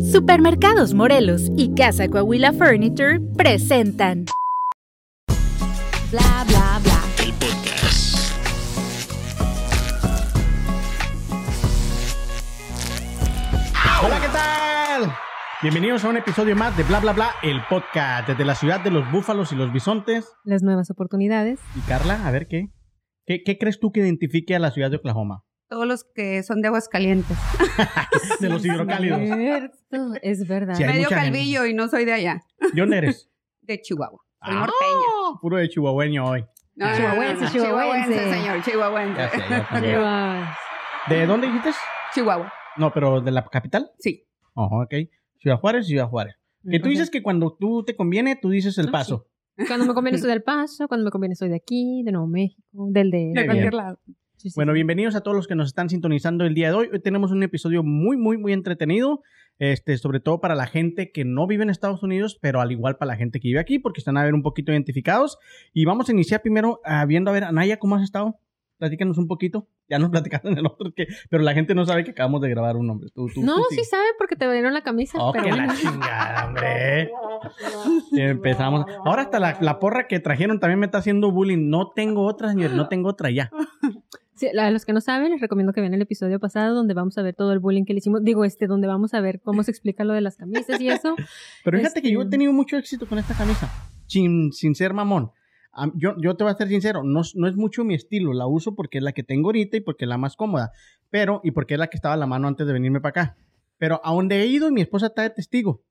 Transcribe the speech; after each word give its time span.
Supermercados 0.00 0.94
Morelos 0.94 1.50
y 1.56 1.74
Casa 1.74 2.08
Coahuila 2.08 2.52
Furniture 2.52 3.20
presentan 3.36 4.24
Bla 6.10 6.44
bla 6.48 6.80
bla. 6.82 7.02
El 7.22 7.32
podcast. 7.34 8.16
Hola, 14.02 14.20
¿qué 14.20 14.28
tal? 14.28 15.12
Bienvenidos 15.62 16.04
a 16.04 16.08
un 16.08 16.16
episodio 16.16 16.56
más 16.56 16.74
de 16.76 16.84
Bla 16.84 17.00
Bla 17.00 17.12
Bla, 17.12 17.30
el 17.42 17.60
podcast 17.68 18.26
desde 18.28 18.44
la 18.44 18.54
ciudad 18.54 18.80
de 18.80 18.90
los 18.90 19.10
búfalos 19.12 19.52
y 19.52 19.56
los 19.56 19.70
bisontes. 19.72 20.32
las 20.44 20.62
nuevas 20.62 20.90
oportunidades. 20.90 21.60
Y 21.76 21.80
Carla, 21.80 22.26
a 22.26 22.30
ver 22.30 22.48
qué. 22.48 22.70
¿Qué, 23.26 23.42
qué 23.44 23.58
crees 23.58 23.78
tú 23.78 23.92
que 23.92 24.00
identifique 24.00 24.56
a 24.56 24.58
la 24.58 24.70
ciudad 24.70 24.90
de 24.90 24.96
Oklahoma? 24.96 25.44
Todos 25.70 25.86
los 25.86 26.04
que 26.04 26.42
son 26.42 26.60
de 26.60 26.68
aguas 26.68 26.88
calientes. 26.88 27.36
De 28.40 28.48
los 28.50 28.64
hidrocálidos. 28.66 29.20
Cierto, 29.20 30.12
es 30.20 30.46
verdad. 30.46 30.74
Sí, 30.74 30.84
Medio 30.84 31.08
gente. 31.08 31.14
calvillo 31.14 31.64
y 31.64 31.72
no 31.74 31.88
soy 31.88 32.04
de 32.04 32.12
allá, 32.12 32.42
¿De 32.74 32.80
dónde 32.80 32.98
eres? 32.98 33.30
de 33.62 33.80
Chihuahua. 33.80 34.18
Soy 34.44 34.54
Ah, 34.54 34.66
norteña. 34.66 35.38
Puro 35.40 35.56
de 35.58 35.68
chihuahueño 35.68 36.26
hoy. 36.26 36.44
No, 36.74 36.86
Chihuahuense, 36.96 37.44
no, 37.44 37.50
chihuahuense. 37.50 38.30
señor, 38.32 38.62
chihuahuense. 38.64 39.20
¿De 41.08 41.26
dónde 41.26 41.46
dijiste? 41.46 41.70
Chihuahua, 42.14 42.52
No, 42.76 42.92
pero 42.92 43.20
de 43.20 43.30
la 43.30 43.44
capital. 43.46 43.90
sí. 43.98 44.24
Oh, 44.54 44.82
ok. 44.82 44.94
Ciudad 45.38 45.58
Juárez, 45.58 45.86
Ciudad 45.86 46.08
Juárez. 46.08 46.34
Que 46.68 46.80
tú 46.80 46.88
dices 46.88 47.08
que 47.10 47.22
cuando 47.22 47.56
tú 47.58 47.84
te 47.84 47.94
conviene, 47.96 48.36
tú 48.36 48.50
dices 48.50 48.76
el 48.78 48.88
Ah, 48.88 48.92
paso. 48.92 49.26
Cuando 49.68 49.86
me 49.86 49.94
conviene 49.94 50.18
soy 50.18 50.28
del 50.30 50.42
Paso, 50.42 50.88
cuando 50.88 51.04
me 51.04 51.10
conviene 51.10 51.34
soy 51.34 51.48
de 51.50 51.56
aquí, 51.56 52.02
de 52.04 52.12
Nuevo 52.12 52.26
México, 52.26 52.62
del 52.90 53.10
de... 53.10 53.30
De 53.34 53.44
cualquier 53.46 53.74
lado. 53.74 54.00
Sí, 54.40 54.48
sí, 54.48 54.54
Bueno, 54.56 54.72
bienvenidos 54.72 55.14
a 55.16 55.20
todos 55.20 55.36
los 55.36 55.46
que 55.46 55.54
nos 55.54 55.66
están 55.66 55.90
sintonizando 55.90 56.46
el 56.46 56.54
día 56.54 56.68
de 56.68 56.74
hoy. 56.74 56.88
Hoy 56.90 57.00
tenemos 57.00 57.30
un 57.30 57.42
episodio 57.42 57.82
muy, 57.82 58.16
muy, 58.16 58.38
muy 58.38 58.54
entretenido. 58.54 59.20
Este, 59.58 59.98
sobre 59.98 60.18
todo 60.20 60.40
para 60.40 60.54
la 60.54 60.66
gente 60.66 61.12
que 61.12 61.26
no 61.26 61.46
vive 61.46 61.62
en 61.62 61.68
Estados 61.68 62.02
Unidos, 62.02 62.38
pero 62.40 62.62
al 62.62 62.72
igual 62.72 62.96
para 62.96 63.10
la 63.10 63.16
gente 63.18 63.38
que 63.38 63.48
vive 63.48 63.60
aquí, 63.60 63.78
porque 63.78 64.00
están 64.00 64.16
a 64.16 64.24
ver 64.24 64.32
un 64.32 64.42
poquito 64.42 64.72
identificados. 64.72 65.36
Y 65.74 65.84
vamos 65.84 66.08
a 66.08 66.12
iniciar 66.12 66.40
primero 66.40 66.80
ah, 66.86 67.04
viendo 67.04 67.30
a 67.30 67.34
ver, 67.34 67.44
Anaya, 67.44 67.78
¿cómo 67.78 67.96
has 67.96 68.02
estado? 68.02 68.38
Platícanos 68.78 69.18
un 69.18 69.28
poquito. 69.28 69.68
Ya 69.90 69.98
nos 69.98 70.08
platicaron 70.40 70.56
el 70.56 70.64
otro, 70.64 70.90
que, 70.96 71.06
pero 71.28 71.42
la 71.42 71.52
gente 71.52 71.74
no 71.74 71.84
sabe 71.84 72.02
que 72.04 72.12
acabamos 72.12 72.40
de 72.40 72.48
grabar 72.48 72.78
un 72.78 72.86
nombre. 72.86 73.10
Tú, 73.14 73.26
tú, 73.34 73.42
No, 73.42 73.56
tú 73.56 73.62
sí 73.68 73.84
sabe 73.84 74.06
porque 74.16 74.36
te 74.36 74.50
dieron 74.50 74.72
la 74.72 74.80
camisa, 74.80 75.18
Oh, 75.20 75.32
pero 75.32 75.44
que 75.44 75.50
bueno. 75.50 75.66
la 75.66 75.74
chingada, 75.76 76.46
hombre. 76.46 77.10
Y 78.12 78.20
empezamos. 78.22 78.86
Ahora 79.04 79.20
hasta 79.20 79.38
la, 79.38 79.58
la 79.60 79.78
porra 79.78 80.08
que 80.08 80.18
trajeron 80.18 80.60
también 80.60 80.78
me 80.80 80.86
está 80.86 80.96
haciendo 80.96 81.30
bullying. 81.30 81.68
No 81.68 81.90
tengo 81.90 82.24
otra, 82.24 82.48
señor, 82.48 82.70
no 82.70 82.88
tengo 82.88 83.10
otra 83.10 83.30
ya. 83.30 83.50
Sí, 84.40 84.48
a 84.58 84.70
los 84.70 84.86
que 84.86 84.94
no 84.94 85.02
saben, 85.02 85.32
les 85.32 85.40
recomiendo 85.42 85.74
que 85.74 85.82
vean 85.82 85.92
el 85.92 86.00
episodio 86.00 86.40
pasado 86.40 86.74
donde 86.74 86.94
vamos 86.94 87.18
a 87.18 87.22
ver 87.22 87.34
todo 87.34 87.52
el 87.52 87.58
bullying 87.58 87.84
que 87.84 87.92
le 87.92 87.98
hicimos. 87.98 88.24
Digo, 88.24 88.46
este, 88.46 88.66
donde 88.66 88.86
vamos 88.86 89.12
a 89.12 89.20
ver 89.20 89.42
cómo 89.42 89.62
se 89.62 89.70
explica 89.70 90.02
lo 90.02 90.14
de 90.14 90.22
las 90.22 90.36
camisas 90.36 90.80
y 90.80 90.88
eso. 90.88 91.14
Pero 91.64 91.76
fíjate 91.78 92.00
que 92.00 92.10
yo 92.10 92.20
he 92.20 92.22
Este- 92.22 92.30
tenido 92.30 92.52
mucho 92.54 92.78
éxito 92.78 93.06
con 93.06 93.18
esta 93.18 93.34
camisa. 93.34 93.70
Sin, 94.06 94.50
sin 94.52 94.74
ser 94.74 94.94
mamón. 94.94 95.30
Am- 95.72 95.92
Yo, 95.94 96.14
yo 96.22 96.36
te 96.36 96.44
voy 96.44 96.52
a 96.52 96.56
ser 96.56 96.68
sincero, 96.68 97.02
no, 97.04 97.20
es- 97.20 97.36
no 97.36 97.46
es 97.48 97.54
mucho 97.56 97.84
mi 97.84 97.94
estilo. 97.94 98.32
La 98.32 98.46
uso 98.46 98.74
porque 98.74 98.96
es 98.98 99.04
la 99.04 99.12
que 99.12 99.22
tengo 99.22 99.48
ahorita 99.48 99.76
y 99.76 99.80
porque 99.80 100.06
es 100.06 100.08
la 100.08 100.16
más 100.16 100.36
cómoda. 100.36 100.72
Pero, 101.10 101.42
y 101.44 101.50
porque 101.50 101.74
es 101.74 101.80
la 101.80 101.88
que 101.88 101.96
estaba 101.98 102.14
a 102.14 102.16
la 102.16 102.26
mano 102.26 102.48
antes 102.48 102.66
de 102.66 102.72
venirme 102.72 103.00
para 103.02 103.10
acá. 103.22 103.36
Pero 103.76 104.00
a 104.02 104.12
donde 104.14 104.40
he 104.40 104.46
ido, 104.46 104.68
y 104.68 104.72
mi 104.72 104.80
esposa 104.80 105.08
está 105.08 105.20
de 105.22 105.30
testigo. 105.30 105.82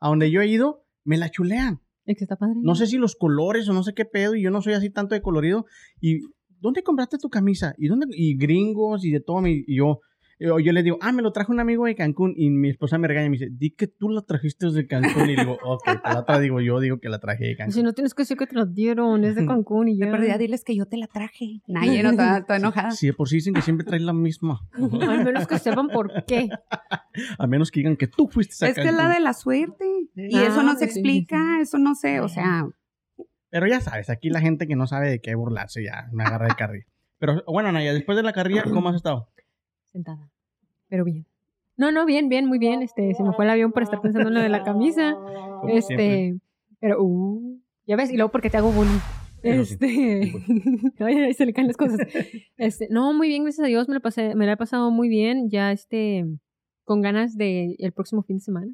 A 0.00 0.08
donde 0.08 0.30
yo 0.30 0.40
he 0.40 0.46
ido, 0.46 0.86
me 1.04 1.18
la 1.18 1.30
chulean. 1.30 1.80
Es 2.06 2.16
que 2.16 2.24
está 2.24 2.36
padre. 2.36 2.54
No 2.62 2.74
sé 2.74 2.86
si 2.86 2.96
los 2.96 3.16
colores 3.16 3.68
o 3.68 3.74
no 3.74 3.82
sé 3.82 3.92
qué 3.92 4.06
pedo, 4.06 4.34
y 4.34 4.42
yo 4.42 4.50
no 4.50 4.62
soy 4.62 4.72
así 4.72 4.88
tanto 4.88 5.14
de 5.14 5.20
colorido. 5.20 5.66
Y, 6.00 6.20
¿dónde 6.60 6.82
compraste 6.82 7.18
tu 7.18 7.28
camisa? 7.28 7.74
¿Y 7.78 7.88
dónde? 7.88 8.06
Y 8.10 8.36
gringos 8.36 9.04
y 9.04 9.10
de 9.10 9.20
todo. 9.20 9.46
Y 9.46 9.64
yo, 9.76 10.00
yo, 10.40 10.60
yo 10.60 10.72
le 10.72 10.82
digo, 10.84 10.98
ah, 11.00 11.10
me 11.12 11.20
lo 11.22 11.32
trajo 11.32 11.52
un 11.52 11.58
amigo 11.60 11.84
de 11.86 11.94
Cancún. 11.96 12.32
Y 12.36 12.50
mi 12.50 12.68
esposa 12.70 12.96
me 12.98 13.08
regaña 13.08 13.26
y 13.26 13.30
me 13.30 13.36
dice, 13.38 13.48
di 13.50 13.70
que 13.70 13.86
tú 13.88 14.08
lo 14.08 14.22
trajiste 14.22 14.66
desde 14.66 14.86
Cancún. 14.86 15.30
Y 15.30 15.36
digo, 15.36 15.58
ok, 15.64 15.82
pues 15.84 16.14
la 16.14 16.20
otra 16.20 16.38
digo 16.38 16.60
yo, 16.60 16.78
digo 16.80 16.98
que 17.00 17.08
la 17.08 17.18
traje 17.18 17.44
de 17.44 17.50
Si 17.52 17.56
Cancún. 17.56 17.82
no 17.84 17.92
tienes 17.92 18.14
que 18.14 18.22
decir 18.22 18.36
que 18.36 18.46
te 18.46 18.54
lo 18.54 18.66
dieron, 18.66 19.24
es 19.24 19.34
de 19.34 19.44
Cancún 19.46 19.88
y 19.88 19.96
De 19.96 20.06
ya. 20.06 20.12
perdida, 20.12 20.38
diles 20.38 20.62
que 20.64 20.76
yo 20.76 20.86
te 20.86 20.96
la 20.96 21.08
traje. 21.08 21.60
Nadie 21.66 22.02
no 22.04 22.10
está, 22.10 22.38
está 22.38 22.56
enojada. 22.56 22.90
Sí, 22.92 23.08
de 23.08 23.14
por 23.14 23.28
sí 23.28 23.36
dicen 23.36 23.54
que 23.54 23.62
siempre 23.62 23.84
traes 23.84 24.02
la 24.02 24.12
misma. 24.12 24.60
Al 24.72 25.24
menos 25.24 25.46
que 25.48 25.58
sepan 25.58 25.88
por 25.88 26.12
qué. 26.26 26.48
A 27.38 27.46
menos 27.48 27.70
que 27.72 27.80
digan 27.80 27.96
que 27.96 28.06
tú 28.06 28.28
fuiste 28.28 28.64
a 28.64 28.68
Es 28.68 28.74
que 28.76 28.80
es 28.82 28.86
la 28.92 28.92
Cancún. 28.98 29.14
de 29.14 29.20
la 29.20 29.32
suerte. 29.32 29.84
Y 30.14 30.36
Ah, 30.36 30.46
eso 30.46 30.62
no 30.62 30.74
se 30.76 30.86
sí, 30.86 30.92
sí, 30.92 30.98
explica, 31.00 31.60
eso 31.60 31.78
no 31.78 31.94
sé, 31.96 32.20
o 32.20 32.28
sea, 32.28 32.64
Pero 33.50 33.66
ya 33.66 33.80
sabes, 33.80 34.10
aquí 34.10 34.28
la 34.30 34.40
gente 34.40 34.66
que 34.66 34.76
no 34.76 34.86
sabe 34.86 35.08
de 35.08 35.20
qué 35.20 35.34
burlarse 35.34 35.82
ya 35.82 36.08
me 36.12 36.24
agarra 36.24 36.48
de 36.48 36.54
carrilla. 36.54 36.86
Pero 37.18 37.42
bueno, 37.46 37.72
Naya, 37.72 37.92
después 37.92 38.16
de 38.16 38.22
la 38.22 38.32
carrilla, 38.32 38.62
¿cómo 38.64 38.88
has 38.90 38.96
estado? 38.96 39.28
sentada. 39.92 40.28
Pero 40.88 41.04
bien. 41.04 41.24
No, 41.76 41.90
no, 41.92 42.04
bien, 42.04 42.28
bien, 42.28 42.46
muy 42.46 42.58
bien. 42.58 42.82
Este, 42.82 43.14
se 43.14 43.22
me 43.22 43.32
fue 43.32 43.44
el 43.46 43.50
avión 43.50 43.72
por 43.72 43.82
estar 43.82 44.00
pensando 44.00 44.28
en 44.28 44.34
lo 44.34 44.40
de 44.40 44.48
la 44.48 44.62
camisa. 44.64 45.14
Como 45.14 45.68
Este, 45.68 45.96
siempre. 45.96 46.40
pero, 46.80 47.02
uh, 47.02 47.58
ya 47.86 47.96
ves, 47.96 48.10
y 48.10 48.16
luego 48.16 48.30
porque 48.30 48.50
te 48.50 48.58
hago 48.58 48.70
bullying. 48.70 48.98
Este, 49.42 50.32
ay, 50.98 51.14
ay, 51.16 51.34
se 51.34 51.46
le 51.46 51.52
caen 51.52 51.68
las 51.68 51.76
cosas. 51.76 52.00
Este, 52.56 52.88
no, 52.90 53.12
muy 53.14 53.28
bien, 53.28 53.44
gracias 53.44 53.64
a 53.64 53.68
Dios, 53.68 53.88
me 53.88 53.94
la 53.94 54.00
pasé, 54.00 54.34
me 54.34 54.46
la 54.46 54.52
he 54.52 54.56
pasado 54.56 54.90
muy 54.90 55.08
bien, 55.08 55.48
ya 55.48 55.70
este, 55.72 56.26
con 56.84 57.00
ganas 57.02 57.36
de 57.36 57.76
el 57.78 57.92
próximo 57.92 58.22
fin 58.22 58.38
de 58.38 58.42
semana. 58.42 58.72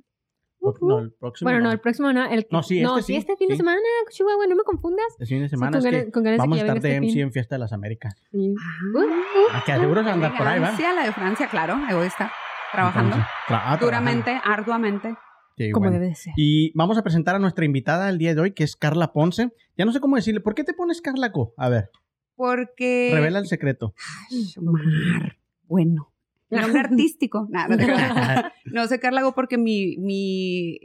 No, 0.80 0.98
el 1.00 1.12
próximo. 1.12 1.46
Bueno, 1.46 1.58
no, 1.60 1.64
no. 1.66 1.72
el 1.72 1.80
próximo 1.80 2.12
no, 2.12 2.24
el 2.26 2.46
No, 2.50 2.62
sí, 2.62 2.80
este 2.82 3.02
sí, 3.02 3.16
este 3.16 3.36
fin 3.36 3.48
de 3.48 3.54
sí. 3.54 3.58
semana, 3.58 3.80
Chihuahua, 4.10 4.46
no 4.46 4.56
me 4.56 4.62
confundas. 4.64 5.06
El 5.18 5.26
fin 5.26 5.40
de 5.40 5.48
Sí, 5.48 5.50
semana 5.50 5.70
con 5.72 5.78
es 5.78 5.84
que 5.84 5.90
ganas- 5.98 6.12
con 6.12 6.22
ganas 6.24 6.36
de 6.36 6.42
vamos 6.42 6.58
a 6.58 6.60
estar 6.62 6.74
venga 6.74 6.88
de 6.88 6.94
este 6.94 7.00
MC 7.06 7.12
fin. 7.12 7.22
en 7.22 7.32
Fiesta 7.32 7.54
de 7.54 7.58
las 7.58 7.72
Américas. 7.72 8.14
Sí. 8.32 8.54
ah, 8.96 9.04
Ah, 9.52 9.62
que 9.66 9.72
seguro 9.76 10.02
se 10.04 10.10
andar 10.10 10.36
por 10.36 10.46
ahí, 10.46 10.60
¿va? 10.60 10.68
elegancia, 10.68 10.92
la 10.94 11.04
de 11.04 11.12
Francia, 11.12 11.48
claro, 11.48 11.74
ahí 11.86 11.94
voy 11.94 12.04
a 12.04 12.08
estar 12.08 12.30
trabajando 12.72 13.16
Entonces, 13.16 13.30
tra- 13.48 13.62
ah, 13.64 13.78
duramente, 13.80 14.40
arduamente. 14.44 15.14
Sí, 15.56 15.70
Como 15.70 15.84
bueno. 15.84 15.98
debe 16.00 16.08
de 16.08 16.14
ser. 16.16 16.32
Y 16.36 16.72
vamos 16.76 16.98
a 16.98 17.02
presentar 17.02 17.36
a 17.36 17.38
nuestra 17.38 17.64
invitada 17.64 18.08
el 18.08 18.18
día 18.18 18.34
de 18.34 18.40
hoy, 18.40 18.52
que 18.52 18.64
es 18.64 18.74
Carla 18.74 19.12
Ponce. 19.12 19.50
Ya 19.76 19.84
no 19.84 19.92
sé 19.92 20.00
cómo 20.00 20.16
decirle. 20.16 20.40
¿Por 20.40 20.54
qué 20.56 20.64
te 20.64 20.74
pones 20.74 21.00
Carla 21.00 21.30
Co? 21.30 21.54
A 21.56 21.68
ver, 21.68 21.90
Porque. 22.34 23.10
revela 23.14 23.38
el 23.38 23.46
secreto. 23.46 23.94
Ay, 24.30 24.46
Omar, 24.58 25.36
Bueno. 25.68 26.10
Mi 26.50 26.58
nombre 26.58 26.80
artístico. 26.80 27.46
Nada, 27.50 28.52
no, 28.66 28.86
sé, 28.86 29.00
Carla, 29.00 29.20
hago 29.20 29.34
porque 29.34 29.58
mi, 29.58 29.96
mi 29.98 30.78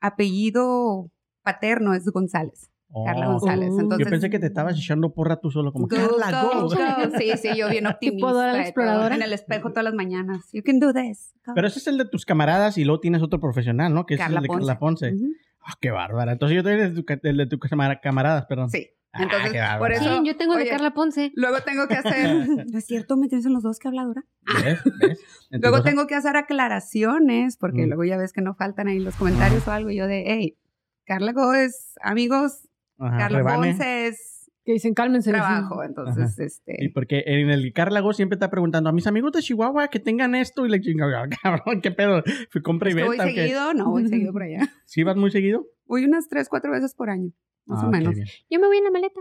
apellido 0.00 1.10
paterno 1.42 1.94
es 1.94 2.04
González. 2.06 2.70
Carla 3.04 3.28
Oh, 3.28 3.32
González. 3.38 3.70
Oh. 3.72 3.80
Entonces, 3.80 4.06
Yo 4.06 4.10
pensé 4.10 4.30
que 4.30 4.38
te 4.38 4.46
estabas 4.46 4.78
echando 4.78 5.12
porra 5.12 5.36
tú 5.40 5.50
solo, 5.50 5.72
como 5.72 5.86
Go, 5.88 5.96
Carla 5.96 6.42
go, 6.42 6.62
Go. 6.62 6.68
go. 6.68 7.18
Sí, 7.18 7.32
sí, 7.36 7.48
yo 7.56 7.68
bien 7.68 7.86
optimista. 7.88 8.52
La 8.52 8.62
exploradora. 8.62 9.14
En 9.16 9.22
el 9.22 9.32
espejo 9.32 9.70
todas 9.70 9.84
las 9.84 9.94
mañanas. 9.94 10.48
You 10.52 10.62
can 10.64 10.78
do 10.78 10.92
this. 10.94 11.34
Go. 11.44 11.52
Pero 11.54 11.66
ese 11.66 11.78
es 11.80 11.86
el 11.88 11.98
de 11.98 12.06
tus 12.06 12.24
camaradas 12.24 12.78
y 12.78 12.84
luego 12.84 13.00
tienes 13.00 13.22
otro 13.22 13.40
profesional, 13.40 13.92
¿no? 13.92 14.06
Que 14.06 14.16
Carla 14.16 14.38
es 14.38 14.42
el 14.44 14.48
de 14.48 14.48
Carla 14.48 14.78
Ponce. 14.78 15.12
Ujú. 15.12 15.26
Ah, 15.68 15.74
qué 15.80 15.90
bárbara. 15.90 16.32
Entonces 16.32 16.54
yo 16.54 16.60
estoy 16.60 16.74
el 16.80 16.94
de, 16.94 17.00
tu, 17.00 17.04
ca- 17.04 17.20
el 17.22 17.36
de 17.36 17.46
tus 17.46 17.58
camara- 17.58 18.00
camaradas, 18.00 18.46
perdón. 18.46 18.70
Sí. 18.70 18.88
Ah, 19.18 19.22
Entonces, 19.22 19.52
bárbara. 19.52 19.78
por 19.78 19.92
eso. 19.92 20.18
Sí, 20.20 20.26
yo 20.26 20.36
tengo 20.36 20.54
de 20.54 20.62
oye, 20.62 20.70
Carla 20.70 20.92
Ponce. 20.94 21.32
Luego 21.34 21.56
tengo 21.60 21.86
que 21.88 21.94
hacer. 21.94 22.48
¿No 22.72 22.78
es 22.78 22.84
cierto? 22.86 23.16
¿Me 23.16 23.28
tienes 23.28 23.46
en 23.46 23.52
los 23.54 23.62
dos 23.62 23.78
que 23.78 23.88
habladora? 23.88 24.24
¿Ves? 24.64 24.78
¿Ves? 25.00 25.20
Luego 25.50 25.82
tengo 25.82 26.06
que 26.06 26.14
hacer 26.14 26.36
aclaraciones, 26.36 27.56
porque 27.56 27.84
Mm. 27.84 27.88
luego 27.88 28.04
ya 28.04 28.16
ves 28.16 28.32
que 28.32 28.42
no 28.42 28.54
faltan 28.54 28.88
ahí 28.88 28.98
los 28.98 29.14
comentarios 29.16 29.66
o 29.66 29.72
algo. 29.72 29.90
y 29.90 29.96
Yo 29.96 30.06
de, 30.06 30.24
hey, 30.26 30.56
Carla 31.04 31.32
Go 31.32 31.54
es 31.54 31.94
amigos, 32.02 32.68
Ajá, 32.98 33.16
Carla 33.18 33.38
rebane. 33.38 33.68
Ponce 33.68 34.06
es 34.08 34.50
Que 34.64 34.72
dicen, 34.72 34.94
cálmense. 34.94 35.30
trabajo. 35.30 35.82
Entonces, 35.84 36.34
Sí, 36.34 36.42
este. 36.42 36.90
porque 36.92 37.22
en 37.26 37.50
el 37.50 37.72
Carla 37.72 38.00
Go 38.00 38.12
siempre 38.12 38.34
está 38.34 38.50
preguntando 38.50 38.90
a 38.90 38.92
mis 38.92 39.06
amigos 39.06 39.30
de 39.32 39.40
Chihuahua 39.40 39.88
que 39.88 40.00
tengan 40.00 40.34
esto 40.34 40.66
y 40.66 40.68
le 40.68 40.80
chingada, 40.80 41.28
cabrón, 41.42 41.80
qué 41.80 41.90
pedo. 41.92 42.22
Fui 42.50 42.62
compra 42.62 42.88
y 42.90 42.92
¿es 42.92 42.96
que 42.96 43.04
voy 43.04 43.16
venta. 43.18 43.24
¿o 43.24 43.34
qué? 43.34 43.40
seguido? 43.42 43.74
No, 43.74 43.90
voy 43.90 44.08
seguido 44.08 44.32
por 44.32 44.42
allá. 44.44 44.68
¿Sí 44.84 45.04
vas 45.04 45.16
muy 45.16 45.30
seguido? 45.30 45.66
Voy 45.86 46.04
unas 46.04 46.28
tres, 46.28 46.48
cuatro 46.48 46.72
veces 46.72 46.94
por 46.94 47.10
año, 47.10 47.30
más 47.66 47.82
Ah, 47.82 47.88
o 47.88 47.90
qué 47.90 47.98
menos. 47.98 48.16
Yo 48.50 48.60
me 48.60 48.66
voy 48.66 48.78
en 48.78 48.84
la 48.84 48.90
maleta. 48.90 49.20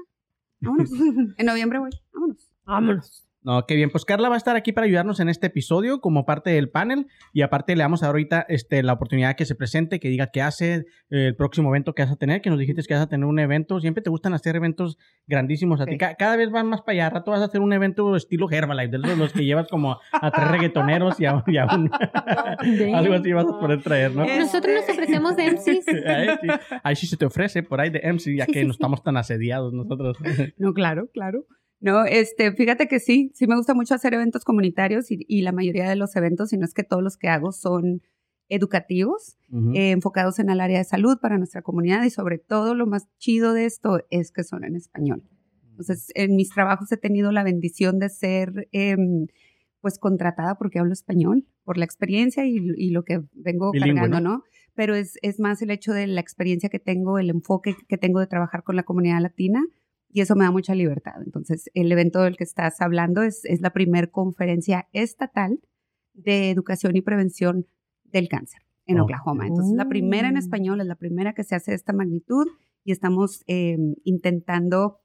Vámonos. 0.62 0.90
en 1.38 1.46
noviembre 1.46 1.80
voy. 1.80 1.92
Vámonos. 2.14 2.50
Vámonos. 2.66 3.25
No, 3.46 3.68
qué 3.68 3.76
bien. 3.76 3.92
Pues 3.92 4.06
Carla 4.06 4.28
va 4.28 4.34
a 4.34 4.38
estar 4.40 4.56
aquí 4.56 4.72
para 4.72 4.86
ayudarnos 4.88 5.20
en 5.20 5.30
este 5.30 5.48
episodio 5.48 6.02
como 6.02 6.26
parte 6.26 6.50
del 6.50 6.70
panel 6.70 7.06
y 7.32 7.44
aparte 7.44 7.76
le 7.76 7.84
vamos 7.84 8.02
a 8.02 8.08
dar 8.08 8.16
ahorita 8.16 8.44
este, 8.50 8.82
la 8.82 8.94
oportunidad 8.94 9.36
que 9.36 9.46
se 9.46 9.54
presente, 9.54 10.00
que 10.00 10.10
diga 10.10 10.32
qué 10.34 10.42
hace, 10.42 10.74
eh, 11.12 11.28
el 11.28 11.36
próximo 11.36 11.70
evento 11.70 11.94
que 11.94 12.02
vas 12.02 12.12
a 12.12 12.16
tener, 12.16 12.42
que 12.42 12.50
nos 12.50 12.58
dijiste 12.58 12.82
que 12.82 12.96
vas 12.96 13.04
a 13.04 13.08
tener 13.08 13.28
un 13.28 13.38
evento. 13.38 13.80
Siempre 13.80 14.02
te 14.02 14.10
gustan 14.10 14.34
hacer 14.34 14.56
eventos 14.56 14.98
grandísimos 15.28 15.80
a 15.80 15.86
ti. 15.86 15.92
Sí. 15.92 15.98
Cada 16.18 16.36
vez 16.38 16.50
van 16.50 16.68
más 16.68 16.82
para 16.82 16.94
allá. 16.94 17.06
Al 17.06 17.12
rato 17.14 17.30
vas 17.30 17.42
a 17.42 17.46
hacer 17.46 17.62
un 17.62 17.72
evento 17.72 18.16
estilo 18.16 18.50
Herbalife, 18.50 18.90
de 18.90 18.98
los, 18.98 19.16
los 19.16 19.32
que 19.32 19.46
llevas 19.46 19.68
como 19.68 20.00
a 20.12 20.32
tres 20.32 20.48
reggaetoneros 20.50 21.20
y 21.20 21.26
a, 21.28 21.44
y 21.46 21.58
a 21.58 21.66
un... 21.66 21.92
Algo 22.96 23.14
así 23.14 23.32
vas 23.32 23.46
a 23.46 23.60
poder 23.60 23.84
traer, 23.84 24.16
¿no? 24.16 24.26
Nosotros 24.26 24.74
nos 24.74 24.90
ofrecemos 24.90 25.36
de 25.38 25.52
MCs. 25.52 25.88
Ahí 26.08 26.30
sí, 26.42 26.48
ahí 26.84 26.96
sí 26.96 27.06
se 27.06 27.16
te 27.16 27.26
ofrece 27.26 27.62
por 27.62 27.80
ahí 27.80 27.92
de 27.92 28.02
MC, 28.12 28.36
ya 28.36 28.46
Sí, 28.46 28.54
que 28.54 28.60
sí, 28.62 28.66
no 28.66 28.74
sí. 28.74 28.78
estamos 28.78 29.04
tan 29.04 29.18
asediados 29.18 29.72
nosotros. 29.72 30.18
No, 30.58 30.74
claro, 30.74 31.10
claro. 31.14 31.46
No, 31.86 32.04
este, 32.04 32.52
fíjate 32.52 32.88
que 32.88 33.00
sí, 33.00 33.32
sí 33.36 33.46
me 33.46 33.56
gusta 33.56 33.76
mucho 33.76 33.94
hacer 33.94 34.16
eventos 34.16 34.44
comunitarios 34.44 35.12
y, 35.12 35.20
y 35.28 35.44
la 35.44 35.52
mayoría 35.52 35.88
de 35.88 35.96
los 35.96 36.16
eventos, 36.16 36.50
si 36.50 36.58
no 36.58 36.66
es 36.66 36.74
que 36.74 36.84
todos 36.84 37.04
los 37.04 37.16
que 37.16 37.28
hago 37.28 37.52
son 37.52 38.02
educativos, 38.50 39.38
eh, 39.76 39.92
enfocados 39.92 40.40
en 40.40 40.50
el 40.50 40.62
área 40.62 40.80
de 40.80 40.84
salud 40.84 41.20
para 41.22 41.38
nuestra 41.38 41.62
comunidad 41.62 42.04
y 42.04 42.10
sobre 42.10 42.40
todo 42.40 42.74
lo 42.74 42.88
más 42.88 43.08
chido 43.20 43.54
de 43.54 43.66
esto 43.66 44.00
es 44.10 44.32
que 44.32 44.44
son 44.44 44.64
en 44.64 44.76
español. 44.76 45.30
Entonces, 45.70 46.08
en 46.16 46.36
mis 46.36 46.50
trabajos 46.50 46.92
he 46.92 46.98
tenido 46.98 47.32
la 47.32 47.44
bendición 47.44 48.00
de 48.00 48.10
ser, 48.10 48.68
em, 48.72 49.28
pues, 49.80 50.00
contratada 50.00 50.56
porque 50.56 50.80
hablo 50.80 50.94
español 50.94 51.46
por 51.64 51.78
la 51.78 51.86
experiencia 51.86 52.48
y, 52.48 52.58
y 52.78 52.90
lo 52.90 53.04
que 53.04 53.22
vengo 53.34 53.72
Bilingüe, 53.72 53.94
cargando, 53.94 54.22
¿no? 54.22 54.38
¿no? 54.38 54.44
Pero 54.74 54.96
es, 54.96 55.20
es 55.22 55.40
más 55.40 55.62
el 55.62 55.70
hecho 55.70 55.94
de 55.94 56.08
la 56.08 56.22
experiencia 56.22 56.70
que 56.70 56.80
tengo, 56.80 57.20
el 57.20 57.30
enfoque 57.30 57.76
que 57.88 58.00
tengo 58.00 58.22
de 58.22 58.28
trabajar 58.28 58.64
con 58.64 58.76
la 58.76 58.84
comunidad 58.84 59.22
latina 59.22 59.62
y 60.16 60.22
eso 60.22 60.34
me 60.38 60.46
da 60.46 60.52
mucha 60.52 60.74
libertad. 60.74 61.16
Entonces, 61.26 61.70
el 61.74 61.92
evento 61.92 62.22
del 62.22 62.38
que 62.38 62.46
estás 62.46 62.80
hablando 62.80 63.22
es, 63.22 63.44
es 63.44 63.60
la 63.60 63.72
primer 63.72 64.12
conferencia 64.12 64.88
estatal 64.94 65.60
de 66.14 66.50
educación 66.52 66.96
y 66.96 67.02
prevención 67.02 67.68
del 68.06 68.30
cáncer 68.30 68.62
en 68.86 69.00
Oh. 69.00 69.04
Oklahoma. 69.04 69.46
Entonces, 69.46 69.76
la 69.76 69.90
primera 69.90 70.30
en 70.30 70.38
Oh. 70.38 70.40
español 70.40 70.80
es 70.80 70.88
la 70.88 70.96
primera 70.96 71.34
que 71.34 71.44
se 71.44 71.56
hace 71.56 71.72
de 71.72 71.76
esta 71.76 71.92
magnitud 71.92 72.48
y 72.86 72.94
estamos 72.94 73.44
eh, 73.48 73.78
intentando, 74.06 75.02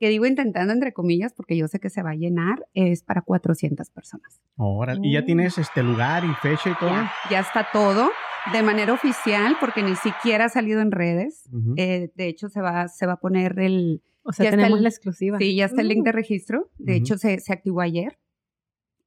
que 0.00 0.08
digo 0.08 0.24
intentando 0.24 0.72
entre 0.72 0.94
comillas 0.94 1.34
porque 1.34 1.58
yo 1.58 1.68
sé 1.68 1.78
que 1.78 1.90
se 1.90 2.02
va 2.02 2.10
a 2.12 2.14
llenar, 2.14 2.64
es 2.72 3.02
para 3.02 3.20
400 3.20 3.90
personas. 3.90 4.40
Órale, 4.56 5.00
¿Y 5.02 5.12
ya 5.12 5.20
Oh. 5.20 5.24
tienes 5.24 5.58
este 5.58 5.82
lugar 5.82 6.24
y 6.24 6.32
fecha 6.40 6.70
y 6.70 6.74
todo? 6.80 6.88
Ya, 6.88 7.12
ya 7.30 7.40
está 7.40 7.66
todo 7.70 8.08
de 8.52 8.62
manera 8.62 8.92
oficial 8.92 9.56
porque 9.60 9.82
ni 9.82 9.96
siquiera 9.96 10.46
ha 10.46 10.48
salido 10.48 10.80
en 10.80 10.90
redes. 10.90 11.44
Ujú. 11.52 11.74
Eh, 11.76 12.10
de 12.14 12.26
hecho, 12.28 12.48
se 12.48 12.60
va, 12.60 12.88
se 12.88 13.06
va 13.06 13.14
a 13.14 13.20
poner 13.20 13.58
el, 13.58 14.02
O 14.26 14.32
sea, 14.32 14.44
Ya 14.44 14.50
está 14.50 14.56
tenemos 14.58 14.78
el- 14.78 14.82
la 14.84 14.88
exclusiva. 14.88 15.38
Sí, 15.38 15.54
ya 15.54 15.66
está 15.66 15.80
el 15.82 15.88
link 15.88 16.02
de 16.04 16.10
Uh. 16.10 16.14
registro. 16.14 16.70
De 16.78 16.92
Ujú. 16.94 17.00
hecho, 17.02 17.18
se, 17.18 17.38
se 17.40 17.52
activó 17.52 17.80
ayer. 17.82 18.18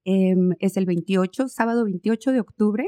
Em, 0.05 0.51
es 0.59 0.77
el 0.77 0.85
28, 0.85 1.47
sábado 1.47 1.83
28 1.85 2.31
de 2.31 2.39
octubre, 2.39 2.85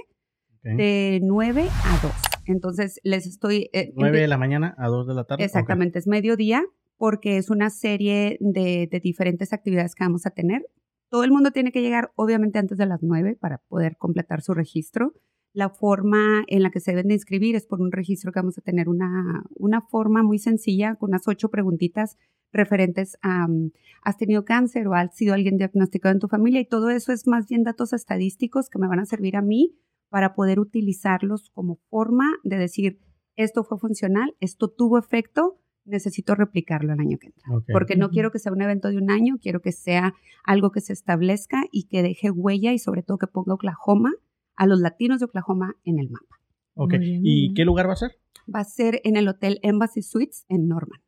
Ok. 0.63 0.77
de 0.77 1.19
9 1.23 1.63
a 1.83 1.99
2. 2.01 2.11
Entonces, 2.45 2.99
les 3.03 3.25
estoy... 3.27 3.69
eh, 3.73 3.91
9 3.95 4.19
de 4.21 4.27
la 4.27 4.37
mañana 4.37 4.73
a 4.77 4.87
2 4.87 5.07
de 5.07 5.13
la 5.13 5.23
tarde. 5.25 5.43
Exactamente, 5.43 5.99
es 5.99 6.07
mediodía 6.07 6.63
porque 6.97 7.37
es 7.37 7.49
una 7.49 7.69
serie 7.69 8.37
de, 8.41 8.87
de 8.91 8.99
diferentes 8.99 9.51
actividades 9.53 9.95
que 9.95 10.03
vamos 10.03 10.25
a 10.25 10.31
tener. 10.31 10.65
Todo 11.09 11.23
el 11.23 11.31
mundo 11.31 11.51
tiene 11.51 11.71
que 11.71 11.81
llegar, 11.81 12.11
obviamente, 12.15 12.59
antes 12.59 12.77
de 12.77 12.85
las 12.85 13.01
9 13.01 13.35
para 13.39 13.57
poder 13.69 13.97
completar 13.97 14.41
su 14.41 14.53
registro. 14.53 15.13
La 15.53 15.69
forma 15.69 16.43
en 16.47 16.63
la 16.63 16.69
que 16.69 16.79
se 16.79 16.91
deben 16.91 17.07
de 17.07 17.15
inscribir 17.15 17.55
es 17.55 17.65
por 17.65 17.81
un 17.81 17.91
registro 17.91 18.31
que 18.31 18.39
vamos 18.39 18.57
a 18.57 18.61
tener 18.61 18.87
una, 18.87 19.43
una 19.55 19.81
forma 19.81 20.23
muy 20.23 20.39
sencilla 20.39 20.95
con 20.95 21.09
unas 21.09 21.27
ocho 21.27 21.49
preguntitas 21.49 22.17
referentes 22.51 23.17
a 23.21 23.45
um, 23.45 23.71
has 24.03 24.17
tenido 24.17 24.45
cáncer 24.45 24.87
o 24.87 24.93
has 24.93 25.15
sido 25.15 25.33
alguien 25.33 25.57
diagnosticado 25.57 26.13
en 26.13 26.19
tu 26.19 26.27
familia 26.27 26.59
y 26.61 26.65
todo 26.65 26.89
eso 26.89 27.11
es 27.11 27.27
más 27.27 27.47
bien 27.47 27.63
datos 27.63 27.93
estadísticos 27.93 28.69
que 28.69 28.79
me 28.79 28.87
van 28.87 28.99
a 28.99 29.05
servir 29.05 29.35
a 29.35 29.41
mí 29.41 29.75
para 30.09 30.33
poder 30.33 30.59
utilizarlos 30.59 31.51
como 31.51 31.75
forma 31.89 32.37
de 32.43 32.57
decir 32.57 32.99
esto 33.35 33.63
fue 33.63 33.77
funcional, 33.77 34.35
esto 34.41 34.69
tuvo 34.69 34.97
efecto, 34.97 35.59
necesito 35.85 36.35
replicarlo 36.35 36.93
el 36.93 36.99
año 36.99 37.17
que 37.17 37.27
entra. 37.27 37.43
Porque 37.71 37.95
no 37.95 38.09
quiero 38.09 38.31
que 38.31 38.39
sea 38.39 38.51
un 38.51 38.61
evento 38.61 38.89
de 38.89 38.97
un 38.97 39.09
año, 39.09 39.37
quiero 39.41 39.61
que 39.61 39.71
sea 39.71 40.13
algo 40.43 40.71
que 40.71 40.81
se 40.81 40.91
establezca 40.91 41.63
y 41.71 41.87
que 41.87 42.03
deje 42.03 42.31
huella 42.31 42.73
y 42.73 42.79
sobre 42.79 43.01
todo 43.01 43.17
que 43.17 43.27
ponga 43.27 43.53
Oklahoma, 43.53 44.11
a 44.59 44.67
los 44.67 44.81
latinos 44.81 45.19
de 45.19 45.25
Oklahoma 45.25 45.75
en 45.85 46.00
el 46.00 46.09
mapa. 46.09 46.35
Ok. 46.75 46.91
Bien, 47.00 47.21
¿Y 47.25 47.41
bien. 47.41 47.53
qué 47.56 47.65
lugar 47.65 47.88
va 47.88 47.94
a 47.94 47.95
ser? 47.95 48.11
Va 48.53 48.59
a 48.59 48.63
ser 48.65 49.01
en 49.03 49.15
el 49.15 49.27
Hotel 49.27 49.59
Embassy 49.63 50.01
Suites 50.01 50.45
en 50.50 50.67
Norman. 50.67 51.00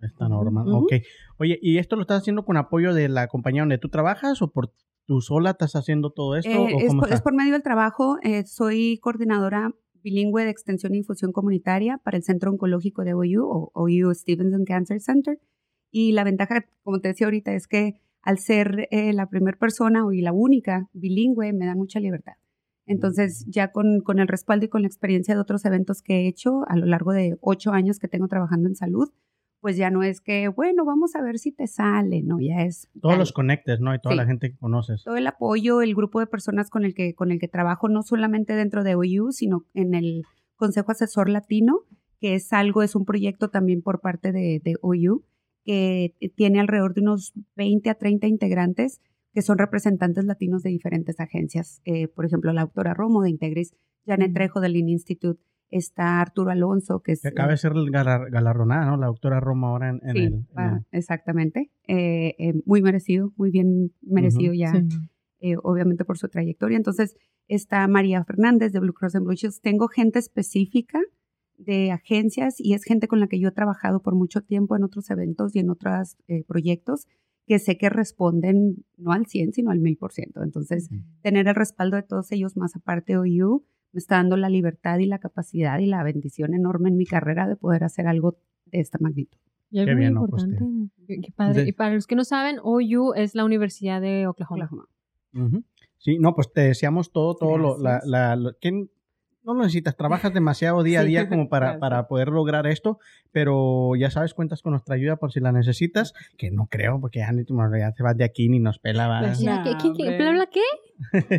Esta 0.00 0.28
norma. 0.28 0.62
Ujú. 0.62 0.84
Ok. 0.84 0.92
Oye, 1.38 1.58
¿y 1.62 1.78
esto 1.78 1.96
lo 1.96 2.02
estás 2.02 2.20
haciendo 2.20 2.44
con 2.44 2.56
apoyo 2.56 2.92
de 2.92 3.08
la 3.08 3.28
compañía 3.28 3.62
donde 3.62 3.78
tú 3.78 3.88
trabajas 3.88 4.42
o 4.42 4.52
por 4.52 4.72
tú 5.06 5.20
sola 5.20 5.50
estás 5.50 5.74
haciendo 5.74 6.10
todo 6.10 6.36
esto? 6.36 6.50
Eh, 6.50 6.56
o 6.56 6.78
es, 6.80 6.94
por, 6.94 7.04
está? 7.04 7.14
es 7.14 7.22
por 7.22 7.34
medio 7.34 7.52
del 7.52 7.62
trabajo. 7.62 8.18
eh, 8.22 8.44
soy 8.44 8.98
coordinadora 8.98 9.74
bilingüe 10.02 10.44
de 10.44 10.50
extensión 10.50 10.94
y 10.94 10.98
difusión 10.98 11.32
comunitaria 11.32 11.98
para 11.98 12.16
el 12.16 12.24
Centro 12.24 12.50
Oncológico 12.50 13.04
de 13.04 13.14
OU 13.14 13.42
o 13.42 13.70
OU 13.74 14.12
Stevenson 14.14 14.64
Cancer 14.64 15.00
Center. 15.00 15.38
Y 15.90 16.12
la 16.12 16.24
ventaja, 16.24 16.66
como 16.82 17.00
te 17.00 17.08
decía 17.08 17.26
ahorita, 17.26 17.54
es 17.54 17.68
que 17.68 18.00
al 18.22 18.38
ser 18.38 18.88
eh, 18.90 19.12
la 19.12 19.26
primera 19.30 19.56
persona 19.58 20.04
y 20.12 20.20
la 20.20 20.32
única 20.32 20.88
bilingüe, 20.92 21.52
me 21.52 21.66
da 21.66 21.74
mucha 21.74 22.00
libertad. 22.00 22.34
Entonces, 22.92 23.44
ya 23.48 23.72
con, 23.72 24.00
con 24.00 24.18
el 24.20 24.28
respaldo 24.28 24.66
y 24.66 24.68
con 24.68 24.82
la 24.82 24.88
experiencia 24.88 25.34
de 25.34 25.40
otros 25.40 25.64
eventos 25.64 26.02
que 26.02 26.20
he 26.20 26.28
hecho 26.28 26.62
a 26.68 26.76
lo 26.76 26.86
largo 26.86 27.12
de 27.12 27.36
ocho 27.40 27.72
años 27.72 27.98
que 27.98 28.08
tengo 28.08 28.28
trabajando 28.28 28.68
en 28.68 28.76
salud, 28.76 29.08
pues 29.60 29.76
ya 29.76 29.90
no 29.90 30.02
es 30.02 30.20
que, 30.20 30.48
bueno, 30.48 30.84
vamos 30.84 31.14
a 31.14 31.22
ver 31.22 31.38
si 31.38 31.52
te 31.52 31.66
sale, 31.68 32.22
no, 32.22 32.38
ya 32.40 32.62
es... 32.64 32.88
Todos 33.00 33.16
los 33.16 33.32
conectes, 33.32 33.78
¿no? 33.80 33.94
Y 33.94 34.00
toda 34.00 34.14
Sí. 34.14 34.18
la 34.18 34.26
gente 34.26 34.50
que 34.50 34.56
conoces. 34.58 35.04
todo 35.04 35.16
el 35.16 35.26
apoyo, 35.26 35.82
el 35.82 35.94
grupo 35.94 36.18
de 36.20 36.26
personas 36.26 36.68
con 36.68 36.84
el 36.84 36.94
que, 36.94 37.14
con 37.14 37.30
el 37.30 37.38
que 37.38 37.46
trabajo, 37.48 37.88
no 37.88 38.02
solamente 38.02 38.54
dentro 38.54 38.82
de 38.84 38.94
OU, 38.96 39.30
sino 39.32 39.64
en 39.74 39.94
el 39.94 40.22
Consejo 40.56 40.90
Asesor 40.92 41.28
Latino, 41.28 41.80
que 42.20 42.34
es 42.34 42.52
algo, 42.52 42.82
es 42.82 42.94
un 42.96 43.04
proyecto 43.04 43.50
también 43.50 43.82
por 43.82 44.00
parte 44.00 44.32
de, 44.32 44.60
de 44.64 44.74
OU, 44.82 45.24
que 45.64 46.14
tiene 46.34 46.58
alrededor 46.58 46.92
de 46.94 47.02
unos 47.02 47.32
20 47.54 47.88
a 47.88 47.94
30 47.94 48.26
integrantes 48.26 49.00
que 49.32 49.42
son 49.42 49.58
representantes 49.58 50.24
latinos 50.24 50.62
de 50.62 50.70
diferentes 50.70 51.18
agencias. 51.20 51.80
Eh, 51.84 52.08
por 52.08 52.24
ejemplo, 52.26 52.52
la 52.52 52.62
doctora 52.62 52.94
Romo 52.94 53.22
de 53.22 53.30
Integris, 53.30 53.74
Janet. 54.06 54.32
Trejo 54.34 54.60
del 54.60 54.72
Lean 54.74 54.88
Institute, 54.88 55.40
está 55.70 56.20
Arturo 56.20 56.50
Alonso, 56.50 57.00
que 57.00 57.12
es... 57.12 57.22
Que 57.22 57.28
acaba 57.28 57.52
de 57.52 57.56
ser 57.56 57.72
galar- 57.90 58.30
galardonada, 58.30 58.84
¿no? 58.90 58.96
La 58.98 59.06
doctora 59.06 59.40
Roma 59.40 59.68
ahora 59.68 59.88
en, 59.90 60.00
en 60.02 60.12
Sí, 60.12 60.18
el... 60.24 60.32
en 60.34 60.46
ah, 60.56 60.80
el- 60.90 60.98
exactamente. 60.98 61.70
Eh, 61.88 62.34
eh, 62.38 62.52
muy 62.66 62.82
merecido, 62.82 63.32
muy 63.36 63.50
bien 63.50 63.92
merecido 64.02 64.52
Ujú. 64.52 64.60
ya 64.60 64.72
Sí. 64.72 64.88
eh, 65.40 65.56
obviamente 65.62 66.04
por 66.04 66.18
su 66.18 66.28
trayectoria. 66.28 66.76
Entonces, 66.76 67.16
está 67.48 67.88
María 67.88 68.22
Fernández 68.24 68.72
de 68.72 68.80
Blue 68.80 68.92
Cross 68.92 69.14
and 69.14 69.24
Blue 69.24 69.34
Shield. 69.34 69.54
Tengo 69.62 69.88
gente 69.88 70.18
específica 70.18 71.00
de 71.56 71.90
agencias 71.92 72.56
y 72.60 72.74
es 72.74 72.84
gente 72.84 73.08
con 73.08 73.20
la 73.20 73.28
que 73.28 73.38
yo 73.40 73.48
he 73.48 73.52
trabajado 73.52 74.02
por 74.02 74.14
mucho 74.14 74.42
tiempo 74.42 74.76
en 74.76 74.82
otros 74.84 75.08
eventos 75.10 75.54
y 75.56 75.60
en 75.60 75.70
otros 75.70 76.16
eh, 76.28 76.44
proyectos 76.44 77.06
que 77.46 77.58
sé 77.58 77.76
que 77.76 77.88
responden 77.88 78.84
no 78.96 79.12
al 79.12 79.26
100, 79.26 79.52
sino 79.52 79.70
al 79.70 79.80
1000%. 79.80 80.42
Entonces, 80.42 80.88
tener 81.22 81.48
el 81.48 81.54
respaldo 81.54 81.96
de 81.96 82.02
todos 82.02 82.30
ellos, 82.32 82.56
más 82.56 82.76
aparte 82.76 83.16
OU, 83.16 83.64
me 83.92 83.98
está 83.98 84.16
dando 84.16 84.36
la 84.36 84.48
libertad 84.48 84.98
y 85.00 85.06
la 85.06 85.18
capacidad 85.18 85.78
y 85.78 85.86
la 85.86 86.02
bendición 86.02 86.54
enorme 86.54 86.88
en 86.88 86.96
mi 86.96 87.04
carrera 87.04 87.46
de 87.48 87.56
poder 87.56 87.84
hacer 87.84 88.06
algo 88.06 88.36
de 88.66 88.80
esta 88.80 88.98
magnitud. 89.00 89.38
Y 89.70 89.80
algo 89.80 89.90
Qué 89.90 89.94
muy 89.94 90.00
bien, 90.00 90.14
¿no? 90.14 90.26
Pues, 90.26 90.44
importante. 90.44 90.90
Qué- 91.06 91.20
qué 91.20 91.32
padre. 91.32 91.62
de- 91.64 91.68
Y 91.68 91.72
para 91.72 91.94
los 91.94 92.06
que 92.06 92.14
no 92.14 92.24
saben, 92.24 92.56
OU 92.62 93.14
es 93.14 93.34
la 93.34 93.44
Universidad 93.44 94.00
de 94.00 94.26
Oklahoma. 94.26 94.68
Sí, 95.98 96.18
no, 96.18 96.34
pues 96.34 96.52
te 96.52 96.62
deseamos 96.62 97.12
todo, 97.12 97.34
todo 97.36 97.58
lo, 97.58 97.78
la, 97.78 98.00
la, 98.04 98.36
lo- 98.36 98.56
que 98.60 98.86
no 99.44 99.54
lo 99.54 99.60
necesitas, 99.62 99.96
trabajas 99.96 100.32
demasiado 100.34 100.82
día 100.82 101.00
a 101.00 101.02
Sí, 101.02 101.08
día 101.08 101.28
como 101.28 101.48
para, 101.48 101.78
para 101.78 102.06
poder 102.08 102.28
lograr 102.28 102.66
esto, 102.66 102.98
pero 103.32 103.94
ya 103.96 104.10
sabes, 104.10 104.34
cuentas 104.34 104.62
con 104.62 104.72
nuestra 104.72 104.94
ayuda 104.94 105.16
por 105.16 105.32
si 105.32 105.40
la 105.40 105.52
necesitas, 105.52 106.12
que 106.38 106.50
no 106.50 106.66
creo, 106.70 107.00
porque 107.00 107.20
ya, 107.20 107.32
ni, 107.32 107.44
ya 107.78 107.92
te 107.92 108.02
vas 108.02 108.16
de 108.16 108.24
aquí 108.24 108.48
ni 108.48 108.58
nos 108.60 108.78
pela, 108.78 109.08
¿va? 109.08 109.20
Pues, 109.20 109.40
ya, 109.40 109.56
No, 109.58 109.64
¿qué, 109.64 109.70
qué, 109.76 109.92
qué, 109.96 110.02
hombre. 110.02 110.18
bla, 110.18 110.30
bla, 110.32 110.46
qué? 110.46 110.60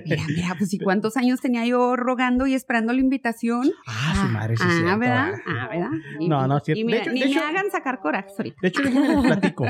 Mira, 0.05 0.23
mira, 0.27 0.55
pues 0.57 0.73
y 0.73 0.79
cuántos 0.79 1.15
años 1.15 1.39
tenía 1.39 1.65
yo 1.65 1.95
rogando 1.95 2.45
y 2.47 2.53
esperando 2.53 2.91
la 2.91 2.99
invitación. 2.99 3.71
Ah, 3.87 4.13
su 4.25 4.33
madre, 4.33 4.57
sí, 4.57 4.63
ah, 4.65 4.71
cierto, 4.73 4.99
¿verdad? 4.99 5.31
Ah, 5.47 5.67
¿verdad? 5.71 5.89
Y- 6.19 6.27
No, 6.27 6.47
no, 6.47 6.57
es 6.57 6.63
cierto. 6.63 6.79
Y 6.79 6.83
De 6.83 6.87
mira, 6.87 7.01
hecho- 7.03 7.11
ni 7.13 7.19
de 7.21 7.25
me 7.27 7.31
hecho- 7.31 7.41
hagan 7.45 7.71
sacar 7.71 7.99
corajes 8.01 8.33
ahorita. 8.37 8.57
De 8.61 8.67
hecho, 8.67 8.81
déjenme 8.81 9.07
les 9.15 9.21
platico. 9.25 9.65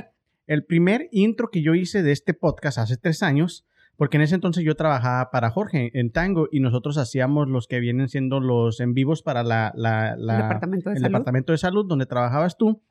El 0.47 0.65
primer 0.65 1.07
intro 1.11 1.49
que 1.51 1.61
yo 1.61 1.75
hice 1.75 2.01
de 2.03 2.11
este 2.11 2.33
podcast 2.33 2.77
hace 2.79 2.97
tres 2.97 3.21
años, 3.23 3.65
porque 3.97 4.17
en 4.17 4.23
ese 4.23 4.35
entonces 4.35 4.63
yo 4.63 4.75
trabajaba 4.75 5.29
para 5.31 5.49
Jorge 5.51 5.91
en 5.93 6.11
Tango 6.11 6.47
y 6.51 6.59
nosotros 6.59 6.97
hacíamos 6.97 7.47
los 7.47 7.67
que 7.67 7.79
vienen 7.79 8.09
siendo 8.09 8.39
los 8.39 8.79
en 8.79 8.93
vivos 8.93 9.21
para 9.21 9.43
la, 9.43 9.71
la- 9.75 10.15
la- 10.17 10.35
el 10.37 10.41
departamento 10.43 10.89
de 10.89 10.95
el 10.95 11.01
salud. 11.01 11.11
departamento 11.11 11.51
de 11.51 11.57
salud 11.57 11.85
donde 11.87 12.05
trabajabas 12.05 12.57
tú. 12.57 12.81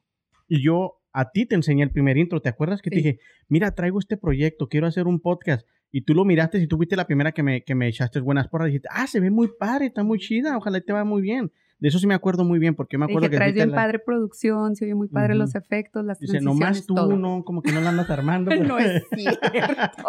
Y 0.49 0.63
yo 0.63 1.01
a 1.13 1.31
ti 1.31 1.45
te 1.47 1.55
enseñé 1.55 1.83
el 1.83 1.91
primer 1.91 2.17
intro. 2.17 2.41
¿Te 2.41 2.49
acuerdas 2.49 2.81
que 2.83 2.91
te 2.91 2.97
Sí. 2.97 3.03
dije, 3.03 3.19
mira, 3.49 3.75
traigo 3.75 3.99
este 3.99 4.17
proyecto, 4.17 4.69
quiero 4.69 4.87
hacer 4.87 5.07
un 5.07 5.21
podcast? 5.21 5.67
Y 5.91 6.03
tú 6.03 6.15
lo 6.15 6.25
miraste 6.25 6.59
y 6.59 6.67
tú 6.67 6.77
fuiste 6.77 6.97
la 6.97 7.07
primera 7.07 7.33
que 7.33 7.43
me, 7.43 7.63
que 7.65 7.75
me 7.75 7.87
echaste 7.89 8.21
buenas 8.21 8.49
porras. 8.49 8.69
Y 8.69 8.71
dijiste, 8.71 8.89
ah, 8.91 9.07
se 9.07 9.21
ve 9.21 9.31
muy 9.31 9.49
padre, 9.59 9.87
está 9.87 10.03
muy 10.05 10.19
chida, 10.19 10.57
ojalá 10.57 10.81
te 10.81 10.93
va 10.93 11.05
muy 11.05 11.21
bien. 11.21 11.53
De 11.83 11.89
eso 11.89 11.99
sí 11.99 12.07
me 12.07 12.15
acuerdo 12.15 12.45
muy 12.45 12.61
bien, 12.61 12.77
porque 12.77 12.95
yo 12.95 13.01
me 13.01 13.07
acuerdo 13.07 13.29
que 13.29 13.35
traes 13.37 13.51
fuiste 13.51 13.65
bien 13.67 13.71
la- 13.75 13.83
padre 13.83 13.99
producción, 13.99 14.77
se 14.77 14.85
oye 14.85 14.95
muy 14.95 15.09
padre 15.09 15.35
los 15.35 15.57
efectos, 15.57 16.05
las 16.05 16.21
Dice, 16.21 16.41
nomás 16.41 16.87
tú, 16.87 16.95
todo. 16.95 17.17
no, 17.17 17.43
como 17.45 17.61
que 17.61 17.73
no 17.73 17.81
la 17.81 17.89
andas 17.91 18.09
armando. 18.09 18.51
pues". 18.57 18.69
No 18.69 18.79
es 18.79 19.03
cierto. 19.17 19.41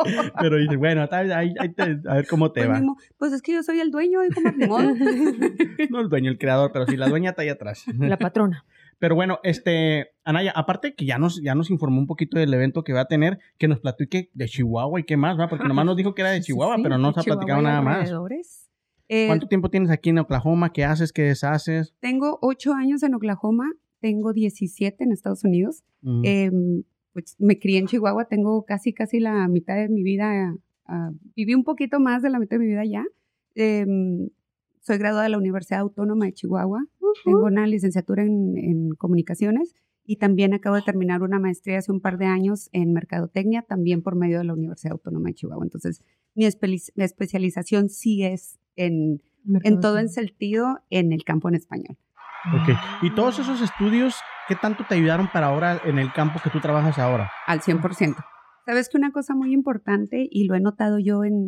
Pero 0.40 0.58
dice, 0.58 0.76
bueno, 0.78 1.04
está- 1.04 1.18
ahí- 1.18 1.56
ahí 1.60 1.70
te- 1.70 2.00
a 2.08 2.14
ver 2.14 2.28
cómo 2.28 2.52
te 2.52 2.60
Pues, 2.62 2.70
va. 2.70 2.74
mismo, 2.76 2.98
pues 3.18 3.34
es 3.34 3.42
que 3.42 3.54
yo 3.54 3.64
soy 3.64 3.80
el 3.80 3.90
dueño, 3.90 4.24
hijo, 4.24 4.40
más 4.42 4.56
ni 4.56 4.68
modo. 4.68 4.84
No 5.90 6.00
el 6.00 6.10
dueño, 6.10 6.30
el 6.30 6.38
creador, 6.38 6.70
pero 6.72 6.86
sí, 6.86 6.96
la 6.96 7.08
dueña 7.10 7.32
está 7.32 7.42
ahí 7.42 7.50
atrás. 7.50 7.86
La 7.98 8.18
patrona. 8.18 8.66
Pero 9.00 9.16
bueno, 9.16 9.40
este, 9.44 10.12
Anaya, 10.24 10.54
aparte 10.56 10.94
que 10.94 11.06
ya 11.06 11.18
nos, 11.18 11.42
ya 11.42 11.56
nos 11.56 11.70
informó 11.72 12.00
un 12.00 12.06
poquito 12.08 12.38
del 12.38 12.54
evento 12.54 12.84
que 12.84 12.94
va 12.94 13.02
a 13.02 13.06
tener, 13.08 13.40
que 13.58 13.68
nos 13.68 13.80
platique 13.80 14.30
de 14.36 14.46
Chihuahua 14.48 15.00
y 15.00 15.04
qué 15.04 15.18
más, 15.18 15.38
¿va? 15.40 15.50
Porque 15.50 15.68
nomás 15.68 15.86
nos 15.86 15.98
dijo 15.98 16.14
que 16.14 16.22
era 16.22 16.30
de 16.32 16.38
sí, 16.38 16.48
Chihuahua, 16.54 16.78
sí, 16.78 16.84
pero 16.84 16.98
no 17.00 17.08
nos 17.08 17.18
ha 17.18 17.24
platicado 17.24 17.60
y 17.62 17.64
nada 17.64 17.82
más. 17.82 18.12
Eh, 19.16 19.28
¿Cuánto 19.28 19.48
tiempo 19.48 19.70
tienes 19.70 19.92
aquí 19.92 20.10
en 20.10 20.18
Oklahoma? 20.18 20.74
¿Qué 20.74 20.84
haces? 20.84 21.14
¿Qué 21.14 21.22
deshaces? 21.22 21.94
Tengo 22.00 22.40
ocho 22.42 22.74
años 22.74 23.04
en 23.04 23.14
Oklahoma, 23.14 23.72
tengo 24.00 24.34
17 24.34 25.04
en 25.04 25.12
Estados 25.12 25.44
Unidos. 25.44 25.84
Mm, 26.02 26.22
Em, 26.24 26.84
pues 27.14 27.36
me 27.38 27.60
crié 27.60 27.78
en 27.78 27.86
Chihuahua, 27.86 28.26
tengo 28.26 28.66
casi, 28.66 28.92
casi 28.92 29.20
la 29.20 29.48
mitad 29.48 29.76
de 29.76 29.88
mi 29.88 30.02
vida, 30.02 30.56
ah, 30.88 31.12
viví 31.36 31.54
un 31.54 31.64
poquito 31.64 32.00
más 32.00 32.24
de 32.24 32.32
la 32.32 32.40
mitad 32.40 32.56
de 32.56 32.62
mi 32.62 32.66
vida 32.66 32.82
allá. 32.82 33.06
Em, 33.54 34.30
soy 34.82 34.98
graduada 34.98 35.26
de 35.26 35.30
la 35.30 35.38
Universidad 35.38 35.82
Autónoma 35.82 36.26
de 36.26 36.34
Chihuahua, 36.34 36.84
tengo 37.24 37.44
una 37.44 37.68
licenciatura 37.68 38.24
en, 38.24 38.58
en 38.58 38.90
comunicaciones 38.96 39.76
y 40.08 40.16
también 40.16 40.56
acabo 40.56 40.76
de 40.76 40.82
terminar 40.82 41.22
una 41.22 41.38
maestría 41.38 41.78
hace 41.78 41.92
un 41.92 42.02
par 42.02 42.18
de 42.18 42.26
años 42.26 42.68
en 42.72 42.94
mercadotecnia, 42.94 43.62
también 43.62 44.02
por 44.02 44.16
medio 44.16 44.40
de 44.40 44.46
la 44.46 44.54
Universidad 44.54 44.94
Autónoma 44.94 45.30
de 45.30 45.36
Chihuahua. 45.36 45.66
Entonces, 45.66 46.02
mi 46.34 46.46
especialización 46.46 47.90
sí 47.90 48.24
es 48.24 48.58
en, 48.76 49.22
en 49.64 49.80
todo 49.80 49.98
en 50.00 50.10
sentido 50.10 50.80
en 50.90 51.12
el 51.12 51.24
campo 51.24 51.50
en 51.50 51.56
español. 51.56 51.98
Ok. 52.52 52.78
¿Y 53.02 53.16
todos 53.16 53.40
esos 53.40 53.62
estudios, 53.62 54.16
qué 54.48 54.56
tanto 54.56 54.86
te 54.88 54.96
ayudaron 54.96 55.30
para 55.32 55.48
ahora 55.48 55.82
en 55.86 55.98
el 55.98 56.12
campo 56.12 56.40
que 56.44 56.50
tú 56.50 56.60
trabajas 56.60 57.00
ahora? 57.00 57.32
Al 57.48 57.62
100%. 57.62 58.16
Sabes 58.66 58.90
que 58.90 58.98
una 58.98 59.12
cosa 59.12 59.36
muy 59.36 59.54
importante, 59.54 60.28
y 60.30 60.46
lo 60.46 60.56
he 60.56 60.62
notado 60.62 60.98
yo 61.00 61.24
en, 61.24 61.48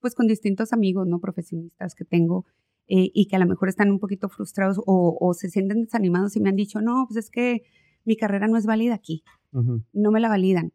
pues 0.00 0.14
con 0.14 0.26
distintos 0.26 0.72
amigos, 0.72 1.06
¿no? 1.06 1.20
Profesionistas 1.20 1.94
que 1.94 2.04
tengo, 2.04 2.46
eh, 2.88 3.10
y 3.14 3.26
que 3.26 3.36
a 3.36 3.38
lo 3.38 3.46
mejor 3.46 3.68
están 3.68 3.90
un 3.90 4.00
poquito 4.00 4.28
frustrados 4.28 4.80
o, 4.84 5.34
se 5.34 5.48
sienten 5.48 5.82
desanimados 5.82 6.36
y 6.36 6.40
me 6.40 6.48
han 6.48 6.56
dicho, 6.56 6.80
no, 6.80 7.06
pues 7.08 7.24
es 7.24 7.30
que 7.30 7.62
mi 8.04 8.16
carrera 8.16 8.48
no 8.48 8.56
es 8.56 8.66
válida 8.66 8.94
aquí, 8.94 9.22
no 9.52 10.10
me 10.10 10.20
la 10.20 10.28
validan. 10.28 10.72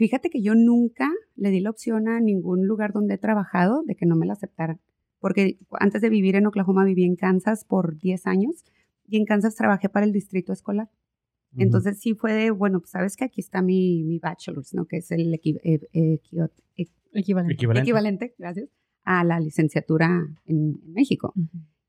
Fíjate 0.00 0.30
que 0.30 0.40
yo 0.40 0.54
nunca 0.54 1.10
le 1.36 1.50
di 1.50 1.60
la 1.60 1.68
opción 1.68 2.08
a 2.08 2.20
ningún 2.20 2.66
lugar 2.66 2.94
donde 2.94 3.16
he 3.16 3.18
trabajado 3.18 3.82
de 3.82 3.96
que 3.96 4.06
no 4.06 4.16
me 4.16 4.24
la 4.24 4.32
aceptaran, 4.32 4.80
porque 5.18 5.58
antes 5.72 6.00
de 6.00 6.08
vivir 6.08 6.36
en 6.36 6.46
Oklahoma 6.46 6.86
viví 6.86 7.04
en 7.04 7.16
Kansas 7.16 7.66
por 7.66 7.98
10 7.98 8.26
años 8.26 8.64
y 9.06 9.18
en 9.18 9.26
Kansas 9.26 9.56
trabajé 9.56 9.90
para 9.90 10.06
el 10.06 10.12
distrito 10.12 10.54
escolar. 10.54 10.88
Entonces 11.54 12.00
sí 12.00 12.14
fue 12.14 12.32
de, 12.32 12.50
bueno, 12.50 12.80
pues 12.80 12.92
sabes 12.92 13.14
que 13.14 13.26
aquí 13.26 13.42
está 13.42 13.60
mi, 13.60 14.02
mi 14.04 14.18
bachelor's, 14.18 14.72
¿no? 14.72 14.86
Que 14.86 14.96
es 14.98 15.10
el 15.10 15.34
eh, 15.34 16.18
equivalente. 17.12 17.52
equivalente. 17.52 18.34
gracias, 18.38 18.70
a 19.04 19.22
la 19.22 19.38
licenciatura 19.38 20.26
en, 20.46 20.80
México. 20.94 21.34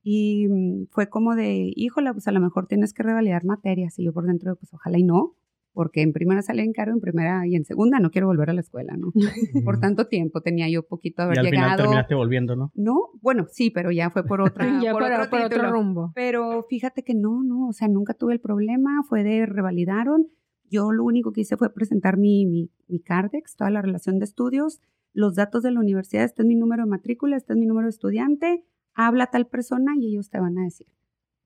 Y 0.04 0.50
mm, 0.50 0.88
fue 0.90 1.08
como 1.08 1.34
de, 1.34 1.72
híjole, 1.78 2.12
pues 2.12 2.28
a 2.28 2.34
lo 2.34 2.42
mejor 2.42 2.68
tienes 2.68 2.94
que 2.94 3.04
revalidar 3.04 3.46
materias. 3.46 3.98
Y 4.00 4.04
yo 4.04 4.12
por 4.12 4.26
dentro, 4.26 4.58
pues 4.58 4.74
ojalá 4.74 5.00
y 5.00 5.04
no, 5.04 5.38
porque 5.74 6.02
en 6.02 6.12
primera 6.12 6.42
salí 6.42 6.62
en 6.62 6.74
caro, 6.74 6.92
en 6.92 7.00
primera 7.00 7.48
y 7.48 7.56
en 7.56 7.66
segunda 7.66 8.00
no 8.00 8.12
quiero 8.12 8.28
volver 8.28 8.50
a 8.50 8.54
la 8.54 8.62
escuela, 8.62 8.96
¿no? 8.98 9.12
por 9.66 9.80
tanto 9.80 10.08
tiempo 10.08 10.42
tenía 10.42 10.70
yo 10.70 10.84
poquito 10.84 11.24
haber 11.24 11.38
y 11.38 11.40
al 11.40 11.46
llegado. 11.46 11.64
Final 11.64 11.78
terminaste 11.78 12.16
volviendo, 12.16 12.56
¿no? 12.56 12.72
No, 12.76 13.10
bueno, 13.22 13.48
sí, 13.50 13.72
pero 13.72 13.92
ya 13.92 14.10
fue 14.10 14.26
por 14.26 14.42
otra, 14.42 14.66
ya 14.84 14.92
por, 14.92 15.04
otro, 15.04 15.72
rumbo. 15.72 16.12
Pero 16.16 16.64
fíjate 16.70 17.04
que 17.04 17.14
no, 17.14 17.44
no, 17.44 17.68
o 17.68 17.74
sea, 17.74 17.88
nunca 17.88 18.14
tuve 18.14 18.34
el 18.34 18.40
problema, 18.40 19.04
fue 19.08 19.24
de 19.24 19.46
revalidaron. 19.46 20.28
Yo 20.70 20.92
lo 20.92 21.04
único 21.04 21.34
que 21.34 21.42
hice 21.42 21.58
fue 21.58 21.74
presentar 21.74 22.18
mi, 22.18 22.46
mi, 22.46 22.70
mi 22.88 23.00
Cardex, 23.02 23.56
toda 23.56 23.70
la 23.70 23.82
relación 23.82 24.20
de 24.20 24.26
estudios, 24.26 24.82
los 25.14 25.36
datos 25.36 25.64
de 25.64 25.72
la 25.72 25.80
universidad, 25.80 26.24
este 26.24 26.44
es 26.44 26.48
mi 26.48 26.56
número 26.56 26.84
de 26.84 26.90
matrícula, 26.90 27.36
este 27.36 27.54
es 27.54 27.60
mi 27.60 27.66
número 27.66 27.88
de 27.88 27.92
estudiante, 27.92 28.64
habla 28.94 29.28
tal 29.28 29.48
persona 29.48 29.94
y 29.98 30.08
ellos 30.08 30.30
te 30.30 30.40
van 30.40 30.58
a 30.58 30.64
decir. 30.64 30.88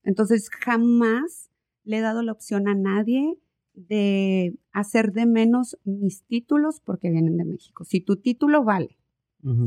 Entonces, 0.03 0.50
jamás 0.50 1.50
le 1.84 1.98
he 1.98 2.01
dado 2.01 2.22
la 2.22 2.32
opción 2.32 2.67
a 2.67 2.75
nadie 2.75 3.39
de 3.75 4.55
hacer 4.72 5.12
de 5.12 5.25
menos 5.25 5.77
mis 5.84 6.24
títulos 6.25 6.82
porque 6.84 7.10
vienen 7.10 7.38
de 7.38 7.46
México. 7.46 7.84
Si 7.84 8.01
tu 8.01 8.17
título 8.17 8.63
vale, 8.63 8.98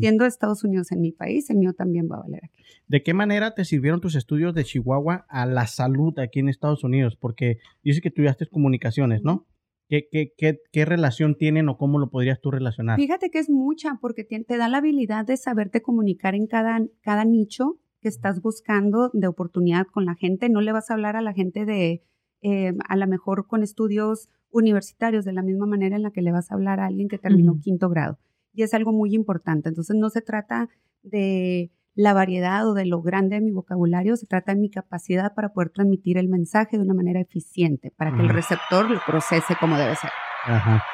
siendo 0.01 0.25
Estados 0.25 0.65
Unidos 0.65 0.91
en 0.91 1.01
mi 1.01 1.13
país, 1.13 1.49
el 1.51 1.59
mío 1.59 1.73
también 1.73 2.09
va 2.11 2.17
a 2.17 2.23
valer 2.23 2.45
aquí. 2.45 2.65
¿De 2.89 3.03
qué 3.05 3.15
manera 3.15 3.55
te 3.55 3.65
sirvieron 3.65 4.01
tus 4.01 4.17
estudios 4.17 4.53
de 4.53 4.65
Chihuahua 4.65 5.25
a 5.29 5.47
la 5.47 5.69
salud 5.69 6.19
aquí 6.19 6.41
en 6.41 6.49
Estados 6.49 6.83
Unidos? 6.83 7.17
Porque 7.17 7.59
dice 7.85 8.01
que 8.01 8.09
estudiaste 8.09 8.47
comunicaciones, 8.47 9.23
¿no? 9.23 9.47
¿Qué, 9.89 10.09
qué, 10.11 10.35
qué, 10.37 10.59
qué 10.73 10.85
relación 10.85 11.37
tienen 11.37 11.69
o 11.69 11.79
cómo 11.79 11.99
lo 11.99 12.11
podrías 12.11 12.41
tú 12.41 12.51
relacionar? 12.51 12.99
Fíjate 12.99 13.31
que 13.31 13.39
es 13.39 13.49
mucha 13.49 13.99
porque 14.01 14.25
te, 14.25 14.43
te 14.43 14.57
da 14.57 14.69
la 14.69 14.79
habilidad 14.79 15.25
de 15.25 15.37
saberte 15.37 15.81
comunicar 15.81 16.35
en 16.35 16.47
cada, 16.47 16.81
cada 17.01 17.25
nicho 17.25 17.79
que 18.01 18.09
estás 18.09 18.43
buscando 18.43 19.11
de 19.13 19.29
oportunidad 19.29 19.87
con 19.87 20.05
la 20.05 20.15
gente. 20.15 20.49
No 20.49 20.61
le 20.61 20.73
vas 20.73 20.91
a 20.91 20.95
hablar 20.95 21.17
a 21.17 21.23
la 21.23 21.33
gente 21.33 21.65
de 21.65 22.03
eh, 22.43 22.73
a 22.89 22.97
lo 22.97 23.07
mejor 23.07 23.47
con 23.47 23.63
estudios 23.63 24.29
universitarios 24.51 25.25
de 25.25 25.33
la 25.33 25.43
misma 25.43 25.67
manera 25.67 25.97
en 25.97 26.03
la 26.03 26.11
que 26.11 26.23
le 26.23 26.33
vas 26.33 26.51
a 26.51 26.55
hablar 26.55 26.81
a 26.81 26.87
alguien 26.87 27.09
que 27.09 27.19
terminó 27.19 27.59
quinto 27.61 27.89
grado. 27.89 28.19
Y 28.53 28.63
es 28.63 28.75
algo 28.75 28.93
muy 28.93 29.15
importante. 29.15 29.69
Entonces 29.69 29.97
no 29.97 30.09
se 30.11 30.23
trata 30.23 30.69
de 31.03 31.71
la 31.95 32.15
variedad 32.15 32.67
o 32.69 32.75
de 32.75 32.87
lo 32.87 33.03
grande 33.03 33.37
de 33.37 33.43
mi 33.43 33.51
vocabulario, 33.51 34.17
se 34.17 34.27
trata 34.27 34.55
de 34.55 34.61
mi 34.61 34.71
capacidad 34.71 35.35
para 35.35 35.49
poder 35.49 35.71
transmitir 35.71 36.17
el 36.17 36.29
mensaje 36.29 36.77
de 36.77 36.85
una 36.85 36.95
manera 36.95 37.21
eficiente, 37.21 37.93
para 37.97 38.15
que 38.15 38.23
el 38.23 38.29
receptor 38.29 38.89
lo 38.89 39.01
procese 39.05 39.57
como 39.59 39.77
debe 39.77 39.97
ser. 39.97 40.11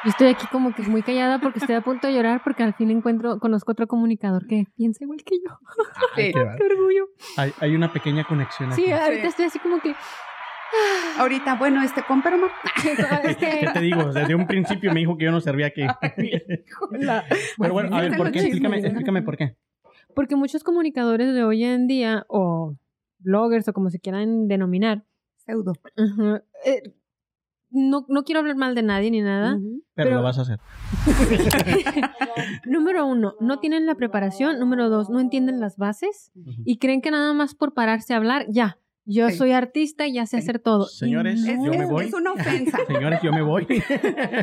Yo 0.03 0.09
estoy 0.09 0.27
aquí 0.27 0.47
como 0.47 0.73
que 0.73 0.81
muy 0.83 1.03
callada 1.03 1.39
porque 1.39 1.59
estoy 1.59 1.75
a 1.75 1.81
punto 1.81 2.07
de 2.07 2.13
llorar 2.13 2.41
porque 2.43 2.63
al 2.63 2.73
fin 2.73 2.89
encuentro, 2.89 3.39
conozco 3.39 3.71
otro 3.71 3.87
comunicador 3.87 4.47
que 4.47 4.65
piensa 4.75 5.03
igual 5.03 5.19
que 5.23 5.35
yo. 5.35 5.59
qué, 6.15 6.33
orgullo. 6.35 7.07
Hay, 7.37 7.75
una 7.75 7.93
pequeña 7.93 8.23
conexión 8.23 8.71
aquí. 8.71 8.83
Sí, 8.83 8.91
ahorita 8.91 9.27
estoy 9.27 9.45
así 9.45 9.59
como 9.59 9.79
que 9.79 9.95
Ahorita, 11.17 11.55
bueno, 11.55 11.81
este, 11.83 12.03
compra 12.03 12.35
este... 13.23 13.59
¿Qué 13.61 13.67
te 13.73 13.79
digo? 13.79 14.11
Desde 14.11 14.35
un 14.35 14.47
principio 14.47 14.93
me 14.93 14.99
dijo 14.99 15.17
que 15.17 15.25
yo 15.25 15.31
no 15.31 15.41
servía 15.41 15.67
aquí. 15.67 15.83
Pero 17.57 17.73
bueno, 17.73 17.95
a 17.95 18.01
ver, 18.01 18.17
¿por 18.17 18.31
qué? 18.31 18.39
Explícame, 18.39 18.79
explícame 18.79 19.21
por 19.21 19.37
qué. 19.37 19.55
Porque 20.13 20.35
muchos 20.35 20.63
comunicadores 20.63 21.33
de 21.33 21.43
hoy 21.43 21.63
en 21.63 21.87
día, 21.87 22.25
o 22.29 22.75
bloggers, 23.19 23.67
o 23.67 23.73
como 23.73 23.89
se 23.89 23.99
quieran 23.99 24.47
denominar, 24.47 25.03
pseudo. 25.37 25.73
Eh, 26.65 26.93
no, 27.69 28.05
no 28.07 28.23
quiero 28.23 28.39
hablar 28.39 28.55
mal 28.55 28.75
de 28.75 28.83
nadie 28.83 29.11
ni 29.11 29.21
nada. 29.21 29.59
pero, 29.93 30.11
lo 30.11 30.23
vas 30.23 30.37
a 30.39 30.43
hacer. 30.43 30.59
número 32.65 33.05
uno, 33.05 33.35
no 33.41 33.59
tienen 33.59 33.85
la 33.85 33.95
preparación. 33.95 34.59
Número 34.59 34.89
dos, 34.89 35.09
no 35.09 35.19
entienden 35.19 35.59
las 35.59 35.77
bases 35.77 36.31
y 36.63 36.77
creen 36.77 37.01
que 37.01 37.11
nada 37.11 37.33
más 37.33 37.55
por 37.55 37.73
pararse 37.73 38.13
a 38.13 38.17
hablar, 38.17 38.45
ya, 38.49 38.77
yo 39.05 39.29
soy 39.29 39.51
artista 39.51 40.07
y 40.07 40.13
ya 40.13 40.25
sé 40.25 40.37
hacer 40.37 40.59
todo. 40.59 40.85
Señores, 40.87 41.43
yo 41.45 41.71
me 41.71 41.85
voy. 41.85 42.05
Es 42.05 42.13
una 42.13 42.33
ofensa. 42.33 42.79
Señores, 42.87 43.19
yo 43.23 43.31
me 43.31 43.41
voy. 43.41 43.67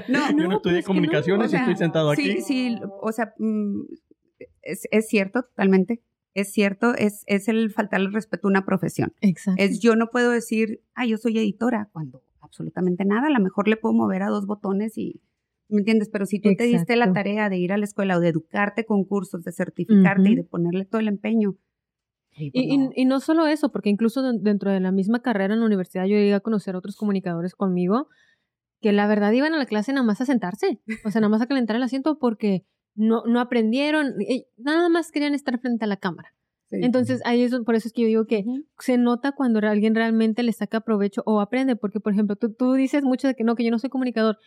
no, 0.08 0.30
yo 0.30 0.48
no, 0.48 0.56
estudié 0.56 0.82
comunicaciones 0.82 1.52
y 1.52 1.56
estoy 1.56 1.76
sentado 1.76 2.10
aquí. 2.10 2.32
Sí, 2.34 2.40
sí, 2.42 2.78
o 3.00 3.12
sea, 3.12 3.34
mm, 3.38 3.82
es, 4.62 4.86
es 4.90 5.08
cierto, 5.08 5.42
totalmente. 5.42 6.02
Es 6.34 6.50
cierto, 6.52 6.94
es, 6.94 7.24
es 7.26 7.48
el 7.48 7.70
faltarle 7.70 8.08
respeto 8.10 8.48
a 8.48 8.50
una 8.50 8.64
profesión. 8.64 9.12
Exacto. 9.20 9.62
Es 9.62 9.80
yo 9.80 9.96
no 9.96 10.06
puedo 10.06 10.30
decir, 10.30 10.80
ah, 10.94 11.04
yo 11.04 11.18
soy 11.18 11.38
editora, 11.38 11.90
cuando 11.92 12.22
absolutamente 12.40 13.04
nada. 13.04 13.26
A 13.26 13.30
lo 13.30 13.40
mejor 13.40 13.68
le 13.68 13.76
puedo 13.76 13.94
mover 13.94 14.22
a 14.22 14.28
dos 14.28 14.46
botones 14.46 14.96
y, 14.96 15.20
¿me 15.68 15.80
entiendes? 15.80 16.08
Pero 16.10 16.26
si 16.26 16.40
tú 16.40 16.50
te 16.56 16.64
diste 16.64 16.96
la 16.96 17.12
tarea 17.12 17.48
de 17.48 17.58
ir 17.58 17.72
a 17.72 17.76
la 17.76 17.84
escuela 17.84 18.16
o 18.16 18.20
de 18.20 18.28
educarte 18.28 18.84
con 18.84 19.04
cursos, 19.04 19.44
de 19.44 19.52
certificarte 19.52 20.30
y 20.30 20.34
de 20.36 20.44
ponerle 20.44 20.84
todo 20.84 21.00
el 21.00 21.08
empeño, 21.08 21.56
pues 22.36 22.50
y, 22.52 23.04
no. 23.04 23.20
solo 23.20 23.46
eso, 23.46 23.70
porque 23.70 23.90
incluso 23.90 24.22
dentro 24.32 24.70
de 24.70 24.80
la 24.80 24.90
misma 24.90 25.20
carrera 25.20 25.54
en 25.54 25.60
la 25.60 25.66
universidad 25.66 26.04
yo 26.04 26.16
llegué 26.16 26.34
a 26.34 26.40
conocer 26.40 26.74
a 26.74 26.78
otros 26.78 26.96
comunicadores 26.96 27.54
conmigo 27.54 28.08
que 28.80 28.92
la 28.92 29.06
verdad 29.06 29.32
iban 29.32 29.54
a 29.54 29.58
la 29.58 29.66
clase 29.66 29.92
nada 29.92 30.04
más 30.04 30.20
a 30.20 30.26
sentarse, 30.26 30.80
o 31.04 31.10
sea, 31.10 31.20
nada 31.20 31.30
más 31.30 31.42
a 31.42 31.46
calentar 31.46 31.76
el 31.76 31.82
asiento 31.82 32.18
porque 32.18 32.64
no, 32.94 33.22
no 33.26 33.40
aprendieron, 33.40 34.14
nada 34.56 34.88
más 34.88 35.12
querían 35.12 35.34
estar 35.34 35.58
frente 35.58 35.84
a 35.84 35.88
la 35.88 35.96
cámara. 35.96 36.34
Entonces, 36.70 37.20
ahí 37.26 37.42
es, 37.42 37.54
por 37.66 37.74
eso 37.74 37.88
es 37.88 37.92
que 37.92 38.00
yo 38.00 38.08
digo 38.08 38.26
que 38.26 38.44
se 38.78 38.96
nota 38.96 39.32
cuando 39.32 39.58
alguien 39.58 39.94
realmente 39.94 40.42
le 40.42 40.52
saca 40.52 40.80
provecho 40.80 41.22
o 41.26 41.40
aprende, 41.40 41.76
porque, 41.76 42.00
por 42.00 42.14
ejemplo, 42.14 42.36
tú, 42.36 42.54
tú 42.54 42.72
dices 42.72 43.04
mucho 43.04 43.28
de 43.28 43.34
que 43.34 43.44
no, 43.44 43.54
que 43.56 43.64
yo 43.64 43.70
no 43.70 43.78
soy 43.78 43.90
comunicador, 43.90 44.38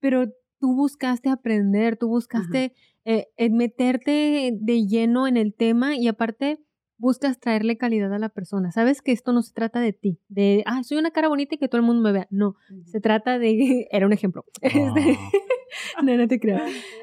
pero 0.00 0.26
tú 0.58 0.74
buscaste 0.74 1.28
aprender, 1.28 1.96
tú 1.96 2.08
buscaste 2.08 2.74
eh, 3.04 3.28
eh, 3.36 3.50
meterte 3.50 4.52
de 4.52 4.86
lleno 4.86 5.28
en 5.28 5.36
el 5.36 5.54
tema 5.54 5.96
y 5.96 6.08
aparte 6.08 6.58
buscas 7.00 7.40
traerle 7.40 7.78
calidad 7.78 8.12
a 8.12 8.18
la 8.18 8.28
persona. 8.28 8.70
Sabes 8.70 9.00
que 9.00 9.12
esto 9.12 9.32
no 9.32 9.42
se 9.42 9.54
trata 9.54 9.80
de 9.80 9.92
ti, 9.92 10.18
de, 10.28 10.62
ah, 10.66 10.82
soy 10.84 10.98
una 10.98 11.10
cara 11.10 11.28
bonita 11.28 11.54
y 11.54 11.58
que 11.58 11.66
todo 11.66 11.80
el 11.80 11.86
mundo 11.86 12.02
me 12.02 12.12
vea. 12.12 12.28
No, 12.30 12.56
se 12.84 13.00
trata 13.00 13.38
de, 13.38 13.88
era 13.90 14.06
un 14.06 14.12
ejemplo. 14.12 14.44
Este, 14.62 15.18
ah. 15.96 16.02
no, 16.02 16.16
no 16.16 16.28
te 16.28 16.38
creo. 16.38 16.58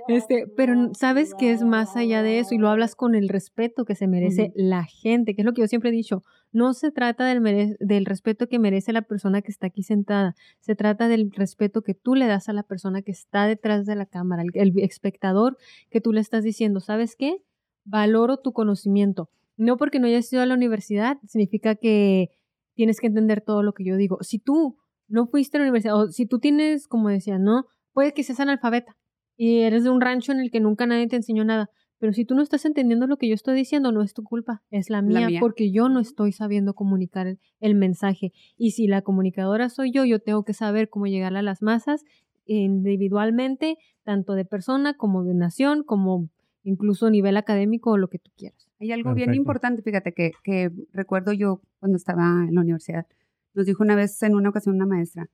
Este, 0.07 0.45
pero 0.55 0.93
sabes 0.93 1.33
que 1.33 1.51
es 1.51 1.63
más 1.63 1.95
allá 1.95 2.21
de 2.21 2.39
eso 2.39 2.53
y 2.53 2.57
lo 2.57 2.69
hablas 2.69 2.95
con 2.95 3.15
el 3.15 3.27
respeto 3.27 3.85
que 3.85 3.95
se 3.95 4.07
merece 4.07 4.51
la 4.55 4.83
gente, 4.83 5.33
que 5.33 5.41
es 5.41 5.45
lo 5.45 5.53
que 5.53 5.61
yo 5.61 5.67
siempre 5.67 5.89
he 5.89 5.93
dicho. 5.93 6.23
No 6.51 6.73
se 6.73 6.91
trata 6.91 7.25
del, 7.25 7.77
del 7.79 8.05
respeto 8.05 8.47
que 8.47 8.59
merece 8.59 8.93
la 8.93 9.01
persona 9.01 9.41
que 9.41 9.51
está 9.51 9.67
aquí 9.67 9.83
sentada, 9.83 10.35
se 10.59 10.75
trata 10.75 11.07
del 11.07 11.31
respeto 11.31 11.81
que 11.81 11.93
tú 11.93 12.15
le 12.15 12.27
das 12.27 12.49
a 12.49 12.53
la 12.53 12.63
persona 12.63 13.01
que 13.01 13.11
está 13.11 13.47
detrás 13.47 13.85
de 13.85 13.95
la 13.95 14.05
cámara, 14.05 14.43
el 14.53 14.73
espectador 14.79 15.57
que 15.89 16.01
tú 16.01 16.13
le 16.13 16.21
estás 16.21 16.43
diciendo, 16.43 16.79
¿sabes 16.79 17.15
qué? 17.15 17.41
Valoro 17.83 18.37
tu 18.37 18.53
conocimiento 18.53 19.29
no 19.57 19.77
porque 19.77 19.99
no 19.99 20.07
hayas 20.07 20.31
ido 20.31 20.41
a 20.41 20.45
la 20.45 20.53
universidad 20.53 21.17
significa 21.27 21.75
que 21.75 22.29
tienes 22.75 22.99
que 22.99 23.07
entender 23.07 23.41
todo 23.41 23.63
lo 23.63 23.73
que 23.73 23.83
yo 23.83 23.97
digo. 23.97 24.19
Si 24.21 24.39
tú 24.39 24.77
no 25.07 25.27
fuiste 25.27 25.57
a 25.57 25.59
la 25.59 25.65
universidad, 25.65 25.95
o 25.95 26.11
si 26.11 26.25
tú 26.25 26.39
tienes, 26.39 26.87
como 26.87 27.09
decía, 27.09 27.39
¿no? 27.39 27.65
Puede 27.91 28.13
que 28.13 28.23
seas 28.23 28.39
analfabeta 28.39 28.95
y 29.35 29.59
eres 29.59 29.83
de 29.83 29.89
un 29.89 29.99
rancho 29.99 30.31
en 30.31 30.39
el 30.39 30.51
que 30.51 30.59
nunca 30.59 30.85
nadie 30.85 31.07
te 31.07 31.15
enseñó 31.15 31.43
nada. 31.43 31.69
Pero 31.99 32.13
si 32.13 32.25
tú 32.25 32.35
no 32.35 32.43
estás 32.43 32.65
entendiendo 32.65 33.07
lo 33.07 33.17
que 33.17 33.27
yo 33.27 33.33
estoy 33.33 33.55
diciendo, 33.55 33.91
no 33.91 34.03
es 34.03 34.13
tu 34.13 34.23
culpa, 34.23 34.61
es 34.69 34.91
la 34.91 35.01
mía, 35.01 35.29
porque 35.39 35.71
yo 35.71 35.89
no 35.89 35.99
estoy 35.99 36.31
sabiendo 36.31 36.75
comunicar 36.75 37.37
el, 37.59 37.75
mensaje. 37.75 38.33
Y 38.55 38.71
si 38.71 38.85
la 38.85 39.01
comunicadora 39.01 39.69
soy 39.69 39.91
yo, 39.91 40.05
yo 40.05 40.19
tengo 40.19 40.43
que 40.43 40.53
saber 40.53 40.89
cómo 40.89 41.07
llegar 41.07 41.35
a 41.35 41.41
las 41.41 41.63
masas 41.63 42.03
individualmente, 42.45 43.77
tanto 44.03 44.33
de 44.33 44.45
persona 44.45 44.93
como 44.93 45.23
de 45.23 45.33
nación, 45.33 45.83
como 45.83 46.29
incluso 46.63 47.07
a 47.07 47.09
nivel 47.09 47.35
académico 47.35 47.91
o 47.91 47.97
lo 47.97 48.09
que 48.09 48.19
tú 48.19 48.29
quieras. 48.37 48.66
Hay 48.79 48.91
algo 48.91 49.13
bien 49.13 49.33
importante, 49.33 49.81
fíjate, 49.81 50.13
que, 50.13 50.31
que 50.43 50.71
recuerdo 50.93 51.33
yo 51.33 51.61
cuando 51.79 51.97
estaba 51.97 52.45
en 52.47 52.53
la 52.53 52.61
universidad. 52.61 53.07
Nos 53.53 53.65
dijo 53.65 53.83
una 53.83 53.95
vez, 53.95 54.21
en 54.21 54.35
una 54.35 54.49
ocasión, 54.49 54.75
una 54.75 54.85
maestra, 54.85 55.29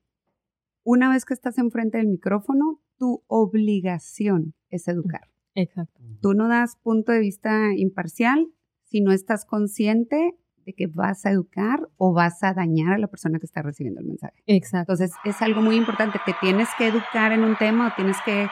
una 0.82 1.10
vez 1.10 1.24
que 1.24 1.34
estás 1.34 1.58
enfrente 1.58 1.98
del 1.98 2.08
micrófono, 2.08 2.80
tu 2.98 3.22
obligación 3.26 4.54
es 4.68 4.86
educar. 4.88 5.28
Exacto. 5.54 6.00
Tú 6.20 6.34
no 6.34 6.48
das 6.48 6.76
punto 6.76 7.12
de 7.12 7.20
vista 7.20 7.74
imparcial 7.74 8.48
si 8.82 9.00
no 9.00 9.12
estás 9.12 9.44
consciente 9.44 10.36
de 10.64 10.72
que 10.74 10.86
vas 10.86 11.26
a 11.26 11.30
educar 11.30 11.88
o 11.96 12.12
vas 12.12 12.42
a 12.42 12.54
dañar 12.54 12.94
a 12.94 12.98
la 12.98 13.08
persona 13.08 13.38
que 13.38 13.46
está 13.46 13.62
recibiendo 13.62 14.00
el 14.00 14.06
mensaje. 14.06 14.42
Exacto. 14.46 14.92
Entonces, 14.92 15.16
es 15.24 15.40
algo 15.42 15.60
muy 15.60 15.76
importante. 15.76 16.18
Te 16.24 16.34
tienes 16.40 16.68
que 16.78 16.88
educar 16.88 17.32
en 17.32 17.44
un 17.44 17.56
tema 17.56 17.88
o 17.88 17.92
tienes 17.94 18.16
que 18.24 18.46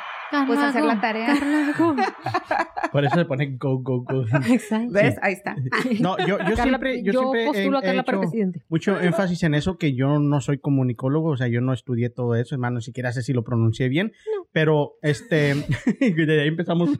pues, 0.46 0.58
hacer 0.58 0.82
la 0.84 1.00
tarea. 1.00 1.26
Carlago. 1.26 1.96
Por 2.92 3.04
eso 3.04 3.14
se 3.16 3.24
pone 3.24 3.56
go, 3.56 3.78
go, 3.78 4.02
go. 4.02 4.24
Exacto. 4.50 4.92
¿Ves? 4.92 5.16
Ahí 5.22 5.32
está. 5.34 5.56
No, 6.00 6.18
yo, 6.18 6.26
yo 6.38 6.38
Carla, 6.38 6.62
siempre, 6.64 7.02
yo 7.02 7.12
siempre 7.12 7.42
he- 7.44 7.46
postulo 7.46 7.78
a 7.78 7.80
he 7.80 7.84
Carla 7.84 8.02
para 8.04 8.18
presidente. 8.20 8.62
mucho 8.68 9.00
énfasis 9.00 9.42
en 9.44 9.54
eso, 9.54 9.78
que 9.78 9.94
yo 9.94 10.18
no 10.18 10.40
soy 10.40 10.58
comunicólogo, 10.58 11.30
o 11.30 11.36
sea, 11.36 11.48
yo 11.48 11.60
no 11.60 11.72
estudié 11.72 12.10
todo 12.10 12.34
eso, 12.34 12.54
hermano, 12.54 12.76
ni 12.76 12.82
siquiera 12.82 13.12
sé 13.12 13.22
si 13.22 13.32
lo 13.32 13.44
pronuncié 13.44 13.88
bien, 13.88 14.12
pero 14.52 14.94
este, 15.02 15.54
de 16.00 16.40
ahí 16.42 16.48
empezamos, 16.48 16.90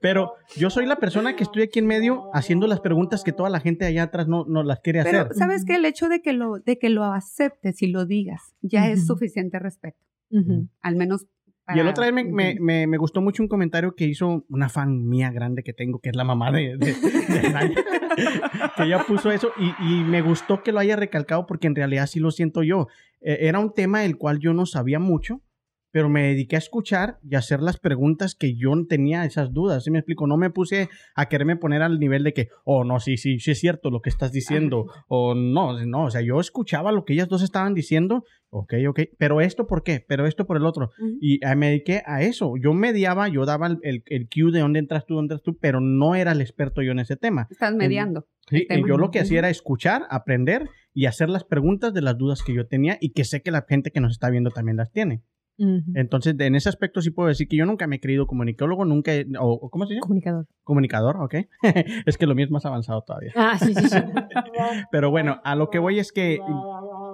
pero 0.00 0.32
yo 0.56 0.70
soy 0.70 0.86
la 0.86 0.96
persona 0.96 1.36
que 1.36 1.42
estoy 1.44 1.62
aquí 1.62 1.78
en 1.78 1.86
medio 1.86 2.30
haciendo 2.34 2.66
las 2.66 2.80
preguntas 2.80 3.22
que 3.22 3.32
toda 3.32 3.50
la 3.50 3.60
gente 3.60 3.84
allá 3.84 4.04
atrás 4.04 4.28
no, 4.28 4.44
no 4.48 4.62
las 4.62 4.80
quiere 4.80 5.02
Pero, 5.02 5.20
hacer. 5.20 5.34
¿sabes 5.36 5.64
qué? 5.64 5.76
El 5.76 5.84
hecho 5.84 6.08
de 6.08 6.22
que 6.22 6.32
lo, 6.32 6.58
de 6.58 6.78
que 6.78 6.88
lo 6.88 7.04
aceptes 7.04 7.82
y 7.82 7.86
lo 7.88 8.06
digas 8.06 8.54
ya 8.62 8.88
es 8.88 9.06
suficiente 9.06 9.58
respeto. 9.58 9.98
Al 10.80 10.96
menos 10.96 11.26
Y 11.68 11.72
el 11.72 11.78
para- 11.78 11.90
otro 11.90 12.02
día 12.04 12.12
me, 12.12 12.24
me, 12.24 12.56
me, 12.60 12.86
me 12.86 12.96
gustó 12.98 13.20
mucho 13.20 13.42
un 13.42 13.48
comentario 13.48 13.94
que 13.94 14.04
hizo 14.04 14.44
una 14.48 14.68
fan 14.68 15.08
mía 15.08 15.30
grande 15.30 15.62
que 15.62 15.72
tengo, 15.72 16.00
que 16.00 16.08
es 16.10 16.16
la 16.16 16.24
mamá 16.24 16.50
de, 16.50 16.76
de, 16.76 16.94
de 16.94 17.50
Naya, 17.50 17.74
que 18.76 18.82
ella 18.82 19.04
puso 19.06 19.30
eso 19.30 19.50
y, 19.58 19.68
y 19.84 20.04
me 20.04 20.22
gustó 20.22 20.62
que 20.62 20.72
lo 20.72 20.80
haya 20.80 20.96
recalcado 20.96 21.46
porque 21.46 21.66
en 21.68 21.74
realidad 21.76 22.06
sí 22.06 22.20
lo 22.20 22.30
siento 22.30 22.62
yo. 22.62 22.88
Eh, 23.20 23.38
era 23.42 23.58
un 23.60 23.72
tema 23.74 24.00
del 24.00 24.16
cual 24.18 24.38
yo 24.40 24.52
no 24.52 24.66
sabía 24.66 24.98
mucho, 24.98 25.40
pero 25.92 26.08
me 26.08 26.22
dediqué 26.22 26.56
a 26.56 26.58
escuchar 26.58 27.18
y 27.22 27.34
a 27.34 27.38
hacer 27.40 27.60
las 27.60 27.78
preguntas 27.78 28.34
que 28.34 28.54
yo 28.56 28.72
tenía 28.88 29.24
esas 29.26 29.52
dudas. 29.52 29.84
¿Sí 29.84 29.90
me 29.90 29.98
explico? 29.98 30.26
No 30.26 30.36
me 30.38 30.48
puse 30.50 30.88
a 31.14 31.26
quererme 31.28 31.56
poner 31.56 31.82
al 31.82 31.98
nivel 32.00 32.24
de 32.24 32.32
que, 32.32 32.48
oh, 32.64 32.82
no, 32.82 32.98
sí, 32.98 33.18
sí, 33.18 33.38
sí 33.40 33.50
es 33.50 33.60
cierto 33.60 33.90
lo 33.90 34.00
que 34.00 34.08
estás 34.08 34.32
diciendo, 34.32 34.86
o 35.06 35.34
no, 35.34 35.78
no, 35.86 36.04
o 36.06 36.10
sea, 36.10 36.22
yo 36.22 36.40
escuchaba 36.40 36.92
lo 36.92 37.04
que 37.04 37.12
ellas 37.12 37.28
dos 37.28 37.42
estaban 37.42 37.74
diciendo, 37.74 38.24
ok, 38.52 38.74
ok, 38.88 39.00
pero 39.18 39.40
esto 39.40 39.66
por 39.66 39.82
qué, 39.82 40.04
pero 40.06 40.26
esto 40.26 40.46
por 40.46 40.58
el 40.58 40.66
otro. 40.66 40.90
Y 41.20 41.44
eh, 41.44 41.56
me 41.56 41.68
dediqué 41.68 42.02
a 42.04 42.22
eso. 42.22 42.54
Yo 42.58 42.74
mediaba, 42.74 43.28
yo 43.28 43.46
daba 43.46 43.66
el, 43.66 43.78
el, 43.82 44.02
el 44.06 44.28
cue 44.28 44.52
de 44.52 44.60
dónde 44.60 44.78
entras 44.78 45.06
tú, 45.06 45.14
dónde 45.14 45.34
entras 45.34 45.42
tú, 45.42 45.56
pero 45.58 45.80
no 45.80 46.14
era 46.14 46.32
el 46.32 46.42
experto 46.42 46.82
yo 46.82 46.92
en 46.92 46.98
ese 46.98 47.16
tema. 47.16 47.48
Estás 47.50 47.74
mediando. 47.74 48.26
Sí, 48.48 48.66
tema. 48.68 48.86
yo 48.86 48.98
lo 48.98 49.10
que 49.10 49.20
hacía 49.20 49.38
era 49.38 49.48
escuchar, 49.48 50.02
aprender 50.10 50.68
y 50.92 51.06
hacer 51.06 51.30
las 51.30 51.44
preguntas 51.44 51.94
de 51.94 52.02
las 52.02 52.18
dudas 52.18 52.42
que 52.42 52.54
yo 52.54 52.66
tenía 52.66 52.98
y 53.00 53.12
que 53.12 53.24
sé 53.24 53.40
que 53.40 53.50
la 53.50 53.64
gente 53.66 53.90
que 53.90 54.00
nos 54.00 54.12
está 54.12 54.28
viendo 54.28 54.50
también 54.50 54.76
las 54.76 54.92
tiene. 54.92 55.22
Entonces, 55.94 56.34
en 56.38 56.54
ese 56.54 56.68
aspecto 56.68 57.00
sí 57.02 57.10
puedo 57.10 57.28
decir 57.28 57.48
que 57.48 57.56
yo 57.56 57.66
nunca 57.66 57.86
me 57.86 57.96
he 57.96 58.00
creído 58.00 58.26
comunicólogo, 58.26 58.84
nunca, 58.84 59.14
he- 59.14 59.26
o, 59.38 59.70
¿cómo 59.70 59.86
se 59.86 59.94
llama? 59.94 60.02
Comunicador. 60.02 60.46
Comunicador, 60.64 61.16
ok. 61.18 61.34
es 62.06 62.18
que 62.18 62.26
lo 62.26 62.34
mío 62.34 62.44
es 62.44 62.50
más 62.50 62.66
avanzado 62.66 63.02
todavía. 63.02 63.32
Ah, 63.36 63.58
sí, 63.58 63.74
sí, 63.74 63.88
sí. 63.88 63.98
Pero 64.90 65.10
bueno, 65.10 65.40
a 65.44 65.54
lo 65.56 65.70
que 65.70 65.78
voy 65.78 65.98
es 65.98 66.12
que 66.12 66.38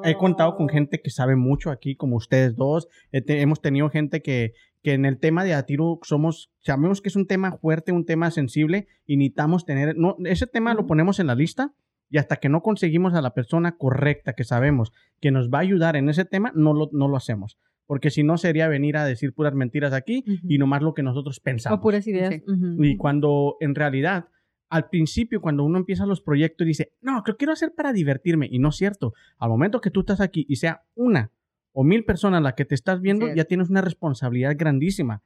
he 0.04 0.16
contado 0.16 0.56
con 0.56 0.68
gente 0.68 1.00
que 1.02 1.10
sabe 1.10 1.36
mucho 1.36 1.70
aquí, 1.70 1.96
como 1.96 2.16
ustedes 2.16 2.56
dos. 2.56 2.88
Te- 3.10 3.40
hemos 3.40 3.60
tenido 3.60 3.90
gente 3.90 4.22
que, 4.22 4.52
que 4.82 4.92
en 4.94 5.04
el 5.04 5.18
tema 5.18 5.44
de 5.44 5.54
Atiro 5.54 5.98
somos, 6.02 6.50
sabemos 6.60 7.00
que 7.00 7.08
es 7.08 7.16
un 7.16 7.26
tema 7.26 7.52
fuerte, 7.52 7.92
un 7.92 8.04
tema 8.04 8.30
sensible 8.30 8.86
y 9.06 9.16
necesitamos 9.16 9.64
tener, 9.64 9.96
no, 9.96 10.16
ese 10.24 10.46
tema 10.46 10.74
lo 10.74 10.86
ponemos 10.86 11.18
en 11.20 11.26
la 11.26 11.34
lista 11.34 11.72
y 12.10 12.18
hasta 12.18 12.36
que 12.36 12.48
no 12.48 12.62
conseguimos 12.62 13.12
a 13.14 13.20
la 13.20 13.34
persona 13.34 13.76
correcta 13.76 14.32
que 14.32 14.44
sabemos 14.44 14.92
que 15.20 15.30
nos 15.30 15.50
va 15.50 15.58
a 15.58 15.62
ayudar 15.62 15.94
en 15.96 16.08
ese 16.08 16.24
tema, 16.24 16.52
no 16.54 16.72
lo, 16.72 16.88
no 16.92 17.06
lo 17.08 17.16
hacemos. 17.16 17.58
Porque 17.88 18.10
si 18.10 18.22
no 18.22 18.36
sería 18.36 18.68
venir 18.68 18.98
a 18.98 19.06
decir 19.06 19.32
puras 19.32 19.54
mentiras 19.54 19.94
aquí 19.94 20.22
Ujú. 20.26 20.46
y 20.46 20.58
nomás 20.58 20.82
lo 20.82 20.92
que 20.92 21.02
nosotros 21.02 21.40
pensamos. 21.40 21.78
O 21.78 21.82
puras 21.82 22.06
ideas. 22.06 22.34
Sí. 22.34 22.42
Y 22.80 22.96
cuando 22.98 23.56
en 23.60 23.74
realidad, 23.74 24.26
al 24.68 24.90
principio, 24.90 25.40
cuando 25.40 25.64
uno 25.64 25.78
empieza 25.78 26.04
los 26.04 26.20
proyectos 26.20 26.66
y 26.66 26.68
dice, 26.68 26.92
no, 27.00 27.22
lo 27.26 27.36
quiero 27.38 27.54
hacer 27.54 27.72
para 27.74 27.94
divertirme, 27.94 28.46
y 28.50 28.58
no 28.58 28.68
es 28.68 28.76
cierto. 28.76 29.14
Al 29.38 29.48
momento 29.48 29.80
que 29.80 29.90
tú 29.90 30.00
estás 30.00 30.20
aquí 30.20 30.44
y 30.50 30.56
sea 30.56 30.82
una 30.94 31.32
o 31.72 31.82
mil 31.82 32.04
personas 32.04 32.42
la 32.42 32.54
que 32.54 32.66
te 32.66 32.74
estás 32.74 33.00
viendo, 33.00 33.32
ya 33.34 33.44
tienes 33.44 33.70
una 33.70 33.80
responsabilidad 33.80 34.54
grandísima. 34.54 35.22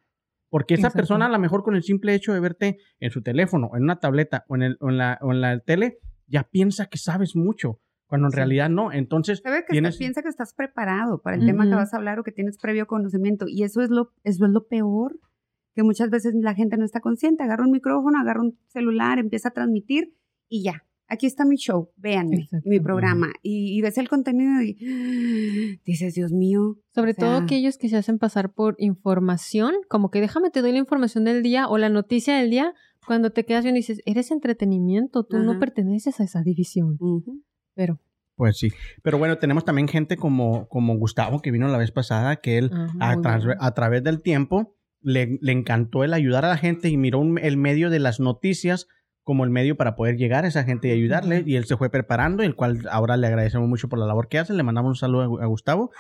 Porque 0.48 0.74
esa 0.74 0.82
Exacto. 0.82 0.98
persona, 0.98 1.26
a 1.26 1.30
lo 1.30 1.38
mejor 1.40 1.64
con 1.64 1.74
el 1.74 1.82
simple 1.82 2.14
hecho 2.14 2.32
de 2.32 2.38
verte 2.38 2.78
en 3.00 3.10
su 3.10 3.22
teléfono, 3.22 3.70
en 3.74 3.82
una 3.82 3.98
tableta 3.98 4.44
o 4.48 4.54
en, 4.54 4.62
el, 4.62 4.76
o 4.80 4.88
en, 4.90 4.98
la, 4.98 5.18
o 5.22 5.32
en 5.32 5.40
la 5.40 5.58
tele, 5.58 5.98
ya 6.28 6.44
piensa 6.44 6.86
que 6.86 6.98
sabes 6.98 7.34
mucho, 7.34 7.80
cuando 8.12 8.26
en 8.28 8.32
Sí. 8.32 8.36
realidad 8.36 8.68
no. 8.68 8.92
Entonces, 8.92 9.40
¿Sabe 9.42 9.64
que 9.64 9.72
tienes... 9.72 9.96
piensa 9.96 10.20
que 10.20 10.28
estás 10.28 10.52
preparado 10.52 11.22
para 11.22 11.36
el 11.36 11.46
tema 11.46 11.64
que 11.66 11.74
vas 11.74 11.94
a 11.94 11.96
hablar 11.96 12.18
o 12.18 12.24
que 12.24 12.30
tienes 12.32 12.58
previo 12.58 12.86
conocimiento? 12.86 13.46
Y 13.48 13.62
eso 13.62 13.80
es 13.80 13.88
lo, 13.88 14.10
eso 14.22 14.44
es 14.44 14.50
lo 14.52 14.66
peor, 14.66 15.18
que 15.74 15.82
muchas 15.82 16.10
veces 16.10 16.34
la 16.34 16.54
gente 16.54 16.76
no 16.76 16.84
está 16.84 17.00
consciente. 17.00 17.42
Agarra 17.42 17.64
un 17.64 17.70
micrófono, 17.70 18.18
agarra 18.20 18.42
un 18.42 18.58
celular, 18.66 19.18
empieza 19.18 19.48
a 19.48 19.52
transmitir 19.52 20.14
y 20.46 20.62
ya. 20.62 20.84
Aquí 21.08 21.26
está 21.26 21.44
mi 21.46 21.56
show, 21.56 21.90
véanme, 21.96 22.48
mi 22.64 22.80
programa. 22.80 23.28
Y, 23.42 23.76
y 23.78 23.80
ves 23.80 23.96
el 23.96 24.08
contenido 24.10 24.60
y 24.62 24.74
dices, 25.86 26.14
Dios 26.14 26.32
mío. 26.32 26.76
Sobre 26.94 27.12
o 27.12 27.14
sea, 27.14 27.24
todo 27.24 27.36
aquellos 27.36 27.78
que 27.78 27.88
se 27.88 27.96
hacen 27.96 28.18
pasar 28.18 28.52
por 28.52 28.76
información, 28.78 29.72
como 29.88 30.10
que 30.10 30.20
déjame 30.20 30.50
te 30.50 30.60
doy 30.60 30.72
la 30.72 30.78
información 30.78 31.24
del 31.24 31.42
día 31.42 31.66
o 31.68 31.78
la 31.78 31.88
noticia 31.88 32.36
del 32.36 32.50
día, 32.50 32.74
cuando 33.06 33.30
te 33.30 33.44
quedas 33.44 33.64
bien 33.64 33.76
y 33.76 33.80
dices, 33.80 34.00
eres 34.06 34.30
entretenimiento, 34.30 35.24
tú 35.24 35.38
no 35.38 35.58
perteneces 35.58 36.20
a 36.20 36.24
esa 36.24 36.42
división. 36.42 36.96
ujú. 37.00 37.42
Pero, 37.74 37.98
Pues 38.36 38.58
sí. 38.58 38.72
Pero 39.02 39.18
bueno, 39.18 39.38
tenemos 39.38 39.64
también 39.64 39.88
gente 39.88 40.16
como, 40.16 40.68
como 40.68 40.96
Gustavo, 40.96 41.40
que 41.40 41.50
vino 41.50 41.68
la 41.68 41.78
vez 41.78 41.90
pasada, 41.92 42.36
que 42.36 42.58
él 42.58 42.70
Ajá, 42.72 43.16
a, 43.60 43.74
través 43.74 44.02
del 44.02 44.20
tiempo 44.22 44.74
le, 45.00 45.38
le 45.40 45.52
encantó 45.52 46.04
el 46.04 46.14
ayudar 46.14 46.44
a 46.44 46.48
la 46.48 46.56
gente 46.56 46.88
y 46.88 46.96
miró 46.96 47.18
un- 47.18 47.38
el 47.38 47.56
medio 47.56 47.90
de 47.90 47.98
las 47.98 48.20
noticias 48.20 48.88
como 49.24 49.44
el 49.44 49.50
medio 49.50 49.76
para 49.76 49.94
poder 49.94 50.16
llegar 50.16 50.44
a 50.44 50.48
esa 50.48 50.64
gente 50.64 50.88
y 50.88 50.90
ayudarle. 50.90 51.44
Y 51.46 51.54
él 51.54 51.64
se 51.66 51.76
fue 51.76 51.90
preparando, 51.90 52.42
el 52.42 52.56
cual 52.56 52.80
ahora 52.90 53.16
le 53.16 53.28
agradecemos 53.28 53.68
mucho 53.68 53.88
por 53.88 54.00
la 54.00 54.06
labor 54.06 54.26
que 54.28 54.38
hace. 54.40 54.52
Le 54.52 54.64
mandamos 54.64 54.88
un 54.90 54.96
saludo 54.96 55.38
a, 55.40 55.44
a 55.44 55.46
Gustavo. 55.46 55.92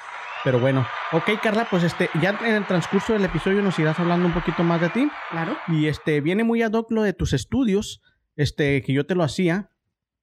Pero 0.42 0.58
bueno, 0.58 0.84
ok, 1.12 1.30
Carla, 1.40 1.68
pues 1.70 1.84
este, 1.84 2.08
ya 2.20 2.36
en 2.44 2.54
el 2.56 2.66
transcurso 2.66 3.12
del 3.12 3.24
episodio 3.24 3.62
nos 3.62 3.78
irás 3.78 4.00
hablando 4.00 4.26
un 4.26 4.34
poquito 4.34 4.64
más 4.64 4.80
de 4.80 4.88
ti. 4.88 5.08
Claro. 5.30 5.56
Y 5.68 5.86
este, 5.86 6.20
viene 6.20 6.42
muy 6.42 6.62
ad 6.62 6.72
hoc 6.72 6.90
lo 6.90 7.02
de 7.04 7.12
tus 7.12 7.32
estudios, 7.32 8.02
este, 8.34 8.82
que 8.82 8.92
yo 8.92 9.06
te 9.06 9.14
lo 9.14 9.22
hacía, 9.22 9.70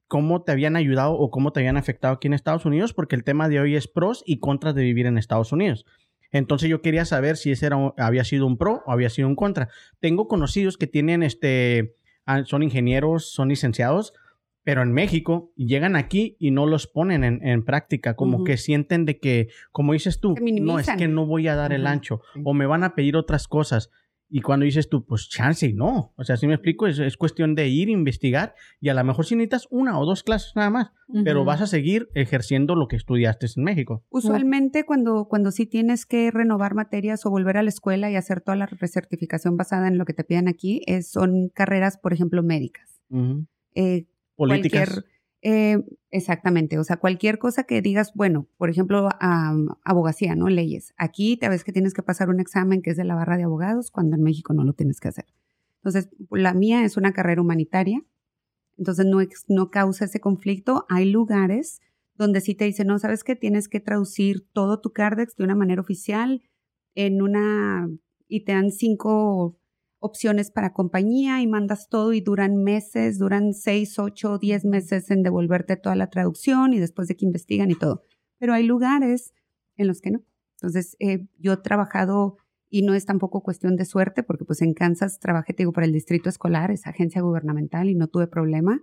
cómo 0.09 0.41
te 0.41 0.51
habían 0.51 0.75
ayudado 0.75 1.13
o 1.13 1.31
cómo 1.31 1.53
te 1.53 1.61
habían 1.61 1.77
afectado 1.77 2.15
aquí 2.15 2.27
en 2.27 2.33
Estados 2.33 2.65
Unidos, 2.65 2.93
porque 2.93 3.15
el 3.15 3.23
tema 3.23 3.47
de 3.47 3.61
hoy 3.61 3.75
es 3.77 3.87
pros 3.87 4.23
y 4.25 4.39
contras 4.39 4.75
de 4.75 4.83
vivir 4.83 5.05
en 5.05 5.17
Estados 5.17 5.53
Unidos. 5.53 5.85
Entonces 6.31 6.69
yo 6.69 6.81
quería 6.81 7.05
saber 7.05 7.37
si 7.37 7.51
ese 7.51 7.67
era, 7.67 7.77
un- 7.77 7.93
había 7.97 8.23
sido 8.25 8.45
un 8.45 8.57
pro 8.57 8.83
o 8.85 8.91
había 8.91 9.09
sido 9.09 9.27
un 9.29 9.35
contra. 9.35 9.69
Tengo 10.01 10.27
conocidos 10.27 10.77
que 10.77 10.87
tienen, 10.87 11.23
este, 11.23 11.95
ah, 12.25 12.43
son 12.43 12.61
ingenieros, 12.63 13.31
son 13.31 13.47
licenciados, 13.49 14.13
pero 14.63 14.81
en 14.83 14.91
México 14.91 15.51
llegan 15.55 15.95
aquí 15.95 16.35
y 16.39 16.51
no 16.51 16.65
los 16.67 16.85
ponen 16.85 17.23
en, 17.23 17.47
en 17.47 17.63
práctica, 17.63 18.15
como 18.15 18.39
que 18.43 18.57
sienten 18.57 19.05
de 19.05 19.17
que, 19.19 19.47
como 19.71 19.93
dices 19.93 20.19
tú, 20.19 20.35
no, 20.65 20.79
es 20.79 20.85
que 20.97 21.07
no 21.07 21.25
voy 21.25 21.47
a 21.47 21.55
dar 21.55 21.71
el 21.71 21.87
ancho 21.87 22.21
o 22.43 22.53
me 22.53 22.65
van 22.67 22.83
a 22.83 22.93
pedir 22.93 23.15
otras 23.15 23.47
cosas. 23.47 23.89
Y 24.31 24.41
cuando 24.41 24.63
dices 24.65 24.89
tú, 24.89 25.05
pues 25.05 25.27
chance 25.27 25.65
y 25.65 25.73
no. 25.73 26.13
O 26.15 26.23
sea, 26.23 26.37
si 26.37 26.45
me 26.45 26.53
explico, 26.53 26.85
es, 26.85 26.99
es 26.99 27.17
cuestión 27.17 27.55
de 27.55 27.67
ir, 27.67 27.89
investigar 27.89 28.53
y 28.79 28.89
a 28.89 28.93
lo 28.93 29.03
mejor 29.03 29.25
si 29.25 29.35
necesitas 29.35 29.67
una 29.71 29.99
o 29.99 30.05
dos 30.05 30.21
clases 30.23 30.51
nada 30.55 30.69
más, 30.69 30.91
pero 31.23 31.43
vas 31.45 31.61
a 31.61 31.67
seguir 31.67 32.09
ejerciendo 32.13 32.75
lo 32.75 32.87
que 32.87 32.95
estudiaste 32.95 33.47
en 33.55 33.63
México. 33.63 34.03
Usualmente 34.09 34.85
cuando, 34.85 35.25
cuando 35.27 35.49
sí 35.51 35.65
tienes 35.65 36.05
que 36.05 36.29
renovar 36.29 36.75
materias 36.75 37.25
o 37.25 37.31
volver 37.31 37.57
a 37.57 37.63
la 37.63 37.69
escuela 37.69 38.11
y 38.11 38.15
hacer 38.15 38.41
toda 38.41 38.55
la 38.55 38.67
recertificación 38.67 39.57
basada 39.57 39.87
en 39.87 39.97
lo 39.97 40.05
que 40.05 40.13
te 40.13 40.23
piden 40.23 40.47
aquí, 40.47 40.81
es- 40.85 41.09
son 41.11 41.49
carreras, 41.49 41.97
por 41.97 42.13
ejemplo, 42.13 42.43
médicas. 42.43 43.01
Eh, 43.75 44.05
Políticas. 44.35 44.89
Cualquier, 44.89 45.05
eh, 45.41 45.83
exactamente, 46.11 46.77
o 46.77 46.83
sea, 46.83 46.97
cualquier 46.97 47.39
cosa 47.39 47.63
que 47.63 47.81
digas, 47.81 48.13
bueno, 48.13 48.47
por 48.57 48.69
ejemplo, 48.69 49.09
am, 49.19 49.69
abogacía, 49.83 50.35
¿no? 50.35 50.49
Leyes. 50.49 50.93
Aquí 50.97 51.37
te 51.37 51.49
ves 51.49 51.63
que 51.63 51.71
tienes 51.71 51.93
que 51.93 52.03
pasar 52.03 52.29
un 52.29 52.39
examen 52.39 52.81
que 52.81 52.91
es 52.91 52.97
de 52.97 53.05
la 53.05 53.15
barra 53.15 53.37
de 53.37 53.43
abogados, 53.43 53.91
cuando 53.91 54.15
en 54.15 54.23
México 54.23 54.53
no 54.53 54.63
lo 54.63 54.73
tienes 54.73 54.99
que 54.99 55.07
hacer. 55.07 55.25
Entonces, 55.77 56.09
la 56.29 56.53
mía 56.53 56.83
es 56.83 56.97
una 56.97 57.13
carrera 57.13 57.41
humanitaria, 57.41 58.03
entonces 58.77 59.05
no, 59.05 59.19
no 59.47 59.71
causa 59.71 60.05
ese 60.05 60.19
conflicto. 60.19 60.85
Hay 60.89 61.05
lugares 61.05 61.81
donde 62.15 62.41
sí 62.41 62.55
te 62.55 62.65
dicen, 62.65 62.87
no, 62.87 62.99
sabes 62.99 63.23
que 63.23 63.35
tienes 63.35 63.69
que 63.69 63.79
traducir 63.79 64.45
todo 64.51 64.81
tu 64.81 64.91
Cardex 64.91 65.35
de 65.35 65.43
una 65.43 65.55
manera 65.55 65.81
oficial 65.81 66.43
en 66.95 67.21
una, 67.21 67.89
y 68.27 68.43
te 68.45 68.51
dan 68.53 68.71
cinco 68.71 69.58
opciones 69.99 70.51
para 70.51 70.73
compañía 70.73 71.41
y 71.41 71.47
mandas 71.47 71.89
todo 71.89 72.13
y 72.13 72.21
duran 72.21 72.63
meses, 72.63 73.19
duran 73.19 73.53
seis, 73.53 73.99
ocho, 73.99 74.37
diez 74.37 74.65
meses 74.65 75.11
en 75.11 75.23
devolverte 75.23 75.75
toda 75.75 75.95
la 75.95 76.09
traducción 76.09 76.73
y 76.73 76.79
después 76.79 77.07
de 77.07 77.15
que 77.15 77.25
investigan 77.25 77.69
y 77.71 77.75
todo. 77.75 78.03
Pero 78.37 78.53
hay 78.53 78.63
lugares 78.63 79.33
en 79.75 79.87
los 79.87 80.01
que 80.01 80.11
no. 80.11 80.23
Entonces, 80.55 80.95
eh, 80.99 81.27
yo 81.37 81.53
he 81.53 81.57
trabajado 81.57 82.37
y 82.69 82.83
no 82.83 82.93
es 82.93 83.05
tampoco 83.05 83.41
cuestión 83.41 83.75
de 83.75 83.85
suerte 83.85 84.23
porque 84.23 84.45
pues 84.45 84.61
en 84.61 84.73
Kansas 84.73 85.19
trabajé, 85.19 85.53
te 85.53 85.63
digo, 85.63 85.73
para 85.73 85.85
el 85.85 85.93
distrito 85.93 86.29
escolar, 86.29 86.71
es 86.71 86.85
agencia 86.87 87.21
gubernamental 87.21 87.89
y 87.89 87.95
no 87.95 88.07
tuve 88.07 88.27
problema. 88.27 88.81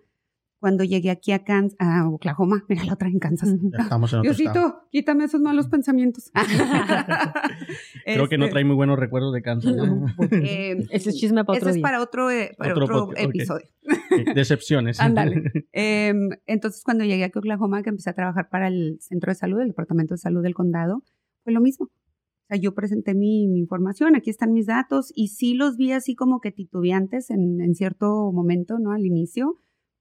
Cuando 0.59 0.85
llegué 0.85 1.11
aquí 1.11 1.33
a, 1.33 1.45
Kansas, 1.45 1.77
a 1.79 2.09
Oklahoma, 2.09 2.65
mira 2.69 2.85
la 2.85 2.95
otra 2.95 3.09
en 3.09 3.19
Kansas. 3.19 3.51
Estamos 3.79 4.13
en 4.13 4.21
otro 4.21 4.31
estado. 4.33 4.53
Diosito, 4.55 4.89
quítame 4.91 5.25
esos 5.25 5.41
malos 5.41 5.69
pensamientos. 5.69 6.31
Creo 8.05 8.29
que 8.29 8.39
no 8.39 8.45
Este, 8.47 8.53
trae 8.53 8.65
muy 8.65 8.75
buenos 8.75 8.99
recuerdos 8.99 9.33
de 9.35 9.43
Kansas. 9.43 9.75
¿no? 9.77 10.07
eh, 10.31 10.77
Ese 10.91 11.11
es 11.11 11.17
chisme 11.17 11.45
para 11.45 11.59
otro 11.59 11.69
ese 11.69 11.71
es 11.71 11.75
día. 11.77 11.83
para 11.83 12.01
otro, 12.01 12.31
eh, 12.31 12.55
para 12.57 12.73
Otro 12.73 12.85
otro, 12.85 13.11
episodio. 13.17 13.67
Sí, 13.83 14.25
Decepciones. 14.35 15.01
Ándale. 15.01 15.43
Em, 15.73 16.31
entonces, 16.47 16.83
cuando 16.85 17.05
llegué 17.05 17.25
aquí 17.25 17.39
a 17.39 17.41
Oklahoma, 17.41 17.83
que 17.83 17.91
empecé 17.91 18.11
a 18.11 18.15
trabajar 18.15 18.49
para 18.51 18.69
el 18.69 18.99
centro 19.01 19.31
de 19.31 19.35
salud, 19.35 19.61
el 19.61 19.69
departamento 19.69 20.15
de 20.15 20.19
salud 20.19 20.43
del 20.43 20.55
condado, 20.55 21.03
fue 21.45 21.53
lo 21.53 21.61
mismo. 21.61 21.87
O 21.87 22.49
sea, 22.49 22.57
yo 22.59 22.75
presenté 22.75 23.15
mi, 23.15 23.49
mi 23.49 23.59
información, 23.59 24.15
aquí 24.17 24.31
están 24.31 24.53
mis 24.53 24.67
datos, 24.67 25.13
y 25.15 25.29
sí 25.29 25.55
los 25.55 25.77
vi 25.77 25.93
así 25.93 26.15
como 26.15 26.41
que 26.41 26.53
titubeantes 26.53 27.31
en, 27.31 27.61
en 27.61 27.75
cierto 27.75 28.31
momento, 28.33 28.79
¿no? 28.79 28.93
Al 28.93 29.05
inicio, 29.05 29.57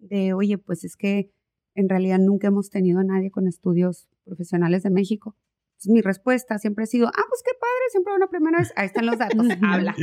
de, 0.10 0.34
oye, 0.34 0.58
pues 0.58 0.84
es 0.84 0.96
que 0.96 1.32
en 1.76 1.90
realidad 1.90 2.20
nunca 2.20 2.48
hemos 2.48 2.70
tenido 2.70 3.00
a 3.00 3.04
nadie 3.04 3.32
con 3.32 3.48
estudios 3.48 4.08
profesionales 4.24 4.84
de 4.84 4.90
México. 4.90 5.36
Entonces, 5.74 5.92
mi 5.92 6.02
respuesta 6.02 6.58
siempre 6.58 6.84
ha 6.84 6.88
sido, 6.88 7.08
ah, 7.08 7.24
pues 7.28 7.44
qué 7.44 7.52
padre, 7.60 7.90
siempre 7.92 8.14
una 8.16 8.28
primera 8.28 8.60
vez, 8.60 8.72
ahí 8.78 8.86
están 8.86 9.06
los 9.06 9.18
datos, 9.18 9.46
habla. 9.62 9.96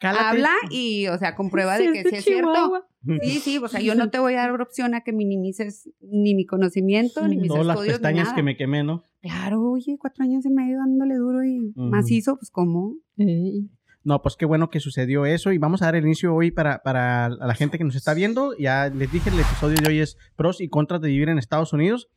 Cálate. 0.00 0.24
Habla 0.24 0.54
y, 0.70 1.06
o 1.06 1.16
sea, 1.18 1.36
comprueba 1.36 1.78
de 1.78 1.84
Sí, 1.84 1.92
que 1.92 2.08
sí 2.08 2.16
es 2.16 2.24
cierto. 2.24 2.84
Sí, 3.22 3.38
sí, 3.40 3.58
o 3.58 3.68
sea, 3.68 3.80
yo 3.80 3.94
no 3.94 4.10
te 4.10 4.18
voy 4.18 4.34
a 4.34 4.38
dar 4.38 4.60
opción 4.60 4.94
a 4.94 5.02
que 5.02 5.12
minimices 5.12 5.88
ni 6.00 6.34
mi 6.34 6.46
conocimiento, 6.46 7.26
ni 7.28 7.36
mis 7.36 7.48
las 7.48 7.60
estudios, 7.60 7.86
ni 7.86 7.92
pestañas 7.92 8.24
nada. 8.24 8.36
que 8.36 8.42
me 8.42 8.56
quemé, 8.56 8.82
¿no? 8.82 9.04
Claro, 9.20 9.62
oye, 9.62 9.98
cuatro 10.00 10.24
años 10.24 10.44
y 10.46 10.50
medio 10.50 10.78
dándole 10.78 11.14
duro 11.14 11.44
y 11.44 11.72
Ujú. 11.76 11.80
macizo, 11.80 12.36
pues 12.36 12.50
¿cómo? 12.50 12.96
Ey. 13.16 13.70
No, 14.02 14.22
pues 14.22 14.36
qué 14.36 14.46
bueno 14.46 14.70
que 14.70 14.80
sucedió 14.80 15.26
eso 15.26 15.52
y 15.52 15.58
vamos 15.58 15.82
a 15.82 15.86
dar 15.86 15.96
el 15.96 16.04
inicio 16.04 16.34
hoy 16.34 16.50
para, 16.50 16.82
para 16.82 17.28
la 17.28 17.54
gente 17.54 17.76
que 17.76 17.84
nos 17.84 17.96
está 17.96 18.14
viendo. 18.14 18.56
Ya 18.58 18.88
les 18.88 19.12
dije, 19.12 19.28
el 19.30 19.38
episodio 19.38 19.76
de 19.76 19.88
hoy 19.88 20.00
es 20.00 20.16
pros 20.36 20.60
y 20.60 20.68
contras 20.68 21.00
de 21.02 21.08
vivir 21.08 21.28
en 21.28 21.38
Estados 21.38 21.72
Unidos. 21.72 22.08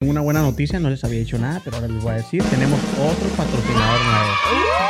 Una 0.00 0.20
buena 0.20 0.42
noticia, 0.42 0.78
no 0.78 0.90
les 0.90 1.04
había 1.04 1.18
dicho 1.18 1.38
nada, 1.38 1.60
pero 1.64 1.76
ahora 1.76 1.88
les 1.88 2.02
voy 2.02 2.12
a 2.12 2.16
decir, 2.16 2.42
tenemos 2.44 2.80
otro 2.98 3.28
patrocinador 3.36 4.00
nuevo. 4.02 4.89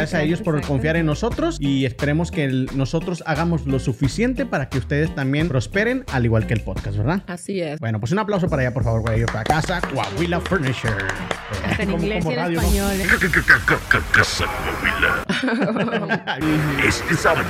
a 0.13 0.21
ellos 0.21 0.41
por 0.41 0.59
confiar 0.61 0.95
en 0.97 1.05
nosotros 1.05 1.57
y 1.59 1.85
esperemos 1.85 2.31
que 2.31 2.45
el- 2.45 2.69
nosotros 2.75 3.23
hagamos 3.25 3.65
lo 3.67 3.79
suficiente 3.79 4.45
para 4.45 4.67
que 4.69 4.77
ustedes 4.79 5.13
también 5.15 5.47
prosperen, 5.47 6.03
al 6.11 6.25
igual 6.25 6.47
que 6.47 6.53
el 6.53 6.61
podcast, 6.61 6.97
¿verdad? 6.97 7.23
Así 7.27 7.61
es. 7.61 7.79
Bueno, 7.79 7.99
pues 7.99 8.11
un 8.11 8.19
aplauso 8.19 8.47
para 8.49 8.63
allá, 8.63 8.73
por 8.73 8.83
favor, 8.83 9.03
para 9.03 9.15
ellos, 9.17 9.29
para 9.31 9.43
casa 9.43 9.79
Coahuila 9.81 10.39
Furniture. 10.41 10.93
Hasta 11.65 11.83
en 11.83 11.91
Como- 11.91 12.03
inglés 12.03 12.23
como 12.23 12.31
y 12.31 12.33
en 12.35 12.39
radio, 12.41 12.61
¿no? 12.61 12.67
español. 12.67 12.97
Casa 14.11 14.45
Coahuila. 14.45 15.23
Este 16.87 17.15
sábado, 17.15 17.45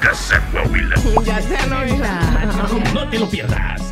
Casa 0.00 0.42
Coahuila. 0.52 0.94
Ya 1.24 1.40
te 1.40 1.66
lo. 1.68 2.94
No 2.94 3.08
te 3.10 3.18
lo 3.18 3.28
pierdas. 3.28 3.82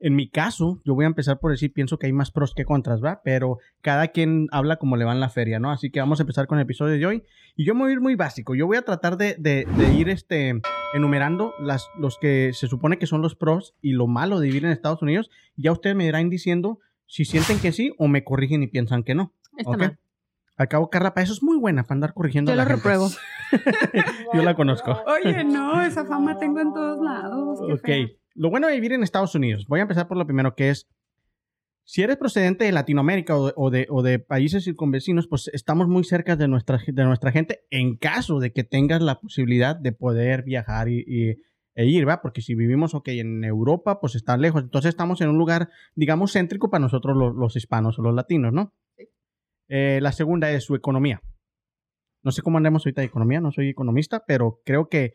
En 0.00 0.14
mi 0.14 0.28
caso, 0.28 0.80
yo 0.84 0.94
voy 0.94 1.04
a 1.04 1.08
empezar 1.08 1.40
por 1.40 1.50
decir, 1.50 1.72
pienso 1.72 1.98
que 1.98 2.06
hay 2.06 2.12
más 2.12 2.30
pros 2.30 2.54
que 2.54 2.64
contras, 2.64 3.02
¿va? 3.02 3.20
Pero 3.24 3.58
cada 3.80 4.08
quien 4.08 4.46
habla 4.52 4.76
como 4.76 4.96
le 4.96 5.04
va 5.04 5.12
en 5.12 5.18
la 5.18 5.28
feria, 5.28 5.58
¿no? 5.58 5.72
Así 5.72 5.90
que 5.90 5.98
vamos 5.98 6.20
a 6.20 6.22
empezar 6.22 6.46
con 6.46 6.58
el 6.58 6.62
episodio 6.62 6.96
de 6.98 7.04
hoy. 7.06 7.24
Y 7.56 7.64
yo 7.64 7.74
me 7.74 7.80
voy 7.80 7.90
a 7.90 7.92
ir 7.94 8.00
muy 8.00 8.14
básico. 8.14 8.54
Yo 8.54 8.66
voy 8.68 8.76
a 8.76 8.82
tratar 8.82 9.16
de, 9.16 9.34
de- 9.38 9.66
de 9.76 9.92
ir 9.94 10.08
este, 10.08 10.60
enumerando 10.94 11.52
las, 11.58 11.88
los 11.98 12.16
que 12.18 12.52
se 12.54 12.68
supone 12.68 12.98
que 12.98 13.06
son 13.06 13.22
los 13.22 13.34
pros 13.34 13.74
y 13.82 13.92
lo 13.92 14.06
malo 14.06 14.38
de 14.38 14.46
vivir 14.46 14.64
en 14.64 14.70
Estados 14.70 15.02
Unidos. 15.02 15.30
Ya 15.56 15.72
ustedes 15.72 15.96
me 15.96 16.04
irán 16.06 16.30
diciendo 16.30 16.78
si 17.06 17.24
sienten 17.24 17.58
que 17.58 17.72
sí 17.72 17.92
o 17.98 18.06
me 18.06 18.22
corrigen 18.22 18.62
y 18.62 18.68
piensan 18.68 19.02
que 19.02 19.16
no. 19.16 19.32
Está 19.56 19.70
¿ok? 19.72 19.78
mal. 19.78 19.98
Al 20.58 20.68
cabo, 20.68 20.90
Carla, 20.90 21.14
para 21.14 21.24
eso 21.24 21.32
es 21.32 21.42
muy 21.42 21.56
buena, 21.56 21.82
para 21.84 21.94
andar 21.94 22.14
corrigiendo 22.14 22.50
Yo 22.52 22.56
la 22.56 22.64
lo 22.64 22.68
gente. 22.70 22.82
repruebo. 22.82 23.08
Yo 24.34 24.42
la 24.42 24.54
conozco. 24.54 24.96
Oye, 25.06 25.44
no, 25.44 25.80
esa 25.82 26.04
fama 26.04 26.38
tengo 26.38 26.60
en 26.60 26.72
todos 26.72 27.00
lados. 27.04 27.60
qué 27.66 27.72
Ok. 27.72 27.80
feo. 28.08 28.08
Lo 28.38 28.50
bueno 28.50 28.68
de 28.68 28.74
vivir 28.74 28.92
en 28.92 29.02
Estados 29.02 29.34
Unidos. 29.34 29.66
Voy 29.66 29.80
a 29.80 29.82
empezar 29.82 30.06
por 30.06 30.16
lo 30.16 30.24
primero 30.24 30.54
que 30.54 30.70
es. 30.70 30.86
Si 31.84 32.02
eres 32.02 32.18
procedente 32.18 32.64
de 32.66 32.72
Latinoamérica 32.72 33.36
o 33.36 33.46
de, 33.48 33.52
o 33.56 33.70
de- 33.70 33.86
o 33.90 34.02
de 34.02 34.18
países 34.20 34.62
circunvecinos, 34.64 35.26
pues 35.26 35.50
estamos 35.52 35.88
muy 35.88 36.04
cerca 36.04 36.36
de 36.36 36.46
nuestra, 36.46 36.78
de 36.86 37.04
nuestra 37.04 37.32
gente 37.32 37.60
en 37.70 37.96
caso 37.96 38.38
de 38.38 38.52
que 38.52 38.62
tengas 38.62 39.02
la 39.02 39.18
posibilidad 39.20 39.74
de 39.74 39.90
poder 39.92 40.44
viajar 40.44 40.88
y, 40.88 41.02
y- 41.06 41.36
e 41.74 41.86
ir, 41.86 42.06
¿va? 42.08 42.20
Porque 42.22 42.40
si 42.42 42.54
vivimos, 42.54 42.94
ok, 42.94 43.08
en 43.08 43.42
Europa, 43.42 44.00
pues 44.00 44.14
está 44.14 44.36
lejos. 44.36 44.62
Entonces 44.62 44.90
estamos 44.90 45.20
en 45.20 45.30
un 45.30 45.38
lugar, 45.38 45.70
digamos, 45.96 46.32
céntrico 46.32 46.70
para 46.70 46.82
nosotros 46.82 47.16
los, 47.16 47.34
los 47.34 47.56
hispanos 47.56 47.98
o 47.98 48.02
los 48.02 48.14
latinos, 48.14 48.52
¿no? 48.52 48.72
Eh, 49.68 49.98
la 50.00 50.12
segunda 50.12 50.50
es 50.52 50.64
su 50.64 50.74
economía. 50.76 51.22
No 52.22 52.30
sé 52.32 52.42
cómo 52.42 52.58
andamos 52.58 52.84
ahorita 52.84 53.00
de 53.00 53.06
economía, 53.06 53.40
no 53.40 53.50
soy 53.50 53.68
economista, 53.68 54.24
pero 54.26 54.60
creo 54.64 54.88
que 54.88 55.14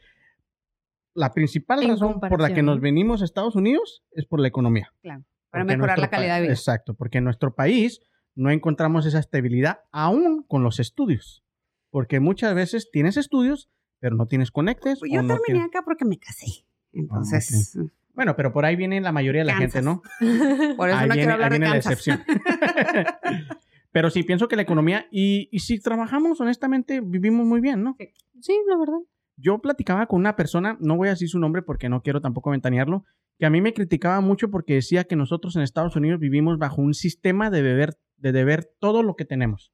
la 1.15 1.31
principal 1.33 1.83
En 1.83 1.89
razón 1.89 2.19
por 2.19 2.41
la 2.41 2.53
que 2.53 2.63
nos 2.63 2.79
venimos 2.79 3.21
a 3.21 3.25
Estados 3.25 3.55
Unidos 3.55 4.03
es 4.11 4.25
por 4.25 4.39
la 4.39 4.47
economía. 4.47 4.91
Para 5.01 5.23
Porque 5.49 5.65
mejorar 5.65 5.99
la 5.99 6.09
calidad 6.09 6.35
de 6.37 6.41
vida. 6.43 6.53
Exacto, 6.53 6.95
porque 6.95 7.19
en 7.19 7.23
nuestro 7.25 7.53
país 7.53 8.01
no 8.35 8.49
encontramos 8.49 9.05
esa 9.05 9.19
estabilidad 9.19 9.81
aún 9.91 10.43
con 10.47 10.63
los 10.63 10.79
estudios. 10.79 11.43
Porque 11.91 12.19
muchas 12.19 12.55
veces 12.55 12.89
tienes 12.91 13.17
estudios, 13.17 13.69
pero 13.99 14.15
no 14.15 14.25
tienes 14.25 14.49
conectes. 14.49 14.99
Pues 14.99 15.11
yo 15.11 15.21
no 15.21 15.35
terminé 15.35 15.59
tienes- 15.59 15.67
acá 15.67 15.83
porque 15.85 16.05
me 16.05 16.17
casé. 16.17 16.47
Entonces, 16.91 17.77
Bueno, 18.15 18.35
pero 18.35 18.51
por 18.53 18.65
ahí 18.65 18.75
viene 18.75 18.99
la 19.01 19.11
mayoría 19.11 19.41
de 19.41 19.45
la 19.45 19.55
gente, 19.57 19.81
Kansas. 19.81 19.83
¿no? 19.83 20.01
por 20.77 20.89
eso 20.89 20.97
ahí 20.97 21.07
no 21.07 21.13
viene, 21.13 21.15
quiero 21.15 21.33
hablar 21.33 21.51
ahí 21.53 21.59
de 21.59 21.65
viene 21.65 21.69
la 21.69 21.77
excepción. 21.77 22.23
pero 23.91 24.09
sí, 24.09 24.23
pienso 24.23 24.47
que 24.47 24.55
la 24.55 24.61
economía, 24.63 25.07
y, 25.11 25.49
y 25.51 25.59
si 25.59 25.79
trabajamos 25.79 26.39
honestamente, 26.41 27.01
vivimos 27.01 27.45
muy 27.45 27.61
bien, 27.61 27.83
¿no? 27.83 27.95
Sí, 28.41 28.53
la 28.67 28.77
verdad. 28.77 28.99
Yo 29.35 29.59
platicaba 29.59 30.05
con 30.07 30.19
una 30.19 30.35
persona, 30.35 30.77
no 30.79 30.95
voy 30.95 31.07
a 31.07 31.11
decir 31.11 31.27
su 31.29 31.39
nombre 31.39 31.61
porque 31.61 31.89
no 31.89 32.01
quiero 32.01 32.21
tampoco 32.21 32.51
ventanearlo, 32.51 33.03
que 33.39 33.45
a 33.45 33.49
mí 33.49 33.61
me 33.61 33.73
criticaba 33.73 34.21
mucho 34.21 34.49
porque 34.51 34.75
decía 34.75 35.05
que 35.05 35.15
nosotros 35.15 35.55
en 35.55 35.63
Estados 35.63 35.95
Unidos 35.95 36.19
vivimos 36.19 36.57
bajo 36.59 36.81
un 36.81 36.93
sistema 36.93 37.49
de 37.49 37.61
beber, 37.63 37.95
de 38.17 38.31
deber 38.31 38.69
todo 38.79 39.01
lo 39.01 39.15
que 39.15 39.25
tenemos. 39.25 39.71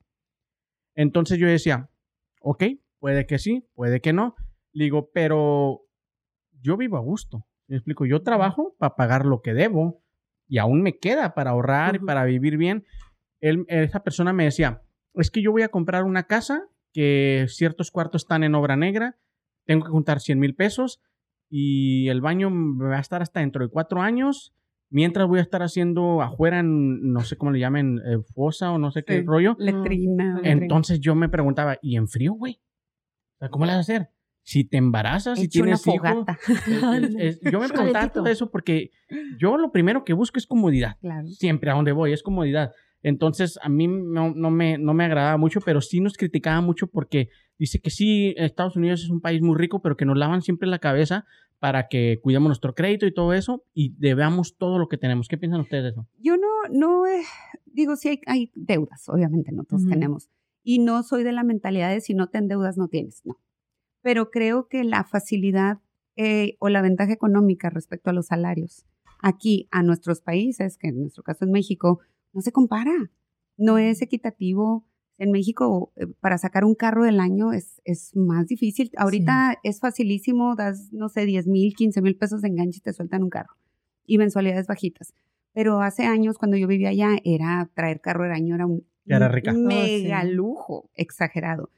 Entonces 0.95 1.37
yo 1.39 1.47
decía, 1.47 1.89
ok, 2.41 2.63
puede 2.99 3.25
que 3.25 3.37
sí, 3.37 3.67
puede 3.73 4.01
que 4.01 4.13
no. 4.13 4.35
Le 4.71 4.85
digo, 4.85 5.11
pero 5.13 5.81
yo 6.61 6.77
vivo 6.77 6.97
a 6.97 7.01
gusto. 7.01 7.45
Me 7.67 7.75
explico, 7.75 8.05
yo 8.05 8.21
trabajo 8.23 8.75
para 8.79 8.95
pagar 8.95 9.25
lo 9.25 9.41
que 9.41 9.53
debo 9.53 10.03
y 10.47 10.57
aún 10.57 10.81
me 10.81 10.97
queda 10.97 11.33
para 11.35 11.51
ahorrar 11.51 11.95
y 11.97 11.99
para 11.99 12.23
vivir 12.25 12.57
bien. 12.57 12.85
Él- 13.41 13.65
esa 13.67 14.03
persona 14.03 14.33
me 14.33 14.45
decía, 14.45 14.81
es 15.13 15.29
que 15.31 15.41
yo 15.41 15.51
voy 15.51 15.61
a 15.61 15.69
comprar 15.69 16.03
una 16.03 16.23
casa 16.23 16.63
que 16.93 17.45
ciertos 17.49 17.91
cuartos 17.91 18.23
están 18.23 18.43
en 18.43 18.55
obra 18.55 18.75
negra, 18.75 19.17
tengo 19.69 19.85
que 19.85 19.91
juntar 19.91 20.19
100 20.19 20.39
mil 20.39 20.55
pesos 20.55 20.99
y 21.47 22.07
el 22.09 22.21
baño 22.21 22.49
me 22.49 22.87
va 22.89 22.97
a 22.97 23.01
estar 23.01 23.21
hasta 23.21 23.39
dentro 23.41 23.63
de 23.63 23.69
cuatro 23.71 24.01
años, 24.01 24.51
mientras 24.89 25.27
voy 25.27 25.37
a 25.37 25.43
estar 25.43 25.61
haciendo 25.61 26.23
afuera, 26.23 26.57
en, 26.59 27.11
no 27.13 27.19
sé 27.19 27.37
cómo 27.37 27.51
le 27.51 27.59
llamen, 27.59 27.99
eh, 28.03 28.17
fosa 28.33 28.71
o 28.71 28.79
no 28.79 28.89
sé 28.89 29.03
qué 29.03 29.19
Sí. 29.19 29.25
rollo. 29.27 29.55
Letrina. 29.59 30.37
letrina. 30.37 30.51
Entonces 30.51 30.99
yo 30.99 31.13
me 31.13 31.29
preguntaba, 31.29 31.77
¿y 31.83 31.97
en 31.97 32.07
frío, 32.07 32.33
güey? 32.33 32.59
¿Cómo 33.51 33.65
le 33.65 33.73
vas 33.73 33.77
a 33.77 33.81
hacer? 33.81 34.09
Si 34.41 34.63
te 34.63 34.77
embarazas, 34.77 35.37
si 35.37 35.45
Hecho 35.45 35.61
una 35.61 35.77
tienes 35.77 35.87
hijos. 35.87 36.25
yo 37.51 37.59
me 37.59 37.67
preguntaba 37.69 38.09
todo 38.11 38.25
eso 38.25 38.49
porque 38.49 38.89
yo 39.37 39.55
lo 39.57 39.71
primero 39.71 40.03
que 40.03 40.13
busco 40.13 40.39
es 40.39 40.47
comodidad 40.47 40.97
Claro. 40.99 41.27
siempre 41.27 41.69
a 41.69 41.75
donde 41.75 41.91
voy, 41.91 42.11
es 42.13 42.23
comodidad. 42.23 42.71
Entonces, 43.03 43.59
a 43.61 43.69
mí 43.69 43.87
no, 43.87 44.33
no 44.33 44.51
me, 44.51 44.77
no 44.77 44.93
me 44.93 45.05
agradaba 45.05 45.37
mucho, 45.37 45.61
pero 45.61 45.81
sí 45.81 46.01
nos 46.01 46.17
criticaba 46.17 46.61
mucho 46.61 46.87
porque 46.87 47.29
dice 47.57 47.79
que 47.79 47.89
sí, 47.89 48.33
Estados 48.37 48.75
Unidos 48.75 49.03
es 49.03 49.09
un 49.09 49.21
país 49.21 49.41
muy 49.41 49.57
rico, 49.57 49.81
pero 49.81 49.95
que 49.95 50.05
nos 50.05 50.17
lavan 50.17 50.41
siempre 50.41 50.67
la 50.67 50.79
cabeza 50.79 51.25
para 51.59 51.87
que 51.87 52.19
cuidemos 52.21 52.47
nuestro 52.47 52.73
crédito 52.73 53.05
y 53.05 53.13
todo 53.13 53.33
eso 53.33 53.63
y 53.73 53.93
debamos 53.97 54.57
todo 54.57 54.79
lo 54.79 54.87
que 54.87 54.97
tenemos. 54.97 55.27
¿Qué 55.27 55.37
piensan 55.37 55.61
ustedes 55.61 55.83
de 55.83 55.89
eso? 55.89 56.07
Yo 56.17 56.37
no, 56.37 56.47
no, 56.71 57.05
eh, 57.05 57.23
digo, 57.65 57.95
sí 57.95 58.09
hay, 58.09 58.21
hay 58.25 58.51
deudas, 58.55 59.07
obviamente, 59.09 59.51
no 59.51 59.63
todos 59.63 59.83
Ujú. 59.83 59.91
tenemos. 59.91 60.29
Y 60.63 60.79
no 60.79 61.03
soy 61.03 61.23
de 61.23 61.31
la 61.31 61.43
mentalidad 61.43 61.89
de 61.89 62.01
si 62.01 62.13
no 62.13 62.27
te 62.27 62.37
endeudas, 62.37 62.77
no 62.77 62.87
tienes, 62.87 63.21
no. 63.25 63.39
Pero 64.01 64.29
creo 64.29 64.67
que 64.67 64.83
la 64.83 65.03
facilidad 65.03 65.79
eh, 66.15 66.55
o 66.59 66.69
la 66.69 66.81
ventaja 66.81 67.13
económica 67.13 67.69
respecto 67.69 68.09
a 68.09 68.13
los 68.13 68.27
salarios 68.27 68.85
aquí 69.21 69.67
a 69.71 69.83
nuestros 69.83 70.21
países, 70.21 70.77
que 70.77 70.87
en 70.87 71.01
nuestro 71.01 71.23
caso 71.23 71.45
es 71.45 71.51
México, 71.51 71.99
no 72.33 72.41
se 72.41 72.51
compara. 72.51 73.11
No 73.57 73.77
es 73.77 74.01
equitativo. 74.01 74.85
En 75.17 75.31
México, 75.31 75.91
eh, 75.97 76.07
para 76.21 76.37
sacar 76.37 76.63
un 76.63 76.75
carro 76.75 77.03
del 77.03 77.19
año 77.19 77.51
es, 77.51 77.81
es 77.83 78.15
más 78.15 78.47
difícil. 78.47 78.89
Ahorita 78.95 79.57
es 79.63 79.81
facilísimo, 79.81 80.55
das, 80.55 80.93
no 80.93 81.09
sé, 81.09 81.25
10 81.25 81.47
mil, 81.47 81.73
15 81.75 82.01
mil 82.01 82.15
pesos 82.15 82.41
de 82.41 82.47
enganche 82.47 82.77
y 82.77 82.81
te 82.81 82.93
sueltan 82.93 83.23
un 83.23 83.29
carro. 83.29 83.55
Y 84.05 84.17
mensualidades 84.17 84.67
bajitas. 84.67 85.13
Pero 85.51 85.81
hace 85.81 86.05
años, 86.05 86.37
cuando 86.37 86.55
yo 86.55 86.67
vivía 86.67 86.89
allá, 86.89 87.17
era 87.25 87.69
traer 87.73 87.99
carro 87.99 88.23
del 88.23 88.31
año, 88.31 88.55
era 88.55 88.65
un 88.65 88.85
Era 89.05 89.27
rica. 89.27 89.51
mega 89.51 90.21
Oh, 90.21 90.25
sí. 90.25 90.31
lujo, 90.31 90.89
exagerado. 90.95 91.69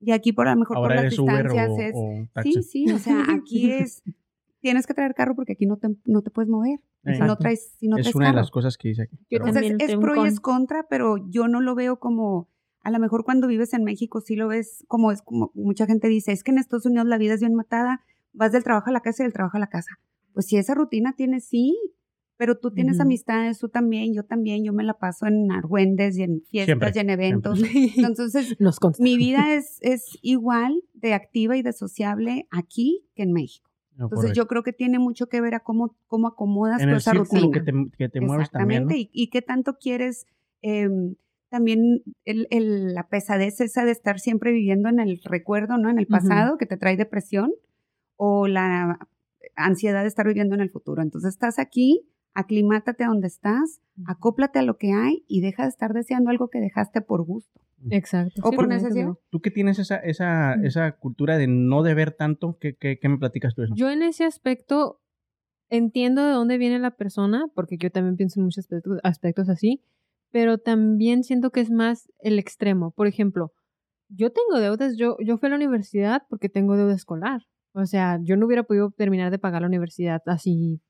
Y 0.00 0.12
aquí 0.12 0.32
por 0.32 0.48
a 0.48 0.54
lo 0.54 0.60
mejor 0.60 0.76
Ahora 0.76 0.96
por 0.96 1.04
las 1.04 1.10
distancias 1.10 1.68
o, 1.70 1.80
es... 1.80 1.92
o 1.94 2.28
taxi. 2.34 2.52
Sí, 2.52 2.62
sí, 2.62 2.92
o 2.92 2.98
sea, 2.98 3.24
aquí 3.30 3.70
es... 3.70 4.02
Tienes 4.60 4.86
que 4.86 4.94
traer 4.94 5.14
carro 5.14 5.34
porque 5.34 5.52
aquí 5.52 5.66
no 5.66 5.76
te, 5.76 5.88
no 6.04 6.22
te 6.22 6.30
puedes 6.30 6.48
mover. 6.48 6.80
Si 7.04 7.18
no 7.20 7.36
traes, 7.36 7.74
si 7.78 7.88
no 7.88 7.96
es 7.96 8.02
traes 8.02 8.14
una 8.14 8.28
de 8.28 8.34
las 8.34 8.50
cosas 8.50 8.76
que 8.76 8.88
dice 8.88 9.02
aquí. 9.02 9.16
Entonces, 9.30 9.74
es 9.78 9.96
pro 9.96 10.24
y 10.24 10.28
es 10.28 10.40
contra, 10.40 10.86
pero 10.88 11.16
yo 11.30 11.48
no 11.48 11.60
lo 11.60 11.74
veo 11.74 11.98
como, 11.98 12.48
a 12.82 12.90
lo 12.90 12.98
mejor 12.98 13.24
cuando 13.24 13.46
vives 13.46 13.72
en 13.72 13.84
México 13.84 14.20
sí 14.20 14.36
lo 14.36 14.48
ves 14.48 14.84
como 14.86 15.12
es 15.12 15.22
como 15.22 15.50
mucha 15.54 15.86
gente 15.86 16.08
dice, 16.08 16.32
es 16.32 16.44
que 16.44 16.50
en 16.50 16.58
Estados 16.58 16.86
Unidos 16.86 17.06
la 17.06 17.16
vida 17.16 17.34
es 17.34 17.40
bien 17.40 17.54
matada, 17.54 18.02
vas 18.32 18.52
del 18.52 18.64
trabajo 18.64 18.90
a 18.90 18.92
la 18.92 19.00
casa 19.00 19.22
y 19.22 19.24
del 19.24 19.32
trabajo 19.32 19.56
a 19.56 19.60
la 19.60 19.68
casa. 19.68 19.98
Pues 20.34 20.46
si 20.46 20.56
esa 20.56 20.74
rutina 20.74 21.14
tienes, 21.16 21.44
sí, 21.44 21.76
pero 22.40 22.56
tú 22.56 22.70
tienes 22.70 23.00
amistades, 23.00 23.58
tú 23.58 23.68
también, 23.68 24.14
yo 24.14 24.24
también, 24.24 24.64
yo 24.64 24.72
me 24.72 24.82
la 24.82 24.94
paso 24.94 25.26
en 25.26 25.52
argüendes 25.52 26.16
y 26.16 26.22
en 26.22 26.42
fiestas 26.42 26.66
Siempre, 26.66 26.92
y 26.94 26.98
en 26.98 27.10
eventos. 27.10 27.60
Entonces, 27.96 28.56
Nos 28.58 28.78
mi 28.98 29.18
vida 29.18 29.54
es, 29.54 29.78
es 29.82 30.18
igual 30.22 30.82
de 30.94 31.12
activa 31.12 31.58
y 31.58 31.62
de 31.62 31.74
sociable 31.74 32.46
aquí 32.50 33.04
que 33.14 33.24
en 33.24 33.32
México. 33.32 33.69
No, 34.00 34.06
Entonces 34.06 34.32
yo 34.32 34.46
creo 34.46 34.62
que 34.62 34.72
tiene 34.72 34.98
mucho 34.98 35.28
que 35.28 35.40
ver 35.42 35.54
a 35.54 35.60
cómo, 35.60 35.94
cómo 36.06 36.26
acomodas 36.28 36.80
en 36.80 36.88
toda 36.88 36.92
el 36.96 36.98
esa 36.98 37.12
rutina. 37.12 37.52
que 37.52 37.60
te, 37.60 37.72
que 37.98 38.08
te 38.08 38.20
mueves 38.20 38.50
también. 38.50 38.84
¿no? 38.84 38.90
Exactamente. 38.90 39.10
y, 39.14 39.24
y 39.24 39.28
qué 39.30 39.42
tanto 39.42 39.76
quieres 39.78 40.26
em, 40.62 41.14
también 41.50 42.02
el- 42.24 42.46
el- 42.50 42.94
la 42.94 43.08
pesadez 43.08 43.60
esa 43.60 43.84
de 43.84 43.90
estar 43.92 44.18
siempre 44.20 44.52
viviendo 44.52 44.88
en 44.88 45.00
el 45.00 45.20
recuerdo, 45.24 45.76
¿no? 45.78 45.90
En 45.90 45.98
el 45.98 46.06
pasado, 46.06 46.56
que 46.58 46.66
te 46.66 46.76
trae 46.76 46.96
depresión, 46.96 47.52
o 48.16 48.46
la 48.46 48.98
ansiedad 49.56 50.02
de 50.02 50.08
estar 50.08 50.26
viviendo 50.26 50.54
en 50.54 50.60
el 50.60 50.70
futuro. 50.70 51.02
Entonces 51.02 51.30
estás 51.34 51.58
aquí, 51.58 52.06
aclimátate 52.34 53.04
a 53.04 53.08
donde 53.08 53.26
estás, 53.26 53.80
acóplate 54.06 54.58
a 54.58 54.62
lo 54.62 54.76
que 54.78 54.92
hay 54.92 55.24
y 55.28 55.40
deja 55.40 55.64
de 55.64 55.68
estar 55.70 55.92
deseando 55.92 56.30
algo 56.30 56.48
que 56.48 56.60
dejaste 56.60 57.00
por 57.00 57.22
gusto. 57.24 57.60
Exacto. 57.90 58.42
O 58.44 58.50
sí, 58.50 58.56
por 58.56 58.68
necesidad. 58.68 59.14
Tú 59.30 59.40
que 59.40 59.50
tienes 59.50 59.78
esa, 59.78 59.96
esa, 59.96 60.56
Mm. 60.56 60.64
esa 60.66 60.92
cultura 60.92 61.38
de 61.38 61.46
no 61.46 61.82
deber 61.82 62.12
tanto, 62.12 62.58
¿qué, 62.60 62.74
qué, 62.76 62.98
qué 62.98 63.08
me 63.08 63.18
platicas 63.18 63.54
tú 63.54 63.62
de 63.62 63.66
eso? 63.66 63.74
Yo 63.76 63.90
en 63.90 64.02
ese 64.02 64.24
aspecto 64.24 65.00
entiendo 65.70 66.24
de 66.24 66.32
dónde 66.32 66.58
viene 66.58 66.78
la 66.78 66.90
persona, 66.90 67.46
porque 67.54 67.78
yo 67.78 67.90
también 67.90 68.16
pienso 68.16 68.40
en 68.40 68.44
muchos 68.44 68.64
aspectos, 68.64 68.98
aspectos 69.02 69.48
así, 69.48 69.82
pero 70.32 70.58
también 70.58 71.22
siento 71.24 71.50
que 71.50 71.60
es 71.60 71.70
más 71.70 72.10
el 72.18 72.38
extremo. 72.38 72.90
Por 72.90 73.06
ejemplo, 73.06 73.52
yo 74.08 74.30
tengo 74.32 74.60
deudas, 74.60 74.96
yo, 74.96 75.16
yo 75.24 75.38
fui 75.38 75.46
a 75.46 75.50
la 75.50 75.56
universidad 75.56 76.22
porque 76.28 76.48
tengo 76.48 76.76
deuda 76.76 76.94
escolar. 76.94 77.42
O 77.72 77.86
sea, 77.86 78.18
yo 78.22 78.36
no 78.36 78.46
hubiera 78.46 78.64
podido 78.64 78.90
terminar 78.90 79.30
de 79.30 79.38
pagar 79.38 79.62
la 79.62 79.68
universidad 79.68 80.20
así 80.26 80.82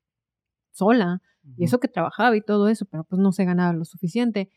sola. 0.71 1.21
Y 1.57 1.63
eso 1.63 1.79
que 1.79 1.87
trabajaba 1.87 2.35
y 2.35 2.41
todo 2.41 2.67
eso, 2.67 2.85
pero 2.85 3.03
pues 3.03 3.19
no 3.19 3.31
se 3.31 3.45
ganaba 3.45 3.73
lo 3.73 3.83
suficiente. 3.85 4.49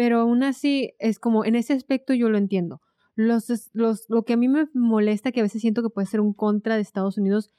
Pero 0.00 0.20
aún 0.20 0.42
así, 0.42 0.94
es 0.98 1.18
como, 1.18 1.44
en 1.44 1.54
ese 1.54 1.74
aspecto 1.74 2.14
yo 2.14 2.30
lo 2.30 2.38
entiendo. 2.38 2.80
Los, 3.16 3.50
los, 3.74 4.06
lo 4.08 4.22
que 4.22 4.32
a 4.32 4.38
mí 4.38 4.48
me 4.48 4.66
molesta, 4.72 5.30
que 5.30 5.40
a 5.40 5.42
veces 5.42 5.60
siento 5.60 5.82
que 5.82 5.90
puede 5.90 6.06
ser 6.06 6.22
un 6.22 6.32
contra 6.32 6.76
de 6.76 6.80
Estados 6.80 7.18
Unidos, 7.18 7.50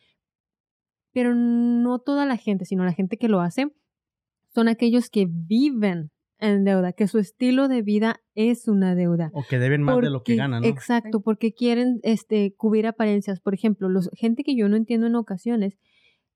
pero 1.14 1.36
no 1.36 2.00
toda 2.00 2.26
la 2.26 2.38
gente, 2.38 2.66
sino 2.66 2.84
la 2.84 2.94
gente 2.94 3.18
que 3.18 3.28
lo 3.28 3.42
hace, 3.42 3.68
son 4.56 4.70
aquellos 4.70 5.12
que 5.12 5.28
viven 5.30 6.10
en 6.40 6.64
deuda, 6.64 6.94
que 6.94 7.08
su 7.08 7.20
estilo 7.20 7.68
de 7.68 7.84
vida 7.84 8.24
es 8.34 8.68
una 8.68 8.96
deuda. 8.96 9.30
O 9.36 9.44
que 9.48 9.60
deben 9.60 9.84
más 9.84 10.02
de 10.02 10.10
lo 10.10 10.24
que 10.24 10.36
ganan, 10.36 10.64
¿no? 10.64 10.68
Exacto, 10.68 11.22
porque 11.22 11.54
quieren 11.54 12.00
este, 12.02 12.56
cubrir 12.56 12.88
apariencias. 12.88 13.40
Por 13.40 13.54
ejemplo, 13.54 13.88
los, 13.88 14.10
gente 14.16 14.44
que 14.44 14.56
yo 14.56 14.68
no 14.68 14.78
entiendo 14.78 15.06
en 15.06 15.16
ocasiones 15.16 15.78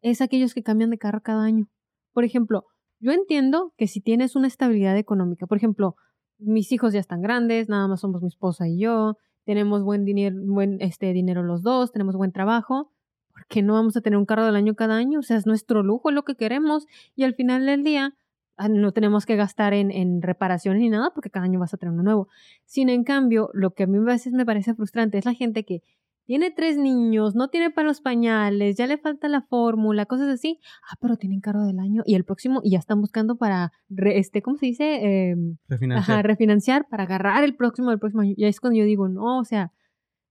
es 0.01 0.21
aquellos 0.21 0.53
que 0.53 0.61
cambian 0.61 0.91
de 0.91 0.99
carro 0.99 1.23
cada 1.23 1.43
año. 1.43 1.67
Por 2.13 2.25
ejemplo, 2.25 2.67
yo 3.05 3.11
entiendo 3.11 3.71
que 3.77 3.85
si 3.85 4.01
tienes 4.01 4.35
una 4.35 4.47
estabilidad 4.47 4.97
económica, 4.97 5.45
por 5.45 5.59
ejemplo, 5.59 5.95
mis 6.39 6.71
hijos 6.71 6.91
ya 6.91 6.99
están 6.99 7.21
grandes, 7.21 7.69
nada 7.69 7.87
más 7.87 7.99
somos 8.01 8.23
mi 8.23 8.29
esposa 8.29 8.67
y 8.67 8.79
yo, 8.79 9.19
tenemos 9.43 9.83
buen 9.83 10.05
dinero, 10.05 10.35
buen 10.39 10.81
este 10.81 11.13
dinero 11.13 11.43
los 11.43 11.61
dos, 11.61 11.91
tenemos 11.91 12.15
buen 12.15 12.31
trabajo, 12.31 12.91
¿por 13.31 13.45
qué 13.45 13.61
no 13.61 13.73
vamos 13.73 13.95
a 13.95 14.01
tener 14.01 14.17
un 14.17 14.25
carro 14.25 14.43
del 14.43 14.55
año 14.55 14.73
cada 14.73 14.95
año? 14.95 15.19
O 15.19 15.21
sea, 15.21 15.37
es 15.37 15.45
nuestro 15.45 15.83
lujo, 15.83 16.09
es 16.09 16.15
lo 16.15 16.23
que 16.23 16.33
queremos 16.33 16.87
y 17.15 17.25
al 17.25 17.35
final 17.35 17.67
del 17.67 17.83
día 17.83 18.15
ah, 18.57 18.69
no 18.69 18.91
tenemos 18.91 19.27
que 19.27 19.35
gastar 19.35 19.75
en, 19.75 20.23
reparaciones 20.23 20.81
ni 20.81 20.89
nada 20.89 21.11
porque 21.13 21.29
cada 21.29 21.45
año 21.45 21.59
vas 21.59 21.75
a 21.75 21.77
tener 21.77 21.93
uno 21.93 22.01
nuevo. 22.01 22.27
Sin 22.65 22.89
en 22.89 23.03
cambio, 23.03 23.51
lo 23.53 23.75
que 23.75 23.83
a 23.83 23.87
mí 23.87 23.99
a 23.99 24.01
veces 24.01 24.33
me 24.33 24.47
parece 24.47 24.73
frustrante 24.73 25.19
es 25.19 25.25
la 25.25 25.35
gente 25.35 25.63
que 25.63 25.83
tiene 26.25 26.51
tres 26.51 26.77
niños, 26.77 27.35
no 27.35 27.47
tiene 27.49 27.69
para 27.71 27.87
los 27.87 28.01
pañales, 28.01 28.75
ya 28.75 28.87
le 28.87 28.97
falta 28.97 29.27
la 29.29 29.41
fórmula, 29.41 30.05
cosas 30.05 30.27
así. 30.29 30.59
Ah, 30.91 30.95
pero 30.99 31.17
tienen 31.17 31.39
carro 31.39 31.63
del 31.65 31.79
año 31.79 32.01
y 32.05 32.15
el 32.15 32.23
próximo 32.25 32.61
y 32.63 32.71
ya 32.71 32.79
están 32.79 32.99
buscando 33.01 33.35
para, 33.37 33.71
re- 33.89 34.17
este, 34.19 34.41
¿cómo 34.41 34.57
se 34.57 34.65
dice? 34.65 35.29
Em, 35.29 35.57
Refinanciar. 35.67 36.15
Ajá, 36.17 36.21
refinanciar 36.23 36.87
para 36.89 37.03
agarrar 37.03 37.43
el 37.43 37.55
próximo 37.55 37.89
del 37.91 37.99
próximo 37.99 38.21
año. 38.21 38.33
Y 38.35 38.43
ahí 38.43 38.49
es 38.49 38.59
cuando 38.59 38.79
yo 38.79 38.85
digo, 38.85 39.07
no, 39.07 39.39
o 39.39 39.45
sea, 39.45 39.71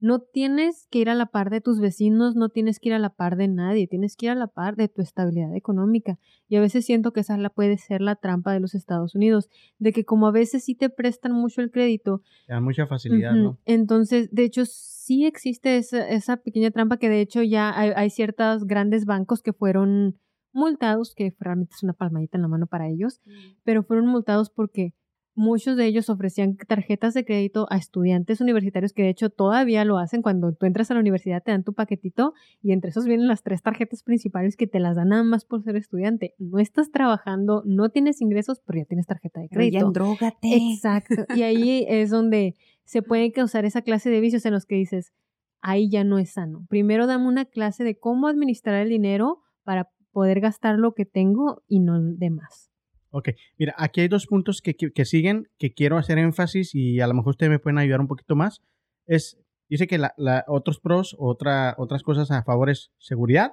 no 0.05 0.21
tienes 0.21 0.87
que 0.91 0.99
ir 0.99 1.09
a 1.09 1.15
la 1.15 1.25
par 1.25 1.49
de 1.49 1.63
tus 1.63 1.81
vecinos, 1.81 2.37
no 2.37 2.51
tienes 2.51 2.79
que 2.79 2.91
ir 2.91 2.95
a 2.95 2.99
la 2.99 3.09
par 3.09 3.37
de 3.37 3.49
nadie, 3.49 3.87
tienes 3.87 4.17
que 4.17 4.27
ir 4.27 4.33
a 4.33 4.35
la 4.35 4.49
par 4.49 4.77
de 4.77 4.89
tu 4.89 5.01
estabilidad 5.01 5.57
económica. 5.57 6.19
Y 6.47 6.57
a 6.57 6.61
veces 6.61 6.85
siento 6.85 7.15
que 7.15 7.21
esa 7.21 7.39
la 7.39 7.49
puede 7.49 7.79
ser 7.79 8.03
la 8.03 8.15
trampa 8.15 8.53
de 8.53 8.61
los 8.61 8.75
Estados 8.75 9.15
Unidos, 9.15 9.49
de 9.79 9.95
que 9.95 10.05
como 10.05 10.27
a 10.27 10.31
veces 10.31 10.63
sí 10.63 10.75
te 10.75 10.91
prestan 10.91 11.33
mucho 11.33 11.63
el 11.63 11.71
crédito, 11.71 12.21
Te 12.47 12.53
dan 12.53 12.65
mucha 12.65 12.87
facilidad. 12.87 13.33
¿no? 13.33 13.59
Entonces, 13.65 14.29
de 14.31 14.45
hecho, 14.45 14.67
sí 14.67 15.25
existe 15.25 15.79
esa, 15.79 16.07
esa 16.07 16.37
pequeña 16.37 16.71
trampa 16.71 16.99
que 16.99 17.09
de 17.09 17.23
hecho 17.23 17.43
ya 17.43 17.73
hay, 17.75 17.93
hay 17.97 18.11
ciertos 18.11 18.67
grandes 18.67 19.07
bancos 19.07 19.41
que 19.41 19.55
fueron 19.55 20.19
multados, 20.53 21.15
que 21.15 21.35
realmente 21.41 21.77
es 21.77 21.83
una 21.83 21.95
palmadita 21.95 22.37
en 22.37 22.43
la 22.43 22.49
mano 22.49 22.67
para 22.67 22.91
ellos, 22.91 23.23
pero 23.65 23.83
fueron 23.83 24.07
multados 24.07 24.51
porque 24.51 24.93
muchos 25.35 25.77
de 25.77 25.87
ellos 25.87 26.11
ofrecían 26.11 26.57
tarjetas 26.57 27.15
de 27.15 27.25
crédito 27.25 27.67
a 27.71 27.77
estudiantes 27.77 28.41
universitarios 28.41 28.93
que 28.93 29.03
de 29.03 29.11
hecho 29.11 29.31
todavía 29.31 29.85
lo 29.85 29.99
hacen 29.99 30.23
cuando 30.23 30.53
tú 30.53 30.67
entras 30.67 30.91
a 30.91 30.95
la 30.95 31.01
universidad 31.01 31.43
te 31.43 31.51
dan 31.51 31.65
tu 31.65 31.75
paquetito 31.75 32.35
y 32.63 32.73
entre 32.73 32.91
esos 32.91 33.07
vienen 33.07 33.27
las 33.27 33.43
tres 33.43 33.63
tarjetas 33.63 34.03
principales 34.03 34.57
que 34.57 34.67
te 34.67 34.81
las 34.81 34.97
dan 34.97 35.09
nada 35.09 35.25
más 35.25 35.45
por 35.45 35.63
ser 35.63 35.77
estudiante. 35.77 36.35
No 36.39 36.59
estás 36.59 36.91
trabajando, 36.91 37.63
no 37.67 37.89
tienes 37.91 38.21
ingresos, 38.21 38.61
pero 38.65 38.79
ya 38.81 38.85
tienes 38.85 39.07
tarjeta 39.07 39.41
de 39.41 39.49
Pero 39.49 39.63
ya 39.63 39.69
crédito. 39.71 39.87
endrógate. 39.87 40.57
Exacto. 40.73 41.25
Y 41.35 41.43
ahí 41.43 41.85
es 41.89 42.11
donde 42.11 42.55
se 42.85 43.03
puede 43.03 43.33
causar 43.33 43.65
esa 43.65 43.83
clase 43.83 44.11
de 44.11 44.21
vicios 44.21 44.47
en 44.47 44.53
los 44.53 44.67
que 44.67 44.77
dices, 44.77 45.13
ahí 45.61 45.89
ya 45.91 46.05
no 46.05 46.19
es 46.19 46.33
sano. 46.33 46.67
Primero 46.69 47.07
dame 47.07 47.27
una 47.27 47.45
clase 47.45 47.85
de 47.85 47.99
cómo 47.99 48.29
administrar 48.29 48.77
el 48.77 48.89
dinero 48.89 49.41
para 49.65 49.91
poder 50.13 50.41
gastar 50.41 50.79
lo 50.79 50.95
que 50.95 51.07
tengo 51.07 51.63
y 51.67 51.81
no 51.81 52.01
de 52.01 52.31
más. 52.31 52.71
Ok, 53.17 53.29
mira, 53.59 53.75
aquí 53.79 54.01
hay 54.01 54.09
dos 54.09 54.27
puntos 54.27 54.61
que, 54.61 54.75
que- 54.75 54.91
que 54.93 55.05
siguen 55.05 55.49
que 55.59 55.73
quiero 55.73 55.99
hacer 55.99 56.19
énfasis 56.19 56.75
y 56.75 57.01
a 57.01 57.07
lo 57.07 57.15
mejor 57.15 57.31
ustedes 57.31 57.51
me 57.51 57.61
pueden 57.61 57.79
ayudar 57.79 58.01
un 58.01 58.09
poquito 58.09 58.35
más. 58.35 58.61
Es, 59.07 59.39
dice 59.69 59.87
que 59.87 59.99
la, 59.99 60.15
la- 60.17 60.45
otros 60.49 60.81
pros, 60.81 61.15
otra, 61.19 61.77
otras 61.79 62.03
cosas 62.03 62.33
a 62.33 62.43
favor 62.43 62.71
es 62.71 62.91
seguridad 62.99 63.53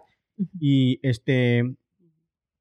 y 0.60 1.00
este 1.08 1.76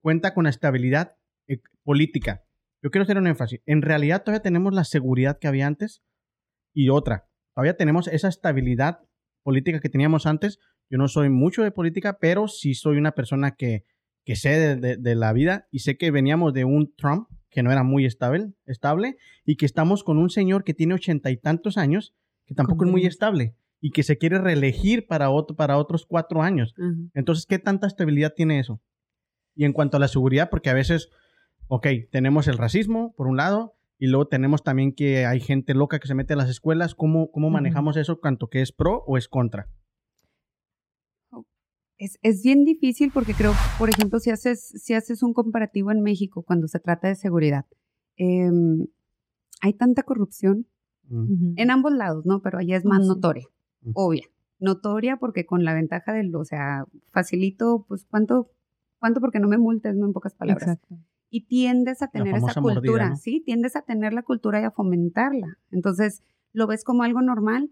cuenta 0.02 0.34
con 0.34 0.46
estabilidad 0.46 1.16
eh, 1.48 1.60
política. 1.84 2.44
Yo 2.82 2.90
quiero 2.90 3.04
hacer 3.04 3.16
un 3.16 3.26
énfasis. 3.26 3.60
En 3.64 3.80
realidad 3.80 4.22
todavía 4.22 4.42
tenemos 4.42 4.74
la 4.74 4.84
seguridad 4.84 5.38
que 5.38 5.48
había 5.48 5.66
antes 5.66 6.02
y 6.74 6.90
otra. 6.90 7.28
Todavía 7.54 7.76
tenemos 7.78 8.08
esa 8.08 8.28
estabilidad 8.28 9.00
política 9.42 9.80
que 9.80 9.88
teníamos 9.88 10.26
antes. 10.26 10.58
Yo 10.90 10.98
no 10.98 11.08
soy 11.08 11.30
mucho 11.30 11.62
de 11.62 11.70
política, 11.70 12.18
pero 12.20 12.46
sí 12.46 12.74
soy 12.74 12.98
una 12.98 13.12
persona 13.12 13.52
que, 13.52 13.84
que 14.30 14.36
sé 14.36 14.50
de, 14.50 14.76
de- 14.76 14.96
de 14.96 15.14
la 15.16 15.32
vida 15.32 15.66
y 15.72 15.80
sé 15.80 15.96
que 15.96 16.12
veníamos 16.12 16.54
de 16.54 16.64
un 16.64 16.94
Trump 16.94 17.28
que 17.48 17.64
no 17.64 17.72
era 17.72 17.82
muy 17.82 18.06
estable, 18.06 18.52
estable 18.64 19.16
y 19.44 19.56
que 19.56 19.66
estamos 19.66 20.04
con 20.04 20.18
un 20.18 20.30
señor 20.30 20.62
que 20.62 20.72
tiene 20.72 20.94
ochenta 20.94 21.32
y 21.32 21.36
tantos 21.36 21.76
años 21.76 22.14
que 22.46 22.54
tampoco 22.54 22.84
es 22.84 22.90
muy 22.92 23.06
estable 23.06 23.56
y 23.80 23.90
que 23.90 24.04
se 24.04 24.18
quiere 24.18 24.38
reelegir 24.38 25.08
para, 25.08 25.30
otro, 25.30 25.56
para 25.56 25.78
otros 25.78 26.06
cuatro 26.06 26.42
años. 26.42 26.74
Entonces, 27.12 27.44
¿qué 27.44 27.58
tanta 27.58 27.88
estabilidad 27.88 28.34
tiene 28.36 28.60
eso? 28.60 28.80
Y 29.56 29.64
en 29.64 29.72
cuanto 29.72 29.96
a 29.96 30.00
la 30.00 30.06
seguridad, 30.06 30.48
porque 30.48 30.70
a 30.70 30.74
veces, 30.74 31.08
ok, 31.66 31.88
tenemos 32.12 32.46
el 32.46 32.56
racismo, 32.56 33.12
por 33.16 33.26
un 33.26 33.36
lado, 33.36 33.74
y 33.98 34.06
luego 34.06 34.28
tenemos 34.28 34.62
también 34.62 34.92
que 34.92 35.26
hay 35.26 35.40
gente 35.40 35.74
loca 35.74 35.98
que 35.98 36.06
se 36.06 36.14
mete 36.14 36.34
a 36.34 36.36
las 36.36 36.48
escuelas. 36.50 36.94
¿Cómo, 36.94 37.32
cómo 37.32 37.50
manejamos 37.50 37.96
eso, 37.96 38.16
tanto 38.22 38.46
que 38.46 38.62
es 38.62 38.70
pro 38.70 39.02
o 39.08 39.18
es 39.18 39.26
contra? 39.26 39.66
Es, 42.00 42.18
es 42.22 42.42
bien 42.42 42.64
difícil 42.64 43.10
porque 43.12 43.34
creo, 43.34 43.52
por 43.78 43.90
ejemplo, 43.90 44.20
si 44.20 44.30
haces, 44.30 44.72
si 44.74 44.94
haces 44.94 45.22
un 45.22 45.34
comparativo 45.34 45.92
en 45.92 46.00
México 46.00 46.42
cuando 46.42 46.66
se 46.66 46.80
trata 46.80 47.08
de 47.08 47.14
seguridad, 47.14 47.66
em, 48.16 48.86
hay 49.60 49.74
tanta 49.74 50.02
corrupción 50.02 50.66
en 51.10 51.70
ambos 51.70 51.92
lados, 51.92 52.24
¿no? 52.24 52.40
Pero 52.40 52.58
allá 52.58 52.76
es 52.76 52.84
más 52.86 53.04
notoria, 53.06 53.44
obvia. 53.92 54.22
Notoria 54.60 55.18
porque 55.18 55.44
con 55.44 55.64
la 55.64 55.74
ventaja 55.74 56.12
del, 56.12 56.34
o 56.34 56.44
sea, 56.44 56.86
facilito, 57.10 57.84
pues, 57.86 58.06
¿cuánto, 58.08 58.48
cuánto 58.98 59.20
porque 59.20 59.40
no 59.40 59.48
me 59.48 59.58
multes, 59.58 59.94
no 59.94 60.06
en 60.06 60.12
pocas 60.14 60.34
palabras? 60.34 60.68
Exacto. 60.68 60.96
Y 61.28 61.46
tiendes 61.46 62.00
a 62.00 62.08
tener 62.08 62.36
esa 62.36 62.60
mordida, 62.60 62.80
cultura, 62.80 63.10
¿no? 63.10 63.16
¿sí? 63.16 63.42
Tiendes 63.44 63.76
a 63.76 63.82
tener 63.82 64.14
la 64.14 64.22
cultura 64.22 64.60
y 64.60 64.64
a 64.64 64.70
fomentarla. 64.70 65.58
Entonces, 65.70 66.22
lo 66.52 66.66
ves 66.66 66.82
como 66.82 67.02
algo 67.02 67.20
normal, 67.20 67.70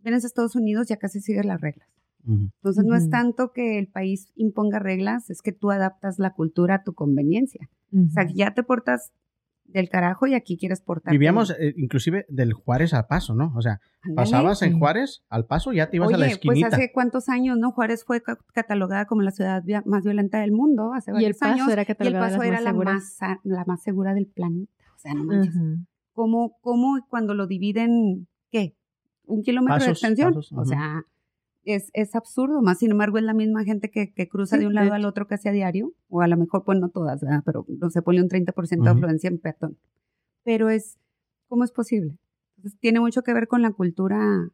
vienes 0.00 0.24
a 0.24 0.26
Estados 0.26 0.54
Unidos 0.54 0.90
y 0.90 0.92
acá 0.92 1.08
se 1.08 1.20
siguen 1.20 1.46
las 1.46 1.60
reglas. 1.62 1.88
Entonces 2.26 2.84
no 2.84 2.94
es 2.96 3.08
tanto 3.10 3.52
que 3.52 3.78
el 3.78 3.88
país 3.88 4.32
imponga 4.36 4.78
reglas, 4.78 5.30
es 5.30 5.42
que 5.42 5.52
tú 5.52 5.70
adaptas 5.70 6.18
la 6.18 6.32
cultura 6.32 6.76
a 6.76 6.82
tu 6.82 6.92
conveniencia. 6.94 7.68
O 7.92 8.10
sea, 8.10 8.26
que 8.26 8.34
ya 8.34 8.52
te 8.54 8.62
portas 8.62 9.12
del 9.64 9.88
carajo 9.88 10.26
y 10.26 10.34
aquí 10.34 10.56
quieres 10.58 10.80
portar. 10.80 11.12
Vivíamos 11.12 11.50
eh, 11.52 11.72
inclusive 11.76 12.26
del 12.28 12.52
Juárez 12.52 12.92
al 12.92 13.06
Paso, 13.06 13.34
¿no? 13.34 13.52
O 13.56 13.62
sea, 13.62 13.78
pasabas 14.16 14.62
en. 14.62 14.78
Juárez 14.78 15.22
al 15.28 15.46
Paso, 15.46 15.72
ya 15.72 15.88
te 15.90 15.96
ibas 15.96 16.08
Oye, 16.08 16.14
a 16.16 16.18
la 16.18 16.24
pues 16.26 16.34
esquinita. 16.34 16.66
hace 16.68 16.90
cuántos 16.92 17.28
años, 17.28 17.56
¿no? 17.56 17.70
Juárez 17.70 18.04
fue 18.04 18.20
ca- 18.20 18.38
catalogada 18.52 19.06
como 19.06 19.22
la 19.22 19.30
ciudad 19.30 19.62
más 19.84 20.02
violenta 20.04 20.40
del 20.40 20.50
mundo 20.52 20.92
hace 20.92 21.12
Y 21.12 21.14
el 21.14 21.22
varios 21.22 21.38
paso 21.38 21.52
años. 21.52 21.68
era 21.72 21.82
y 21.82 21.84
el 21.84 21.86
catalogada 21.86 22.30
paso 22.30 22.42
era 22.42 22.60
la 22.60 22.72
más, 22.72 23.18
la 23.44 23.64
más 23.64 23.82
segura 23.82 24.12
del 24.14 24.26
planeta. 24.26 24.72
O 24.96 24.98
sea, 24.98 25.14
no 25.14 25.24
manches. 25.24 25.54
Ujú. 25.54 25.76
¿Cómo, 26.14 26.58
cómo 26.60 26.98
cuando 27.08 27.34
lo 27.34 27.46
dividen, 27.46 28.26
qué? 28.50 28.74
¿Un 29.24 29.42
kilómetro 29.42 29.74
de 29.74 29.80
Pasos, 29.80 29.92
extensión? 30.02 30.34
pasos, 30.34 30.52
o 30.52 30.64
sea, 30.64 31.02
es, 31.64 31.90
es 31.94 32.14
absurdo. 32.14 32.62
Más 32.62 32.78
sin 32.78 32.90
embargo, 32.92 33.18
es 33.18 33.24
la 33.24 33.34
misma 33.34 33.64
gente 33.64 33.90
que, 33.90 34.12
que 34.12 34.28
cruza 34.28 34.56
Sí, 34.56 34.62
de 34.62 34.66
un 34.66 34.74
de 34.74 34.80
lado 34.80 34.94
al 34.94 35.04
otro 35.04 35.26
casi 35.26 35.48
a 35.48 35.52
diario. 35.52 35.92
O 36.08 36.20
a 36.22 36.28
lo 36.28 36.36
mejor, 36.36 36.64
pues 36.64 36.78
no 36.78 36.88
todas, 36.90 37.20
¿verdad? 37.20 37.42
Pero 37.44 37.64
no 37.68 37.90
se 37.90 38.02
pone 38.02 38.22
un 38.22 38.28
30% 38.28 38.84
de 38.84 38.90
Ujú. 38.90 38.98
afluencia 38.98 39.28
en 39.28 39.38
peatón. 39.38 39.78
Pero 40.44 40.70
es, 40.70 40.98
¿cómo 41.48 41.64
es 41.64 41.72
posible? 41.72 42.16
Entonces, 42.56 42.78
tiene 42.80 43.00
mucho 43.00 43.22
que 43.22 43.34
ver 43.34 43.48
con 43.48 43.62
la 43.62 43.72
cultura 43.72 44.50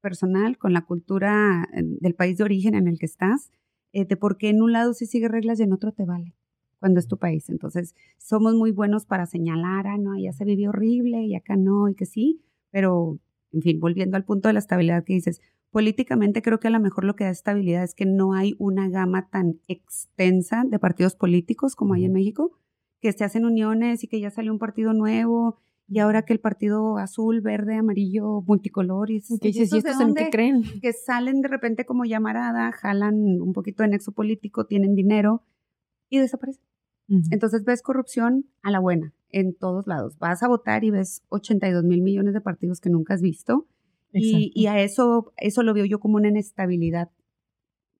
personal, 0.00 0.58
con 0.58 0.72
la 0.72 0.82
cultura 0.82 1.68
eh, 1.74 1.82
del 2.00 2.14
país 2.14 2.38
de 2.38 2.44
origen 2.44 2.74
en 2.74 2.88
el 2.88 2.98
que 2.98 3.06
estás, 3.06 3.50
eh, 3.92 4.04
de 4.04 4.16
por 4.16 4.36
qué 4.38 4.48
en 4.50 4.62
un 4.62 4.72
lado 4.72 4.94
sí 4.94 5.06
sigue 5.06 5.28
reglas 5.28 5.58
y 5.60 5.64
en 5.64 5.72
otro 5.72 5.92
te 5.92 6.04
vale, 6.04 6.34
cuando 6.78 7.00
es 7.00 7.08
tu 7.08 7.18
país. 7.18 7.48
Entonces, 7.48 7.94
somos 8.18 8.54
muy 8.54 8.70
buenos 8.70 9.06
para 9.06 9.26
señalar, 9.26 9.86
ah, 9.88 9.98
no, 9.98 10.12
allá 10.12 10.32
se 10.32 10.44
vive 10.44 10.68
horrible 10.68 11.22
y 11.24 11.34
acá 11.34 11.56
no, 11.56 11.88
y 11.88 11.94
que 11.94 12.06
sí, 12.06 12.40
pero, 12.70 13.18
en 13.52 13.62
fin, 13.62 13.80
volviendo 13.80 14.16
al 14.16 14.24
punto 14.24 14.48
de 14.48 14.54
la 14.54 14.58
estabilidad 14.58 15.04
que 15.04 15.14
dices, 15.14 15.40
políticamente 15.70 16.42
creo 16.42 16.60
que 16.60 16.68
a 16.68 16.70
lo 16.70 16.80
mejor 16.80 17.04
lo 17.04 17.16
que 17.16 17.24
da 17.24 17.30
estabilidad 17.30 17.84
es 17.84 17.94
que 17.94 18.06
no 18.06 18.34
hay 18.34 18.54
una 18.58 18.88
gama 18.88 19.28
tan 19.30 19.60
extensa 19.68 20.64
de 20.66 20.78
partidos 20.78 21.14
políticos 21.14 21.74
como 21.74 21.94
hay 21.94 22.04
en 22.04 22.12
México, 22.12 22.58
que 23.00 23.12
se 23.12 23.24
hacen 23.24 23.44
uniones 23.44 24.04
y 24.04 24.08
que 24.08 24.20
ya 24.20 24.30
salió 24.30 24.52
un 24.52 24.58
partido 24.58 24.92
nuevo 24.92 25.58
y 25.90 26.00
ahora 26.00 26.22
que 26.22 26.34
el 26.34 26.40
partido 26.40 26.98
azul, 26.98 27.40
verde, 27.40 27.76
amarillo, 27.76 28.42
multicolor 28.42 29.10
y, 29.10 29.14
dices, 29.14 29.38
¿y 29.40 29.46
dices, 29.46 29.72
¿y 29.72 29.78
estos 29.78 30.00
en 30.00 30.14
qué 30.14 30.28
creen? 30.30 30.62
que 30.82 30.92
salen 30.92 31.40
de 31.40 31.48
repente 31.48 31.86
como 31.86 32.04
llamarada, 32.04 32.70
jalan 32.72 33.40
un 33.40 33.52
poquito 33.54 33.82
de 33.82 33.90
nexo 33.90 34.12
político, 34.12 34.66
tienen 34.66 34.94
dinero 34.94 35.42
y 36.10 36.18
desaparecen. 36.18 36.64
Entonces 37.30 37.64
ves 37.64 37.80
corrupción 37.80 38.44
a 38.62 38.70
la 38.70 38.80
buena 38.80 39.14
en 39.30 39.54
todos 39.54 39.86
lados. 39.86 40.18
Vas 40.18 40.42
a 40.42 40.48
votar 40.48 40.84
y 40.84 40.90
ves 40.90 41.22
82 41.28 41.84
mil 41.84 42.02
millones 42.02 42.34
de 42.34 42.40
partidos 42.40 42.80
que 42.80 42.90
nunca 42.90 43.14
has 43.14 43.22
visto. 43.22 43.66
Y, 44.12 44.50
y 44.54 44.66
a 44.68 44.80
eso, 44.80 45.32
eso 45.36 45.62
lo 45.62 45.74
veo 45.74 45.84
yo 45.84 46.00
como 46.00 46.16
una 46.16 46.28
inestabilidad 46.28 47.10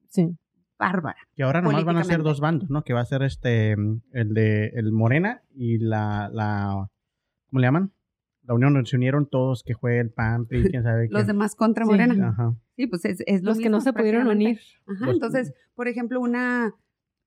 Sí. 0.09 0.37
bárbara. 0.79 1.19
Que 1.35 1.43
ahora 1.43 1.61
nomás 1.61 1.85
van 1.85 1.99
a 1.99 2.05
ser 2.05 2.23
dos 2.23 2.41
bandos, 2.41 2.71
¿no? 2.71 2.83
Que 2.83 2.95
va 2.95 3.01
a 3.01 3.05
ser 3.05 3.23
este, 3.23 3.73
el 3.73 4.33
de 4.35 4.69
el 4.75 4.91
Morena 4.93 5.43
y 5.55 5.79
la, 5.79 6.31
la 6.33 6.88
¿cómo 7.51 7.61
le 7.61 7.67
llaman? 7.67 7.93
La 8.45 8.55
Unión, 8.55 8.87
se 8.87 8.97
unieron 8.97 9.29
todos, 9.29 9.62
que 9.62 9.75
fue 9.75 9.99
el 9.99 10.11
PAN, 10.11 10.47
PRI, 10.47 10.71
quién 10.71 10.83
sabe 10.83 11.09
Los 11.11 11.23
qué. 11.23 11.27
demás 11.27 11.55
contra 11.55 11.85
Sí. 11.85 11.91
Morena. 11.91 12.29
Ajá. 12.31 12.55
Sí, 12.77 12.87
pues 12.87 13.05
es, 13.05 13.23
es 13.27 13.43
lo 13.43 13.51
Los 13.51 13.59
que 13.59 13.69
no 13.69 13.77
mismo, 13.77 13.93
se 13.93 13.93
pudieron 13.93 14.27
unir. 14.29 14.59
Ajá, 14.87 15.05
Los- 15.05 15.14
entonces, 15.17 15.53
por 15.75 15.88
ejemplo, 15.88 16.19
una, 16.21 16.73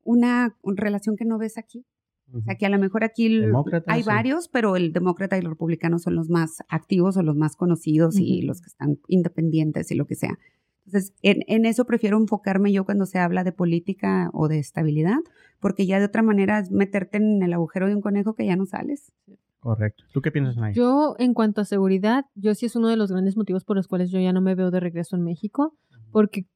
una 0.03 0.55
relación 0.63 1.15
que 1.17 1.25
no 1.25 1.37
ves 1.37 1.59
aquí. 1.59 1.85
O 2.33 2.41
sea, 2.41 2.55
que 2.55 2.65
a 2.65 2.69
lo 2.69 2.79
mejor 2.79 3.03
aquí 3.03 3.43
hay 3.87 4.01
sí. 4.03 4.07
varios, 4.07 4.47
pero 4.47 4.75
el 4.75 4.93
demócrata 4.93 5.37
y 5.37 5.39
el 5.41 5.47
republicano 5.47 5.99
son 5.99 6.15
los 6.15 6.29
más 6.29 6.63
activos 6.69 7.17
o 7.17 7.23
los 7.23 7.35
más 7.35 7.55
conocidos 7.55 8.17
y 8.17 8.39
Ujú. 8.39 8.47
los 8.47 8.61
que 8.61 8.67
están 8.67 8.99
independientes 9.07 9.91
y 9.91 9.95
lo 9.95 10.05
que 10.05 10.15
sea. 10.15 10.37
Entonces, 10.85 11.13
en, 11.21 11.43
en 11.47 11.65
eso 11.65 11.85
prefiero 11.85 12.17
enfocarme 12.17 12.71
yo 12.71 12.85
cuando 12.85 13.05
se 13.05 13.19
habla 13.19 13.43
de 13.43 13.51
política 13.51 14.29
o 14.33 14.47
de 14.47 14.59
estabilidad, 14.59 15.17
porque 15.59 15.85
ya 15.85 15.99
de 15.99 16.05
otra 16.05 16.23
manera 16.23 16.59
es 16.59 16.71
meterte 16.71 17.17
en 17.17 17.43
el 17.43 17.53
agujero 17.53 17.87
de 17.87 17.95
un 17.95 18.01
conejo 18.01 18.33
que 18.33 18.45
ya 18.45 18.55
no 18.55 18.65
sales. 18.65 19.11
Correcto. 19.59 20.03
¿Tú 20.11 20.21
qué 20.21 20.31
piensas, 20.31 20.57
Nay? 20.57 20.73
Yo, 20.73 21.15
en 21.19 21.35
cuanto 21.35 21.61
a 21.61 21.65
seguridad, 21.65 22.25
yo 22.33 22.55
sí 22.55 22.65
es 22.65 22.75
uno 22.75 22.87
de 22.87 22.97
los 22.97 23.11
grandes 23.11 23.37
motivos 23.37 23.63
por 23.63 23.75
los 23.75 23.87
cuales 23.87 24.09
yo 24.09 24.19
ya 24.19 24.33
no 24.33 24.41
me 24.41 24.55
veo 24.55 24.71
de 24.71 24.79
regreso 24.79 25.15
en 25.15 25.23
México, 25.23 25.75
porque 26.11 26.47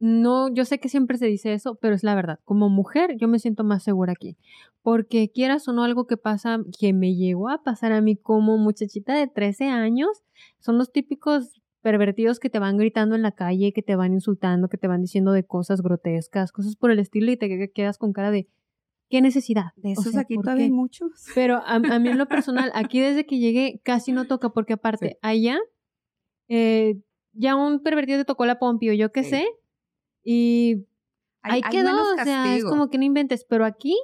no, 0.00 0.48
yo 0.52 0.64
sé 0.64 0.78
que 0.78 0.88
siempre 0.88 1.18
se 1.18 1.26
dice 1.26 1.52
eso, 1.52 1.74
pero 1.76 1.94
es 1.94 2.02
la 2.04 2.14
verdad. 2.14 2.38
Como 2.44 2.68
mujer, 2.68 3.16
yo 3.16 3.26
me 3.28 3.38
siento 3.38 3.64
más 3.64 3.82
segura 3.82 4.12
aquí, 4.12 4.36
porque 4.82 5.30
quieras 5.30 5.66
o 5.68 5.72
no 5.72 5.82
algo 5.84 6.06
que 6.06 6.16
pasa, 6.16 6.58
que 6.78 6.92
me 6.92 7.14
llegó 7.16 7.48
a 7.48 7.62
pasar 7.64 7.92
a 7.92 8.00
mí 8.00 8.16
como 8.16 8.56
muchachita 8.58 9.14
de 9.14 9.26
13 9.26 9.64
años, 9.66 10.22
son 10.60 10.78
los 10.78 10.92
típicos 10.92 11.60
pervertidos 11.80 12.38
que 12.40 12.50
te 12.50 12.58
van 12.58 12.76
gritando 12.76 13.14
en 13.16 13.22
la 13.22 13.32
calle, 13.32 13.72
que 13.72 13.82
te 13.82 13.96
van 13.96 14.12
insultando, 14.12 14.68
que 14.68 14.78
te 14.78 14.88
van 14.88 15.00
diciendo 15.02 15.32
de 15.32 15.44
cosas 15.44 15.80
grotescas, 15.80 16.52
cosas 16.52 16.76
por 16.76 16.90
el 16.90 16.98
estilo 16.98 17.30
y 17.32 17.36
te 17.36 17.70
quedas 17.72 17.98
con 17.98 18.12
cara 18.12 18.30
de 18.30 18.48
¿qué 19.10 19.20
necesidad? 19.22 19.72
De 19.76 19.90
O 19.90 19.92
esos 19.92 20.12
sea, 20.12 20.20
aquí 20.22 20.34
¿por 20.34 20.44
todavía 20.44 20.64
hay 20.66 20.70
muchos. 20.70 21.10
Pero 21.34 21.56
a, 21.56 21.74
a 21.76 21.98
mí 21.98 22.08
en 22.10 22.18
lo 22.18 22.26
personal, 22.28 22.70
aquí 22.74 23.00
desde 23.00 23.26
que 23.26 23.38
llegué 23.38 23.80
casi 23.84 24.12
no 24.12 24.26
toca, 24.26 24.50
porque 24.50 24.74
aparte, 24.74 25.08
Sí. 25.10 25.16
allá 25.22 25.58
eh, 26.48 27.00
ya 27.32 27.56
un 27.56 27.80
pervertido 27.82 28.18
te 28.18 28.24
tocó 28.24 28.44
la 28.46 28.58
pompi 28.58 28.90
o 28.90 28.92
yo 28.92 29.12
qué 29.12 29.22
Sí. 29.24 29.30
sé, 29.30 29.46
y 30.30 30.86
Hay- 31.40 31.52
ahí 31.52 31.60
hay 31.64 31.70
quedó, 31.70 31.88
o 32.02 32.22
sea, 32.22 32.54
es 32.56 32.64
como 32.64 32.90
que 32.90 32.98
no 32.98 33.04
inventes, 33.04 33.46
pero 33.48 33.64
aquí 33.64 33.96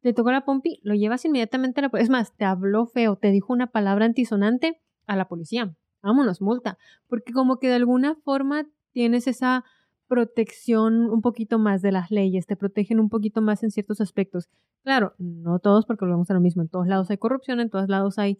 te 0.00 0.12
tocó 0.12 0.30
la 0.30 0.44
pompi, 0.44 0.78
lo 0.84 0.94
llevas 0.94 1.24
inmediatamente 1.24 1.80
a 1.80 1.82
la 1.82 1.88
policía, 1.88 2.04
es 2.04 2.10
más, 2.10 2.36
te 2.36 2.44
habló 2.44 2.86
feo, 2.86 3.16
te 3.16 3.32
dijo 3.32 3.52
una 3.52 3.66
palabra 3.68 4.04
antisonante 4.04 4.80
a 5.06 5.16
la 5.16 5.26
policía, 5.26 5.74
vámonos, 6.00 6.40
multa, 6.40 6.78
porque 7.08 7.32
como 7.32 7.58
que 7.58 7.66
de 7.66 7.74
alguna 7.74 8.14
forma 8.14 8.68
tienes 8.92 9.26
esa 9.26 9.64
protección 10.06 11.10
un 11.10 11.20
poquito 11.20 11.58
más 11.58 11.82
de 11.82 11.90
las 11.90 12.12
leyes, 12.12 12.46
te 12.46 12.54
protegen 12.54 13.00
un 13.00 13.08
poquito 13.08 13.40
más 13.42 13.64
en 13.64 13.70
ciertos 13.72 14.00
aspectos. 14.00 14.48
Claro, 14.84 15.14
no 15.18 15.58
todos, 15.58 15.84
porque 15.86 16.04
volvemos 16.04 16.30
a 16.30 16.34
lo 16.34 16.40
mismo, 16.40 16.62
en 16.62 16.68
todos 16.68 16.86
lados 16.86 17.10
hay 17.10 17.16
corrupción, 17.18 17.58
en 17.58 17.70
todos 17.70 17.88
lados 17.88 18.18
hay 18.18 18.38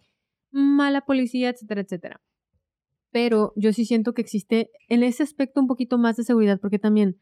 mala 0.52 1.00
policía, 1.00 1.48
etcétera, 1.48 1.80
etcétera. 1.80 2.20
Pero 3.10 3.52
yo 3.56 3.72
sí 3.72 3.84
siento 3.84 4.14
que 4.14 4.22
existe 4.22 4.70
en 4.88 5.02
ese 5.02 5.22
aspecto 5.22 5.60
un 5.60 5.66
poquito 5.66 5.98
más 5.98 6.16
de 6.16 6.24
seguridad, 6.24 6.60
porque 6.60 6.78
también, 6.78 7.20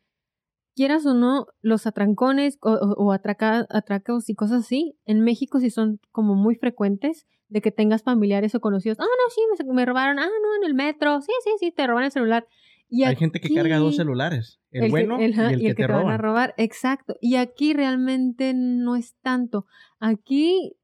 quieras 0.74 1.04
o 1.06 1.14
no, 1.14 1.46
los 1.62 1.86
atrancones 1.86 2.58
o, 2.62 2.70
o- 2.72 3.12
atraca- 3.12 3.66
atracos 3.70 4.28
y 4.30 4.34
cosas 4.34 4.64
así, 4.64 4.96
en 5.04 5.20
México 5.20 5.60
sí 5.60 5.70
son 5.70 6.00
como 6.12 6.34
muy 6.34 6.54
frecuentes 6.54 7.26
de 7.48 7.60
que 7.60 7.70
tengas 7.72 8.02
familiares 8.02 8.54
o 8.54 8.60
conocidos. 8.60 8.98
Ah, 9.00 9.04
no, 9.04 9.30
sí, 9.58 9.64
me, 9.66 9.74
me 9.74 9.84
robaron. 9.86 10.18
Ah, 10.18 10.26
no, 10.26 10.56
en 10.62 10.64
el 10.68 10.74
metro. 10.74 11.20
Sí, 11.20 11.32
sí, 11.44 11.50
sí, 11.58 11.72
te 11.72 11.86
roban 11.86 12.04
el 12.04 12.12
celular. 12.12 12.46
Y 12.88 13.04
Hay 13.04 13.16
gente 13.16 13.40
que 13.40 13.52
carga 13.54 13.78
dos 13.78 13.96
celulares. 13.96 14.58
El, 14.72 14.90
bueno 14.90 15.18
el- 15.18 15.32
y 15.34 15.54
el 15.54 15.60
que, 15.60 15.74
te, 15.74 15.86
van 15.86 15.96
a 15.96 16.02
roban. 16.02 16.18
robar. 16.18 16.54
Exacto. 16.56 17.16
Y 17.20 17.36
aquí 17.36 17.72
realmente 17.72 18.52
no 18.54 18.96
es 18.96 19.14
tanto. 19.22 19.66
Aquí, 19.98 20.74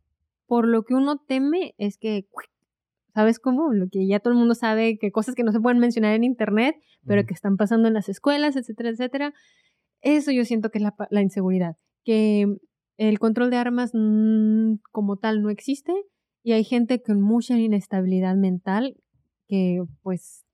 por 0.47 0.67
lo 0.69 0.83
que 0.85 0.95
uno 0.95 1.19
teme, 1.19 1.75
es 1.79 1.99
que, 1.99 2.27
¿sabes 3.15 3.39
cómo? 3.39 3.73
Lo 3.73 3.89
que 3.89 4.07
ya 4.07 4.21
todo 4.21 4.33
el 4.33 4.39
mundo 4.39 4.55
sabe, 4.55 4.99
que 4.99 5.11
cosas 5.11 5.35
que 5.35 5.43
no 5.43 5.53
se 5.53 5.61
pueden 5.61 5.79
mencionar 5.79 6.15
en 6.15 6.25
internet, 6.25 6.77
pero 7.07 7.25
que 7.25 7.35
están 7.35 7.57
pasando 7.57 7.87
en 7.89 7.95
las 7.95 8.09
escuelas, 8.09 8.57
etcétera, 8.57 8.91
etcétera. 8.91 9.35
Eso 10.07 10.31
yo 10.31 10.45
siento 10.45 10.71
que 10.71 10.79
es 10.79 10.83
la, 10.83 10.95
la 11.11 11.23
inseguridad. 11.23 11.77
Que 12.05 12.47
el 12.97 13.19
control 13.19 13.51
de 13.51 13.57
armas 13.57 13.91
mm, 13.93 14.75
como 14.93 15.17
tal 15.17 15.43
no 15.43 15.51
existe 15.51 15.93
y 16.43 16.53
hay 16.53 16.65
gente 16.65 17.03
con 17.03 17.21
mucha 17.21 17.59
inestabilidad 17.59 18.37
mental 18.37 18.97
que 19.49 19.83
pues 20.03 20.45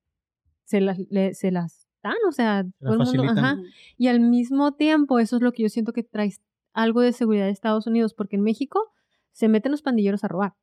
se 0.65 0.81
las, 0.81 0.99
le- 1.11 1.35
se 1.35 1.51
las 1.51 1.87
dan, 2.03 2.17
o 2.29 2.33
sea, 2.33 2.65
todo 2.81 2.93
el 2.95 2.99
mundo, 3.05 3.23
ajá, 3.39 3.57
y 3.99 4.09
al 4.09 4.21
mismo 4.21 4.73
tiempo, 4.73 5.19
eso 5.19 5.37
es 5.37 5.43
lo 5.43 5.53
que 5.53 5.63
yo 5.63 5.69
siento 5.69 5.93
que 5.93 6.03
trae 6.03 6.33
algo 6.73 7.01
de 7.03 7.13
seguridad 7.13 7.45
de 7.45 7.51
Estados 7.53 7.87
Unidos, 7.87 8.15
porque 8.15 8.37
en 8.37 8.43
México 8.43 8.91
se 9.33 9.49
meten 9.49 9.71
los 9.73 9.83
pandilleros 9.83 10.25
a 10.25 10.29
robar. 10.29 10.55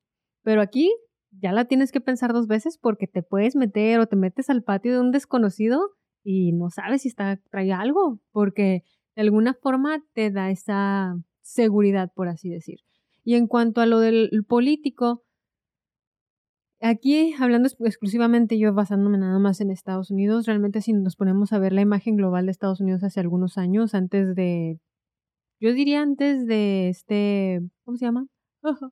Pero 0.44 0.62
aquí 0.62 0.92
ya 1.32 1.52
la 1.54 1.66
tienes 1.66 1.92
que 1.92 2.02
pensar 2.02 2.34
dos 2.34 2.48
veces 2.48 2.78
porque 2.80 3.08
te 3.08 3.22
puedes 3.22 3.56
meter 3.56 4.00
o 4.00 4.08
te 4.08 4.16
metes 4.16 4.50
al 4.50 4.64
patio 4.64 4.92
de 4.94 5.00
un 5.00 5.12
desconocido 5.12 5.92
y 6.24 6.52
no 6.54 6.70
sabes 6.70 7.04
si 7.04 7.10
está 7.10 7.38
trae 7.50 7.72
algo, 7.74 8.20
porque 8.32 8.84
de 9.16 9.22
alguna 9.22 9.54
forma 9.54 10.04
te 10.14 10.32
da 10.32 10.52
esa 10.52 11.16
seguridad, 11.42 12.12
por 12.14 12.28
así 12.28 12.50
decir. 12.50 12.80
Y 13.24 13.36
en 13.36 13.48
cuanto 13.48 13.82
a 13.82 13.86
lo 13.86 14.00
del 14.00 14.30
político, 14.48 15.24
Aquí, 16.82 17.34
hablando 17.40 17.68
ex- 17.68 17.76
exclusivamente 17.82 18.58
yo 18.58 18.74
basándome 18.74 19.18
nada 19.18 19.38
más 19.40 19.60
en 19.60 19.70
Estados 19.70 20.12
Unidos, 20.12 20.46
realmente 20.46 20.82
si 20.82 20.94
nos 20.94 21.18
ponemos 21.18 21.52
a 21.52 21.60
ver 21.60 21.74
la 21.74 21.82
imagen 21.82 22.16
global 22.16 22.46
de 22.46 22.52
Estados 22.52 22.80
Unidos 22.80 23.04
hace 23.04 23.20
algunos 23.20 23.58
años, 23.58 23.94
antes 23.94 24.34
de, 24.34 24.80
yo 25.60 25.74
diría 25.74 26.02
antes 26.02 26.48
de 26.48 26.90
este, 26.90 27.62
¿cómo 27.86 27.98
se 27.98 28.06
llama? 28.06 28.28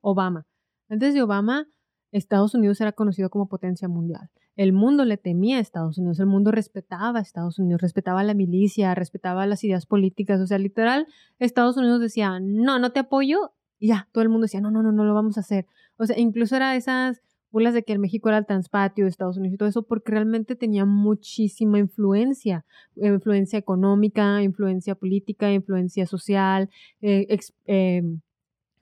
Obama. 0.01 0.45
Antes 0.89 1.13
de 1.13 1.21
Obama, 1.21 1.67
Estados 2.11 2.55
Unidos 2.55 2.81
era 2.81 2.91
conocido 2.91 3.29
como 3.29 3.47
potencia 3.47 3.87
mundial. 3.87 4.29
El 4.57 4.73
mundo 4.73 5.05
le 5.05 5.17
temía 5.17 5.57
a 5.57 5.61
Estados 5.61 5.97
Unidos, 5.97 6.19
el 6.19 6.25
mundo 6.25 6.51
respetaba 6.51 7.19
a 7.19 7.21
Estados 7.21 7.59
Unidos, 7.59 7.81
respetaba 7.81 8.19
a 8.19 8.23
la 8.23 8.33
milicia, 8.33 8.93
respetaba 8.95 9.45
las 9.45 9.63
ideas 9.63 9.85
políticas, 9.85 10.41
o 10.41 10.47
sea, 10.47 10.57
literal, 10.57 11.07
Estados 11.39 11.77
Unidos 11.77 12.01
decía, 12.01 12.39
no, 12.41 12.79
no 12.79 12.91
te 12.91 12.99
apoyo, 12.99 13.53
y 13.79 13.87
ya, 13.87 14.09
todo 14.11 14.23
el 14.23 14.29
mundo 14.29 14.45
decía, 14.45 14.59
no, 14.59 14.71
no, 14.71 14.83
no, 14.83 14.91
no 14.91 15.05
lo 15.05 15.13
vamos 15.13 15.37
a 15.37 15.41
hacer. 15.41 15.67
O 15.97 16.05
sea, 16.05 16.19
incluso 16.19 16.55
era 16.55 16.75
esas 16.75 17.21
burlas 17.51 17.73
de 17.73 17.83
que 17.83 17.93
el 17.93 17.99
México 17.99 18.29
era 18.29 18.39
el 18.39 18.45
transpatio 18.45 19.05
de 19.05 19.09
Estados 19.09 19.37
Unidos 19.37 19.55
y 19.55 19.57
todo 19.57 19.69
eso, 19.69 19.83
porque 19.83 20.11
realmente 20.11 20.55
tenía 20.55 20.85
muchísima 20.85 21.79
influencia, 21.79 22.65
eh, 22.95 23.07
influencia 23.07 23.57
económica, 23.57 24.41
influencia 24.43 24.95
política, 24.95 25.51
influencia 25.51 26.05
social, 26.05 26.69
eh, 27.01 27.39
eh, 27.65 28.03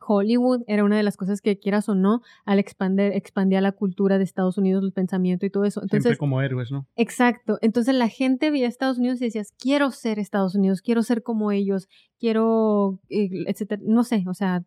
Hollywood 0.06 0.62
era 0.68 0.84
una 0.84 0.97
de 0.97 1.03
las 1.03 1.18
cosas 1.18 1.41
que 1.41 1.58
quieras 1.58 1.89
o 1.89 1.95
no, 1.95 2.22
al 2.45 2.60
expander, 2.60 3.14
expandía 3.14 3.62
la 3.62 3.72
cultura 3.72 4.18
de 4.18 4.24
Estados 4.24 4.58
Unidos, 4.58 4.84
el 4.84 4.91
pensamiento 4.91 5.45
y 5.45 5.49
todo 5.49 5.66
eso. 5.66 5.82
Siempre 5.82 5.97
Entonces, 5.97 6.18
como 6.18 6.41
héroes, 6.41 6.72
¿no? 6.72 6.88
Exacto. 6.95 7.58
Entonces 7.62 7.95
la 7.95 8.08
gente 8.08 8.51
veía 8.51 8.66
a 8.66 8.70
Estados 8.70 8.97
Unidos 8.97 9.22
y 9.22 9.26
decías, 9.26 9.53
quiero 9.58 9.91
ser 9.91 10.20
Estados 10.20 10.56
Unidos, 10.56 10.82
quiero 10.82 11.03
ser 11.03 11.24
como 11.24 11.51
ellos, 11.51 11.88
quiero, 12.20 12.99
eh, 13.10 13.30
etcétera. 13.47 13.82
No 13.86 14.03
sé, 14.03 14.24
o 14.28 14.34
sea, 14.34 14.64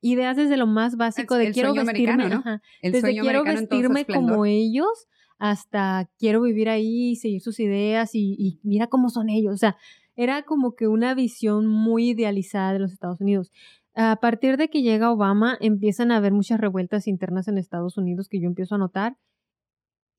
ideas 0.00 0.36
desde 0.36 0.56
lo 0.56 0.66
más 0.66 0.96
básico 0.96 1.36
de 1.36 1.48
el 1.48 1.52
quiero 1.52 1.74
sueño 1.74 1.86
vestirme, 1.86 2.28
¿no? 2.28 2.36
ajá, 2.36 2.62
El 2.80 2.92
desde 2.92 3.08
sueño 3.08 3.22
quiero 3.22 3.44
vestirme 3.44 4.06
como 4.06 4.46
ellos 4.46 5.08
hasta 5.38 6.08
quiero 6.18 6.42
vivir 6.42 6.68
ahí 6.68 7.12
y 7.12 7.16
seguir 7.16 7.40
sus 7.40 7.60
ideas 7.60 8.14
y, 8.14 8.36
y 8.38 8.60
mira 8.62 8.88
cómo 8.88 9.08
son 9.08 9.30
ellos. 9.30 9.54
O 9.54 9.56
sea, 9.56 9.76
era 10.16 10.42
como 10.42 10.74
que 10.74 10.86
una 10.86 11.14
visión 11.14 11.66
muy 11.66 12.10
idealizada 12.10 12.74
de 12.74 12.78
los 12.78 12.92
Estados 12.92 13.22
Unidos. 13.22 13.50
A 13.94 14.16
partir 14.16 14.56
de 14.56 14.68
que 14.68 14.82
llega 14.82 15.12
Obama, 15.12 15.56
empiezan 15.60 16.10
a 16.10 16.16
haber 16.16 16.32
muchas 16.32 16.60
revueltas 16.60 17.08
internas 17.08 17.48
en 17.48 17.58
Estados 17.58 17.98
Unidos 17.98 18.28
que 18.28 18.40
yo 18.40 18.46
empiezo 18.46 18.76
a 18.76 18.78
notar, 18.78 19.16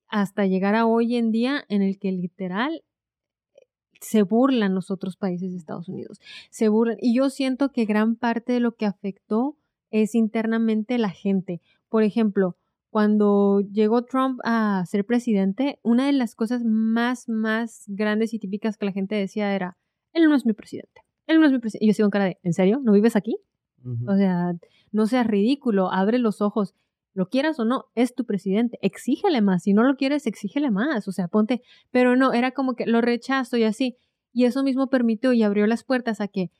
hasta 0.07 0.45
llegar 0.45 0.75
a 0.75 0.85
hoy 0.85 1.15
en 1.15 1.31
día 1.31 1.63
en 1.69 1.81
el 1.81 1.97
que 1.97 2.11
literal 2.11 2.83
se 4.01 4.23
burlan 4.23 4.75
los 4.75 4.91
otros 4.91 5.15
países 5.15 5.51
de 5.51 5.57
Estados 5.57 5.87
Unidos. 5.87 6.19
Se 6.49 6.67
burlan. 6.67 6.97
Y 6.99 7.15
yo 7.15 7.29
siento 7.29 7.71
que 7.71 7.85
gran 7.85 8.15
parte 8.15 8.51
de 8.51 8.59
lo 8.59 8.75
que 8.75 8.85
afectó 8.85 9.57
es 9.89 10.15
internamente 10.15 10.97
la 10.97 11.09
gente. 11.09 11.61
Por 11.87 12.03
ejemplo, 12.03 12.57
cuando 12.89 13.61
llegó 13.61 14.03
Trump 14.03 14.39
a 14.43 14.83
ser 14.85 15.05
presidente, 15.05 15.79
una 15.81 16.07
de 16.07 16.13
las 16.13 16.35
cosas 16.35 16.63
más, 16.65 17.29
más 17.29 17.85
grandes 17.87 18.33
y 18.33 18.39
típicas 18.39 18.77
que 18.77 18.85
la 18.85 18.91
gente 18.91 19.15
decía 19.15 19.55
era, 19.55 19.77
él 20.13 20.25
no 20.27 20.35
es 20.35 20.45
mi 20.45 20.53
presidente. 20.53 21.01
Él 21.27 21.39
no 21.39 21.45
es 21.45 21.53
mi 21.53 21.59
presidente. 21.59 21.85
Y 21.85 21.87
yo 21.87 21.93
sigo 21.93 22.07
en 22.07 22.11
cara 22.11 22.25
de, 22.25 22.37
¿en 22.43 22.53
serio? 22.53 22.81
¿No 22.83 22.91
vives 22.91 23.15
aquí? 23.15 23.37
O 24.07 24.15
sea, 24.15 24.53
no 24.91 25.07
seas 25.07 25.27
ridículo, 25.27 25.91
abre 25.91 26.19
los 26.19 26.41
ojos. 26.41 26.75
Lo 27.13 27.27
quieras 27.27 27.59
o 27.59 27.65
no, 27.65 27.85
es 27.95 28.15
tu 28.15 28.25
presidente. 28.25 28.79
Exígele 28.81 29.41
más. 29.41 29.63
Si 29.63 29.73
no 29.73 29.83
lo 29.83 29.95
quieres, 29.95 30.27
exígele 30.27 30.71
más. 30.71 31.07
O 31.07 31.11
sea, 31.11 31.27
ponte. 31.27 31.61
Pero 31.91 32.15
no, 32.15 32.33
era 32.33 32.51
como 32.51 32.75
que 32.75 32.85
lo 32.85 33.01
rechazo 33.01 33.57
y 33.57 33.63
así. 33.63 33.97
Y 34.33 34.45
eso 34.45 34.63
mismo 34.63 34.87
permitió 34.87 35.33
y 35.33 35.43
abrió 35.43 35.67
las 35.67 35.83
puertas 35.83 36.21
a 36.21 36.27
que, 36.27 36.51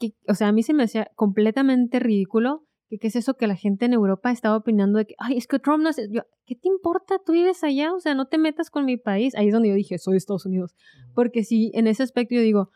que 0.00 0.14
o 0.28 0.34
sea, 0.34 0.48
a 0.48 0.52
mí 0.52 0.62
se 0.62 0.74
me 0.74 0.82
hacía 0.82 1.10
completamente 1.14 2.00
ridículo 2.00 2.64
que 2.88 2.98
qué 2.98 3.06
es 3.08 3.16
eso 3.16 3.34
que 3.34 3.46
la 3.46 3.56
gente 3.56 3.86
en 3.86 3.92
Europa 3.92 4.30
estaba 4.30 4.56
opinando 4.56 4.98
de 4.98 5.06
que, 5.06 5.14
ay, 5.18 5.36
es 5.36 5.46
que 5.46 5.58
Trump 5.58 5.82
no 5.82 5.88
hace. 5.88 6.08
Yo, 6.10 6.22
¿Qué 6.46 6.54
te 6.54 6.68
importa? 6.68 7.18
Tú 7.24 7.32
vives 7.32 7.64
allá, 7.64 7.92
o 7.94 8.00
sea, 8.00 8.14
no 8.14 8.26
te 8.26 8.36
metas 8.36 8.70
con 8.70 8.84
mi 8.84 8.96
país. 8.96 9.34
Ahí 9.34 9.48
es 9.48 9.52
donde 9.52 9.70
yo 9.70 9.74
dije, 9.74 9.98
soy 9.98 10.16
Estados 10.16 10.44
Unidos. 10.44 10.74
Porque 11.14 11.44
sí, 11.44 11.70
en 11.74 11.86
ese 11.86 12.02
aspecto 12.02 12.34
yo 12.34 12.42
digo, 12.42 12.70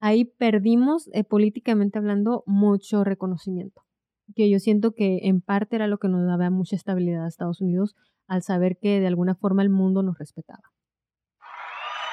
ahí 0.00 0.24
perdimos, 0.24 1.08
eh, 1.12 1.24
políticamente 1.24 1.98
hablando, 1.98 2.42
mucho 2.46 3.04
reconocimiento. 3.04 3.82
Que 4.34 4.50
yo 4.50 4.58
siento 4.58 4.92
que 4.92 5.20
en 5.22 5.40
parte 5.40 5.76
era 5.76 5.86
lo 5.86 5.98
que 5.98 6.08
nos 6.08 6.26
daba 6.26 6.50
mucha 6.50 6.76
estabilidad 6.76 7.24
a 7.24 7.28
Estados 7.28 7.60
Unidos 7.60 7.94
al 8.26 8.42
saber 8.42 8.76
que 8.80 9.00
de 9.00 9.06
alguna 9.06 9.34
forma 9.36 9.62
el 9.62 9.70
mundo 9.70 10.02
nos 10.02 10.18
respetaba. 10.18 10.62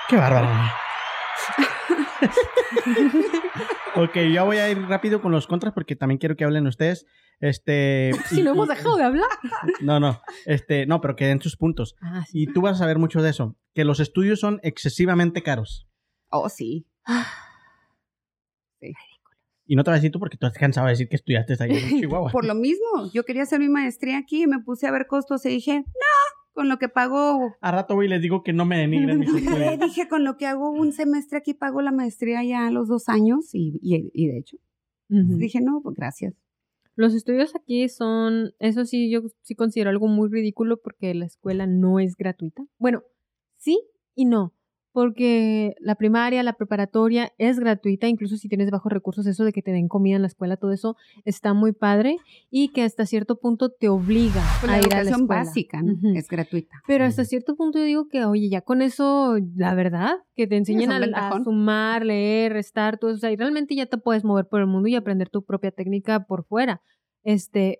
Qué 0.09 0.17
bárbaro. 0.17 0.47
ok, 3.95 4.15
ya 4.31 4.43
voy 4.43 4.57
a 4.57 4.69
ir 4.69 4.79
rápido 4.88 5.21
con 5.21 5.31
los 5.31 5.47
contras 5.47 5.73
porque 5.73 5.95
también 5.95 6.17
quiero 6.17 6.36
que 6.36 6.43
hablen 6.43 6.67
ustedes. 6.67 7.05
Este. 7.39 8.11
Si 8.29 8.41
y- 8.41 8.43
no 8.43 8.51
hemos 8.51 8.67
dejado 8.67 8.97
de 8.97 9.03
hablar. 9.03 9.29
No, 9.81 9.99
no. 9.99 10.21
Este, 10.45 10.86
no, 10.86 11.01
pero 11.01 11.15
que 11.15 11.25
den 11.25 11.41
sus 11.41 11.57
puntos. 11.57 11.95
Ah, 12.01 12.23
sí. 12.27 12.43
Y 12.43 12.47
tú 12.47 12.61
vas 12.61 12.75
a 12.75 12.79
saber 12.79 12.99
mucho 12.99 13.21
de 13.21 13.29
eso. 13.31 13.55
Que 13.73 13.86
los 13.86 13.99
estudios 13.99 14.39
son 14.39 14.59
excesivamente 14.63 15.43
caros. 15.43 15.88
Oh, 16.29 16.49
sí. 16.49 16.88
Y 19.65 19.75
no 19.75 19.84
te 19.84 19.89
voy 19.91 19.95
a 19.95 19.99
decir 19.99 20.11
tú 20.11 20.19
porque 20.19 20.38
tú 20.38 20.45
estás 20.45 20.59
cansado 20.59 20.88
de 20.88 20.93
decir 20.93 21.07
que 21.07 21.15
estudiaste 21.15 21.53
allá 21.53 21.65
en 21.65 21.71
Chihuahua. 22.01 22.31
Por 22.31 22.45
lo 22.45 22.55
mismo, 22.55 23.09
yo 23.13 23.23
quería 23.23 23.43
hacer 23.43 23.59
mi 23.59 23.69
maestría 23.69 24.17
aquí 24.17 24.43
y 24.43 24.47
me 24.47 24.59
puse 24.59 24.88
a 24.88 24.91
ver 24.91 25.07
costos 25.07 25.45
y 25.45 25.49
dije, 25.49 25.79
no, 25.79 26.34
con 26.53 26.69
lo 26.69 26.77
que 26.77 26.89
pago, 26.89 27.55
A 27.61 27.71
rato 27.71 27.95
voy 27.95 28.05
y 28.07 28.09
les 28.09 28.21
digo 28.21 28.43
que 28.43 28.53
no 28.53 28.65
me 28.65 28.77
denigren 28.77 29.19
mis 29.19 29.29
estudios. 29.34 29.79
dije, 29.79 30.07
con 30.07 30.23
lo 30.23 30.38
que 30.38 30.45
hago 30.47 30.69
un 30.69 30.91
semestre 30.91 31.38
aquí 31.38 31.53
pago 31.53 31.81
la 31.81 31.91
maestría 31.91 32.43
ya 32.43 32.67
a 32.67 32.71
los 32.71 32.88
dos 32.88 33.07
años 33.09 33.53
y, 33.53 33.79
y, 33.81 34.11
y 34.13 34.27
de 34.27 34.38
hecho, 34.38 34.57
Ujú. 35.09 35.38
dije, 35.38 35.61
no, 35.61 35.81
pues 35.81 35.95
gracias. 35.95 36.34
Los 36.95 37.15
estudios 37.15 37.55
aquí 37.55 37.89
son, 37.89 38.51
eso 38.59 38.86
sí, 38.86 39.09
yo 39.09 39.21
sí 39.41 39.55
considero 39.55 39.89
algo 39.89 40.07
muy 40.07 40.29
ridículo 40.29 40.77
porque 40.79 41.13
la 41.15 41.25
escuela 41.25 41.65
no 41.65 41.99
es 41.99 42.15
gratuita. 42.15 42.63
Bueno, 42.77 43.01
sí 43.57 43.81
y 44.13 44.25
no, 44.25 44.53
porque 44.93 45.75
la 45.79 45.95
primaria, 45.95 46.43
la 46.43 46.53
preparatoria 46.53 47.33
es 47.37 47.59
gratuita, 47.59 48.07
incluso 48.07 48.37
si 48.37 48.47
tienes 48.47 48.69
bajos 48.71 48.91
recursos, 48.91 49.25
eso 49.25 49.43
de 49.43 49.51
que 49.51 49.61
te 49.61 49.71
den 49.71 49.87
comida 49.87 50.15
en 50.15 50.21
la 50.21 50.27
escuela, 50.27 50.55
todo 50.55 50.71
eso 50.71 50.95
está 51.25 51.53
muy 51.53 51.73
padre 51.73 52.17
y 52.51 52.69
que 52.69 52.83
hasta 52.83 53.05
cierto 53.05 53.39
punto 53.39 53.71
te 53.71 53.89
obliga 53.89 54.41
Pues 54.61 54.71
la 54.71 54.77
a 54.77 54.79
ir 54.79 54.93
a 54.93 55.03
la 55.03 55.09
escuela. 55.09 55.25
básica 55.25 55.81
¿no? 55.81 55.95
Es 56.15 56.27
gratuita. 56.29 56.81
Pero 56.87 57.05
hasta 57.05 57.25
cierto 57.25 57.55
punto 57.55 57.79
yo 57.79 57.85
digo 57.85 58.07
que, 58.07 58.23
oye, 58.23 58.49
ya 58.49 58.61
con 58.61 58.81
eso, 58.81 59.37
la 59.55 59.73
verdad, 59.73 60.17
que 60.35 60.47
te 60.47 60.57
enseñen 60.57 60.91
a, 60.91 60.97
a 60.97 61.43
sumar, 61.43 62.05
leer, 62.05 62.53
restar, 62.53 62.99
todo 62.99 63.09
eso, 63.09 63.17
o 63.17 63.19
sea, 63.21 63.31
y 63.31 63.35
realmente 63.35 63.75
ya 63.75 63.87
te 63.87 63.97
puedes 63.97 64.23
mover 64.23 64.47
por 64.47 64.61
el 64.61 64.67
mundo 64.67 64.87
y 64.87 64.95
aprender 64.95 65.29
tu 65.29 65.43
propia 65.43 65.71
técnica 65.71 66.25
por 66.27 66.45
fuera. 66.45 66.81
Este, 67.23 67.79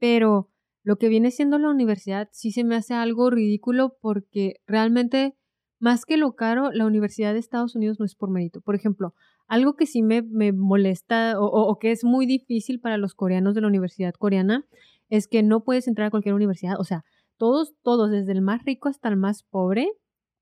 pero 0.00 0.50
lo 0.82 0.96
que 0.96 1.08
viene 1.08 1.30
siendo 1.30 1.58
la 1.58 1.70
universidad 1.70 2.28
sí 2.32 2.50
se 2.50 2.64
me 2.64 2.74
hace 2.74 2.94
algo 2.94 3.30
ridículo 3.30 3.96
porque 4.00 4.54
realmente, 4.66 5.36
más 5.80 6.04
que 6.04 6.16
lo 6.16 6.32
caro, 6.34 6.70
la 6.72 6.86
Universidad 6.86 7.32
de 7.32 7.38
Estados 7.38 7.74
Unidos 7.76 7.98
no 8.00 8.04
es 8.06 8.14
por 8.14 8.30
mérito. 8.30 8.60
Por 8.60 8.74
ejemplo, 8.74 9.14
algo 9.46 9.74
que 9.76 9.86
sí 9.86 10.02
me, 10.02 10.22
me 10.22 10.52
molesta 10.52 11.38
o, 11.40 11.46
o- 11.46 11.68
o 11.70 11.78
que 11.78 11.90
es 11.92 12.04
muy 12.04 12.26
difícil 12.26 12.80
para 12.80 12.96
los 12.98 13.14
coreanos 13.14 13.54
de 13.54 13.60
la 13.62 13.68
universidad 13.68 14.12
coreana 14.14 14.64
es 15.08 15.26
que 15.28 15.42
no 15.42 15.64
puedes 15.64 15.88
entrar 15.88 16.08
a 16.08 16.10
cualquier 16.10 16.34
universidad. 16.34 16.78
O 16.78 16.84
sea, 16.84 17.04
todos, 17.38 17.74
todos, 17.82 18.10
desde 18.10 18.32
el 18.32 18.42
más 18.42 18.64
rico 18.64 18.88
hasta 18.88 19.08
el 19.08 19.16
más 19.16 19.42
pobre, 19.44 19.88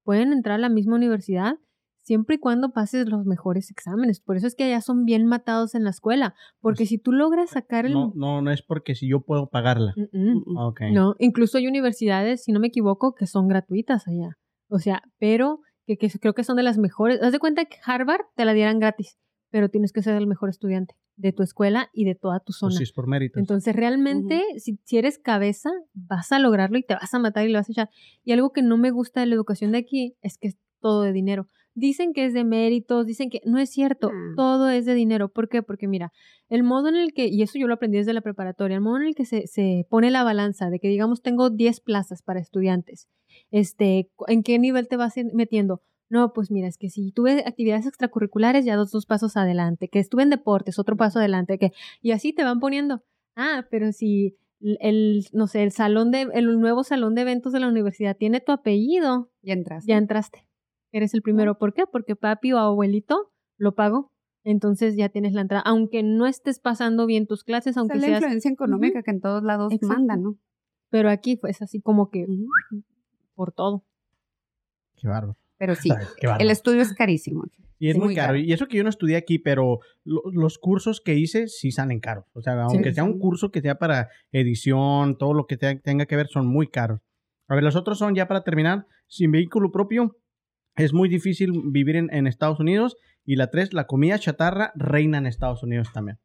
pueden 0.05 0.33
entrar 0.33 0.57
a 0.57 0.59
la 0.59 0.69
misma 0.69 0.97
universidad 0.97 1.57
siempre 2.03 2.37
y 2.37 2.39
cuando 2.39 2.71
pases 2.73 3.09
los 3.09 3.27
mejores 3.27 3.71
exámenes. 3.71 4.21
Por 4.21 4.37
eso 4.37 4.47
es 4.47 4.55
que 4.55 4.65
allá 4.65 4.81
son 4.81 5.05
bien 5.05 5.27
matados 5.27 5.75
en 5.75 5.83
la 5.85 5.91
escuela, 5.91 6.35
porque 6.61 6.87
si 6.87 6.99
tú 6.99 7.11
logras 7.13 7.51
sacar 7.51 7.85
el... 7.87 7.93
No, 7.93 8.13
no, 8.15 8.41
no 8.43 8.51
es 8.53 8.63
porque 8.63 8.95
si 8.95 9.09
yo 9.09 9.21
puedo 9.21 9.49
pagarla. 9.49 9.93
Mm, 9.97 10.03
mm. 10.19 10.35
Mm, 10.53 10.57
Ok. 10.57 10.81
No, 10.93 11.15
incluso 11.19 11.59
hay 11.59 11.67
universidades, 11.67 12.45
si 12.45 12.53
no 12.53 12.61
me 12.61 12.69
equivoco, 12.69 13.15
que 13.15 13.27
son 13.27 13.49
gratuitas 13.49 14.07
allá. 14.07 14.39
O 14.69 14.79
sea, 14.79 15.03
pero 15.19 15.61
que, 15.87 15.97
que 15.97 16.09
creo 16.21 16.35
que 16.35 16.45
son 16.45 16.57
de 16.57 16.63
las 16.63 16.79
mejores. 16.79 17.23
Haz 17.23 17.33
de 17.33 17.39
cuenta 17.39 17.65
que 17.65 17.77
Harvard 17.85 18.23
te 18.35 18.45
la 18.45 18.53
dieran 18.53 18.79
gratis, 18.81 19.19
pero 19.51 19.69
tienes 19.69 19.93
que 19.93 20.03
ser 20.03 20.15
el 20.17 20.27
mejor 20.27 20.49
estudiante 20.49 20.95
de 21.17 21.33
tu 21.33 21.43
escuela 21.43 21.89
y 21.95 22.05
de 22.05 22.15
toda 22.15 22.41
tu 22.41 22.53
zona. 22.53 22.71
Pues 22.71 22.79
sí, 22.79 22.83
es 22.85 22.93
por 22.93 23.07
méritos. 23.07 23.41
Entonces, 23.41 23.75
realmente, 23.75 24.43
si, 24.59 24.79
si 24.85 24.99
eres 24.99 25.19
cabeza, 25.19 25.71
vas 25.95 26.31
a 26.33 26.39
lograrlo 26.39 26.77
y 26.79 26.83
te 26.83 26.95
vas 26.95 27.15
a 27.15 27.19
matar 27.19 27.49
y 27.49 27.53
lo 27.53 27.59
vas 27.59 27.69
a 27.69 27.73
echar. 27.73 27.91
Y 28.25 28.33
algo 28.33 28.53
que 28.53 28.63
no 28.63 28.77
me 28.77 28.91
gusta 28.91 29.21
de 29.21 29.27
la 29.27 29.35
educación 29.35 29.73
de 29.73 29.79
aquí 29.79 30.17
es 30.21 30.37
que 30.39 30.49
es 30.49 30.57
todo 30.81 31.03
de 31.03 31.13
dinero. 31.13 31.49
Dicen 31.79 32.13
que 32.15 32.25
es 32.25 32.33
de 32.35 32.43
méritos, 32.45 33.07
dicen 33.07 33.29
que 33.31 33.41
no 33.45 33.59
es 33.59 33.71
cierto, 33.71 34.11
Ah. 34.11 34.33
todo 34.35 34.71
es 34.71 34.87
de 34.87 34.95
dinero. 34.95 35.29
¿Por 35.29 35.49
qué? 35.49 35.63
Porque 35.63 35.87
mira, 35.89 36.11
el 36.49 36.63
modo 36.63 36.89
en 36.89 36.97
el 36.97 37.13
que, 37.13 37.27
y 37.29 37.43
eso 37.43 37.59
yo 37.59 37.67
lo 37.67 37.75
aprendí 37.75 37.99
desde 37.99 38.15
la 38.15 38.23
preparatoria, 38.23 38.77
el 38.77 38.81
modo 38.83 38.97
en 38.99 39.03
el 39.09 39.15
que 39.15 39.25
se, 39.27 39.47
se 39.47 39.87
pone 39.91 40.11
la 40.11 40.25
balanza 40.25 40.71
de 40.71 40.81
que, 40.81 40.89
digamos, 40.89 41.21
tengo 41.23 41.51
10 41.51 41.81
plazas 41.81 42.23
para 42.23 42.41
estudiantes, 42.41 43.09
este, 43.51 44.11
¿en 44.29 44.43
qué 44.43 44.59
nivel 44.59 44.89
te 44.89 44.97
vas 44.97 45.15
metiendo? 45.33 45.83
No, 46.09 46.33
pues 46.33 46.51
mira, 46.51 46.69
es 46.69 46.79
que 46.79 46.89
si 46.89 47.11
tuve 47.13 47.43
actividades 47.47 47.87
extracurriculares, 47.87 48.65
ya 48.65 48.77
dos, 48.77 48.93
dos 48.93 49.07
pasos 49.07 49.37
adelante, 49.37 49.89
que 49.89 49.99
estuve 49.99 50.23
en 50.23 50.31
deportes, 50.31 50.79
otro 50.79 50.97
paso 50.97 51.19
adelante, 51.19 51.59
que, 51.59 51.73
y 52.01 52.13
así 52.13 52.33
te 52.33 52.45
van 52.45 52.61
poniendo. 52.61 53.03
Ah, 53.35 53.67
pero 53.71 53.91
si 53.93 54.37
el, 54.61 55.27
no 55.33 55.47
sé, 55.49 55.63
el 55.65 55.73
salón 55.73 56.11
de, 56.13 56.29
el 56.33 56.61
nuevo 56.61 56.85
salón 56.85 57.15
de 57.15 57.23
eventos 57.23 57.53
de 57.53 57.61
la 57.61 57.69
universidad 57.69 58.17
tiene 58.17 58.41
tu 58.41 58.53
apellido, 58.53 59.31
Ya 59.43 59.55
entras. 59.55 59.85
ya 59.85 59.97
entraste. 59.97 60.47
Eres 60.93 61.13
el 61.13 61.23
primero. 61.23 61.59
¿Por 61.59 61.75
qué? 61.75 61.85
Porque 61.91 62.15
papi 62.17 62.53
o 62.53 62.59
abuelito 62.59 63.33
lo 63.59 63.75
pagó. 63.75 64.13
Entonces 64.45 64.97
ya 64.97 65.09
tienes 65.09 65.33
la 65.35 65.41
entrada. 65.41 65.63
Aunque 65.67 66.03
no 66.05 66.27
estés 66.27 66.61
pasando 66.61 67.05
bien 67.05 67.27
tus 67.27 67.43
clases, 67.43 67.77
aunque 67.77 67.97
es 67.97 68.03
la 68.03 68.07
seas. 68.07 68.21
influencia 68.23 68.51
económica 68.51 69.03
que 69.03 69.11
en 69.11 69.21
todos 69.21 69.43
lados 69.43 69.73
Exacto. 69.73 69.95
manda, 69.95 70.17
¿no? 70.17 70.39
Pero 70.89 71.11
aquí 71.11 71.37
fue 71.37 71.51
así 71.51 71.81
como 71.83 72.11
que. 72.11 72.27
Por 73.37 73.53
todo. 73.53 73.85
Qué 74.97 75.07
bárbaro. 75.09 75.37
Pero 75.59 75.75
sí, 75.75 75.89
bárbaro. 76.23 76.41
el 76.41 76.51
estudio 76.51 76.83
es 76.83 76.93
carísimo. 76.95 77.45
Y 77.79 77.89
es 77.91 77.95
Sí, 77.95 78.01
muy 78.01 78.15
caro. 78.15 78.29
caro. 78.29 78.39
Y 78.39 78.53
eso 78.53 78.67
que 78.69 78.79
yo 78.79 78.83
no 78.83 78.89
estudié 78.89 79.17
aquí, 79.17 79.39
pero 79.39 79.81
lo- 80.05 80.23
los 80.33 80.59
cursos 80.59 81.01
que 81.01 81.15
hice 81.15 81.47
sí 81.49 81.71
salen 81.71 82.01
caros. 82.01 82.25
O 82.33 82.41
sea, 82.41 82.61
aunque 82.65 82.93
sea 82.95 83.05
un 83.05 83.15
sí. 83.15 83.19
curso 83.19 83.51
que 83.51 83.61
sea 83.61 83.79
para 83.79 84.09
edición, 84.33 85.19
todo 85.19 85.35
lo 85.35 85.47
que 85.47 85.57
te- 85.59 85.77
tenga 85.77 86.07
que 86.07 86.17
ver, 86.17 86.29
son 86.29 86.47
muy 86.47 86.69
caros. 86.69 87.01
A 87.49 87.55
ver, 87.55 87.63
los 87.63 87.77
otros 87.77 87.99
son, 87.99 88.15
ya 88.15 88.27
para 88.27 88.43
terminar, 88.45 88.87
sin 89.07 89.31
vehículo 89.31 89.71
propio, 89.71 90.17
es 90.75 90.93
muy 90.95 91.09
difícil 91.09 91.53
vivir 91.67 91.97
en, 91.97 92.13
en 92.13 92.27
Estados 92.27 92.59
Unidos. 92.61 92.97
Y 93.27 93.37
la 93.37 93.51
tres, 93.51 93.73
la 93.75 93.87
comida 93.87 94.19
chatarra 94.19 94.73
reina 94.75 95.19
en 95.19 95.27
Estados 95.27 95.63
Unidos 95.63 95.89
también. 95.93 96.19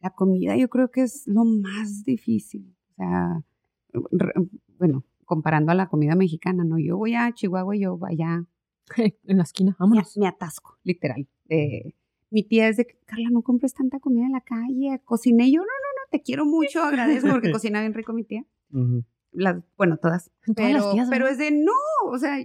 La 0.00 0.10
comida 0.10 0.56
yo 0.56 0.68
creo 0.68 0.90
que 0.90 1.02
es 1.02 1.22
lo 1.26 1.44
más 1.44 2.02
difícil. 2.04 2.74
O 2.92 2.94
sea, 2.96 3.42
re- 4.10 4.32
bueno, 4.78 5.04
comparando 5.30 5.70
a 5.70 5.76
la 5.76 5.88
comida 5.88 6.16
mexicana, 6.16 6.64
¿no? 6.64 6.76
Yo 6.76 6.96
voy 6.96 7.14
a 7.14 7.32
Chihuahua 7.32 7.76
y 7.76 7.82
yo 7.82 7.96
vaya, 7.96 8.44
en 8.96 9.36
la 9.36 9.44
esquina, 9.44 9.76
vámonos. 9.78 10.18
me 10.18 10.26
atasco, 10.26 10.76
literal. 10.82 11.28
Eh, 11.48 11.94
mi 12.30 12.42
tía 12.42 12.66
es 12.66 12.78
de, 12.78 12.86
que, 12.86 12.98
Carla, 13.06 13.30
no 13.30 13.42
compres 13.42 13.72
tanta 13.72 14.00
comida 14.00 14.26
en 14.26 14.32
la 14.32 14.40
calle, 14.40 15.00
cociné 15.04 15.48
yo, 15.52 15.60
no, 15.60 15.66
no, 15.66 15.68
no, 15.68 16.10
te 16.10 16.20
quiero 16.20 16.44
mucho, 16.44 16.82
agradezco 16.82 17.30
porque 17.30 17.52
cocina 17.52 17.80
bien 17.80 17.94
rico 17.94 18.12
mi 18.12 18.24
tía. 18.24 18.44
Las, 19.30 19.62
bueno, 19.76 19.98
todas. 19.98 20.32
Todas 20.44 20.72
las 20.72 20.82
Pero, 20.82 20.92
tías, 20.92 21.08
pero 21.08 21.28
es 21.28 21.38
de, 21.38 21.52
no, 21.52 21.72
o 22.06 22.18
sea, 22.18 22.36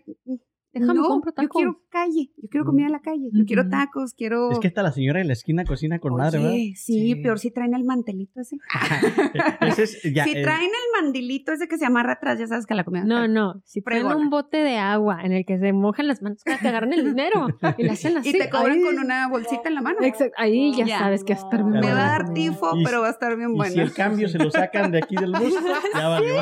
Déjame 0.79 0.99
no, 0.99 1.07
compro 1.07 1.31
yo 1.31 1.35
tacos. 1.35 1.55
quiero 1.55 1.81
calle, 1.89 2.31
yo 2.37 2.49
quiero 2.49 2.65
comida 2.65 2.85
en 2.87 2.91
la 2.91 2.99
calle, 2.99 3.29
yo 3.31 3.45
quiero 3.45 3.69
tacos, 3.69 4.13
quiero... 4.13 4.51
Es 4.51 4.59
que 4.59 4.67
hasta 4.67 4.83
la 4.83 4.91
señora 4.91 5.19
de 5.19 5.25
la 5.25 5.33
esquina 5.33 5.63
cocina 5.63 5.99
con 5.99 6.15
madre, 6.15 6.37
¿verdad? 6.39 6.53
Oye, 6.53 6.73
sí, 6.75 7.13
Sí. 7.13 7.15
peor 7.15 7.39
si 7.39 7.49
traen 7.51 7.73
el 7.73 7.85
mantelito 7.85 8.41
ese. 8.41 8.57
Ese 9.61 9.83
es, 9.83 10.03
ya, 10.13 10.23
si 10.25 10.31
eh, 10.31 10.41
traen 10.43 10.63
el 10.65 11.01
mandilito 11.03 11.51
ese 11.53 11.67
que 11.67 11.77
se 11.77 11.85
amarra 11.85 12.13
atrás, 12.13 12.37
ya 12.39 12.47
sabes 12.47 12.65
que 12.65 12.73
la 12.75 12.83
comida 12.83 13.03
No, 13.05 13.15
está- 13.23 13.27
no. 13.29 13.61
Si 13.63 13.81
traen 13.81 14.05
un 14.07 14.29
bote 14.29 14.57
de 14.57 14.77
agua 14.77 15.21
en 15.23 15.31
el 15.31 15.45
que 15.45 15.57
se 15.59 15.71
mojan 15.73 16.07
las 16.07 16.21
manos 16.21 16.43
para 16.43 16.59
que 16.59 16.67
agarren 16.67 16.91
el 16.93 17.05
dinero 17.05 17.47
y 17.77 17.83
la 17.83 17.93
hacen 17.93 18.17
así. 18.17 18.29
Y 18.29 18.33
te 18.33 18.49
cobran 18.49 18.81
con 18.81 18.99
una 18.99 19.27
bolsita 19.29 19.69
en 19.69 19.75
la 19.75 19.81
mano. 19.81 19.97
Exacto, 20.01 20.33
ahí 20.37 20.73
ya, 20.75 20.85
Ya. 20.85 20.99
sabes 20.99 21.23
que 21.23 21.33
va 21.35 21.39
a 21.39 21.43
estar 21.43 21.63
bien 21.63 21.73
Ya 21.75 21.81
Me 21.81 21.93
va 21.93 22.05
a 22.05 22.09
dar 22.09 22.33
tifo, 22.33 22.71
Y- 22.77 22.83
pero 22.83 23.01
va 23.01 23.07
a 23.07 23.11
estar 23.11 23.35
bien 23.37 23.51
y 23.51 23.55
bueno. 23.55 23.73
si 23.73 23.79
el 23.79 23.93
cambio 23.93 24.27
se 24.27 24.37
lo 24.37 24.51
sacan 24.51 24.91
de 24.91 24.97
aquí 24.99 25.15
del 25.15 25.31
bus, 25.31 25.53
ya 25.95 26.07
valió. 26.09 26.35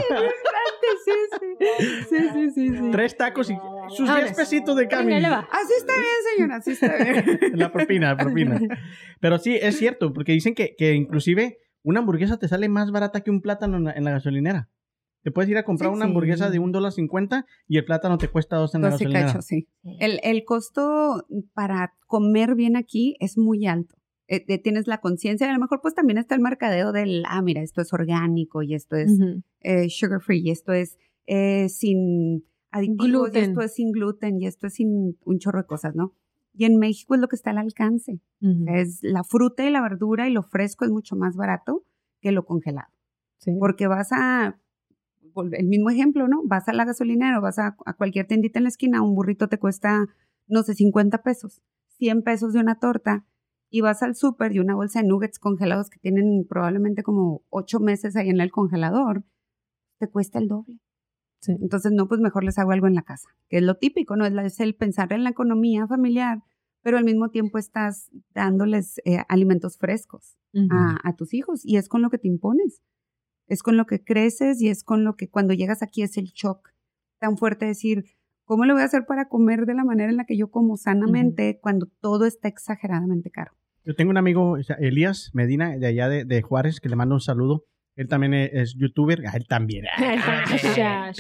Sí, 1.05 1.11
sí. 1.39 1.65
Sí, 2.09 2.17
sí, 2.33 2.49
sí, 2.51 2.69
sí. 2.77 2.89
Tres 2.91 3.15
tacos 3.17 3.49
y 3.49 3.57
sus 3.89 4.07
Vámonos. 4.07 4.29
10 4.31 4.37
pesitos 4.37 4.75
de 4.75 4.87
cambio. 4.87 5.15
Así 5.17 5.73
está 5.77 5.93
bien, 5.93 6.35
señora, 6.35 6.55
así 6.57 6.71
está 6.71 6.95
bien. 6.97 7.39
La 7.59 7.71
propina, 7.71 8.09
la 8.15 8.17
propina. 8.17 8.59
Pero 9.19 9.37
sí, 9.39 9.57
es 9.61 9.77
cierto, 9.77 10.13
porque 10.13 10.31
dicen 10.31 10.55
que, 10.55 10.75
que 10.77 10.93
inclusive 10.93 11.57
una 11.83 11.99
hamburguesa 11.99 12.37
te 12.37 12.47
sale 12.47 12.69
más 12.69 12.91
barata 12.91 13.21
que 13.21 13.31
un 13.31 13.41
plátano 13.41 13.77
en 13.77 13.83
la, 13.85 13.91
en 13.91 14.03
la 14.03 14.11
gasolinera. 14.11 14.69
Te 15.23 15.31
puedes 15.31 15.49
ir 15.49 15.57
a 15.57 15.63
comprar 15.63 15.89
Sí, 15.91 15.95
una 15.95 16.05
sí. 16.05 16.09
hamburguesa 16.09 16.49
de 16.49 16.59
un 16.59 16.71
dólar 16.73 16.91
cincuenta 16.91 17.45
y 17.67 17.77
el 17.77 17.85
plátano 17.85 18.17
te 18.17 18.27
cuesta 18.27 18.57
dos 18.57 18.75
en 18.75 18.81
la 18.81 18.89
gasolinera. 18.89 19.27
cacho, 19.27 19.41
sí. 19.41 19.67
El, 19.99 20.19
el 20.23 20.43
costo 20.43 21.25
para 21.53 21.93
comer 22.07 22.55
bien 22.55 22.75
aquí 22.75 23.15
es 23.19 23.37
muy 23.37 23.65
alto. 23.65 23.95
Eh, 24.27 24.43
eh, 24.47 24.57
tienes 24.57 24.87
la 24.87 24.99
conciencia, 24.99 25.49
a 25.49 25.53
lo 25.53 25.59
mejor 25.59 25.79
pues 25.81 25.93
también 25.95 26.17
está 26.17 26.35
el 26.35 26.41
mercadeo 26.41 26.91
del, 26.93 27.23
ah, 27.27 27.41
mira, 27.41 27.61
esto 27.61 27.81
es 27.81 27.91
orgánico 27.93 28.63
y 28.63 28.73
esto 28.73 28.95
es 28.95 29.11
eh, 29.61 29.89
sugar 29.89 30.21
free 30.21 30.41
y 30.45 30.51
esto 30.51 30.71
es 30.73 30.97
eh, 31.27 31.67
sin 32.79 32.99
aditivos 32.99 33.31
y 33.33 33.39
esto 33.39 33.61
es 33.61 33.73
sin 33.73 33.91
gluten 33.91 34.39
y 34.39 34.47
esto 34.47 34.67
es 34.67 34.73
sin 34.75 35.17
un 35.23 35.39
chorro 35.39 35.59
de 35.59 35.65
cosas, 35.65 35.95
¿no? 35.95 36.13
Y 36.53 36.65
en 36.65 36.77
México 36.77 37.15
es 37.15 37.21
lo 37.21 37.27
que 37.27 37.35
está 37.35 37.49
al 37.49 37.57
alcance. 37.57 38.21
Es 38.67 38.99
la 39.01 39.23
fruta 39.23 39.65
y 39.65 39.71
la 39.71 39.81
verdura 39.81 40.29
y 40.29 40.31
lo 40.31 40.43
fresco 40.43 40.85
es 40.85 40.91
mucho 40.91 41.15
más 41.15 41.35
barato 41.35 41.83
que 42.21 42.31
lo 42.31 42.45
congelado. 42.45 42.89
Sí. 43.37 43.55
Porque 43.59 43.87
vas 43.87 44.09
a, 44.11 44.59
el 45.51 45.67
mismo 45.67 45.89
ejemplo, 45.89 46.27
¿no? 46.27 46.41
Vas 46.45 46.67
a 46.67 46.73
la 46.73 46.85
gasolinera 46.85 47.39
o 47.39 47.41
vas 47.41 47.57
a, 47.57 47.75
a 47.85 47.93
cualquier 47.93 48.27
tiendita 48.27 48.59
en 48.59 48.63
la 48.63 48.69
esquina, 48.69 49.01
un 49.01 49.15
burrito 49.15 49.47
te 49.47 49.57
cuesta, 49.57 50.05
no 50.47 50.61
sé, 50.61 50.75
50 50.75 51.23
pesos, 51.23 51.63
100 51.97 52.21
pesos 52.21 52.53
de 52.53 52.59
una 52.59 52.79
torta, 52.79 53.25
y 53.69 53.81
vas 53.81 54.03
al 54.03 54.15
súper 54.15 54.53
y 54.53 54.59
una 54.59 54.75
bolsa 54.75 55.01
de 55.01 55.07
nuggets 55.07 55.39
congelados 55.39 55.89
que 55.89 55.97
tienen 55.97 56.45
probablemente 56.47 57.01
como 57.01 57.41
8 57.49 57.79
meses 57.79 58.15
ahí 58.15 58.29
en 58.29 58.39
el 58.39 58.51
congelador, 58.51 59.23
te 59.97 60.07
cuesta 60.07 60.37
el 60.37 60.47
doble. 60.47 60.79
Sí. 61.43 61.57
Entonces, 61.61 61.91
no, 61.91 62.07
pues 62.07 62.21
mejor 62.21 62.43
les 62.43 62.57
hago 62.57 62.71
algo 62.71 62.87
en 62.87 62.95
la 62.95 63.01
casa, 63.03 63.27
que 63.49 63.57
es 63.57 63.63
lo 63.63 63.75
típico, 63.75 64.15
¿no? 64.15 64.25
Es, 64.25 64.33
la- 64.33 64.45
es 64.45 64.59
el 64.59 64.75
pensar 64.75 65.11
en 65.13 65.23
la 65.23 65.29
economía 65.29 65.85
familiar, 65.87 66.39
pero 66.81 66.97
al 66.97 67.03
mismo 67.03 67.29
tiempo 67.29 67.57
estás 67.57 68.09
dándoles 68.33 68.99
eh, 69.05 69.19
alimentos 69.29 69.77
frescos 69.77 70.37
a, 70.71 70.99
a 71.03 71.15
tus 71.15 71.33
hijos 71.33 71.65
y 71.65 71.77
es 71.77 71.89
con 71.89 72.01
lo 72.01 72.09
que 72.09 72.17
te 72.17 72.27
impones. 72.27 72.81
Es 73.47 73.61
con 73.63 73.75
lo 73.75 73.85
que 73.85 74.03
creces 74.03 74.61
y 74.61 74.69
es 74.69 74.83
con 74.83 75.03
lo 75.03 75.15
que 75.15 75.29
cuando 75.29 75.53
llegas 75.53 75.81
aquí 75.83 76.01
es 76.03 76.17
el 76.17 76.27
shock 76.27 76.69
tan 77.19 77.37
fuerte 77.37 77.65
de 77.65 77.69
decir, 77.69 78.05
¿cómo 78.45 78.63
le 78.65 78.73
voy 78.73 78.81
a 78.81 78.85
hacer 78.85 79.05
para 79.05 79.27
comer 79.27 79.65
de 79.65 79.73
la 79.73 79.83
manera 79.83 80.09
en 80.11 80.17
la 80.17 80.25
que 80.25 80.37
yo 80.37 80.49
como 80.49 80.77
sanamente 80.77 81.59
cuando 81.61 81.87
todo 81.99 82.25
está 82.25 82.47
exageradamente 82.47 83.29
caro? 83.31 83.51
Yo 83.85 83.95
tengo 83.95 84.11
un 84.11 84.17
amigo, 84.17 84.57
Elías 84.79 85.31
Medina, 85.33 85.77
de 85.77 85.87
allá 85.87 86.07
de, 86.07 86.23
de 86.23 86.41
Juárez, 86.41 86.79
que 86.79 86.87
le 86.89 86.95
mando 86.95 87.15
un 87.15 87.21
saludo. 87.21 87.65
Él 87.95 88.07
también 88.07 88.33
es, 88.33 88.49
es 88.53 88.75
youtuber. 88.77 89.21
Ah, 89.27 89.33
él 89.35 89.45
también. 89.47 89.85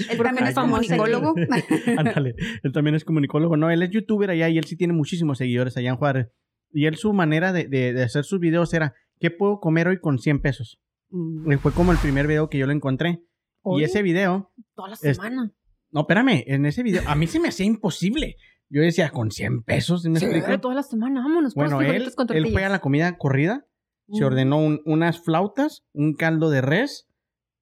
Él 0.09 0.17
también 0.17 0.47
es 0.47 0.55
comunicólogo. 0.55 1.33
Ándale. 1.97 2.35
Él 2.63 2.71
también 2.71 2.95
es 2.95 3.05
comunicólogo. 3.05 3.57
No, 3.57 3.69
él 3.69 3.83
es 3.83 3.89
youtuber 3.91 4.29
allá 4.29 4.49
y 4.49 4.57
él 4.57 4.63
sí 4.65 4.75
tiene 4.75 4.93
muchísimos 4.93 5.37
seguidores 5.37 5.77
allá 5.77 5.89
en 5.89 5.97
Juárez. 5.97 6.27
Y 6.71 6.85
él 6.85 6.95
su 6.95 7.13
manera 7.13 7.53
de, 7.53 7.67
de- 7.67 7.93
de 7.93 8.03
hacer 8.03 8.23
sus 8.23 8.39
videos 8.39 8.73
era, 8.73 8.93
¿qué 9.19 9.29
puedo 9.29 9.59
comer 9.59 9.87
hoy 9.87 9.99
con 9.99 10.17
100 10.17 10.41
pesos? 10.41 10.79
Mm. 11.09 11.51
Y 11.51 11.55
fue 11.57 11.71
como 11.71 11.91
el 11.91 11.97
primer 11.99 12.25
video 12.27 12.49
que 12.49 12.57
yo 12.57 12.65
lo 12.65 12.71
encontré. 12.73 13.19
Y 13.77 13.83
ese 13.83 14.01
video, 14.01 14.51
Toda 14.75 14.89
la 14.89 14.93
Es- 14.95 15.15
semana. 15.17 15.51
no, 15.91 16.01
espérame, 16.01 16.43
en 16.47 16.65
ese 16.65 16.83
video, 16.83 17.01
a 17.07 17.15
mí 17.15 17.27
se 17.27 17.39
me 17.39 17.47
hacía 17.49 17.65
imposible. 17.65 18.35
Yo 18.69 18.81
decía, 18.81 19.09
con 19.11 19.29
100 19.31 19.61
pesos, 19.63 20.01
¿sí 20.01 20.09
¿me 20.09 20.19
Sí, 20.19 20.25
explico? 20.25 20.59
toda 20.59 20.73
la 20.75 20.83
semana, 20.83 21.21
vámonos. 21.21 21.53
Bueno, 21.53 21.79
él, 21.81 22.11
él 22.33 22.47
fue 22.51 22.65
a 22.65 22.69
la 22.69 22.79
comida 22.79 23.17
corrida, 23.17 23.65
se 24.11 24.21
Mm. 24.23 24.25
ordenó 24.27 24.57
un- 24.57 24.81
unas 24.85 25.23
flautas, 25.23 25.83
un 25.93 26.13
caldo 26.15 26.49
de 26.49 26.61
res, 26.61 27.07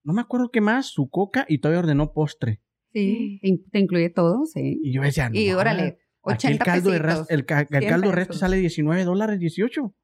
no 0.04 0.12
me 0.12 0.20
acuerdo 0.20 0.50
qué 0.50 0.60
más, 0.60 0.86
su 0.86 1.08
coca 1.08 1.44
y 1.48 1.58
todavía 1.58 1.80
ordenó 1.80 2.12
postre. 2.12 2.60
Sí, 2.92 3.38
te, 3.40 3.48
in- 3.48 3.64
te 3.70 3.78
incluye 3.78 4.10
todo, 4.10 4.44
sí. 4.46 4.80
Y 4.82 4.92
yo 4.92 5.02
decía, 5.02 5.30
no, 5.30 5.38
Y 5.38 5.52
órale, 5.52 5.82
aquí 5.82 5.98
80 6.22 6.48
el 6.52 6.58
caldo 6.58 6.90
de 6.90 6.98
res, 6.98 7.24
el, 7.28 7.46
ca- 7.46 7.60
el 7.60 7.66
100 7.68 7.88
caldo 7.88 8.08
de 8.10 8.14
res 8.16 8.28
sale 8.38 8.56
19 8.56 9.04
dólares, 9.04 9.38
18. 9.38 9.94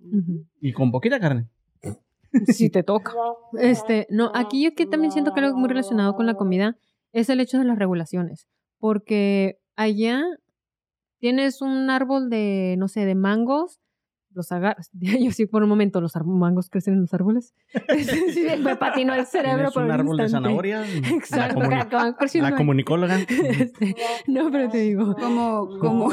Ujú. 0.00 0.46
Y 0.60 0.72
con 0.72 0.90
poquita 0.92 1.18
carne. 1.20 1.48
Si 2.46 2.70
te 2.70 2.82
toca. 2.84 3.12
Este, 3.58 4.06
no, 4.08 4.30
aquí 4.34 4.62
yo 4.62 4.74
que 4.76 4.86
también 4.86 5.10
siento 5.10 5.32
que 5.34 5.40
algo 5.40 5.58
muy 5.58 5.68
relacionado 5.68 6.14
con 6.14 6.26
la 6.26 6.34
comida 6.34 6.76
es 7.12 7.28
el 7.28 7.40
hecho 7.40 7.58
de 7.58 7.64
las 7.64 7.76
regulaciones. 7.78 8.46
Porque 8.78 9.58
allá 9.74 10.22
tienes 11.18 11.60
un 11.60 11.90
árbol 11.90 12.30
de, 12.30 12.76
no 12.78 12.86
sé, 12.86 13.04
de 13.04 13.16
mangos, 13.16 13.80
los 14.32 14.52
agarras. 14.52 14.90
Yo 15.00 15.30
sí, 15.32 15.46
por 15.46 15.62
un 15.62 15.68
momento, 15.68 16.00
los 16.00 16.12
mangos 16.24 16.68
crecen 16.70 16.94
en 16.94 17.00
los 17.02 17.14
árboles. 17.14 17.54
sí, 18.32 18.46
me 18.62 18.76
patinó 18.76 19.14
el 19.14 19.26
cerebro 19.26 19.56
Tienes 19.56 19.72
por 19.74 19.84
un 19.84 19.90
árbol 19.90 20.16
de 20.16 20.28
zanahorias. 20.28 20.88
Exacto, 21.10 21.60
La, 21.60 21.88
comuni- 21.88 22.40
la 22.40 22.56
comunicóloga. 22.56 23.18
Este, 23.20 23.94
no, 24.26 24.50
pero 24.50 24.68
te 24.68 24.78
digo. 24.78 25.14
Como, 25.16 25.68
como, 25.78 26.10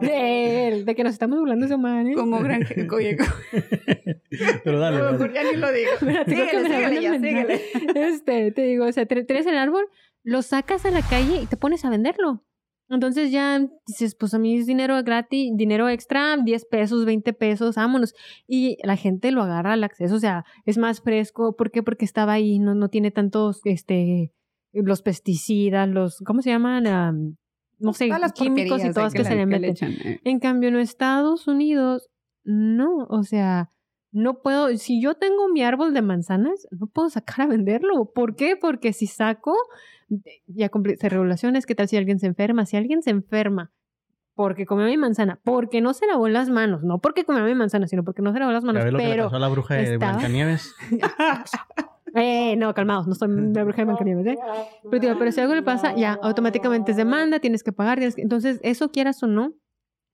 De 0.00 0.68
él, 0.68 0.84
de 0.84 0.94
que 0.94 1.04
nos 1.04 1.12
estamos 1.12 1.38
burlando 1.38 1.66
de 1.66 1.72
su 1.72 1.78
madre. 1.78 2.14
como. 2.14 2.36
Oye, 2.38 3.16
Pero 4.64 4.78
dale, 4.78 4.98
ya 5.32 5.42
ni 5.44 5.56
lo 5.56 5.72
digo. 5.72 5.90
Síguele, 5.98 6.68
síguele 6.68 7.02
ya, 7.02 7.14
inventar. 7.14 7.56
síguele. 7.58 8.08
Este, 8.08 8.52
te 8.52 8.62
digo, 8.62 8.86
o 8.86 8.92
sea, 8.92 9.06
tra- 9.06 9.26
traes 9.26 9.46
el 9.46 9.56
árbol, 9.56 9.84
lo 10.22 10.42
sacas 10.42 10.84
a 10.86 10.90
la 10.90 11.02
calle 11.02 11.42
y 11.42 11.46
te 11.46 11.56
pones 11.56 11.84
a 11.84 11.90
venderlo. 11.90 12.44
Entonces 12.90 13.30
ya 13.30 13.60
dices, 13.86 14.14
pues 14.16 14.34
a 14.34 14.38
mí 14.38 14.56
es 14.58 14.66
dinero 14.66 15.00
gratis, 15.04 15.52
dinero 15.54 15.88
extra, 15.88 16.36
10 16.36 16.64
pesos, 16.66 17.04
20 17.04 17.32
pesos, 17.32 17.76
vámonos. 17.76 18.14
Y 18.48 18.76
la 18.84 18.96
gente 18.96 19.30
lo 19.30 19.42
agarra 19.42 19.74
al 19.74 19.84
acceso, 19.84 20.16
o 20.16 20.18
sea, 20.20 20.44
es 20.66 20.76
más 20.76 21.00
fresco. 21.00 21.54
¿Por 21.56 21.70
qué? 21.70 21.82
Porque 21.82 22.04
estaba 22.04 22.32
ahí, 22.32 22.58
no, 22.58 22.74
no 22.74 22.88
tiene 22.88 23.10
tantos, 23.12 23.60
este, 23.64 24.32
los 24.72 25.02
pesticidas, 25.02 25.88
los, 25.88 26.18
¿cómo 26.26 26.42
se 26.42 26.50
llaman? 26.50 26.86
Am, 26.88 27.36
no 27.78 27.92
sé, 27.92 28.06
Todas 28.08 28.20
las 28.20 28.32
químicos 28.32 28.84
y 28.84 28.92
todas 28.92 29.12
que, 29.12 29.18
le- 29.20 29.24
se 29.24 29.34
le 29.36 29.40
que 29.40 29.46
meten. 29.46 29.70
echan, 29.70 29.92
eh. 30.04 30.20
En 30.24 30.38
cambio, 30.40 30.68
en 30.68 30.76
Estados 30.76 31.46
Unidos, 31.46 32.08
no, 32.44 33.06
o 33.08 33.22
sea, 33.22 33.70
no 34.12 34.42
puedo, 34.42 34.76
si 34.76 35.00
yo 35.00 35.14
tengo 35.14 35.48
mi 35.48 35.62
árbol 35.62 35.94
de 35.94 36.02
manzanas, 36.02 36.66
no 36.72 36.88
puedo 36.88 37.08
sacar 37.10 37.42
a 37.42 37.46
venderlo. 37.46 38.10
¿Por 38.12 38.34
qué? 38.34 38.56
Porque 38.60 38.92
si 38.92 39.06
saco, 39.06 39.54
ya 40.46 40.68
cumplí 40.68 40.96
se 40.96 41.08
regulaciones, 41.08 41.66
¿qué 41.66 41.74
tal 41.74 41.88
si 41.88 41.96
alguien 41.96 42.18
se 42.18 42.26
enferma? 42.26 42.66
Si 42.66 42.76
alguien 42.76 43.02
se 43.02 43.10
enferma 43.10 43.72
porque 44.34 44.64
comió 44.66 44.86
mi 44.86 44.96
manzana, 44.96 45.38
porque 45.44 45.80
no 45.80 45.92
se 45.92 46.06
lavó 46.06 46.28
las 46.28 46.48
manos, 46.50 46.82
no 46.82 46.98
porque 47.00 47.24
comió 47.24 47.44
mi 47.44 47.54
manzana, 47.54 47.86
sino 47.86 48.04
porque 48.04 48.22
no 48.22 48.32
se 48.32 48.38
lavó 48.38 48.52
las 48.52 48.64
manos, 48.64 48.84
lo 48.84 48.98
que 48.98 49.04
le 49.04 49.10
pero... 49.10 49.24
pasó 49.24 49.36
a 49.36 49.40
la 49.40 49.48
bruja 49.48 49.74
de 49.74 49.94
estaba- 49.94 50.12
Blancanieves. 50.12 50.74
Eh, 52.14 52.56
no, 52.56 52.74
calmados, 52.74 53.06
no 53.06 53.14
soy 53.14 53.28
la 53.28 53.62
bruja 53.62 53.78
de 53.78 53.84
Blancanieves, 53.84 54.26
¿eh? 54.26 54.38
Pero, 54.90 54.98
digo, 55.00 55.14
pero 55.16 55.30
si 55.30 55.40
algo 55.40 55.54
le 55.54 55.62
pasa, 55.62 55.94
ya 55.94 56.14
automáticamente 56.20 56.90
es 56.90 56.96
demanda, 56.96 57.38
tienes 57.38 57.62
que 57.62 57.70
pagar, 57.72 57.98
tienes 57.98 58.16
que- 58.16 58.22
entonces 58.22 58.58
eso 58.64 58.90
quieras 58.90 59.22
o 59.22 59.28
no, 59.28 59.54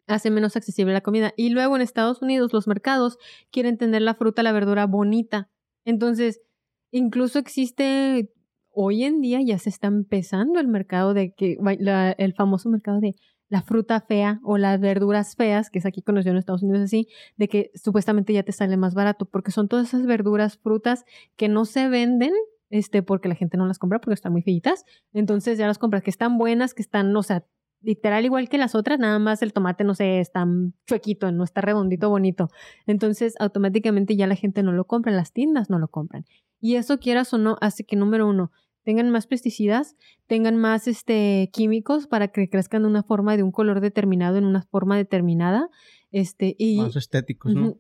hace 0.07 0.30
menos 0.30 0.57
accesible 0.57 0.92
la 0.92 1.01
comida. 1.01 1.32
Y 1.38 1.49
luego 1.51 1.74
en 1.74 1.80
Estados 1.80 2.20
Unidos 2.20 2.53
los 2.53 2.66
mercados 2.68 3.16
quieren 3.51 3.78
tener 3.78 4.03
la 4.03 4.14
fruta, 4.14 4.42
la 4.42 4.53
verdura 4.53 4.84
bonita. 4.86 5.49
Entonces, 5.86 6.42
incluso 6.90 7.38
existe, 7.38 8.30
hoy 8.79 9.05
en 9.05 9.22
día 9.22 9.41
ya 9.41 9.59
se 9.59 9.70
está 9.70 9.87
empezando 9.87 10.61
el 10.61 10.68
mercado 10.68 11.14
de 11.14 11.33
que, 11.33 11.57
la- 11.81 12.12
el 12.12 12.35
famoso 12.35 12.68
mercado 12.68 13.01
de 13.01 13.14
la 13.49 13.62
fruta 13.62 14.01
fea 14.01 14.41
o 14.43 14.59
las 14.59 14.79
verduras 14.81 15.35
feas, 15.35 15.70
que 15.70 15.79
es 15.79 15.87
aquí 15.87 16.03
conocido 16.03 16.33
en 16.33 16.39
Estados 16.39 16.62
Unidos 16.62 16.83
así, 16.83 17.09
de 17.37 17.49
que 17.49 17.70
supuestamente 17.74 18.33
ya 18.33 18.43
te 18.43 18.53
sale 18.53 18.77
más 18.77 18.95
barato, 18.95 19.24
porque 19.24 19.51
son 19.51 19.68
todas 19.68 19.89
esas 19.89 20.05
verduras, 20.05 20.59
frutas 20.59 21.05
que 21.37 21.49
no 21.49 21.64
se 21.64 21.89
venden, 21.89 22.33
este, 22.68 23.03
porque 23.03 23.29
la 23.29 23.35
gente 23.37 23.57
no 23.57 23.66
las 23.66 23.79
compra 23.79 24.01
porque 24.01 24.14
están 24.14 24.33
muy 24.33 24.43
feitas. 24.43 24.85
Entonces 25.14 25.57
ya 25.59 25.66
las 25.66 25.79
compras 25.79 26.03
que 26.03 26.11
están 26.11 26.37
buenas, 26.37 26.74
que 26.74 26.83
están, 26.83 27.16
o 27.16 27.22
sea, 27.22 27.47
literal 27.83 28.24
igual 28.24 28.49
que 28.49 28.59
las 28.59 28.74
otras, 28.74 28.99
nada 28.99 29.18
más 29.20 29.41
el 29.43 29.53
tomate, 29.53 29.85
no 29.85 29.95
sé, 29.95 30.18
está 30.20 30.45
chuequito, 30.87 31.31
no 31.33 31.45
está 31.45 31.61
redondito, 31.61 32.11
bonito. 32.11 32.49
Entonces 32.87 33.35
automáticamente 33.39 34.16
ya 34.16 34.27
la 34.27 34.35
gente 34.35 34.62
no 34.62 34.72
lo 34.72 34.87
compra, 34.87 35.12
las 35.12 35.33
tiendas 35.33 35.70
no 35.70 35.79
lo 35.79 35.89
compran. 35.89 36.24
Y 36.61 36.74
eso, 36.77 36.99
quieras 36.99 37.33
o 37.33 37.39
no, 37.39 37.57
hace 37.61 37.85
que, 37.85 37.97
número 37.97 38.27
uno, 38.29 38.51
tengan 38.87 39.11
más 39.11 39.26
pesticidas, 39.26 39.97
tengan 40.28 40.57
más 40.57 40.87
este, 40.87 41.51
químicos 41.53 42.07
para 42.07 42.28
que 42.28 42.49
crezcan 42.49 42.82
de 42.82 42.89
una 42.89 43.03
forma, 43.03 43.37
de 43.37 43.43
un 43.43 43.51
color 43.51 43.80
determinado, 43.80 44.37
en 44.37 44.45
una 44.45 44.62
forma 44.62 44.97
determinada. 44.97 45.68
Este, 46.12 46.55
y, 46.57 46.76
Más 46.78 46.95
estéticos, 46.95 47.53
¿no? 47.53 47.74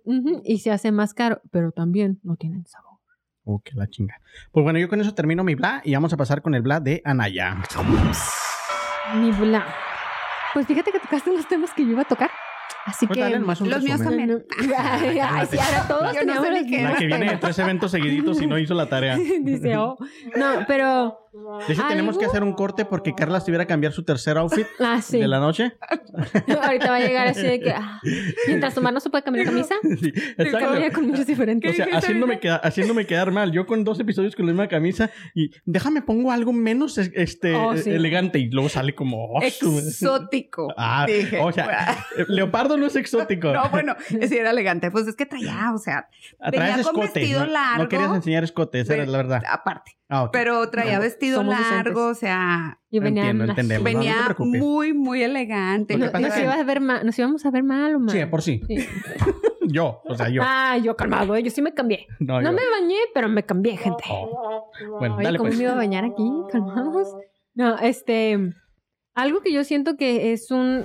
Y 0.44 0.58
se 0.58 0.72
hace 0.72 0.90
más 0.90 1.14
caro, 1.14 1.40
pero 1.52 1.70
también 1.70 2.18
no 2.24 2.34
tienen 2.34 2.66
sabor. 2.66 2.98
Oh, 3.44 3.60
que 3.60 3.76
la 3.76 3.86
chinga. 3.86 4.20
Pues 4.50 4.64
bueno, 4.64 4.80
yo 4.80 4.88
con 4.88 5.00
eso 5.00 5.14
termino 5.14 5.44
mi 5.44 5.54
bla 5.54 5.80
y 5.84 5.94
vamos 5.94 6.12
a 6.12 6.16
pasar 6.16 6.42
con 6.42 6.56
el 6.56 6.62
bla 6.62 6.80
de 6.80 7.02
Anaya. 7.04 7.56
Mi 9.14 9.30
bla. 9.30 9.64
Pues 10.54 10.66
fíjate 10.66 10.90
que 10.90 10.98
tocaste 10.98 11.32
los 11.32 11.46
temas 11.46 11.72
que 11.72 11.84
yo 11.84 11.92
iba 11.92 12.02
a 12.02 12.06
tocar. 12.06 12.30
Así 12.86 13.06
Pues 13.08 13.18
que. 13.18 13.38
más 13.40 13.60
un 13.60 13.68
los 13.68 13.82
míos 13.82 14.00
también. 14.00 14.46
Ay, 14.78 15.18
ay, 15.18 15.46
sí, 15.50 15.58
ahora 15.58 15.88
todos 15.88 16.14
Yo 16.14 16.24
no 16.24 16.40
sé 16.40 16.50
los 16.52 16.62
qué 16.70 16.82
La 16.82 16.94
que 16.94 17.06
viene 17.06 17.30
de 17.30 17.36
tres 17.36 17.58
eventos 17.58 17.90
seguiditos 17.90 18.40
y 18.40 18.46
no 18.46 18.56
hizo 18.58 18.74
la 18.74 18.88
tarea. 18.88 19.18
Dice, 19.42 19.76
oh. 19.76 19.98
No, 20.36 20.64
pero. 20.68 21.25
Hecho, 21.68 21.82
tenemos 21.88 22.16
que 22.18 22.24
¿Algo? 22.24 22.32
hacer 22.32 22.42
un 22.42 22.52
corte 22.52 22.84
porque 22.84 23.14
Carla 23.14 23.40
se 23.40 23.50
iba 23.50 23.62
a 23.62 23.66
cambiar 23.66 23.92
su 23.92 24.04
tercer 24.04 24.36
outfit 24.38 24.66
Ah, 24.80 25.00
sí. 25.02 25.18
de 25.20 25.28
la 25.28 25.38
noche. 25.40 25.72
Ahorita 26.62 26.90
va 26.90 26.96
a 26.96 27.00
llegar 27.00 27.26
así 27.28 27.42
de 27.42 27.60
que. 27.60 27.70
ah, 27.70 28.00
mientras 28.46 28.74
tomar 28.74 28.92
no 28.92 29.00
se 29.00 29.10
puede 29.10 29.24
cambiar 29.24 29.46
camisa. 29.46 29.74
Sí. 30.00 30.12
Cambia 30.50 30.92
con 30.92 31.06
muchos 31.06 31.20
O 31.22 31.24
diferentes. 31.24 31.76
sea, 31.76 31.86
haciéndome, 31.92 32.38
queda- 32.40 32.56
haciéndome 32.62 33.06
quedar 33.06 33.30
mal. 33.32 33.52
Yo 33.52 33.66
con 33.66 33.84
dos 33.84 33.98
episodios 34.00 34.34
con 34.36 34.46
la 34.46 34.52
misma 34.52 34.68
camisa 34.68 35.10
y 35.34 35.50
déjame 35.64 36.02
pongo 36.02 36.30
algo 36.32 36.52
menos 36.52 36.98
es- 36.98 37.10
este 37.14 37.54
Oh, 37.54 37.76
sí. 37.76 37.90
elegante 37.90 38.38
y 38.38 38.50
luego 38.50 38.68
sale 38.68 38.94
como 38.94 39.24
oh, 39.32 39.42
Exótico. 39.42 40.68
Ah, 40.76 41.04
dije. 41.06 41.38
o 41.40 41.52
sea, 41.52 41.96
eh, 42.16 42.24
leopardo 42.28 42.76
no 42.76 42.86
es 42.86 42.96
exótico. 42.96 43.52
No, 43.52 43.68
bueno, 43.70 43.94
es 44.20 44.30
era 44.32 44.50
elegante. 44.50 44.90
Pues 44.90 45.06
es 45.06 45.16
que 45.16 45.26
traía, 45.26 45.72
o 45.74 45.78
sea, 45.78 46.08
Atraes 46.40 46.76
venía 46.76 46.92
con 46.92 47.02
escote. 47.02 47.20
vestido 47.20 47.40
no, 47.40 47.46
no 47.46 47.52
largo. 47.52 47.88
querías 47.88 48.14
enseñar 48.14 48.44
escote, 48.44 48.80
esa 48.80 48.94
era 48.94 49.06
la 49.06 49.16
verdad. 49.18 49.42
aparte. 49.48 49.92
Ah, 50.08 50.22
ok. 50.24 50.30
Pero 50.32 50.70
traía 50.70 50.96
No, 50.96 51.00
vestido 51.00 51.25
somos 51.34 51.58
largo, 51.58 52.06
o 52.08 52.14
sea, 52.14 52.80
Y 52.90 52.98
venía. 53.00 53.22
Entiendo, 53.30 53.44
así. 53.44 53.50
entendemos. 53.50 53.84
no, 53.84 53.90
no 53.90 54.00
te 54.00 54.06
venía 54.06 54.24
preocupes. 54.26 54.60
muy, 54.60 54.92
muy 54.94 55.22
elegante. 55.22 55.94
Lo 55.94 56.00
que 56.00 56.06
No- 56.06 56.12
pasa 56.12 56.26
nos, 56.28 56.36
que- 56.36 56.42
iba 56.44 56.54
a 56.54 56.62
ver 56.64 56.80
mal, 56.80 57.04
nos 57.06 57.18
íbamos 57.18 57.44
a 57.46 57.50
ver 57.50 57.62
mal 57.64 57.94
o 57.96 57.98
mal. 58.00 58.10
Sí, 58.10 58.24
por 58.26 58.42
sí. 58.42 58.62
Sí. 58.66 58.76
Yo, 59.68 60.00
o 60.04 60.14
sea, 60.14 60.28
yo. 60.28 60.42
Ah, 60.44 60.78
yo 60.78 60.94
calmado, 60.94 61.34
eh, 61.34 61.42
yo 61.42 61.50
sí 61.50 61.60
me 61.60 61.74
cambié. 61.74 62.06
no, 62.20 62.40
No 62.40 62.50
yo. 62.52 62.56
me 62.56 62.62
bañé, 62.80 62.98
pero 63.12 63.28
me 63.28 63.42
cambié, 63.44 63.76
gente. 63.76 64.04
Oh. 64.08 64.70
Bueno, 65.00 65.16
Oye, 65.16 65.24
dale 65.24 65.38
¿cómo 65.38 65.48
pues. 65.48 65.58
me 65.58 65.64
iba 65.64 65.72
a 65.72 65.76
bañar 65.76 66.04
aquí? 66.04 66.22
Calmados. 66.52 67.16
No, 67.54 67.76
este. 67.80 68.52
Algo 69.16 69.40
que 69.40 69.52
yo 69.52 69.64
siento 69.64 69.96
que 69.96 70.32
es 70.32 70.52
un 70.52 70.84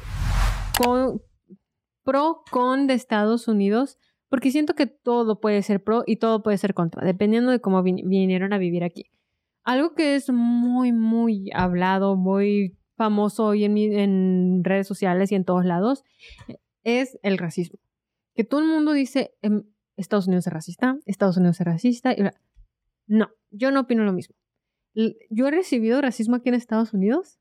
con- 0.83 1.21
pro 2.03 2.41
con 2.49 2.87
de 2.87 2.95
Estados 2.95 3.47
Unidos, 3.47 3.99
porque 4.29 4.49
siento 4.49 4.73
que 4.73 4.87
todo 4.87 5.39
puede 5.39 5.61
ser 5.61 5.83
pro 5.83 6.03
y 6.07 6.15
todo 6.15 6.41
puede 6.41 6.57
ser 6.57 6.73
contra, 6.73 7.05
dependiendo 7.05 7.51
de 7.51 7.59
cómo 7.61 7.83
vin- 7.83 8.01
vinieron 8.07 8.51
a 8.51 8.57
vivir 8.57 8.83
aquí. 8.83 9.11
Algo 9.64 9.93
que 9.93 10.16
es 10.16 10.30
muy, 10.32 10.91
muy 10.91 11.49
hablado, 11.53 12.16
muy 12.16 12.78
famoso 12.95 13.45
hoy 13.45 13.64
en, 13.64 13.78
en 13.78 14.64
redes 14.64 14.88
sociales 14.88 15.32
y 15.32 15.36
en 15.36 15.45
todos 15.45 15.66
lados, 15.66 16.03
es 16.84 17.18
el 17.24 17.38
racismo. 17.38 17.80
Que 18.36 18.43
todo 18.43 18.62
el 18.62 18.68
mundo 18.68 18.93
dice, 18.93 19.34
em, 19.41 19.64
Estados 19.97 20.28
Unidos 20.28 20.47
es 20.47 20.53
racista, 20.53 20.97
Estados 21.05 21.38
Unidos 21.38 21.59
es 21.59 21.66
racista. 21.66 22.14
y. 22.14 22.24
No, 23.07 23.30
yo 23.49 23.72
no 23.72 23.82
opino 23.82 24.03
lo 24.03 24.14
mismo. 24.14 24.36
Yo 25.30 25.47
he 25.47 25.51
recibido 25.51 26.01
racismo 26.01 26.36
aquí 26.36 26.49
en 26.49 26.55
Estados 26.55 26.93
Unidos 26.93 27.39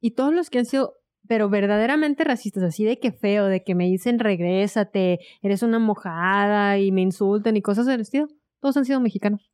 y 0.00 0.12
todos 0.12 0.34
los 0.34 0.50
que 0.50 0.58
han 0.58 0.64
sido, 0.64 0.94
pero 1.26 1.48
verdaderamente 1.48 2.24
racistas, 2.24 2.62
así 2.62 2.84
de 2.84 2.98
que 2.98 3.12
feo, 3.12 3.46
de 3.46 3.62
que 3.62 3.74
me 3.74 3.84
dicen 3.84 4.18
regrésate, 4.18 5.20
eres 5.42 5.62
una 5.62 5.78
mojada 5.78 6.78
y 6.78 6.92
me 6.92 7.02
insultan 7.02 7.56
y 7.56 7.62
cosas 7.62 7.86
del 7.86 8.00
estilo, 8.00 8.26
todos 8.60 8.76
han 8.76 8.84
sido 8.84 9.00
mexicanos. 9.00 9.50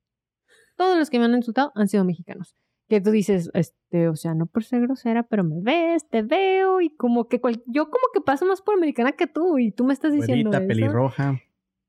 Todos 0.77 0.99
los 0.99 1.11
que 1.11 1.19
me 1.19 1.25
han 1.27 1.35
insultado 1.35 1.73
han 1.75 1.89
sido 1.89 2.05
mexicanos. 2.05 2.55
Que 2.89 3.01
tú 3.01 3.11
dices, 3.11 3.51
este, 3.55 4.09
o 4.09 4.17
sea, 4.17 4.35
no 4.35 4.47
por 4.47 4.63
ser 4.65 4.83
grosera, 4.83 5.23
pero 5.23 5.43
me 5.45 5.61
ves, 5.63 6.07
te 6.09 6.23
veo 6.23 6.81
y 6.81 6.91
como 6.95 7.29
que 7.29 7.41
cual- 7.41 7.63
yo 7.67 7.87
como 7.87 8.05
que 8.13 8.21
paso 8.21 8.45
más 8.45 8.61
por 8.61 8.75
americana 8.75 9.13
que 9.13 9.27
tú 9.27 9.59
y 9.59 9.71
tú 9.73 9.85
me 9.85 9.93
estás 9.95 10.13
diciendo 10.13 10.51
Güerita, 10.51 10.59
eso. 10.59 10.69
pelirroja. 10.69 11.41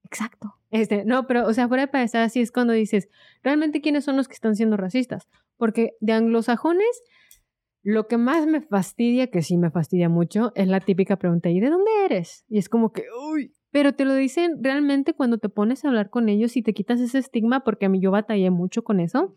Exacto. 0.05 0.53
Este, 0.71 1.03
no, 1.05 1.25
pero, 1.27 1.47
o 1.47 1.53
sea, 1.53 1.67
fuera 1.67 1.83
de 1.83 1.87
pensar 1.91 2.21
así 2.21 2.39
es 2.39 2.51
cuando 2.51 2.73
dices, 2.73 3.09
realmente 3.43 3.81
quiénes 3.81 4.03
son 4.05 4.15
los 4.17 4.27
que 4.27 4.35
están 4.35 4.55
siendo 4.55 4.77
racistas. 4.77 5.27
Porque 5.57 5.95
de 5.99 6.13
anglosajones, 6.13 7.03
lo 7.83 8.07
que 8.07 8.17
más 8.17 8.45
me 8.47 8.61
fastidia, 8.61 9.27
que 9.27 9.41
sí 9.41 9.57
me 9.57 9.71
fastidia 9.71 10.09
mucho, 10.09 10.51
es 10.55 10.67
la 10.67 10.79
típica 10.79 11.17
pregunta, 11.17 11.49
¿y 11.49 11.59
de 11.59 11.69
dónde 11.69 11.91
eres? 12.05 12.45
Y 12.49 12.57
es 12.57 12.69
como 12.69 12.91
que, 12.93 13.03
uy, 13.31 13.53
pero 13.75 13.91
te 13.91 14.05
lo 14.05 14.15
dicen 14.15 14.63
realmente 14.63 15.13
cuando 15.13 15.37
te 15.37 15.49
pones 15.49 15.83
a 15.83 15.89
hablar 15.89 16.09
con 16.09 16.29
ellos 16.29 16.55
y 16.55 16.61
te 16.61 16.73
quitas 16.73 17.01
ese 17.01 17.17
estigma, 17.17 17.65
porque 17.65 17.87
a 17.87 17.89
mí 17.89 17.99
yo 17.99 18.09
batallé 18.09 18.49
mucho 18.49 18.85
con 18.85 19.01
eso, 19.01 19.35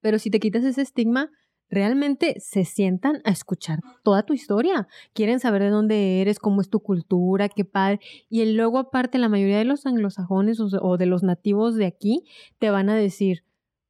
pero 0.00 0.20
si 0.20 0.30
te 0.30 0.38
quitas 0.38 0.62
ese 0.62 0.80
estigma, 0.80 1.32
realmente 1.70 2.36
se 2.38 2.64
sientan 2.64 3.20
a 3.24 3.32
escuchar 3.32 3.80
toda 4.04 4.22
tu 4.22 4.32
historia. 4.32 4.86
Quieren 5.12 5.40
saber 5.40 5.60
de 5.60 5.70
dónde 5.70 6.20
eres, 6.20 6.38
cómo 6.38 6.60
es 6.60 6.70
tu 6.70 6.78
cultura, 6.78 7.48
qué 7.48 7.64
padre. 7.64 7.98
Y 8.28 8.44
luego, 8.52 8.78
aparte, 8.78 9.18
la 9.18 9.28
mayoría 9.28 9.58
de 9.58 9.64
los 9.64 9.86
anglosajones 9.86 10.60
o, 10.60 10.96
de 10.96 11.06
los 11.06 11.24
nativos 11.24 11.74
de 11.74 11.86
aquí 11.86 12.22
te 12.60 12.70
van 12.70 12.88
a 12.90 12.94
decir, 12.94 13.42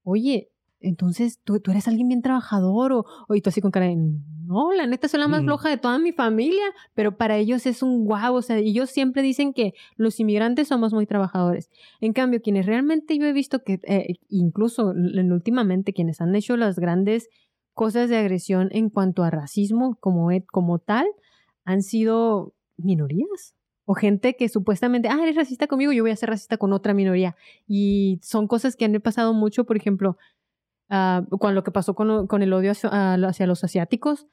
oye, 0.03 0.51
entonces 0.85 1.41
tú, 1.45 1.61
tú 1.61 1.71
eres 1.71 1.89
alguien 1.89 2.09
bien 2.09 2.23
trabajador 2.23 2.93
o, 2.93 3.05
o 3.29 3.35
y 3.35 3.41
tú 3.41 3.49
así 3.51 3.61
con 3.61 3.71
cara 3.71 3.87
de, 3.87 3.97
no, 3.97 4.73
la 4.73 4.87
neta 4.87 5.09
soy 5.09 5.21
la 5.21 5.29
más 5.29 5.43
Mm. 5.43 5.47
floja 5.47 5.69
de 5.71 5.77
toda 5.79 5.99
mi 5.99 6.13
familia, 6.13 6.65
pero 6.95 7.17
para 7.17 7.37
ellos 7.39 7.67
es 7.67 7.83
un 7.83 8.05
guau, 8.05 8.35
o 8.35 8.43
sea, 8.43 8.59
ellos 8.59 8.91
siempre 8.91 9.23
dicen 9.23 9.53
que 9.55 9.75
los 9.97 10.21
inmigrantes 10.21 10.69
somos 10.69 10.93
muy 10.93 11.07
trabajadores. 11.07 11.71
En 12.01 12.13
cambio, 12.13 12.43
quienes 12.43 12.67
realmente 12.67 13.17
yo 13.19 13.27
he 13.27 13.33
visto 13.33 13.63
que, 13.65 13.81
eh, 13.85 14.17
incluso 14.29 14.93
en- 14.93 15.33
últimamente, 15.33 15.93
quienes 15.93 16.21
han 16.21 16.35
hecho 16.37 16.57
las 16.57 16.79
grandes 16.79 17.29
cosas 17.73 18.09
de 18.09 18.17
agresión 18.19 18.69
en 18.73 18.91
cuanto 18.91 19.23
a 19.25 19.31
racismo 19.31 19.97
como, 20.01 20.29
como 20.53 20.79
tal, 20.79 21.07
han 21.65 21.83
sido 21.83 22.53
minorías. 22.77 23.55
O 23.87 23.95
gente 23.95 24.35
que 24.37 24.49
supuestamente, 24.49 25.09
ah, 25.09 25.19
eres 25.23 25.37
racista 25.37 25.67
conmigo, 25.67 25.93
yo 25.93 26.03
voy 26.05 26.11
a 26.11 26.17
ser 26.17 26.31
racista 26.31 26.57
con 26.57 26.73
otra 26.73 26.95
minoría. 26.95 27.37
Y 27.67 28.19
son 28.23 28.47
cosas 28.47 28.77
que 28.77 28.85
han 28.87 28.95
pasado 29.03 29.35
mucho, 29.35 29.65
por 29.65 29.77
ejemplo, 29.77 30.17
ah, 30.95 31.25
con 31.41 31.55
lo 31.55 31.63
que 31.65 31.71
pasó 31.73 31.95
con, 31.95 32.27
con 32.27 32.43
el 32.43 32.53
odio 32.53 32.71
hacia, 32.71 32.89
a- 32.91 33.15
hacia 33.15 33.47
los 33.47 33.65
asiáticos, 33.65 34.27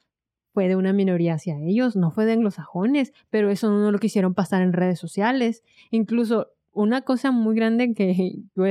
fue 0.54 0.68
de 0.68 0.76
una 0.76 0.92
minoría 0.92 1.34
hacia 1.34 1.56
ellos, 1.58 1.96
no 1.96 2.10
fue 2.10 2.26
de 2.26 2.32
anglosajones, 2.32 3.12
pero 3.30 3.50
eso 3.50 3.70
no 3.70 3.90
lo 3.90 3.98
quisieron 3.98 4.34
pasar 4.34 4.60
en 4.62 4.72
redes 4.74 4.98
sociales. 4.98 5.62
Incluso 5.90 6.48
una 6.72 7.02
cosa 7.02 7.30
muy 7.32 7.54
grande 7.56 7.94
que 7.94 8.34
yo 8.54 8.64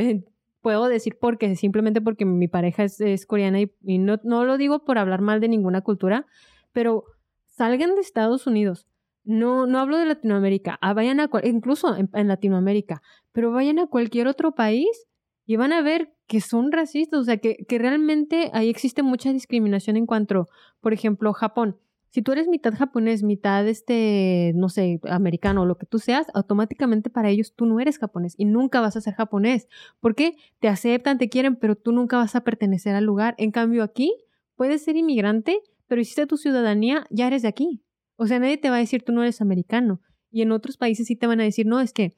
puedo 0.62 0.88
decir 0.88 1.18
porque 1.20 1.56
simplemente 1.56 2.02
porque 2.02 2.24
mi 2.26 2.48
pareja 2.48 2.84
es, 2.84 3.02
es 3.02 3.26
coreana 3.26 3.62
y, 3.62 3.72
y 3.84 3.98
no, 3.98 4.20
no 4.24 4.46
lo 4.46 4.58
digo 4.58 4.86
por 4.86 4.98
hablar 5.00 5.22
mal 5.22 5.40
de 5.42 5.48
ninguna 5.50 5.82
cultura, 5.82 6.26
pero 6.72 7.04
salgan 7.48 7.96
de 7.96 8.02
Estados 8.02 8.46
Unidos. 8.48 8.86
No, 9.24 9.66
no 9.68 9.80
hablo 9.80 9.98
de 9.98 10.06
Latinoamérica, 10.06 10.78
ah, 10.82 10.94
vayan 10.94 11.20
a 11.20 11.28
cual- 11.30 11.46
incluso 11.48 11.96
en, 11.96 12.10
en 12.14 12.28
Latinoamérica, 12.28 13.02
pero 13.32 13.52
vayan 13.52 13.78
a 13.80 13.88
cualquier 13.88 14.28
otro 14.28 14.54
país 14.54 15.08
y 15.48 15.56
van 15.58 15.74
a 15.74 15.82
ver 15.82 16.14
que 16.32 16.40
son 16.40 16.72
racistas, 16.72 17.20
o 17.20 17.24
sea, 17.26 17.40
que, 17.40 17.58
que 17.68 17.78
realmente 17.78 18.52
ahí 18.54 18.70
existe 18.70 19.04
mucha 19.04 19.34
discriminación 19.34 19.98
en 19.98 20.06
cuanto, 20.06 20.48
por 20.80 20.94
ejemplo, 20.94 21.34
Japón. 21.34 21.76
Si 22.10 22.22
tú 22.22 22.32
eres 22.32 22.48
mitad 22.48 22.74
japonés, 22.74 23.22
mitad 23.22 23.68
este, 23.68 24.54
no 24.56 24.70
sé, 24.70 25.02
americano 25.10 25.64
o 25.64 25.66
lo 25.66 25.78
que 25.78 25.86
tú 25.86 26.00
seas, 26.00 26.28
automáticamente 26.34 27.10
para 27.10 27.28
ellos 27.28 27.52
tú 27.54 27.66
no 27.66 27.82
eres 27.82 28.00
japonés 28.00 28.36
y 28.38 28.46
nunca 28.46 28.80
vas 28.80 28.96
a 28.96 29.02
ser 29.02 29.14
japonés. 29.14 29.68
¿Por 30.00 30.16
qué? 30.16 30.38
Te 30.62 30.70
aceptan, 30.70 31.18
te 31.18 31.28
quieren, 31.28 31.58
pero 31.58 31.76
tú 31.76 31.92
nunca 31.92 32.16
vas 32.16 32.34
a 32.34 32.46
pertenecer 32.46 32.96
al 32.96 33.04
lugar. 33.04 33.36
En 33.38 33.52
cambio, 33.52 33.84
aquí 33.84 34.14
puedes 34.56 34.86
ser 34.86 34.96
inmigrante, 34.96 35.60
pero 35.88 36.00
hiciste 36.00 36.28
tu 36.28 36.38
ciudadanía, 36.38 37.08
ya 37.10 37.28
eres 37.28 37.42
de 37.42 37.50
aquí. 37.50 37.84
O 38.16 38.26
sea, 38.26 38.40
nadie 38.40 38.56
te 38.56 38.70
va 38.70 38.78
a 38.78 38.80
decir 38.80 39.04
tú 39.04 39.12
no 39.12 39.22
eres 39.22 39.42
americano. 39.42 40.00
Y 40.32 40.44
en 40.44 40.54
otros 40.54 40.78
países 40.78 41.08
sí 41.08 41.18
te 41.18 41.28
van 41.28 41.42
a 41.42 41.44
decir, 41.44 41.66
no, 41.66 41.82
es 41.82 41.92
que 41.92 42.16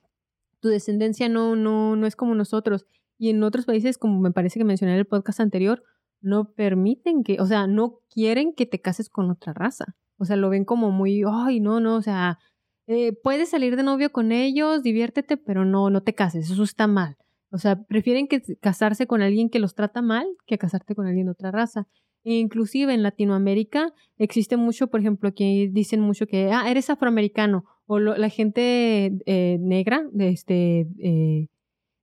tu 0.59 0.69
descendencia 0.69 1.29
no, 1.29 1.55
no, 1.55 1.95
no 1.95 2.05
es 2.05 2.15
como 2.15 2.35
nosotros. 2.35 2.85
Y 3.23 3.29
en 3.29 3.41
otros 3.41 3.63
países, 3.65 3.97
como 3.97 4.19
me 4.19 4.31
parece 4.31 4.59
que 4.59 4.65
mencioné 4.65 4.91
en 4.91 4.99
el 4.99 5.05
podcast 5.05 5.39
anterior, 5.39 5.81
no 6.19 6.51
permiten 6.51 7.23
que, 7.23 7.39
o 7.39 7.45
sea, 7.45 7.67
no 7.67 8.01
quieren 8.13 8.53
que 8.53 8.65
te 8.65 8.81
cases 8.81 9.07
con 9.07 9.31
otra 9.31 9.53
raza. 9.53 9.95
O 10.17 10.25
sea, 10.25 10.35
lo 10.35 10.49
ven 10.49 10.65
como 10.65 10.91
muy, 10.91 11.23
ay, 11.25 11.61
no, 11.61 11.79
no, 11.79 11.95
o 11.95 12.01
sea, 12.01 12.37
eh, 12.85 13.13
puedes 13.13 13.47
salir 13.47 13.77
de 13.77 13.83
novio 13.83 14.11
con 14.11 14.33
ellos, 14.33 14.83
diviértete, 14.83 15.37
pero 15.37 15.63
no, 15.63 15.89
no 15.89 16.03
te 16.03 16.13
cases, 16.13 16.49
eso 16.49 16.63
está 16.63 16.85
mal. 16.87 17.15
O 17.49 17.59
sea, 17.59 17.81
prefieren 17.83 18.27
que 18.27 18.41
casarse 18.59 19.07
con 19.07 19.21
alguien 19.21 19.49
que 19.49 19.59
los 19.59 19.73
trata 19.73 20.01
mal 20.01 20.27
que 20.45 20.57
casarte 20.57 20.93
con 20.93 21.07
alguien 21.07 21.27
de 21.27 21.31
otra 21.31 21.49
raza. 21.49 21.87
E 22.25 22.33
inclusive 22.33 22.93
en 22.93 23.03
Latinoamérica 23.03 23.93
existe 24.17 24.57
mucho, 24.57 24.87
por 24.87 24.99
ejemplo, 24.99 25.33
que 25.33 25.69
dicen 25.71 26.01
mucho 26.01 26.27
que, 26.27 26.51
ah, 26.51 26.69
eres 26.69 26.89
afroamericano, 26.89 27.63
o 27.85 27.99
la 27.99 28.27
gente 28.27 29.13
eh, 29.25 29.57
negra, 29.61 30.03
este, 30.19 30.89
eh, 30.99 31.47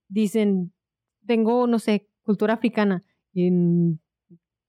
dicen, 0.09 0.73
tengo, 1.25 1.67
no 1.67 1.79
sé, 1.79 2.07
cultura 2.23 2.53
africana. 2.53 3.03
Y, 3.33 3.49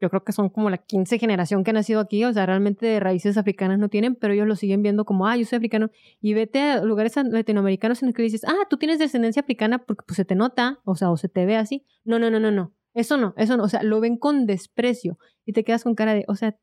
yo 0.02 0.10
creo 0.10 0.24
que 0.24 0.32
son 0.32 0.48
como 0.48 0.68
la 0.68 0.78
15 0.78 1.16
generación 1.20 1.62
que 1.62 1.70
ha 1.70 1.74
nacido 1.74 2.00
aquí, 2.00 2.24
o 2.24 2.32
sea, 2.32 2.44
realmente 2.44 2.86
de 2.86 2.98
raíces 2.98 3.38
africanas 3.38 3.78
no 3.78 3.88
tienen, 3.88 4.16
pero 4.16 4.34
ellos 4.34 4.48
lo 4.48 4.56
siguen 4.56 4.82
viendo 4.82 5.04
como, 5.04 5.28
ah, 5.28 5.36
yo 5.36 5.44
soy 5.44 5.58
africano. 5.58 5.92
Y 6.20 6.34
vete 6.34 6.60
a 6.60 6.82
lugares 6.82 7.14
latinoamericanos 7.16 8.02
en 8.02 8.08
los 8.08 8.16
que 8.16 8.22
dices, 8.22 8.42
ah, 8.44 8.66
tú 8.68 8.78
tienes 8.78 8.98
descendencia 8.98 9.42
africana 9.42 9.78
porque 9.78 10.02
pues 10.04 10.16
se 10.16 10.24
te 10.24 10.34
nota, 10.34 10.80
o 10.84 10.96
sea, 10.96 11.12
o 11.12 11.16
se 11.16 11.28
te 11.28 11.46
ve 11.46 11.56
así. 11.56 11.86
No, 12.02 12.18
no, 12.18 12.32
no, 12.32 12.40
no, 12.40 12.50
no. 12.50 12.72
Eso 12.94 13.16
no, 13.16 13.32
eso 13.36 13.56
no. 13.56 13.62
O 13.62 13.68
sea, 13.68 13.84
lo 13.84 14.00
ven 14.00 14.16
con 14.16 14.44
desprecio 14.44 15.18
y 15.46 15.52
te 15.52 15.62
quedas 15.62 15.84
con 15.84 15.94
cara 15.94 16.14
de, 16.14 16.24
o 16.26 16.34
sea, 16.34 16.56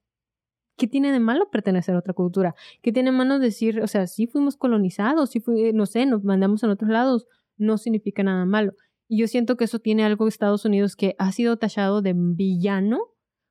¿qué 0.75 0.87
tiene 0.87 1.13
de 1.13 1.21
malo 1.21 1.49
pertenecer 1.49 1.95
a 1.95 1.99
otra 1.99 2.13
cultura? 2.13 2.55
¿Qué 2.81 2.91
tiene 2.91 3.11
de 3.11 3.17
malo 3.17 3.39
decir, 3.39 3.79
o 3.81 3.87
sea, 3.87 4.05
sí 4.07 4.27
fuimos 4.27 4.57
colonizados, 4.57 5.29
sí 5.29 5.39
fui, 5.39 5.71
no 5.71 5.85
sé, 5.85 6.05
nos 6.05 6.25
mandamos 6.25 6.65
a 6.65 6.67
otros 6.67 6.89
lados, 6.89 7.25
no 7.55 7.77
significa 7.77 8.21
nada 8.21 8.43
malo. 8.43 8.73
Y 9.09 9.19
yo 9.19 9.27
siento 9.27 9.57
que 9.57 9.65
eso 9.65 9.79
tiene 9.79 10.05
algo 10.05 10.27
Estados 10.27 10.65
Unidos 10.65 10.95
que 10.95 11.15
ha 11.17 11.31
sido 11.31 11.57
tachado 11.57 12.01
de 12.01 12.13
villano 12.15 12.99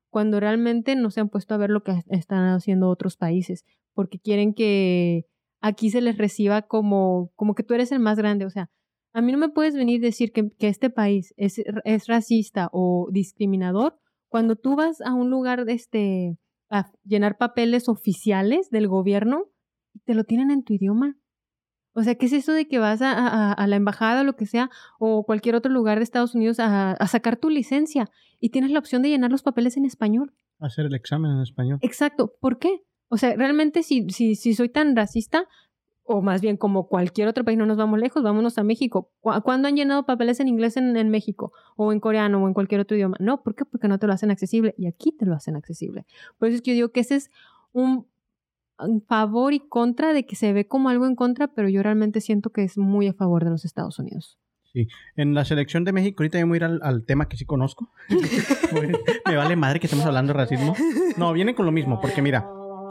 cuando 0.09 0.39
realmente 0.39 0.95
no 0.95 1.11
se 1.11 1.19
han 1.19 1.29
puesto 1.29 1.53
a 1.53 1.57
ver 1.57 1.69
lo 1.69 1.83
que 1.83 2.01
están 2.09 2.47
haciendo 2.47 2.89
otros 2.89 3.17
países, 3.17 3.65
porque 3.93 4.19
quieren 4.19 4.53
que 4.53 5.25
aquí 5.61 5.89
se 5.89 6.01
les 6.01 6.17
reciba 6.17 6.63
como, 6.63 7.31
como 7.35 7.53
que 7.55 7.63
tú 7.63 7.73
eres 7.73 7.91
el 7.91 7.99
más 7.99 8.17
grande. 8.17 8.45
O 8.45 8.49
sea, 8.49 8.69
a 9.13 9.21
mí 9.21 9.31
no 9.31 9.37
me 9.37 9.49
puedes 9.49 9.75
venir 9.75 10.01
a 10.01 10.05
decir 10.05 10.31
que, 10.31 10.49
que 10.57 10.67
este 10.67 10.89
país 10.89 11.33
es, 11.37 11.61
es, 11.83 12.07
racista 12.07 12.69
o 12.71 13.09
discriminador 13.11 13.99
cuando 14.29 14.55
tú 14.55 14.75
vas 14.75 15.01
a 15.01 15.13
un 15.13 15.29
lugar 15.29 15.65
este, 15.67 16.37
a 16.69 16.91
llenar 17.03 17.37
papeles 17.37 17.89
oficiales 17.89 18.69
del 18.69 18.87
gobierno 18.87 19.45
y 19.93 19.99
te 19.99 20.13
lo 20.13 20.23
tienen 20.23 20.51
en 20.51 20.63
tu 20.63 20.73
idioma. 20.73 21.17
O 21.99 22.03
sea, 22.03 22.15
¿qué 22.15 22.27
es 22.27 22.33
eso 22.33 22.53
de 22.53 22.65
que 22.65 22.79
vas 22.79 23.01
a, 23.01 23.51
a, 23.51 23.67
la 23.67 23.75
embajada 23.75 24.21
o 24.21 24.23
lo 24.23 24.37
que 24.37 24.45
sea, 24.45 24.69
o 24.99 25.25
cualquier 25.25 25.55
otro 25.55 25.69
lugar 25.69 25.97
de 25.97 26.05
Estados 26.05 26.33
Unidos 26.33 26.59
a, 26.61 26.93
a, 26.93 27.07
sacar 27.07 27.35
tu 27.35 27.49
licencia 27.49 28.09
y 28.39 28.51
tienes 28.51 28.71
la 28.71 28.79
opción 28.79 29.01
de 29.01 29.09
llenar 29.09 29.31
los 29.31 29.43
papeles 29.43 29.75
en 29.75 29.83
español? 29.83 30.31
Hacer 30.59 30.85
el 30.85 30.95
examen 30.95 31.31
en 31.31 31.41
español. 31.41 31.77
Exacto. 31.81 32.33
¿Por 32.39 32.57
qué? 32.57 32.83
O 33.09 33.17
sea, 33.17 33.35
realmente 33.35 33.83
si, 33.83 34.09
si, 34.11 34.35
si 34.35 34.53
soy 34.53 34.69
tan 34.69 34.95
racista, 34.95 35.45
o 36.03 36.21
más 36.21 36.39
bien 36.39 36.55
como 36.55 36.87
cualquier 36.87 37.27
otro 37.27 37.43
país, 37.43 37.57
no 37.57 37.65
nos 37.65 37.75
vamos 37.75 37.99
lejos, 37.99 38.23
vámonos 38.23 38.57
a 38.57 38.63
México. 38.63 39.11
¿Cuándo 39.19 39.67
han 39.67 39.75
llenado 39.75 40.05
papeles 40.05 40.39
en 40.39 40.47
inglés 40.47 40.77
en, 40.77 40.95
en, 40.95 41.09
México? 41.09 41.51
O 41.75 41.91
en 41.91 41.99
coreano 41.99 42.41
o 42.41 42.47
en 42.47 42.53
cualquier 42.53 42.79
otro 42.79 42.95
idioma. 42.95 43.17
No, 43.19 43.43
¿por 43.43 43.55
qué? 43.55 43.65
Porque 43.65 43.89
no 43.89 43.99
te 43.99 44.07
lo 44.07 44.13
hacen 44.13 44.31
accesible 44.31 44.73
y 44.77 44.87
aquí 44.87 45.11
te 45.11 45.25
lo 45.25 45.35
hacen 45.35 45.57
accesible. 45.57 46.05
Por 46.37 46.47
eso 46.47 46.55
es 46.55 46.61
que 46.61 46.71
yo 46.71 46.75
digo 46.75 46.91
que 46.93 47.01
ese 47.01 47.17
es 47.17 47.29
un 47.73 48.07
favor 49.07 49.53
y 49.53 49.59
contra 49.59 50.13
de 50.13 50.25
que 50.25 50.35
se 50.35 50.53
ve 50.53 50.67
como 50.67 50.89
algo 50.89 51.05
en 51.05 51.15
contra, 51.15 51.47
pero 51.47 51.69
yo 51.69 51.83
realmente 51.83 52.21
siento 52.21 52.51
que 52.51 52.63
es 52.63 52.77
muy 52.77 53.07
a 53.07 53.13
favor 53.13 53.43
de 53.43 53.51
los 53.51 53.65
Estados 53.65 53.99
Unidos. 53.99 54.39
Sí, 54.71 54.87
en 55.15 55.33
la 55.33 55.45
selección 55.45 55.83
de 55.83 55.93
México, 55.93 56.21
ahorita 56.21 56.43
voy 56.45 56.55
a 56.55 56.57
ir 56.57 56.63
al, 56.63 56.79
al 56.83 57.05
tema 57.05 57.27
que 57.27 57.37
sí 57.37 57.45
conozco. 57.45 57.91
Me 59.25 59.35
vale 59.35 59.55
madre 59.55 59.79
que 59.79 59.87
estemos 59.87 60.05
hablando 60.05 60.33
de 60.33 60.37
racismo. 60.37 60.75
No, 61.17 61.33
viene 61.33 61.55
con 61.55 61.65
lo 61.65 61.71
mismo, 61.71 61.99
porque 61.99 62.21
mira, 62.21 62.47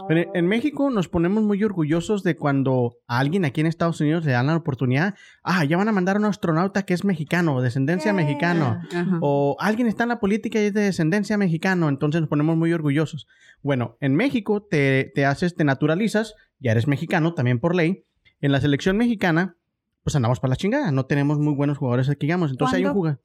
en 0.09 0.46
México 0.46 0.90
nos 0.90 1.09
ponemos 1.09 1.42
muy 1.42 1.62
orgullosos 1.62 2.22
de 2.22 2.36
cuando 2.36 2.99
a 3.07 3.18
alguien 3.18 3.44
aquí 3.44 3.61
en 3.61 3.66
Estados 3.66 4.01
Unidos 4.01 4.24
le 4.24 4.32
dan 4.32 4.46
la 4.46 4.57
oportunidad, 4.57 5.14
ah, 5.42 5.64
ya 5.64 5.76
van 5.76 5.88
a 5.88 5.92
mandar 5.92 6.16
a 6.16 6.18
un 6.18 6.26
astronauta 6.26 6.84
que 6.84 6.94
es 6.94 7.05
mexicano, 7.05 7.61
descendencia 7.61 8.12
mexicana, 8.12 8.88
o 9.20 9.57
alguien 9.61 9.86
está 9.86 10.05
en 10.05 10.11
la 10.11 10.20
política 10.20 10.61
y 10.61 10.66
es 10.66 10.74
de 10.74 10.82
descendencia 10.82 11.36
mexicano, 11.36 11.88
entonces 11.88 12.20
nos 12.20 12.28
ponemos 12.28 12.57
muy 12.57 12.72
orgullosos. 12.72 13.26
Bueno, 13.62 13.96
en 14.01 14.14
México 14.14 14.62
te, 14.62 15.11
te 15.14 15.26
haces, 15.26 15.55
te 15.55 15.64
naturalizas, 15.64 16.34
ya 16.59 16.72
eres 16.72 16.86
mexicano 16.86 17.34
también 17.34 17.59
por 17.59 17.74
ley. 17.74 18.05
En 18.40 18.53
la 18.53 18.61
selección 18.61 18.96
mexicana, 18.96 19.57
pues 20.05 20.14
andamos 20.16 20.40
para 20.40 20.51
la 20.51 20.57
chingada, 20.57 20.92
no 20.92 21.07
tenemos 21.07 21.38
muy 21.38 21.55
buenos 21.55 21.78
jugadores 21.78 22.09
aquí, 22.09 22.26
digamos, 22.26 22.51
entonces 22.51 22.76
hay 22.76 22.84
un 22.84 22.92
jugador. 22.92 23.20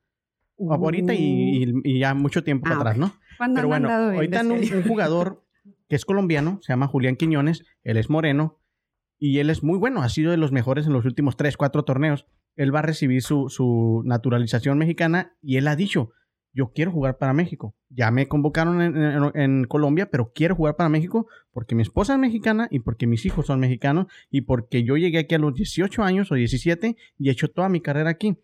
Ahorita 0.70 1.14
y, 1.14 1.64
y, 1.64 1.74
y, 1.84 2.00
ya 2.00 2.14
mucho 2.14 2.44
tiempo 2.44 2.68
Ah, 2.70 2.76
atrás, 2.76 2.98
¿no? 2.98 3.14
¿Cuándo 3.38 3.56
Pero 3.56 3.68
bueno, 3.68 3.90
ahorita 3.90 4.42
un, 4.42 4.52
un 4.52 4.84
jugador 4.88 5.44
que 5.90 5.96
es 5.96 6.06
colombiano, 6.06 6.60
se 6.62 6.74
llama 6.74 6.88
Julián 6.88 7.16
Quiñones, 7.16 7.64
él 7.84 7.98
es 7.98 8.10
moreno 8.10 8.60
y 9.20 9.40
él 9.40 9.50
es 9.50 9.64
muy 9.64 9.78
bueno, 9.78 10.02
ha 10.02 10.10
sido 10.10 10.32
de 10.32 10.38
los 10.38 10.52
mejores 10.52 10.86
en 10.88 10.94
los 10.94 11.06
últimos 11.06 11.38
3, 11.38 11.56
4 11.58 11.84
torneos. 11.84 12.26
Él 12.56 12.74
va 12.74 12.80
a 12.80 12.84
recibir 12.84 13.22
su, 13.22 13.50
su 13.50 14.02
naturalización 14.06 14.78
mexicana 14.78 15.36
y 15.42 15.58
él 15.58 15.68
ha 15.68 15.76
dicho, 15.76 16.12
yo 16.56 16.72
quiero 16.72 16.92
jugar 16.92 17.18
para 17.18 17.34
México. 17.34 17.76
Ya 17.90 18.12
me 18.12 18.28
convocaron 18.28 18.82
en, 18.82 19.32
en- 19.34 19.64
Colombia, 19.66 20.10
pero 20.12 20.32
quiero 20.36 20.56
jugar 20.56 20.76
para 20.76 20.90
México 20.90 21.28
porque 21.52 21.74
mi 21.74 21.82
esposa 21.82 22.14
es 22.14 22.20
mexicana 22.20 22.68
y 22.70 22.80
porque 22.80 23.08
mis 23.08 23.26
hijos 23.26 23.48
son 23.48 23.60
mexicanos 23.60 24.06
y 24.30 24.42
porque 24.42 24.84
yo 24.84 24.98
llegué 24.98 25.18
aquí 25.20 25.34
a 25.34 25.40
los 25.40 25.56
18 25.56 26.04
años 26.04 26.32
o 26.32 26.36
17 26.36 26.96
y 27.18 27.30
he 27.30 27.32
hecho 27.32 27.48
toda 27.50 27.70
mi 27.70 27.82
carrera 27.82 28.12
aquí. 28.12 28.38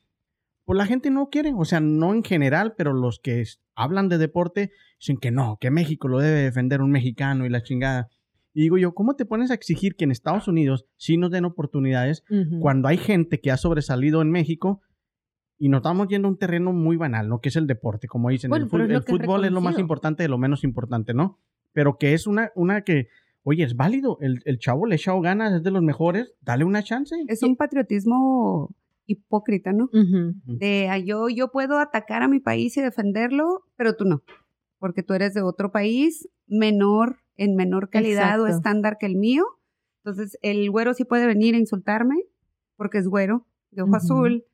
Pues 0.70 0.78
la 0.78 0.86
gente 0.86 1.10
no 1.10 1.32
quiere, 1.32 1.52
o 1.58 1.66
sea, 1.66 1.80
no 1.80 2.14
en 2.14 2.24
general, 2.24 2.76
pero 2.78 2.94
los 2.94 3.18
que 3.18 3.44
hablan 3.74 4.08
de 4.08 4.20
deporte 4.20 4.70
dicen 5.00 5.18
que 5.18 5.32
no, 5.32 5.58
que 5.60 5.72
México 5.72 6.08
lo 6.08 6.20
debe 6.20 6.44
defender 6.44 6.84
un 6.84 6.92
mexicano 6.92 7.44
y 7.48 7.50
la 7.50 7.64
chingada. 7.64 8.08
Y 8.54 8.62
digo 8.62 8.78
yo, 8.78 8.94
¿cómo 8.94 9.16
te 9.16 9.26
pones 9.26 9.50
a 9.50 9.56
exigir 9.56 9.96
que 9.96 10.04
en 10.04 10.12
Estados 10.12 10.48
Unidos 10.48 10.86
sí 10.96 11.18
nos 11.18 11.32
den 11.32 11.46
oportunidades 11.46 12.24
cuando 12.60 12.88
hay 12.88 12.98
gente 12.98 13.42
que 13.42 13.50
ha 13.50 13.58
sobresalido 13.58 14.22
en 14.22 14.30
México 14.30 14.80
y 15.58 15.70
nos 15.70 15.80
estamos 15.80 16.08
yendo 16.08 16.28
a 16.28 16.32
un 16.34 16.38
terreno 16.38 16.72
muy 16.72 16.98
banal, 16.98 17.30
¿no? 17.30 17.42
Que 17.42 17.50
es 17.50 17.56
el 17.56 17.66
deporte, 17.66 18.08
como 18.08 18.30
dicen. 18.30 18.52
Bueno, 18.52 18.66
el 18.66 19.02
fútbol 19.02 19.46
es 19.46 19.52
lo 19.52 19.62
más 19.62 19.80
importante 19.80 20.22
de 20.22 20.30
lo 20.30 20.38
menos 20.38 20.64
importante, 20.64 21.16
¿no? 21.16 21.40
Pero 21.74 21.98
que 21.98 22.14
es 22.14 22.28
una, 22.28 22.52
una 22.54 22.84
que, 22.84 23.08
oye, 23.42 23.64
es 23.64 23.76
válido. 23.76 24.20
El, 24.22 24.44
el 24.46 24.60
chavo 24.60 24.86
le 24.86 24.94
ha 24.94 24.98
echado 24.98 25.20
ganas, 25.20 25.52
es 25.52 25.64
de 25.64 25.72
los 25.72 25.82
mejores, 25.82 26.36
dale 26.42 26.64
una 26.64 26.84
chance. 26.84 27.16
Es 27.28 27.42
un 27.42 27.56
patriotismo 27.56 28.70
hipócrita, 29.10 29.74
¿no? 29.74 29.86
Ujú. 29.86 30.34
De 30.46 30.88
ah, 30.90 30.98
yo, 30.98 31.30
yo 31.30 31.52
puedo 31.52 31.80
atacar 31.80 32.22
a 32.24 32.28
mi 32.28 32.40
país 32.40 32.78
y 32.78 32.82
defenderlo, 32.82 33.64
pero 33.76 33.96
tú 33.96 34.06
no, 34.06 34.22
porque 34.78 35.04
tú 35.04 35.14
eres 35.14 35.34
de 35.34 35.42
otro 35.42 35.72
país 35.72 36.30
menor, 36.48 37.18
en 37.36 37.56
menor 37.56 37.90
calidad 37.90 38.40
o 38.40 38.46
Exacto. 38.46 38.58
estándar 38.58 38.98
que 39.00 39.06
el 39.06 39.16
mío. 39.16 39.46
Entonces, 40.04 40.38
el 40.42 40.70
güero 40.72 40.94
sí 40.94 41.04
puede 41.06 41.26
venir 41.28 41.56
a 41.56 41.58
insultarme 41.58 42.16
porque 42.76 42.98
es 43.00 43.08
güero, 43.08 43.46
de 43.72 43.82
ojo 43.82 43.90
Ujú. 43.92 43.98
azul, 43.98 44.46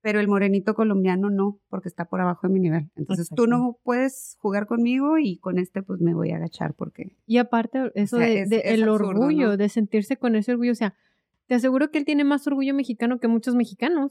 pero 0.00 0.20
el 0.20 0.28
morenito 0.28 0.74
colombiano 0.74 1.30
no, 1.30 1.58
porque 1.68 1.88
está 1.88 2.04
por 2.06 2.20
abajo 2.20 2.46
de 2.46 2.52
mi 2.52 2.60
nivel. 2.60 2.90
Entonces, 2.96 3.28
tú 3.28 3.44
Exacto. 3.44 3.46
no 3.46 3.78
puedes 3.82 4.36
jugar 4.40 4.66
conmigo 4.66 5.16
y 5.18 5.38
con 5.38 5.58
este 5.58 5.82
pues 5.82 6.00
me 6.00 6.12
voy 6.14 6.30
a 6.30 6.36
agachar 6.36 6.74
porque... 6.74 7.16
Y 7.26 7.38
aparte, 7.38 7.90
eso 7.94 8.18
sea, 8.18 8.26
de, 8.26 8.40
es- 8.42 8.50
de 8.50 8.56
es 8.58 8.64
el 8.74 8.82
absurdo, 8.84 9.08
orgullo, 9.08 9.48
¿no? 9.48 9.56
de 9.56 9.68
sentirse 9.70 10.16
con 10.18 10.34
ese 10.36 10.52
orgullo, 10.52 10.72
o 10.72 10.76
sea, 10.76 10.94
te 11.54 11.58
aseguro 11.58 11.90
que 11.92 11.98
él 11.98 12.04
tiene 12.04 12.24
más 12.24 12.44
orgullo 12.48 12.74
mexicano 12.74 13.20
que 13.20 13.28
muchos 13.28 13.54
mexicanos. 13.54 14.10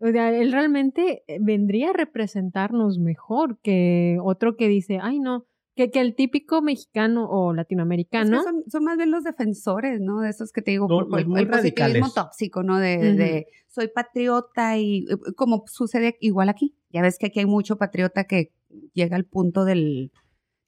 O 0.00 0.08
sea, 0.10 0.34
él 0.34 0.50
realmente 0.52 1.22
eh, 1.26 1.36
vendría 1.40 1.90
a 1.90 1.92
representarnos 1.92 2.98
mejor 2.98 3.58
que 3.62 4.16
otro 4.24 4.56
que 4.56 4.66
dice, 4.68 4.98
ay 5.02 5.20
no, 5.20 5.44
que, 5.76 5.90
que 5.90 6.00
el 6.00 6.14
típico 6.14 6.60
mexicano 6.62 7.26
o 7.28 7.50
Es 7.50 7.54
que 7.54 7.56
latinoamericano. 7.58 8.42
son, 8.42 8.62
son 8.68 8.84
más 8.84 8.96
bien 8.96 9.10
los 9.10 9.22
defensores, 9.22 10.00
¿no? 10.00 10.20
De 10.20 10.30
esos 10.30 10.50
que 10.50 10.62
te 10.62 10.70
digo, 10.72 10.88
Los- 10.88 11.08
por- 11.08 11.20
el, 11.20 11.26
el 11.36 11.48
positivismo 11.48 12.10
tóxico, 12.10 12.62
¿no? 12.62 12.78
De, 12.78 12.96
de 13.14 13.46
soy 13.68 13.88
patriota 13.88 14.76
y 14.78 15.04
eh, 15.10 15.16
como 15.36 15.64
sucede 15.66 16.16
igual 16.20 16.48
aquí. 16.48 16.74
Ya 16.90 17.02
ves 17.02 17.18
que 17.18 17.26
aquí 17.26 17.40
hay 17.40 17.46
mucho 17.46 17.76
patriota 17.76 18.24
que 18.24 18.50
llega 18.94 19.14
al 19.16 19.24
punto 19.26 19.64
del, 19.64 20.10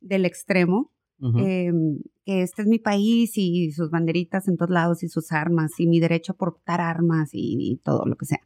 del 0.00 0.26
extremo, 0.26 0.92
Eh, 1.38 1.72
que 2.26 2.42
este 2.42 2.62
es 2.62 2.68
mi 2.68 2.78
país 2.78 3.32
y 3.36 3.70
sus 3.70 3.90
banderitas 3.90 4.46
en 4.48 4.56
todos 4.56 4.70
lados 4.70 5.02
y 5.02 5.08
sus 5.08 5.32
armas 5.32 5.72
y 5.78 5.86
mi 5.86 5.98
derecho 6.00 6.32
a 6.32 6.36
portar 6.36 6.80
armas 6.80 7.30
y, 7.32 7.56
y 7.58 7.76
todo 7.76 8.04
lo 8.04 8.16
que 8.16 8.26
sea. 8.26 8.40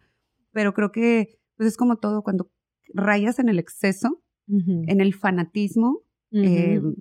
Pero 0.53 0.75
creo 0.75 0.93
que 0.93 1.39
pues 1.57 1.69
es 1.71 1.77
como 1.77 1.97
todo, 1.97 2.23
cuando 2.23 2.51
rayas 2.95 3.39
en 3.39 3.49
el 3.49 3.59
exceso, 3.59 4.23
en 4.47 5.01
el 5.03 5.13
fanatismo, 5.13 6.05
eh, 6.33 6.81
en, 6.81 6.95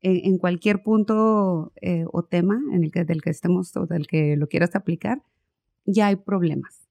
en 0.00 0.38
cualquier 0.38 0.82
punto 0.82 1.72
eh, 1.80 2.04
o 2.10 2.24
tema 2.24 2.60
en 2.72 2.82
el 2.82 2.90
que, 2.90 3.04
del 3.04 3.22
que 3.22 3.30
estemos 3.30 3.76
o 3.76 3.86
del 3.86 4.08
que 4.08 4.36
lo 4.36 4.48
quieras 4.48 4.74
aplicar, 4.74 5.22
ya 5.84 6.08
hay 6.08 6.16
problemas. 6.16 6.87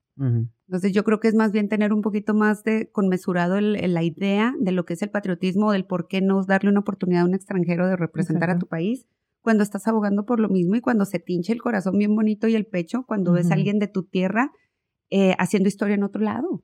Entonces 0.68 0.91
yo 0.91 1.03
creo 1.03 1.20
que 1.20 1.28
es 1.30 1.36
más 1.36 1.51
bien 1.51 1.70
tener 1.70 1.93
un 1.93 2.01
poquito 2.01 2.34
más 2.34 2.63
de 2.63 2.89
conmesurado 2.91 3.55
el- 3.57 3.76
el- 3.78 3.93
la 3.93 4.03
idea 4.03 4.53
de 4.59 4.72
lo 4.72 4.86
que 4.86 4.93
es 4.95 5.01
el 5.01 5.09
patriotismo, 5.09 5.72
del 5.72 5.86
por 5.86 6.07
qué 6.07 6.22
no 6.22 6.43
darle 6.43 6.70
una 6.70 6.82
oportunidad 6.82 7.22
a 7.22 7.26
un 7.26 7.34
extranjero 7.36 7.88
de 7.88 7.95
representar 7.95 8.49
a 8.49 8.53
tu 8.59 8.68
país 8.68 9.05
cuando 9.41 9.63
estás 9.63 9.88
abogando 9.88 10.26
por 10.26 10.39
lo 10.41 10.49
mismo 10.49 10.76
y 10.76 10.82
cuando 10.82 11.05
se 11.05 11.20
tinche 11.20 11.53
el 11.53 11.61
corazón 11.61 11.97
bien 11.97 12.13
bonito 12.15 12.47
y 12.47 12.55
el 12.55 12.65
pecho 12.65 13.03
cuando 13.07 13.32
ves 13.32 13.49
a 13.51 13.53
alguien 13.53 13.80
de 13.80 13.88
tu 13.88 14.03
tierra 14.03 14.51
eh, 15.09 15.36
haciendo 15.39 15.70
historia 15.70 15.95
en 15.95 16.03
otro 16.03 16.22
lado, 16.22 16.63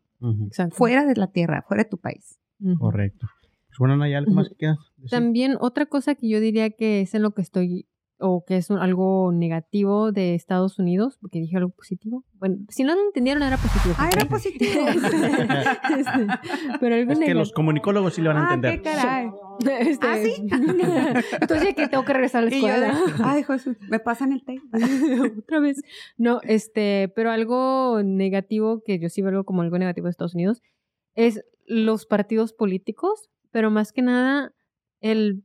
fuera 0.76 1.06
de 1.06 1.16
la 1.16 1.28
tierra, 1.32 1.64
fuera 1.66 1.84
de 1.84 1.90
tu 1.90 1.98
país. 1.98 2.38
Correcto. 2.78 3.28
Pues 3.68 3.78
bueno, 3.80 4.04
¿hay 4.04 4.14
algo 4.14 4.32
más 4.34 4.50
que 4.50 4.56
quieras 4.56 4.78
decir? 4.98 5.10
También 5.12 5.56
otra 5.62 5.86
cosa 5.86 6.16
que 6.16 6.28
yo 6.28 6.40
diría 6.42 6.72
que 6.72 7.02
es 7.02 7.14
en 7.14 7.22
lo 7.22 7.32
que 7.34 7.42
estoy 7.42 7.88
o 8.26 8.44
que 8.46 8.58
es 8.58 8.70
un- 8.70 8.80
algo 8.80 9.32
negativo 9.34 10.12
de 10.12 10.34
Estados 10.34 10.80
Unidos, 10.80 11.18
porque 11.20 11.40
dije 11.40 11.58
algo 11.58 11.70
positivo. 11.72 12.24
Bueno, 12.40 12.58
si 12.70 12.84
no 12.84 12.96
lo 12.96 13.02
entendieron 13.02 13.44
era 13.44 13.58
positivo. 13.58 13.96
Ah, 13.98 14.10
era 14.12 14.24
¿ok? 14.24 14.30
positivo. 14.32 14.88
Este, 14.88 16.28
pero 16.80 16.96
algo 16.96 17.12
Es 17.12 17.20
que 17.20 17.34
los 17.34 17.52
comunicólogos 17.52 18.14
sí 18.14 18.22
lo 18.22 18.30
van 18.34 18.38
a 18.38 18.50
ah, 18.50 18.54
entender. 18.56 18.82
qué 18.82 18.90
caray. 18.90 19.30
Este, 19.80 20.08
¿Ah, 20.08 20.18
sí? 20.24 20.48
Entonces 21.42 21.64
ya 21.68 21.74
que 21.74 21.88
tengo 21.88 22.06
que 22.06 22.14
regresar 22.14 22.44
a 22.44 22.46
la 22.50 22.56
Y 22.56 22.62
yo 22.62 22.68
de, 22.68 22.88
escuela. 22.88 23.00
ay, 23.24 23.44
Jesús, 23.44 23.78
me 23.90 24.00
pasan 24.00 24.32
el 24.34 24.44
té. 24.44 24.60
Otra 25.40 25.60
vez. 25.60 25.82
No, 26.18 26.40
este, 26.44 27.12
pero 27.16 27.30
algo 27.32 28.02
negativo 28.04 28.82
que 28.86 29.00
yo 29.00 29.10
sí 29.10 29.22
veo 29.22 29.44
como 29.44 29.62
algo 29.62 29.78
negativo 29.78 30.06
de 30.06 30.12
Estados 30.12 30.34
Unidos 30.36 30.62
es 31.16 31.44
los 31.66 32.06
partidos 32.06 32.54
políticos, 32.54 33.30
pero 33.52 33.70
más 33.70 33.92
que 33.94 34.02
nada 34.02 34.54
el, 35.00 35.44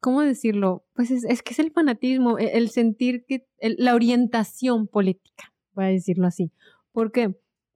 ¿cómo 0.00 0.22
decirlo? 0.22 0.84
Pues 0.94 1.10
es, 1.10 1.24
es 1.24 1.42
que 1.42 1.52
es 1.52 1.58
el 1.58 1.70
fanatismo, 1.72 2.38
e- 2.38 2.56
el, 2.56 2.70
sentir 2.70 3.24
que, 3.26 3.46
el- 3.58 3.76
la 3.78 3.94
orientación 3.94 4.86
política, 4.86 5.52
voy 5.72 5.84
a 5.86 5.88
decirlo 5.88 6.26
así. 6.26 6.52
¿Por 6.92 7.12
qué? 7.12 7.34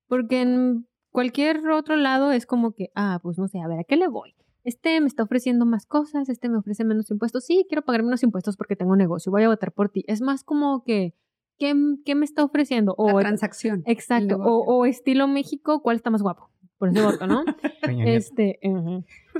Porque 0.09 0.41
en 0.43 0.87
cualquier 1.11 1.67
otro 1.69 1.97
lado 1.97 2.33
es 2.33 2.47
como 2.47 2.73
que, 2.73 2.91
ah, 2.95 3.19
pues 3.23 3.39
no 3.39 3.49
sé, 3.49 3.61
a 3.61 3.69
ver, 3.69 3.81
¿a 3.81 3.85
qué 3.85 3.97
le 3.97 4.09
voy? 4.09 4.35
Este 4.65 5.01
me 5.01 5.09
está 5.09 5.25
ofreciendo 5.25 5.67
más 5.67 5.87
cosas, 5.87 6.29
este 6.29 6.49
me 6.49 6.59
ofrece 6.59 6.85
menos 6.85 7.11
impuestos. 7.11 7.45
Sí, 7.45 7.67
quiero 7.69 7.83
pagar 7.83 8.05
menos 8.05 8.23
impuestos 8.23 8.57
porque 8.57 8.77
tengo 8.77 8.93
un 8.93 8.99
negocio, 8.99 9.33
voy 9.33 9.43
a 9.43 9.49
votar 9.49 9.73
por 9.73 9.89
ti. 9.89 10.05
Es 10.07 10.21
más 10.21 10.45
como 10.45 10.85
que, 10.85 11.15
¿qué, 11.59 11.75
qué 12.05 12.15
me 12.15 12.25
está 12.25 12.45
ofreciendo? 12.45 12.95
La 12.99 13.13
transacción. 13.19 13.83
exacto, 13.87 14.37
o, 14.37 14.65
o 14.79 14.87
estilo 14.87 15.27
México, 15.27 15.83
¿cuál 15.83 15.97
está 15.97 16.11
más 16.11 16.23
guapo? 16.23 16.52
Por 16.83 16.89
ese 16.89 17.01
voto, 17.01 17.29
¿no? 17.29 17.45
Este, 18.05 18.59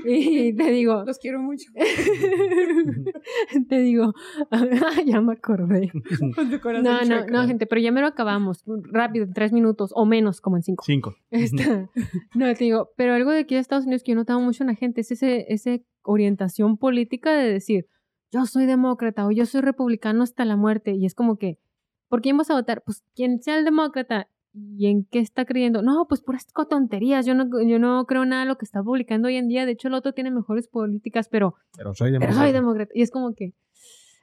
y 0.05 0.53
te 0.53 0.71
digo, 0.71 1.03
Los 1.05 1.19
quiero 1.19 1.41
mucho. 1.41 1.69
te 3.67 3.79
digo, 3.81 4.13
ya 5.05 5.19
me 5.19 5.33
acordé. 5.33 5.91
Con 6.35 6.49
tu 6.49 6.61
corazón 6.61 6.85
No, 6.85 7.03
no, 7.03 7.25
no, 7.25 7.45
gente, 7.45 7.65
pero 7.65 7.81
ya 7.81 7.91
me 7.91 7.99
lo 7.99 8.07
acabamos. 8.07 8.63
Rápido, 8.65 9.25
en 9.25 9.33
tres 9.33 9.51
minutos 9.51 9.91
o 9.93 10.05
menos, 10.05 10.39
como 10.39 10.55
en 10.55 10.63
cinco. 10.63 10.85
Cinco. 10.85 11.15
Esta- 11.31 11.89
no, 12.33 12.53
te 12.53 12.63
digo, 12.63 12.91
pero 12.95 13.13
algo 13.13 13.31
de 13.31 13.39
aquí 13.39 13.55
de 13.55 13.59
Estados 13.61 13.83
Unidos 13.83 14.03
que 14.03 14.13
yo 14.13 14.15
notaba 14.15 14.39
mucho 14.39 14.63
en 14.63 14.67
la 14.67 14.75
gente 14.75 15.01
es 15.01 15.11
ese, 15.11 15.45
ese 15.49 15.83
orientación 16.03 16.77
política 16.77 17.33
de 17.33 17.51
decir, 17.51 17.87
yo 18.31 18.45
soy 18.45 18.67
demócrata 18.67 19.25
o 19.27 19.31
yo 19.31 19.45
soy 19.45 19.59
republicano 19.59 20.23
hasta 20.23 20.45
la 20.45 20.55
muerte. 20.55 20.93
Y 20.93 21.05
es 21.05 21.13
como 21.13 21.37
que, 21.37 21.59
¿por 22.07 22.21
quién 22.21 22.37
vas 22.37 22.49
a 22.49 22.53
votar? 22.55 22.83
Pues 22.85 23.03
quien 23.13 23.41
sea 23.41 23.57
el 23.57 23.65
demócrata. 23.65 24.29
¿Y 24.53 24.87
en 24.87 25.05
qué 25.05 25.19
está 25.19 25.45
creyendo? 25.45 25.81
No, 25.81 26.05
pues 26.07 26.21
puras 26.21 26.45
tonterías. 26.69 27.25
Yo 27.25 27.33
no, 27.33 27.45
yo 27.67 27.79
no 27.79 28.05
creo 28.05 28.25
nada 28.25 28.43
de 28.43 28.47
lo 28.47 28.57
que 28.57 28.65
está 28.65 28.83
publicando 28.83 29.27
hoy 29.27 29.35
en 29.37 29.47
día. 29.47 29.65
De 29.65 29.71
hecho, 29.71 29.87
el 29.87 29.95
otro 29.95 30.13
tiene 30.13 30.29
mejores 30.31 30.67
políticas, 30.67 31.27
pero, 31.27 31.55
Pero 31.75 31.93
soy 31.95 32.11
de 32.11 32.19
pero 32.19 32.33
soy 32.33 32.51
demócrata. 32.51 32.91
Y 32.93 33.01
es 33.01 33.11
como 33.11 33.33
que, 33.33 33.53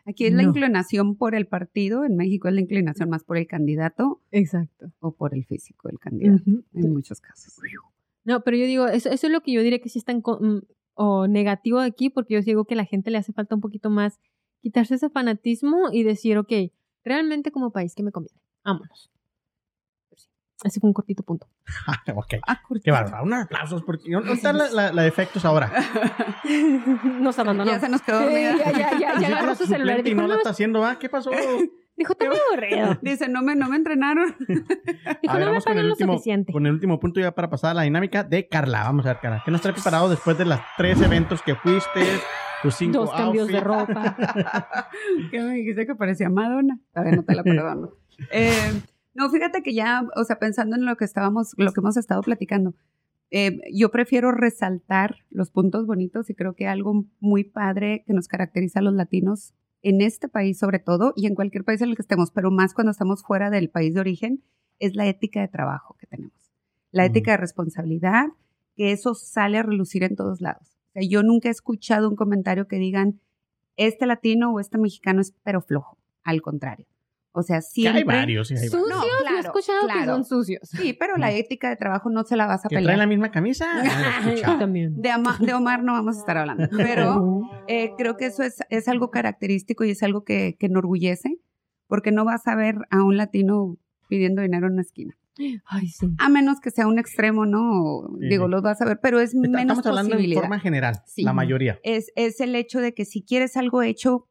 Aquí 0.06 0.24
es 0.24 0.32
la 0.32 0.42
inclinación 0.42 1.16
por 1.16 1.34
el 1.34 1.46
partido, 1.46 2.04
en 2.04 2.16
México 2.16 2.48
es 2.48 2.54
la 2.54 2.60
inclinación 2.62 3.10
más 3.10 3.22
por 3.22 3.36
el 3.36 3.46
candidato 3.46 4.22
exacto. 4.30 4.90
o 4.98 5.12
por 5.12 5.34
el 5.34 5.44
físico 5.44 5.88
del 5.88 5.98
candidato, 5.98 6.42
en 6.72 6.92
muchos 6.92 7.20
casos. 7.20 7.54
No, 8.24 8.40
pero 8.42 8.56
yo 8.56 8.64
digo, 8.64 8.86
eso, 8.88 9.10
eso 9.10 9.26
es 9.26 9.32
lo 9.32 9.42
que 9.42 9.52
yo 9.52 9.62
diría 9.62 9.78
que 9.78 9.88
sí 9.90 9.98
está 9.98 10.12
en 10.12 10.22
co- 10.22 10.38
mm, 10.40 10.60
o 10.94 11.26
negativo 11.28 11.78
aquí, 11.80 12.08
porque 12.10 12.34
yo 12.34 12.40
digo 12.40 12.64
que 12.64 12.74
a 12.74 12.76
la 12.78 12.86
gente 12.86 13.10
le 13.10 13.18
hace 13.18 13.32
falta 13.32 13.54
un 13.54 13.60
poquito 13.60 13.90
más 13.90 14.18
quitarse 14.62 14.94
ese 14.94 15.10
fanatismo 15.10 15.90
y 15.92 16.02
decir, 16.02 16.38
ok, 16.38 16.52
realmente 17.04 17.50
como 17.50 17.70
país, 17.70 17.94
¿qué 17.94 18.02
me 18.02 18.10
conviene? 18.10 18.40
Vámonos. 18.64 19.10
Sí, 20.60 20.68
Ese 20.68 20.80
fue 20.80 20.88
un 20.88 20.94
cortito 20.94 21.22
punto. 21.22 21.46
ok. 22.14 22.34
Ah, 22.46 22.60
cortito. 22.66 22.84
Qué 22.84 22.90
bárbaro. 22.90 23.24
Unos 23.24 23.44
aplausos. 23.44 23.82
Porque, 23.82 24.10
¿Dónde 24.10 24.32
están 24.32 24.58
la, 24.58 24.68
la, 24.70 24.92
la 24.92 25.02
de 25.02 25.08
efectos 25.08 25.44
ahora? 25.44 25.70
Nos 27.20 27.38
abandonó. 27.38 27.70
Ya 27.70 27.78
se 27.80 27.88
nos 27.88 28.02
quedó 28.02 28.18
Sí, 28.20 28.24
dormida. 28.24 28.56
ya, 28.56 28.72
ya, 28.72 28.98
ya, 28.98 29.20
ya 29.20 29.26
agarró 29.28 29.54
su 29.54 29.66
celular 29.66 30.06
y 30.06 30.14
no 30.14 30.22
la 30.22 30.28
no, 30.28 30.34
está 30.34 30.50
haciendo, 30.50 30.84
¿ah? 30.84 30.98
¿Qué 30.98 31.08
pasó? 31.08 31.30
dijo, 31.96 32.12
está 32.12 32.24
muy 32.26 32.36
aburrido. 32.50 32.98
Dice, 33.02 33.28
no 33.28 33.42
me, 33.42 33.54
no 33.56 33.68
me 33.68 33.76
entrenaron. 33.76 34.34
Dijo, 34.48 34.64
A 35.28 35.36
ver, 35.36 35.46
no 35.46 35.52
me 35.52 35.58
el, 35.80 35.86
lo 35.86 35.92
último, 35.92 36.12
suficiente. 36.14 36.52
con 36.52 36.66
el 36.66 36.72
último 36.72 36.98
punto 36.98 37.20
ya 37.20 37.32
para 37.32 37.48
pasar 37.50 37.70
a 37.72 37.74
la 37.74 37.82
dinámica 37.82 38.24
de 38.24 38.48
Carla. 38.48 38.84
Vamos 38.84 39.04
a 39.06 39.10
ver, 39.10 39.18
Carla. 39.20 39.42
¿Qué 39.44 39.50
nos 39.50 39.60
trae 39.60 39.74
preparado 39.74 40.08
después 40.08 40.36
de 40.38 40.44
las 40.46 40.60
tres 40.76 41.00
eventos 41.02 41.42
que 41.42 41.54
fuiste? 41.56 42.02
Tus 42.62 42.74
cinco 42.74 42.98
Dos 43.00 43.12
cambios 43.14 43.48
de 43.48 43.60
ropa. 43.60 44.16
que 45.30 45.40
me 45.40 45.54
dijiste 45.54 45.86
que 45.86 45.94
parecía 45.94 46.28
Madonna. 46.28 46.78
Todavía 46.92 47.16
no 47.16 47.22
te 47.22 47.34
la 47.34 47.42
perdono. 47.42 47.90
Eh, 48.30 48.82
no, 49.14 49.28
fíjate 49.30 49.62
que 49.62 49.74
ya, 49.74 50.02
o 50.16 50.24
sea, 50.24 50.38
pensando 50.38 50.76
en 50.76 50.84
lo 50.84 50.96
que 50.96 51.04
estábamos, 51.04 51.54
lo 51.56 51.72
que 51.72 51.80
hemos 51.80 51.96
estado 51.96 52.22
platicando, 52.22 52.74
eh, 53.30 53.58
yo 53.72 53.90
prefiero 53.90 54.32
resaltar 54.32 55.16
los 55.30 55.50
puntos 55.50 55.86
bonitos 55.86 56.30
y 56.30 56.34
creo 56.34 56.54
que 56.54 56.66
algo 56.66 57.06
muy 57.20 57.44
padre 57.44 58.02
que 58.06 58.12
nos 58.12 58.26
caracteriza 58.26 58.80
a 58.80 58.82
los 58.82 58.94
latinos 58.94 59.54
en 59.82 60.00
este 60.00 60.28
país 60.28 60.58
sobre 60.58 60.78
todo 60.78 61.12
y 61.16 61.26
en 61.26 61.34
cualquier 61.34 61.64
país 61.64 61.80
en 61.80 61.90
el 61.90 61.96
que 61.96 62.02
estemos, 62.02 62.32
pero 62.32 62.50
más 62.50 62.74
cuando 62.74 62.90
estamos 62.90 63.22
fuera 63.22 63.50
del 63.50 63.70
país 63.70 63.94
de 63.94 64.00
origen, 64.00 64.42
es 64.78 64.94
la 64.94 65.06
ética 65.06 65.40
de 65.40 65.48
trabajo 65.48 65.96
que 65.98 66.06
tenemos. 66.06 66.52
La 66.90 67.04
ética 67.04 67.32
de 67.32 67.36
responsabilidad, 67.36 68.26
que 68.74 68.92
eso 68.92 69.14
sale 69.14 69.58
a 69.58 69.62
relucir 69.62 70.02
en 70.02 70.16
todos 70.16 70.40
lados. 70.40 70.76
O 70.88 70.92
sea, 70.94 71.02
yo 71.08 71.22
nunca 71.22 71.48
he 71.48 71.52
escuchado 71.52 72.08
un 72.08 72.16
comentario 72.16 72.66
que 72.66 72.76
digan, 72.76 73.20
este 73.76 74.06
latino 74.06 74.52
o 74.52 74.60
este 74.60 74.78
mexicano 74.78 75.20
es 75.20 75.34
pero 75.44 75.60
flojo. 75.60 75.98
Al 76.22 76.42
contrario. 76.42 76.86
O 77.32 77.42
sea, 77.42 77.58
Que 77.58 77.62
siempre... 77.62 77.98
hay 78.00 78.04
varios, 78.04 78.48
sí, 78.48 78.54
hay 78.54 78.68
varios. 78.68 78.72
Sucios, 78.72 78.88
No, 78.90 79.02
yo 79.02 79.08
he 79.18 79.22
claro, 79.22 79.38
escuchado 79.40 79.86
que 79.86 79.92
claro. 79.92 80.12
son 80.14 80.24
sucios. 80.24 80.60
Sí, 80.68 80.92
pero 80.98 81.16
la 81.16 81.30
ética 81.32 81.68
de 81.70 81.76
trabajo 81.76 82.10
no 82.10 82.24
se 82.24 82.36
la 82.36 82.46
vas 82.46 82.64
a 82.64 82.68
¿Que 82.68 82.74
traen 82.74 82.86
la 82.86 82.92
pelear. 82.92 83.08
misma 83.08 83.30
camisa? 83.30 83.66
Ah, 83.84 84.22
escuchado. 84.28 84.58
También. 84.58 85.00
De, 85.00 85.10
Ama- 85.10 85.38
de 85.40 85.54
Omar 85.54 85.82
no 85.84 85.92
vamos 85.92 86.16
a 86.16 86.20
estar 86.20 86.36
hablando, 86.38 86.68
pero 86.76 87.42
eh, 87.68 87.92
creo 87.96 88.16
que 88.16 88.26
eso 88.26 88.42
es, 88.42 88.56
es 88.68 88.88
algo 88.88 89.10
característico 89.10 89.84
y 89.84 89.90
es 89.90 90.02
algo 90.02 90.24
que, 90.24 90.56
que 90.58 90.66
enorgullece, 90.66 91.38
porque 91.86 92.10
no 92.10 92.24
vas 92.24 92.46
a 92.48 92.56
ver 92.56 92.76
a 92.90 93.02
un 93.04 93.16
latino 93.16 93.76
pidiendo 94.08 94.42
dinero 94.42 94.66
en 94.66 94.72
una 94.72 94.82
esquina. 94.82 95.16
Ay, 95.66 95.86
sí. 95.88 96.08
A 96.18 96.28
menos 96.28 96.60
que 96.60 96.70
sea 96.72 96.86
un 96.88 96.98
extremo, 96.98 97.46
¿no? 97.46 98.08
Sí, 98.20 98.28
Digo, 98.28 98.48
los 98.48 98.60
vas 98.60 98.82
a 98.82 98.84
ver, 98.84 98.98
pero 99.00 99.20
es 99.20 99.32
Está- 99.34 99.40
menos 99.48 99.78
Estamos 99.78 99.86
hablando 99.86 100.18
en 100.18 100.32
forma 100.34 100.58
general, 100.58 101.00
Sí. 101.06 101.22
la 101.22 101.32
mayoría. 101.32 101.78
es, 101.84 102.10
es 102.16 102.40
el 102.40 102.54
hecho 102.56 102.80
de 102.80 102.92
que 102.92 103.04
si 103.04 103.22
quieres 103.22 103.56
algo 103.56 103.82
hecho 103.82 104.26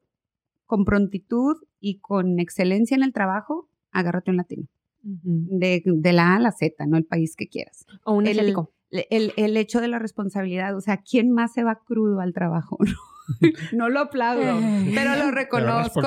con 0.67 0.83
prontitud 0.85 1.55
y 1.79 1.99
con 1.99 2.39
excelencia 2.39 2.95
en 2.95 3.03
el 3.03 3.13
trabajo, 3.13 3.69
agárrate 3.91 4.31
un 4.31 4.37
latino. 4.37 4.67
De, 5.01 5.81
de 5.85 6.13
la 6.13 6.33
A 6.33 6.35
a 6.35 6.39
la 6.39 6.51
Z, 6.51 6.85
no 6.85 6.97
el 6.97 7.05
país 7.05 7.35
que 7.35 7.47
quieras. 7.47 7.85
O 8.03 8.13
un 8.13 8.27
El-. 8.27 8.55
El, 8.91 9.33
el 9.37 9.55
hecho 9.55 9.81
de 9.81 9.87
la 9.87 9.99
responsabilidad, 9.99 10.75
o 10.75 10.81
sea, 10.81 10.97
¿quién 10.97 11.31
más 11.31 11.53
se 11.53 11.63
va 11.63 11.79
crudo 11.85 12.21
al 12.21 12.33
trabajo? 12.33 12.79
no 13.73 13.89
lo 13.89 13.99
aplaudo, 13.99 14.59
pero 14.93 15.15
lo 15.15 15.31
reconozco. 15.31 16.01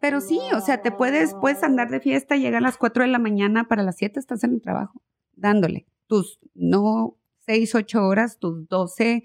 Pero 0.00 0.20
sí, 0.20 0.40
o 0.54 0.60
sea, 0.60 0.82
te 0.82 0.90
puedes, 0.90 1.34
puedes 1.34 1.62
andar 1.62 1.90
de 1.90 2.00
fiesta, 2.00 2.36
llegar 2.36 2.56
a 2.56 2.66
las 2.66 2.76
4 2.76 3.04
de 3.04 3.10
la 3.10 3.18
mañana, 3.18 3.68
para 3.68 3.82
las 3.82 3.96
7 3.96 4.18
estás 4.18 4.44
en 4.44 4.54
el 4.54 4.62
trabajo, 4.62 5.02
dándole 5.34 5.86
tus 6.06 6.38
no 6.54 7.16
6, 7.46 7.74
8 7.74 8.06
horas, 8.06 8.38
tus 8.38 8.68
12, 8.68 9.24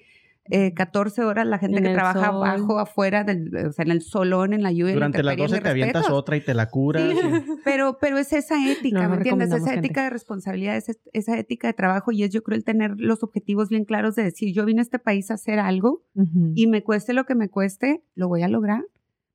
eh, 0.52 0.74
14 0.74 1.24
horas, 1.24 1.46
la 1.46 1.60
gente 1.60 1.78
En 1.78 1.84
que 1.84 1.94
trabaja 1.94 2.28
sol. 2.28 2.36
abajo, 2.48 2.80
afuera, 2.80 3.24
del, 3.24 3.56
o 3.68 3.72
sea, 3.72 3.86
en 3.86 3.92
el 3.92 4.02
solón, 4.02 4.54
en 4.54 4.64
la 4.64 4.72
lluvia, 4.72 4.94
Durante 4.96 5.22
las 5.22 5.34
intemperie, 5.34 5.56
12 5.58 5.64
te 5.64 5.70
avientas 5.70 6.10
otra 6.10 6.36
y 6.38 6.42
te 6.42 6.54
la 6.54 6.68
curas. 6.70 7.04
Sí. 7.04 7.18
y- 7.20 7.44
Pero, 7.64 7.98
pero 8.02 8.18
es 8.18 8.34
esa 8.34 8.56
ética, 8.72 9.04
No, 9.04 9.10
¿me 9.10 9.16
entiendes? 9.18 9.50
Esa 9.52 9.60
gente. 9.72 9.86
ética 9.88 10.04
de 10.04 10.10
responsabilidad, 10.10 10.76
esa, 10.76 10.94
esa 11.14 11.38
ética 11.38 11.68
de 11.68 11.74
trabajo 11.74 12.12
y 12.12 12.24
es 12.24 12.32
yo 12.32 12.42
creo 12.44 12.58
el 12.58 12.64
tener 12.64 12.94
los 12.98 13.22
objetivos 13.24 13.70
bien 13.70 13.86
claros 13.86 14.16
de 14.16 14.24
decir, 14.24 14.54
yo 14.54 14.66
vine 14.66 14.82
a 14.82 14.84
este 14.84 15.00
país 15.00 15.30
a 15.32 15.36
hacer 15.36 15.60
algo 15.60 16.04
Ujú. 16.16 16.52
y 16.56 16.68
me 16.68 16.84
cueste 16.84 17.14
lo 17.14 17.26
que 17.26 17.36
me 17.36 17.50
cueste, 17.50 18.04
lo 18.16 18.28
voy 18.28 18.42
a 18.44 18.48
lograr. 18.48 18.84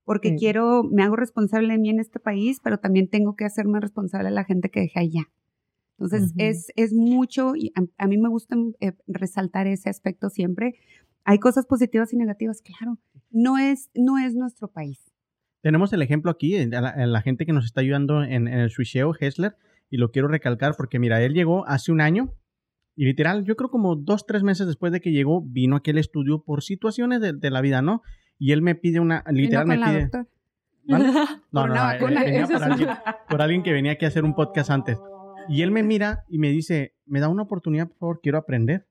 Porque 0.07 0.31
Sí. 0.31 0.37
quiero, 0.39 0.83
me 0.85 1.03
hago 1.03 1.17
responsable 1.17 1.73
de 1.73 1.79
mí 1.79 1.89
en 1.89 1.99
este 1.99 2.21
país, 2.21 2.61
pero 2.63 2.77
también 2.79 3.09
tengo 3.09 3.37
que 3.37 3.47
hacerme 3.47 3.81
responsable 3.81 4.29
de 4.29 4.35
la 4.35 4.45
gente 4.45 4.69
que 4.69 4.81
dejé 4.81 5.01
allá. 5.01 5.23
Entonces, 5.97 6.25
Ujú. 6.33 6.35
es, 6.39 6.67
es 6.77 6.93
mucho, 6.93 7.55
y 7.57 7.73
a, 7.77 7.85
a 8.05 8.07
mí 8.09 8.19
me 8.19 8.29
gusta 8.29 8.57
eh, 8.81 8.93
resaltar 9.07 9.67
ese 9.69 9.89
aspecto 9.89 10.29
siempre. 10.29 10.75
Hay 11.25 11.39
cosas 11.39 11.67
positivas 11.67 12.13
y 12.13 12.17
negativas, 12.17 12.63
claro. 12.63 12.99
No 13.31 13.59
es, 13.59 13.91
no 13.95 14.19
es 14.19 14.35
nuestro 14.35 14.69
país. 14.69 15.13
Tenemos 15.63 15.93
el 15.93 16.03
ejemplo 16.03 16.31
aquí, 16.31 16.57
en 16.57 16.71
la, 16.71 16.91
en 16.91 17.13
la 17.13 17.23
gente 17.23 17.47
que 17.47 17.53
nos 17.53 17.65
está 17.65 17.81
ayudando 17.81 18.23
en, 18.23 18.49
en 18.49 18.61
el 18.61 18.71
switcheo, 18.71 19.15
Hessler, 19.19 19.57
y 19.91 19.97
lo 19.97 20.11
quiero 20.11 20.29
recalcar 20.29 20.75
porque, 20.77 20.99
mira, 20.99 21.23
él 21.23 21.33
llegó 21.33 21.67
hace 21.67 21.91
un 21.91 22.01
año 22.01 22.35
y 22.97 23.07
literal, 23.07 23.45
yo 23.45 23.57
creo 23.57 23.71
como 23.71 23.97
dos, 23.97 24.27
tres 24.27 24.43
meses 24.43 24.67
después 24.67 24.93
de 24.93 25.01
que 25.01 25.11
llegó, 25.11 25.43
vino 25.43 25.77
aquí 25.77 25.91
al 25.91 25.99
estudio 25.99 26.43
por 26.45 26.63
situaciones 26.63 27.21
de, 27.21 27.33
de 27.33 27.51
la 27.51 27.61
vida, 27.61 27.83
¿no? 27.83 28.03
Y 28.39 28.53
él 28.53 28.63
me 28.63 28.75
pide 28.75 29.01
una, 29.01 29.25
literal 29.31 29.67
me 29.67 29.77
pide... 29.79 30.11
¿Vale? 30.87 31.07
Por 31.51 31.71
una 31.71 31.97
eh, 31.97 31.99
vacuna. 31.99 32.25
venía 32.25 32.43
Eso 32.43 32.53
por 32.53 32.63
alguien, 32.63 32.89
por 33.31 33.41
alguien 33.41 33.63
que 33.63 33.73
venía 33.73 33.93
aquí 33.93 34.05
a 34.05 34.09
hacer 34.09 34.23
un 34.23 34.35
podcast 34.35 34.69
antes. 34.71 34.99
Y 35.49 35.63
él 35.63 35.71
me 35.71 35.83
mira 35.83 36.25
y 36.29 36.39
me 36.39 36.51
dice, 36.51 36.95
¿me 37.07 37.21
da 37.21 37.29
una 37.29 37.45
oportunidad, 37.45 37.89
por 37.89 37.97
favor? 37.97 38.21
Quiero 38.23 38.37
aprender. 38.37 38.87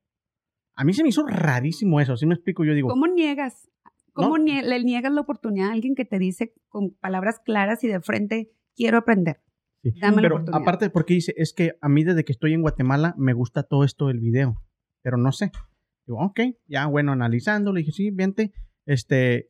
A 0.76 0.84
mí 0.84 0.94
se 0.94 1.04
me 1.04 1.10
hizo 1.10 1.26
rarísimo 1.26 2.00
eso, 2.02 2.18
¿sí 2.18 2.26
me 2.26 2.34
explico? 2.34 2.64
Yo 2.64 2.74
digo, 2.74 2.90
¿Cómo 2.90 3.08
niegas? 3.08 3.70
¿Cómo 4.14 4.38
No. 4.38 4.44
nie- 4.44 4.64
le 4.64 4.84
niegas 4.84 5.12
la 5.12 5.22
oportunidad 5.22 5.70
a 5.70 5.74
alguien 5.74 5.96
que 5.96 6.06
te 6.06 6.20
dice 6.20 6.54
con 6.70 6.92
palabras 6.92 7.40
claras 7.44 7.84
y 7.84 7.88
de 7.88 8.00
frente, 8.02 8.52
quiero 8.76 8.98
aprender? 9.00 9.42
Sí. 9.84 9.92
Dame 10.00 10.18
la 10.18 10.22
Pero 10.24 10.36
oportunidad. 10.36 10.62
aparte, 10.62 10.90
porque 10.90 11.14
dice, 11.16 11.34
es 11.38 11.54
que 11.54 11.74
a 11.82 11.90
mí 11.90 12.04
desde 12.04 12.24
que 12.24 12.32
estoy 12.32 12.54
en 12.54 12.62
Guatemala 12.62 13.16
me 13.18 13.34
gusta 13.34 13.64
todo 13.64 13.84
esto 13.84 14.08
del 14.08 14.20
video, 14.20 14.64
pero 15.02 15.18
no 15.18 15.32
sé. 15.32 15.52
Digo, 16.06 16.20
ok, 16.20 16.40
ya 16.68 16.86
bueno, 16.88 17.12
analizando, 17.12 17.72
le 17.74 17.80
dije, 17.82 17.92
sí, 17.92 18.12
vente, 18.12 18.54
este, 18.86 19.50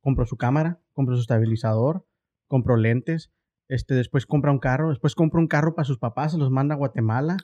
compro 0.00 0.24
su 0.26 0.36
cámara, 0.36 0.80
compro 0.92 1.14
su 1.16 1.20
estabilizador, 1.22 2.06
compro 2.48 2.76
lentes, 2.76 3.30
este, 3.68 3.94
después 3.94 4.26
compra 4.26 4.50
un 4.50 4.58
carro, 4.58 4.88
después 4.90 5.14
compra 5.14 5.40
un 5.40 5.46
carro 5.46 5.74
para 5.74 5.84
sus 5.84 5.98
papás, 5.98 6.32
se 6.32 6.38
los 6.38 6.50
manda 6.50 6.74
a 6.74 6.78
Guatemala, 6.78 7.36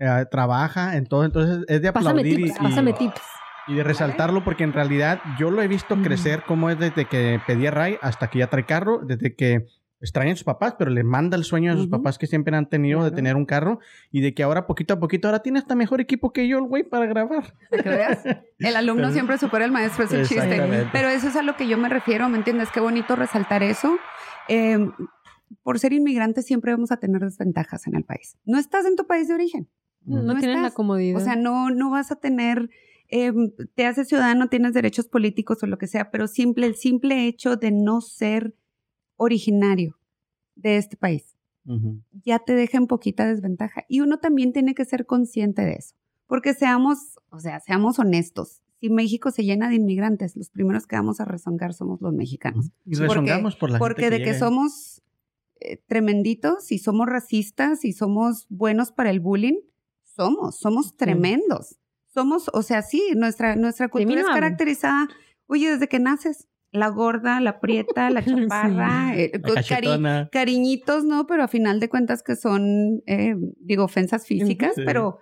eh, 0.00 0.26
trabaja 0.30 0.96
en 0.96 1.06
todo, 1.06 1.24
entonces 1.24 1.64
es 1.68 1.80
de 1.82 1.88
aplaudir 1.88 2.26
y- 2.40 2.44
tips, 2.46 2.56
y, 2.58 2.62
pásame 2.64 2.92
tips. 2.94 3.20
y 3.68 3.74
de 3.74 3.84
resaltarlo 3.84 4.42
porque 4.42 4.64
en 4.64 4.72
realidad 4.72 5.20
yo 5.38 5.50
lo 5.50 5.62
he 5.62 5.68
visto 5.68 5.94
crecer 6.02 6.42
como 6.46 6.70
es 6.70 6.78
desde 6.78 7.04
que 7.04 7.38
pedía 7.46 7.70
Ray 7.70 7.98
hasta 8.02 8.28
que 8.30 8.40
ya 8.40 8.48
trae 8.48 8.64
carro, 8.66 9.00
desde 9.04 9.36
que 9.36 9.66
extraña 10.02 10.32
a 10.32 10.34
sus 10.36 10.44
papás, 10.44 10.76
pero 10.78 10.90
le 10.90 11.04
manda 11.04 11.36
el 11.36 11.44
sueño 11.44 11.70
a 11.70 11.76
sus 11.76 11.88
papás 11.88 12.16
que 12.16 12.26
siempre 12.26 12.56
han 12.56 12.70
tenido 12.70 13.04
de 13.04 13.10
tener 13.10 13.36
un 13.36 13.44
carro 13.44 13.80
y 14.10 14.22
de 14.22 14.32
que 14.32 14.42
ahora 14.42 14.66
poquito 14.66 14.94
a 14.94 14.98
poquito, 14.98 15.28
ahora 15.28 15.40
tiene 15.40 15.58
hasta 15.58 15.74
mejor 15.74 16.00
equipo 16.00 16.32
que 16.32 16.48
yo 16.48 16.56
el 16.56 16.64
güey 16.64 16.84
para 16.84 17.04
grabar. 17.04 17.52
Veas. 17.70 18.24
El 18.58 18.76
alumno 18.76 19.02
Pero- 19.02 19.12
siempre 19.12 19.36
supera 19.36 19.66
al 19.66 19.72
maestro, 19.72 20.06
es 20.06 20.12
el 20.12 20.26
chiste. 20.26 20.88
Pero 20.90 21.08
eso 21.08 21.28
es 21.28 21.36
a 21.36 21.42
lo 21.42 21.54
que 21.54 21.68
yo 21.68 21.76
me 21.76 21.90
refiero, 21.90 22.30
¿me 22.30 22.38
entiendes? 22.38 22.70
Qué 22.72 22.80
bonito 22.80 23.14
resaltar 23.14 23.62
eso. 23.62 23.94
Eh, 24.48 24.78
por 25.62 25.78
ser 25.78 25.92
inmigrante 25.92 26.40
siempre 26.42 26.72
vamos 26.72 26.92
a 26.92 26.96
tener 26.96 27.20
desventajas 27.20 27.86
en 27.86 27.94
el 27.96 28.04
país. 28.04 28.38
No 28.46 28.58
estás 28.58 28.86
en 28.86 28.96
tu 28.96 29.06
país 29.06 29.28
de 29.28 29.34
origen. 29.34 29.68
No, 30.04 30.22
No 30.22 30.36
tienen 30.38 30.62
la 30.62 30.68
estás. 30.68 30.74
comodidad. 30.74 31.20
O 31.20 31.24
sea, 31.24 31.36
no, 31.36 31.70
no 31.70 31.90
vas 31.90 32.10
a 32.10 32.16
tener, 32.16 32.70
eh, 33.08 33.32
te 33.74 33.86
haces 33.86 34.08
ciudadano, 34.08 34.48
tienes 34.48 34.72
derechos 34.72 35.08
políticos 35.08 35.62
o 35.62 35.66
lo 35.66 35.78
que 35.78 35.86
sea, 35.86 36.10
pero 36.10 36.26
simple, 36.26 36.66
el 36.66 36.76
simple 36.76 37.26
hecho 37.26 37.56
de 37.56 37.70
no 37.70 38.00
ser 38.00 38.54
originario 39.16 39.98
de 40.54 40.76
este 40.76 40.96
país 40.96 41.36
ya 42.24 42.38
te 42.40 42.54
deja 42.54 42.78
en 42.78 42.86
poquita 42.86 43.26
desventaja. 43.26 43.84
Y 43.88 44.00
uno 44.00 44.18
también 44.18 44.52
tiene 44.52 44.74
que 44.74 44.84
ser 44.84 45.06
consciente 45.06 45.62
de 45.62 45.74
eso. 45.74 45.94
Porque 46.26 46.54
seamos, 46.54 47.18
o 47.30 47.38
sea, 47.38 47.60
seamos 47.60 47.98
honestos. 47.98 48.62
Si 48.80 48.88
México 48.88 49.30
se 49.30 49.44
llena 49.44 49.68
de 49.68 49.76
inmigrantes, 49.76 50.36
los 50.36 50.48
primeros 50.50 50.86
que 50.86 50.96
vamos 50.96 51.20
a 51.20 51.24
rezongar 51.24 51.74
somos 51.74 52.00
los 52.00 52.12
mexicanos. 52.14 52.70
Y 52.84 52.94
rezongamos 52.94 53.56
por 53.56 53.70
la 53.70 53.78
Porque 53.78 54.04
gente 54.04 54.18
de 54.18 54.24
que 54.24 54.38
somos 54.38 55.02
eh, 55.60 55.76
tremenditos 55.86 56.72
y 56.72 56.78
somos 56.78 57.06
racistas 57.06 57.84
y 57.84 57.92
somos 57.92 58.46
buenos 58.48 58.90
para 58.90 59.10
el 59.10 59.20
bullying, 59.20 59.58
somos, 60.14 60.58
somos 60.58 60.96
tremendos. 60.96 61.76
Somos, 62.12 62.50
o 62.52 62.62
sea, 62.62 62.82
sí, 62.82 63.12
nuestra, 63.16 63.54
nuestra 63.56 63.88
cultura 63.88 64.20
es 64.22 64.26
caracterizada, 64.26 65.08
oye, 65.46 65.70
desde 65.70 65.88
que 65.88 66.00
naces, 66.00 66.48
la 66.72 66.88
gorda, 66.88 67.40
la 67.40 67.60
prieta, 67.60 68.10
la 68.10 68.22
Sí. 68.24 68.30
chaparra, 68.34 69.14
eh, 69.16 69.30
La 69.34 69.40
cari- 69.40 69.54
cachetona. 69.54 70.28
cariñitos, 70.30 71.04
¿no? 71.04 71.26
Pero 71.26 71.44
a 71.44 71.48
final 71.48 71.78
de 71.80 71.88
cuentas 71.88 72.22
que 72.22 72.36
son, 72.36 73.02
eh, 73.06 73.34
digo, 73.60 73.84
ofensas 73.84 74.26
físicas, 74.26 74.72
Sí. 74.74 74.82
pero 74.84 75.18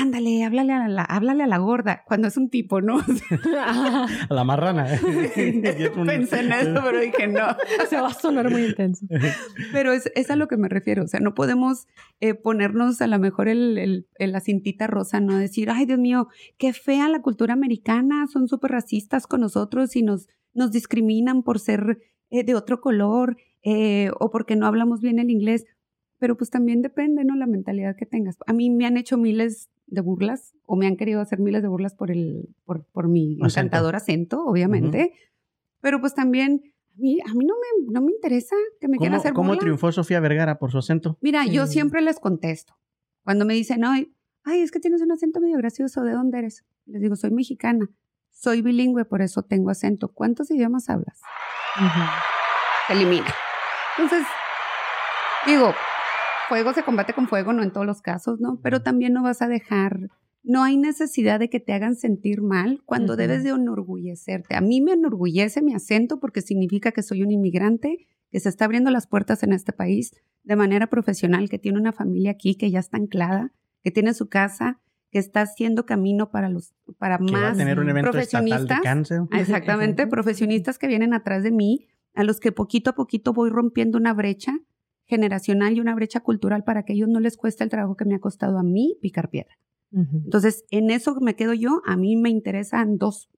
ándale, 0.00 0.44
háblale 0.44 0.72
a 0.72 0.88
la, 0.88 1.02
háblale 1.02 1.42
a 1.44 1.46
la 1.46 1.58
gorda, 1.58 2.02
cuando 2.06 2.28
es 2.28 2.36
un 2.36 2.50
tipo, 2.50 2.80
¿no? 2.80 2.98
A 3.56 4.34
la 4.34 4.44
marrana. 4.44 4.86
Un- 5.96 6.06
Pensé 6.06 6.40
en 6.40 6.52
eso, 6.52 6.80
pero 6.84 7.00
dije 7.00 7.26
no. 7.28 7.46
Se 7.88 8.00
va 8.00 8.08
a 8.08 8.14
sonar 8.14 8.50
muy 8.50 8.64
intenso. 8.66 9.06
Pero 9.72 9.92
es, 9.92 10.10
es 10.14 10.30
a 10.30 10.36
lo 10.36 10.48
que 10.48 10.56
me 10.56 10.68
refiero, 10.68 11.04
o 11.04 11.06
sea, 11.08 11.20
no 11.20 11.34
podemos 11.34 11.86
eh, 12.20 12.34
ponernos 12.34 13.00
a 13.00 13.06
lo 13.06 13.18
mejor 13.18 13.48
el, 13.48 13.78
el- 13.78 14.06
el- 14.18 14.32
la 14.32 14.40
cintita 14.40 14.86
rosa, 14.86 15.20
no 15.20 15.36
decir, 15.36 15.70
ay 15.70 15.86
Dios 15.86 15.98
mío, 15.98 16.28
qué 16.58 16.72
fea 16.72 17.08
la 17.08 17.22
cultura 17.22 17.54
americana, 17.54 18.26
son 18.26 18.48
súper 18.48 18.72
racistas 18.72 19.26
con 19.26 19.40
nosotros 19.40 19.94
y 19.96 20.02
nos, 20.02 20.28
nos 20.54 20.70
discriminan 20.72 21.42
por 21.42 21.58
ser 21.60 21.98
eh, 22.30 22.44
de 22.44 22.54
otro 22.54 22.80
color 22.80 23.36
eh, 23.62 24.10
o 24.20 24.30
porque 24.30 24.56
no 24.56 24.66
hablamos 24.66 25.00
bien 25.00 25.18
el 25.18 25.30
inglés. 25.30 25.64
Pero 26.18 26.34
pues 26.38 26.48
también 26.48 26.80
depende, 26.80 27.24
¿no? 27.24 27.36
La 27.36 27.46
mentalidad 27.46 27.94
que 27.94 28.06
tengas. 28.06 28.36
A 28.46 28.54
mí 28.54 28.70
me 28.70 28.86
han 28.86 28.96
hecho 28.96 29.18
miles 29.18 29.68
de 29.86 30.00
burlas 30.00 30.54
o 30.64 30.76
me 30.76 30.86
han 30.86 30.96
querido 30.96 31.20
hacer 31.20 31.38
miles 31.38 31.62
de 31.62 31.68
burlas 31.68 31.94
por, 31.94 32.10
el, 32.10 32.48
por, 32.64 32.84
por 32.86 33.08
mi 33.08 33.34
Acento. 33.42 33.46
encantador 33.60 33.96
acento, 33.96 34.44
obviamente. 34.44 35.12
Pero 35.80 36.00
pues 36.00 36.14
también 36.14 36.62
a 36.94 36.98
mí, 36.98 37.18
a 37.24 37.34
mí 37.34 37.44
no, 37.44 37.54
me, 37.54 37.92
no 37.92 38.00
me 38.02 38.12
interesa 38.12 38.56
que 38.80 38.88
me 38.88 38.96
quieran 38.98 39.12
¿Cómo, 39.14 39.20
hacer 39.20 39.32
cómo 39.34 39.48
burla. 39.50 39.60
triunfó 39.60 39.92
Sofía 39.92 40.18
Vergara 40.20 40.58
por 40.58 40.72
su 40.72 40.78
acento? 40.78 41.18
Mira, 41.20 41.46
yo 41.46 41.66
Sí. 41.66 41.74
siempre 41.74 42.00
les 42.02 42.18
contesto. 42.18 42.74
Cuando 43.22 43.44
me 43.44 43.54
dicen, 43.54 43.84
ay, 43.84 44.12
ay, 44.44 44.60
es 44.62 44.70
que 44.70 44.80
tienes 44.80 45.02
un 45.02 45.12
acento 45.12 45.40
medio 45.40 45.58
gracioso, 45.58 46.02
¿de 46.02 46.12
dónde 46.12 46.38
eres? 46.38 46.64
Les 46.86 47.00
digo, 47.00 47.14
soy 47.16 47.30
mexicana. 47.30 47.88
Soy 48.30 48.62
bilingüe, 48.62 49.04
por 49.04 49.22
eso 49.22 49.42
tengo 49.42 49.70
acento. 49.70 50.08
¿Cuántos 50.12 50.50
idiomas 50.50 50.88
hablas? 50.90 51.20
Se 52.86 52.92
elimina. 52.92 53.26
Entonces, 53.98 54.26
digo, 55.46 55.72
fuego 56.48 56.72
se 56.72 56.82
combate 56.82 57.12
con 57.12 57.28
fuego, 57.28 57.52
no 57.52 57.62
en 57.62 57.72
todos 57.72 57.86
los 57.86 58.02
casos, 58.02 58.40
¿no? 58.40 58.60
Pero 58.62 58.82
también 58.82 59.12
no 59.12 59.22
vas 59.22 59.42
a 59.42 59.48
dejar, 59.48 60.08
no 60.42 60.62
hay 60.62 60.76
necesidad 60.76 61.40
de 61.40 61.50
que 61.50 61.60
te 61.60 61.72
hagan 61.72 61.96
sentir 61.96 62.40
mal 62.40 62.82
cuando 62.84 63.16
debes 63.16 63.42
de 63.42 63.50
enorgullecerte. 63.50 64.54
A 64.54 64.60
mí 64.60 64.80
me 64.80 64.92
enorgullece 64.92 65.60
mi 65.60 65.74
acento 65.74 66.20
porque 66.20 66.40
significa 66.40 66.92
que 66.92 67.02
soy 67.02 67.22
un 67.22 67.32
inmigrante, 67.32 68.06
que 68.30 68.40
se 68.40 68.48
está 68.48 68.64
abriendo 68.64 68.90
las 68.90 69.06
puertas 69.06 69.42
en 69.42 69.52
este 69.52 69.72
país 69.72 70.12
de 70.44 70.56
manera 70.56 70.86
profesional, 70.86 71.48
que 71.48 71.58
tiene 71.58 71.78
una 71.78 71.92
familia 71.92 72.30
aquí 72.30 72.54
que 72.54 72.70
ya 72.70 72.78
está 72.78 72.96
anclada, 72.96 73.52
que 73.82 73.90
tiene 73.90 74.14
su 74.14 74.28
casa, 74.28 74.80
que 75.10 75.18
está 75.18 75.42
haciendo 75.42 75.86
camino 75.86 76.30
para 76.30 76.48
los 76.48 76.74
para 76.98 77.18
Que 77.18 77.32
va 77.32 77.38
a 77.38 77.42
más 77.42 77.58
tener 77.58 77.80
un 77.80 77.88
evento 77.88 78.08
de 78.08 78.12
profesionistas. 78.12 78.80
cáncer. 78.82 79.22
Ah, 79.32 79.40
Exactamente, 79.40 80.06
profesionistas 80.06 80.78
que 80.78 80.86
vienen 80.86 81.12
atrás 81.12 81.42
de 81.42 81.50
mí, 81.50 81.88
a 82.14 82.22
los 82.22 82.38
que 82.38 82.52
poquito 82.52 82.90
a 82.90 82.94
poquito 82.94 83.32
voy 83.32 83.50
rompiendo 83.50 83.98
una 83.98 84.14
brecha 84.14 84.52
generacional 85.06 85.76
y 85.76 85.80
una 85.80 85.94
brecha 85.94 86.20
cultural 86.20 86.64
para 86.64 86.84
que 86.84 86.92
a 86.92 86.96
ellos 86.96 87.08
no 87.08 87.20
les 87.20 87.36
cueste 87.36 87.64
el 87.64 87.70
trabajo 87.70 87.96
que 87.96 88.04
me 88.04 88.14
ha 88.14 88.18
costado 88.20 88.58
a 88.58 88.62
mí 88.62 88.98
picar 89.00 89.30
piedra. 89.30 89.56
Ujú. 89.92 90.18
Entonces, 90.24 90.64
en 90.70 90.90
eso 90.90 91.18
me 91.20 91.34
quedo 91.36 91.54
yo. 91.54 91.80
A 91.86 91.96
mí 91.96 92.16
me 92.16 92.28
interesan 92.28 92.98
dos 92.98 93.30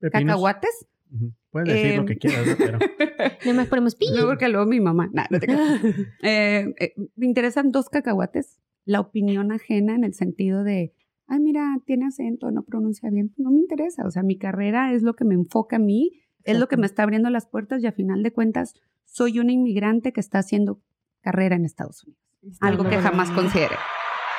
Pepinos. 0.00 0.24
cacahuates. 0.34 0.86
Ujú. 1.14 1.32
Puedes 1.50 1.68
decir 1.68 1.92
Eh, 1.92 1.96
lo 1.96 2.04
que 2.04 2.16
quieras, 2.16 2.46
¿no? 2.46 2.54
pero 2.58 2.78
Nada 3.44 3.54
más 3.54 3.68
ponemos 3.68 3.94
pi. 3.94 4.06
No, 4.14 4.26
porque 4.26 4.48
luego 4.48 4.66
mi 4.66 4.80
mamá. 4.80 5.08
Nah, 5.12 5.26
no 5.30 5.38
te. 5.38 5.46
Eh, 6.22 6.74
eh, 6.80 6.94
me 7.14 7.26
interesan 7.26 7.70
dos 7.70 7.88
cacahuates. 7.88 8.60
La 8.84 9.00
opinión 9.00 9.52
ajena 9.52 9.94
en 9.94 10.04
el 10.04 10.14
sentido 10.14 10.64
de, 10.64 10.92
ay, 11.28 11.40
mira, 11.40 11.76
tiene 11.86 12.06
acento, 12.06 12.50
no 12.50 12.62
pronuncia 12.64 13.08
bien. 13.10 13.32
No 13.36 13.50
me 13.52 13.58
interesa. 13.60 14.04
O 14.06 14.10
sea, 14.10 14.22
mi 14.22 14.36
carrera 14.38 14.92
es 14.92 15.02
lo 15.02 15.14
que 15.14 15.24
me 15.24 15.34
enfoca 15.34 15.76
a 15.76 15.80
mí, 15.80 16.10
es 16.44 16.58
lo 16.58 16.68
que 16.68 16.76
me 16.76 16.86
está 16.86 17.02
abriendo 17.04 17.30
las 17.30 17.46
puertas 17.46 17.82
y 17.82 17.86
a 17.86 17.92
final 17.92 18.22
de 18.22 18.32
cuentas 18.32 18.74
soy 19.04 19.38
una 19.40 19.52
inmigrante 19.52 20.12
que 20.12 20.20
está 20.20 20.38
haciendo 20.38 20.80
carrera 21.26 21.56
en 21.56 21.64
Estados 21.64 22.04
Unidos. 22.04 22.22
Algo 22.60 22.88
que 22.88 22.98
jamás 23.02 23.30
consideré. 23.30 23.76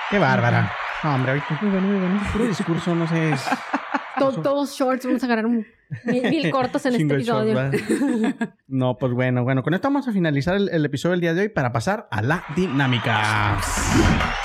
qué 0.09 0.17
bárbara. 0.19 0.71
No, 1.03 1.13
hombre, 1.15 1.31
ahorita 1.33 1.59
Muy 1.61 1.69
bueno, 1.71 1.87
muy 1.87 1.99
bueno. 1.99 2.19
puro 2.31 2.45
discurso, 2.45 2.95
no 2.95 3.07
sé. 3.07 3.31
es- 3.33 3.45
To- 4.17 4.41
todos 4.41 4.71
shorts, 4.71 5.05
vamos 5.05 5.21
a 5.21 5.25
agarrar 5.27 5.45
un- 5.45 5.63
mil, 6.05 6.23
mil 6.23 6.49
cortos 6.57 6.83
en 6.87 6.95
este 6.95 7.19
short, 7.23 7.47
episodio. 7.47 8.33
No, 8.67 8.97
pues 8.97 9.13
bueno, 9.13 9.43
bueno, 9.43 9.61
con 9.61 9.73
esto 9.75 9.89
vamos 9.89 10.07
a 10.07 10.11
finalizar 10.11 10.55
el, 10.55 10.69
el 10.69 10.83
episodio 10.85 11.11
del 11.11 11.21
día 11.21 11.33
de 11.35 11.41
hoy 11.41 11.49
para 11.49 11.71
pasar 11.71 12.07
a 12.09 12.21
la 12.23 12.43
dinámica. 12.55 13.57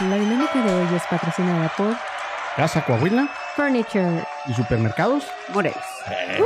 La 0.01 0.17
dinámica 0.17 0.63
de 0.63 0.75
hoy 0.75 0.87
es 0.95 1.03
patrocinada 1.09 1.69
por 1.77 1.95
Casa 2.57 2.85
Coahuila 2.85 3.29
Furniture. 3.57 4.25
y 4.47 4.53
supermercados. 4.53 5.25
Morelos. 5.55 5.79
¿eh? 6.11 6.39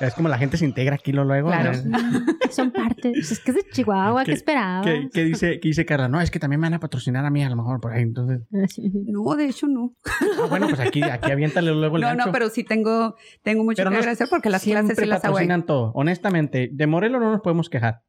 Es 0.00 0.14
como 0.14 0.28
la 0.28 0.38
gente 0.38 0.56
se 0.56 0.64
integra 0.64 0.94
aquí 0.94 1.12
lo 1.12 1.24
luego. 1.24 1.48
Claro. 1.48 1.72
¿eh? 1.72 1.82
Son 2.50 2.70
parte. 2.70 3.10
pues 3.12 3.32
es 3.32 3.40
que 3.40 3.50
es 3.50 3.56
de 3.56 3.64
Chihuahua, 3.70 4.22
¿qué, 4.24 4.30
¿Qué- 4.30 4.36
esperabas? 4.36 4.86
¿Qué, 4.86 5.08
qué 5.12 5.24
dice, 5.24 5.60
qué 5.60 5.68
dice 5.68 5.84
Carla? 5.84 6.08
No, 6.08 6.20
es 6.20 6.30
que 6.30 6.38
también 6.38 6.60
me 6.60 6.66
van 6.66 6.74
a 6.74 6.80
patrocinar 6.80 7.24
a 7.24 7.30
mí, 7.30 7.42
a 7.44 7.50
lo 7.50 7.56
mejor 7.56 7.80
por 7.80 7.92
ahí. 7.92 8.02
Entonces, 8.02 8.40
Ah, 8.54 8.66
sí. 8.68 8.90
No, 9.06 9.34
de 9.34 9.46
hecho 9.46 9.66
no. 9.66 9.94
ah, 10.06 10.46
bueno, 10.48 10.68
pues 10.68 10.80
aquí, 10.80 11.02
aquí 11.02 11.30
aviéntale 11.32 11.72
luego 11.72 11.96
el 11.96 12.02
No, 12.02 12.08
gancho. 12.08 12.26
no, 12.26 12.32
pero 12.32 12.48
sí 12.48 12.64
tengo, 12.64 13.16
tengo 13.42 13.64
mucho 13.64 13.76
Pero 13.78 13.90
que 13.90 13.94
no- 13.96 14.00
agradecer 14.00 14.28
porque 14.30 14.50
las 14.50 14.62
clases 14.62 14.96
sí 14.96 15.04
las 15.04 15.20
patrocinan 15.20 15.66
todo. 15.66 15.92
Honestamente, 15.94 16.70
de 16.72 16.86
Morelos 16.86 17.20
no 17.20 17.32
nos 17.32 17.40
podemos 17.40 17.68
quejar. 17.68 18.02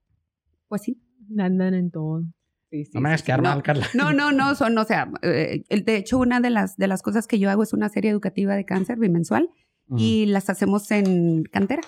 Pues 0.67 0.83
sí. 0.83 1.01
Andan 1.37 1.73
en 1.73 1.91
todo. 1.91 2.21
no 2.93 3.01
me 3.01 3.09
hagas 3.09 3.23
quedar 3.23 3.41
no. 3.41 3.49
mal, 3.49 3.63
Carla. 3.63 3.87
No, 3.95 4.13
no, 4.13 4.31
no, 4.31 4.53
son, 4.55 4.77
o 4.77 4.83
sea, 4.85 5.11
eh, 5.23 5.63
de 5.69 5.95
hecho 5.97 6.17
una 6.19 6.39
de 6.39 6.49
las, 6.51 6.77
de 6.77 6.87
las 6.87 7.01
cosas 7.01 7.27
que 7.27 7.39
yo 7.39 7.49
hago 7.49 7.63
es 7.63 7.73
una 7.73 7.89
serie 7.89 8.11
educativa 8.11 8.55
de 8.55 8.63
cáncer 8.65 8.99
bimensual 8.99 9.49
Y 9.97 10.25
las 10.27 10.49
hacemos 10.49 10.89
en 10.91 11.43
cantera. 11.43 11.81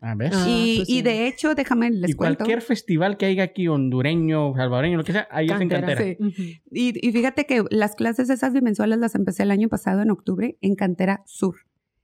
A 0.00 0.14
ver. 0.16 0.32
Ah, 0.34 0.46
y, 0.48 0.76
pues 0.78 0.88
y 0.88 0.92
sí. 0.94 1.02
de 1.02 1.28
hecho, 1.28 1.54
déjame 1.54 1.90
les 1.90 2.10
y 2.10 2.14
cuento. 2.14 2.38
cualquier 2.38 2.60
festival 2.62 3.16
que 3.16 3.26
haya 3.26 3.44
aquí, 3.44 3.68
hondureño, 3.68 4.52
salvadoreño, 4.56 4.96
lo 4.96 5.04
que 5.04 5.12
sea, 5.12 5.28
ahí 5.30 5.46
es 5.46 5.52
en 5.52 5.68
Cantera, 5.68 5.86
cantera. 5.86 6.16
sí. 6.18 6.24
Ujú. 6.24 6.42
Y, 6.72 7.08
y 7.08 7.12
fíjate 7.12 7.46
que 7.46 7.62
las 7.70 7.94
clases 7.94 8.28
esas 8.30 8.52
bimensuales 8.52 8.98
las 8.98 9.14
empecé 9.14 9.44
el 9.44 9.50
año 9.52 9.68
pasado 9.68 10.02
en 10.02 10.10
octubre 10.10 10.56
en 10.60 10.74
Cantera 10.74 11.22
Sur. 11.26 11.54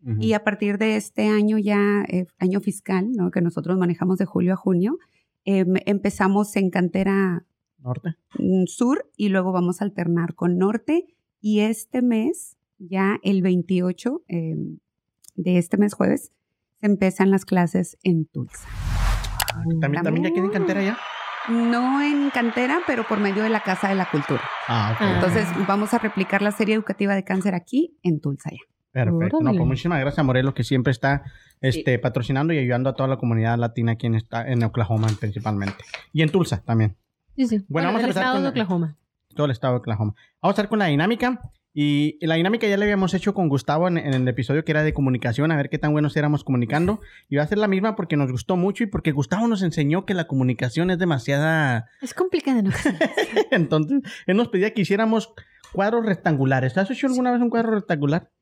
Ujú. 0.05 0.21
Y 0.21 0.33
a 0.35 0.45
partir 0.45 0.79
de 0.79 0.95
este 0.97 1.27
año 1.27 1.59
ya, 1.59 2.05
eh, 2.09 2.27
año 2.39 2.61
fiscal, 2.61 3.11
¿no? 3.11 3.31
que 3.33 3.41
nosotros 3.41 3.77
manejamos 3.79 4.19
de 4.19 4.27
julio 4.27 4.53
a 4.53 4.57
junio, 4.57 4.99
em, 5.45 5.75
empezamos 5.87 6.55
en 6.55 6.71
Cantera 6.71 7.45
Norte. 7.83 8.11
mm, 8.39 8.67
Sur 8.67 9.11
y 9.17 9.29
luego 9.31 9.51
vamos 9.51 9.81
a 9.81 9.85
alternar 9.87 10.35
con 10.37 10.57
Norte. 10.57 11.07
Y 11.41 11.61
este 11.61 12.01
mes, 12.03 12.57
ya 12.79 13.19
el 13.25 13.43
28 13.43 14.23
em, 14.29 14.79
de 15.39 15.57
este 15.59 15.79
mes 15.79 15.95
jueves, 15.95 16.33
se 16.81 16.87
empiezan 16.87 17.31
las 17.31 17.45
clases 17.45 17.97
en 18.03 18.27
Tulsa. 18.27 18.69
¿También, 19.81 20.03
también 20.03 20.25
ya 20.25 20.33
quieren 20.33 20.51
cantera 20.51 20.83
ya? 20.83 20.99
No 21.49 22.03
en 22.03 22.31
cantera, 22.31 22.81
pero 22.87 23.07
por 23.07 23.19
medio 23.21 23.43
de 23.43 23.49
la 23.49 23.61
Casa 23.61 23.89
de 23.89 23.95
la 23.95 24.11
Cultura. 24.11 24.43
Ah, 24.67 24.91
ok. 24.95 24.99
Ah. 25.01 25.13
Entonces 25.15 25.49
vamos 25.67 25.95
a 25.95 25.99
replicar 25.99 26.43
la 26.43 26.51
serie 26.53 26.75
educativa 26.75 27.15
de 27.15 27.25
cáncer 27.25 27.55
aquí 27.55 27.97
en 28.03 28.21
Tulsa 28.21 28.51
ya. 28.51 28.59
Perfecto. 28.93 29.41
No, 29.41 29.53
pues 29.53 29.65
muchísimas 29.67 30.01
gracias 30.01 30.19
a 30.19 30.23
Morelos 30.25 30.55
que 30.55 30.65
siempre 30.65 30.91
está 30.91 31.23
este, 31.61 31.99
patrocinando 31.99 32.53
y 32.53 32.59
ayudando 32.59 32.91
a 32.91 32.95
toda 32.95 33.09
la 33.09 33.17
comunidad 33.17 33.57
latina 33.59 33.93
aquí 33.93 34.07
en, 34.07 34.17
esta, 34.17 34.47
en 34.47 34.63
Oklahoma 34.65 35.09
principalmente. 35.19 35.77
Y 36.13 36.23
en 36.23 36.31
Tulsa 36.31 36.63
también. 36.63 36.97
Sí, 37.37 37.47
sí. 37.47 37.65
Bueno, 37.69 37.89
vamos 37.89 38.01
a 38.01 38.05
el 38.05 38.11
empezar 38.11 38.23
estado 38.25 38.35
con 38.37 38.43
de 38.43 38.45
la- 38.45 38.51
Oklahoma. 38.51 38.97
Todo 39.35 39.45
el 39.47 39.53
estado 39.53 39.75
de 39.75 39.79
Oklahoma. 39.79 40.15
Vamos 40.43 40.51
a 40.51 40.51
estar 40.51 40.69
con 40.69 40.79
la 40.81 40.87
dinámica 40.87 41.41
Y 41.81 42.19
la 42.27 42.35
dinámica 42.35 42.67
ya 42.67 42.77
la 42.77 42.87
habíamos 42.87 43.15
hecho 43.15 43.35
con 43.35 43.49
Gustavo 43.49 43.87
en, 43.87 43.99
en 43.99 44.13
el 44.13 44.27
episodio 44.27 44.65
que 44.65 44.73
era 44.73 44.83
de 44.83 44.93
comunicación, 44.93 45.53
a 45.53 45.57
ver 45.57 45.71
qué 45.71 45.79
tan 45.79 45.93
buenos 45.93 46.17
éramos 46.17 46.43
comunicando. 46.43 47.01
Y 47.29 47.37
va 47.37 47.45
a 47.45 47.47
ser 47.47 47.59
la 47.59 47.69
misma 47.69 47.95
porque 47.95 48.17
nos 48.17 48.33
gustó 48.33 48.57
mucho 48.57 48.83
y 48.83 48.89
porque 48.89 49.13
Gustavo 49.13 49.47
nos 49.47 49.63
enseñó 49.63 50.05
que 50.05 50.13
la 50.13 50.27
comunicación 50.27 50.91
es 50.91 50.99
demasiada... 50.99 51.89
Es 52.03 52.15
complicado, 52.15 52.63
¿no? 52.63 52.71
Entonces, 53.53 54.01
él 54.27 54.37
nos 54.37 54.49
pedía 54.49 54.75
que 54.75 54.81
hiciéramos 54.81 55.33
cuadros 55.73 56.05
rectangulares. 56.05 56.77
¿Has 56.77 56.91
hecho 56.91 57.07
alguna 57.07 57.31
vez 57.31 57.41
un 57.41 57.49
cuadro 57.49 57.71
rectangular? 57.71 58.33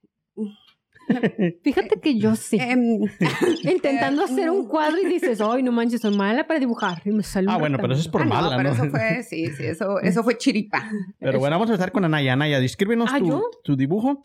Fíjate 1.62 2.00
que 2.00 2.18
yo 2.18 2.34
sí. 2.36 2.58
Em, 2.60 3.00
Intentando 3.64 4.24
hacer 4.24 4.50
un 4.50 4.66
cuadro 4.68 4.98
y 5.00 5.06
dices, 5.06 5.40
ay, 5.40 5.62
no 5.62 5.72
manches, 5.72 6.00
soy 6.00 6.16
mala 6.16 6.46
para 6.46 6.60
dibujar. 6.60 7.02
Y 7.04 7.10
me 7.10 7.22
sale 7.22 7.48
un 7.48 7.54
Ah, 7.54 7.58
bueno, 7.58 7.78
pero 7.80 7.92
eso 7.92 8.02
es 8.02 8.08
por 8.08 8.22
ah, 8.22 8.24
no, 8.24 8.34
mala, 8.34 8.56
pero 8.56 8.70
¿no? 8.70 8.74
eso 8.74 8.90
fue, 8.90 9.22
sí, 9.28 9.46
sí, 9.48 9.64
eso, 9.64 10.00
eso 10.00 10.22
fue 10.22 10.36
chiripa. 10.38 10.90
Pero 11.18 11.38
bueno, 11.38 11.54
vamos 11.56 11.70
a 11.70 11.74
empezar 11.74 11.92
con 11.92 12.04
Anaya. 12.04 12.32
Anaya, 12.32 12.60
descríbenos 12.60 13.10
¿Ah, 13.12 13.18
tu, 13.18 13.42
tu 13.62 13.76
dibujo 13.76 14.22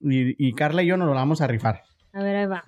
y, 0.00 0.48
y 0.48 0.52
Carla 0.54 0.82
y 0.82 0.86
yo 0.86 0.96
nos 0.96 1.08
lo 1.08 1.14
vamos 1.14 1.40
a 1.40 1.46
rifar. 1.46 1.82
A 2.12 2.22
ver, 2.22 2.36
ahí 2.36 2.46
va. 2.46 2.64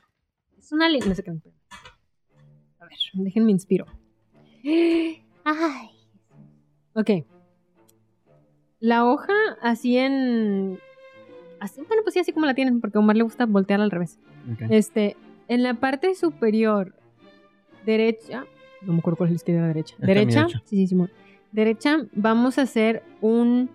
Es 0.58 0.72
una 0.72 0.88
línea. 0.88 1.08
No 1.08 1.14
sé 1.14 1.22
qué. 1.22 1.30
A 1.30 2.84
ver, 2.84 2.98
déjenme 3.14 3.52
inspiro. 3.52 3.86
Ay. 5.44 5.90
Ok. 6.94 7.10
La 8.80 9.04
hoja 9.04 9.32
así 9.62 9.96
en. 9.96 10.78
Así, 11.66 11.80
bueno, 11.88 12.02
pues 12.04 12.14
sí, 12.14 12.20
así 12.20 12.32
como 12.32 12.46
la 12.46 12.54
tienen, 12.54 12.80
porque 12.80 12.96
a 12.98 13.00
Omar 13.00 13.16
le 13.16 13.22
gusta 13.24 13.44
voltear 13.46 13.80
al 13.80 13.90
revés. 13.90 14.18
Este, 14.70 15.16
en 15.48 15.62
la 15.62 15.74
parte 15.74 16.14
superior 16.14 16.94
derecha, 17.84 18.44
no 18.82 18.92
me 18.92 18.98
acuerdo 19.00 19.16
cuál 19.18 19.28
es 19.28 19.32
la 19.32 19.36
izquierda 19.36 19.58
y 19.58 19.62
la 19.62 19.68
derecha. 19.68 19.94
Esta 19.94 20.06
Derecha, 20.06 20.46
sí, 20.64 20.76
sí, 20.76 20.86
Simón. 20.86 21.10
Derecha, 21.52 21.98
vamos 22.14 22.58
a 22.58 22.62
hacer 22.62 23.02
un. 23.20 23.68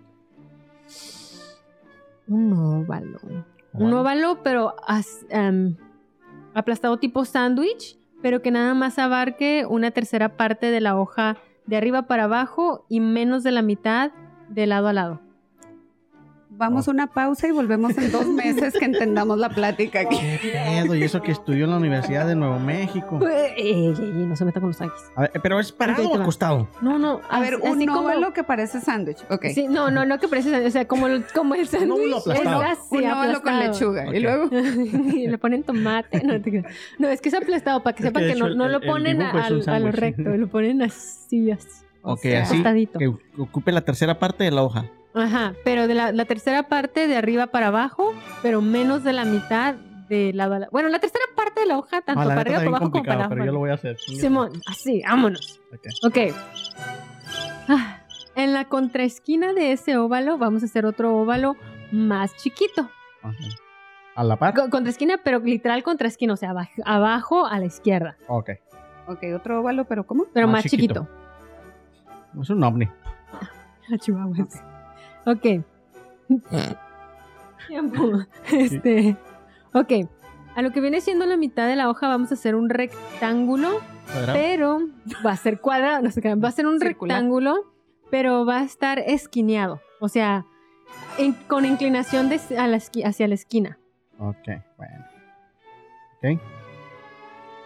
Un 2.28 2.52
óvalo. 2.52 3.18
Un 3.74 3.92
óvalo, 3.92 4.42
pero 4.42 4.74
as- 4.86 5.24
em, 5.30 5.74
aplastado 6.54 6.98
tipo 6.98 7.24
sándwich, 7.24 7.98
pero 8.22 8.42
que 8.42 8.50
nada 8.50 8.74
más 8.74 8.98
abarque 8.98 9.66
una 9.68 9.90
tercera 9.90 10.36
parte 10.36 10.70
de 10.70 10.80
la 10.80 10.98
hoja 10.98 11.36
de 11.66 11.76
arriba 11.76 12.02
para 12.06 12.24
abajo 12.24 12.84
y 12.88 13.00
menos 13.00 13.42
de 13.42 13.50
la 13.50 13.62
mitad 13.62 14.12
de 14.48 14.66
lado 14.66 14.88
a 14.88 14.92
lado. 14.92 15.20
Vamos 16.62 16.86
a 16.86 16.90
una 16.92 17.06
pausa 17.08 17.48
y 17.48 17.50
volvemos 17.50 17.96
en 17.98 18.12
dos 18.12 18.26
meses 18.26 18.74
que 18.78 18.84
entendamos 18.84 19.36
la 19.38 19.48
plática 19.48 20.00
aquí. 20.00 20.16
¿Qué 20.16 20.38
pedo? 20.82 20.94
Y 20.94 21.02
eso 21.02 21.20
que 21.20 21.32
estudió 21.32 21.64
en 21.64 21.70
la 21.72 21.76
Universidad 21.76 22.26
de 22.26 22.34
Nuevo 22.36 22.58
México. 22.60 23.18
Ey, 23.26 23.52
ey, 23.56 23.86
ey, 23.98 24.12
no 24.26 24.36
se 24.36 24.44
meta 24.44 24.60
con 24.60 24.68
los 24.70 24.80
X. 24.80 24.92
A 25.16 25.22
ver, 25.22 25.30
¿Pero 25.42 25.58
es 25.60 25.72
parado 25.72 26.08
o 26.08 26.14
acostado? 26.14 26.68
No, 26.80 26.98
no. 26.98 27.20
A 27.28 27.40
ver, 27.40 27.54
así- 27.54 27.62
un 27.66 27.76
así 27.78 27.86
como- 27.86 28.00
óvalo 28.00 28.32
que 28.32 28.44
parece 28.44 28.80
sándwich. 28.80 29.18
Ok. 29.28 29.46
Sí, 29.54 29.66
no, 29.68 29.90
no, 29.90 30.04
no 30.06 30.18
que 30.18 30.28
parece, 30.28 30.64
o 30.66 30.70
sea, 30.70 30.86
como 30.86 31.06
el, 31.08 31.24
como 31.34 31.54
el 31.54 31.66
sándwich. 31.66 31.90
óvulo 31.98 32.18
aplastado. 32.18 32.62
es 32.62 32.78
así, 32.78 32.96
un 32.96 33.04
óvalo 33.10 33.42
con 33.42 33.54
aplastado. 33.54 33.72
lechuga. 33.72 34.04
Ok. 34.08 34.14
Y 34.14 34.20
luego, 34.20 34.48
y 35.16 35.26
le 35.28 35.38
ponen 35.38 35.62
tomate. 35.64 36.22
No. 36.22 36.32
No, 36.98 37.08
es 37.08 37.20
que 37.20 37.28
es 37.28 37.34
aplastado 37.34 37.82
para 37.82 37.96
que 37.96 38.02
Es 38.04 38.08
sepan 38.08 38.22
que, 38.22 38.32
que, 38.34 38.38
no, 38.38 38.46
hecho, 38.46 38.54
no 38.56 38.66
el- 38.66 38.72
lo 38.72 38.78
el 38.78 38.86
ponen 38.88 39.22
a, 39.22 39.32
un 39.32 39.38
a 39.40 39.50
lo 39.50 39.62
sándwich. 39.62 39.94
recto, 39.96 40.22
lo 40.36 40.46
ponen 40.48 40.82
así, 40.82 41.50
así. 41.50 41.68
Ok, 42.02 42.20
sea, 42.22 42.42
así. 42.42 42.54
acostadito. 42.54 42.98
Que 42.98 43.12
ocupe 43.38 43.72
la 43.72 43.80
tercera 43.82 44.18
parte 44.18 44.44
de 44.44 44.50
la 44.50 44.62
hoja. 44.62 44.86
Ajá, 45.14 45.54
pero 45.64 45.86
de 45.88 45.94
la, 45.94 46.12
la 46.12 46.24
tercera 46.24 46.64
parte 46.68 47.06
de 47.06 47.16
arriba 47.16 47.48
para 47.48 47.68
abajo, 47.68 48.14
pero 48.42 48.62
menos 48.62 49.04
de 49.04 49.12
la 49.12 49.24
mitad 49.24 49.74
de 50.08 50.32
lado 50.32 50.54
a 50.54 50.58
lado. 50.60 50.70
Bueno, 50.72 50.88
la 50.88 50.98
tercera 51.00 51.24
parte 51.36 51.60
de 51.60 51.66
la 51.66 51.78
hoja, 51.78 52.00
tanto 52.02 52.20
Ah, 52.20 52.24
la 52.24 52.30
para 52.34 52.40
arriba, 52.40 52.56
para 52.58 52.68
abajo 52.68 52.90
como 52.90 53.04
para 53.04 53.28
pero 53.28 53.36
yo 53.38 53.42
abajo. 53.42 53.52
lo 53.52 53.58
voy 53.58 53.70
a 53.70 53.74
hacer. 53.74 53.98
Simón, 53.98 54.50
así, 54.66 55.02
vámonos. 55.06 55.60
Ok. 55.72 55.86
Ok. 56.06 56.34
Ah, 57.68 57.98
En 58.34 58.52
la 58.54 58.64
contraesquina 58.66 59.52
de 59.52 59.72
ese 59.72 59.96
óvalo 59.98 60.38
vamos 60.38 60.62
a 60.62 60.66
hacer 60.66 60.86
otro 60.86 61.14
óvalo 61.16 61.56
más 61.92 62.34
chiquito. 62.36 62.88
Ok. 63.22 63.34
¿A 64.14 64.24
la 64.24 64.36
par? 64.36 64.54
Co- 64.54 64.70
Contraesquina, 64.70 65.18
pero 65.22 65.38
literal 65.40 65.82
contraesquina, 65.82 66.32
o 66.32 66.36
sea, 66.36 66.52
abaj- 66.52 66.82
abajo 66.86 67.46
a 67.46 67.58
la 67.58 67.66
izquierda, 67.66 68.16
Ok. 68.28 68.50
ok, 69.08 69.18
otro 69.36 69.60
óvalo, 69.60 69.84
pero 69.84 70.06
¿cómo? 70.06 70.24
pero 70.32 70.46
Más 70.46 70.64
más, 70.64 70.70
chiquito. 70.70 71.06
chiquito. 71.06 72.40
Es 72.42 72.48
un 72.50 72.64
ovni. 72.64 72.88
A 73.92 73.98
Chihuahuas. 73.98 74.62
Ok. 75.26 75.64
Tiempo. 77.68 78.02
Este. 78.50 79.16
Ok. 79.72 79.92
A 80.54 80.62
lo 80.62 80.70
que 80.70 80.80
viene 80.80 81.00
siendo 81.00 81.24
la 81.26 81.36
mitad 81.36 81.66
de 81.66 81.76
la 81.76 81.88
hoja 81.88 82.08
vamos 82.08 82.30
a 82.30 82.34
hacer 82.34 82.54
un 82.54 82.68
rectángulo, 82.68 83.80
¿Cuadrado? 84.12 84.38
pero 84.38 84.78
va 85.24 85.30
a 85.32 85.36
ser 85.36 85.60
cuadrado, 85.60 86.02
no 86.02 86.10
sé 86.10 86.20
qué, 86.20 86.34
va 86.34 86.48
a 86.48 86.52
ser 86.52 86.66
un 86.66 86.78
Circular. 86.78 87.16
rectángulo, 87.16 87.72
pero 88.10 88.44
va 88.44 88.58
a 88.58 88.62
estar 88.64 88.98
esquineado, 88.98 89.80
o 90.00 90.08
sea, 90.08 90.44
en- 91.16 91.32
con 91.48 91.64
inclinación 91.64 92.28
de- 92.28 92.40
a 92.58 92.66
la 92.66 92.76
esqui- 92.76 93.02
hacia 93.06 93.28
la 93.28 93.34
esquina. 93.34 93.78
Ok, 94.18 94.46
bueno. 94.76 95.04
Ok. 96.18 96.40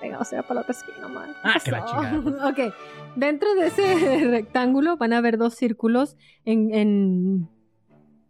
Venga, 0.03 0.19
o 0.19 0.25
sea, 0.25 0.43
para 0.43 0.55
la 0.57 0.61
otra 0.63 0.73
esquina, 0.75 1.09
man. 1.09 1.31
Ah, 1.43 1.55
¿Qué 1.55 1.65
que 1.65 1.71
la 1.71 1.85
chingada, 1.85 2.21
pues. 2.23 2.35
ok. 2.69 2.75
Dentro 3.17 3.55
de 3.55 3.67
ese 3.69 4.25
rectángulo 4.31 4.97
van 4.97 5.13
a 5.13 5.19
haber 5.19 5.39
dos 5.39 5.55
círculos 5.55 6.17
en. 6.45 6.73
en- 6.75 7.49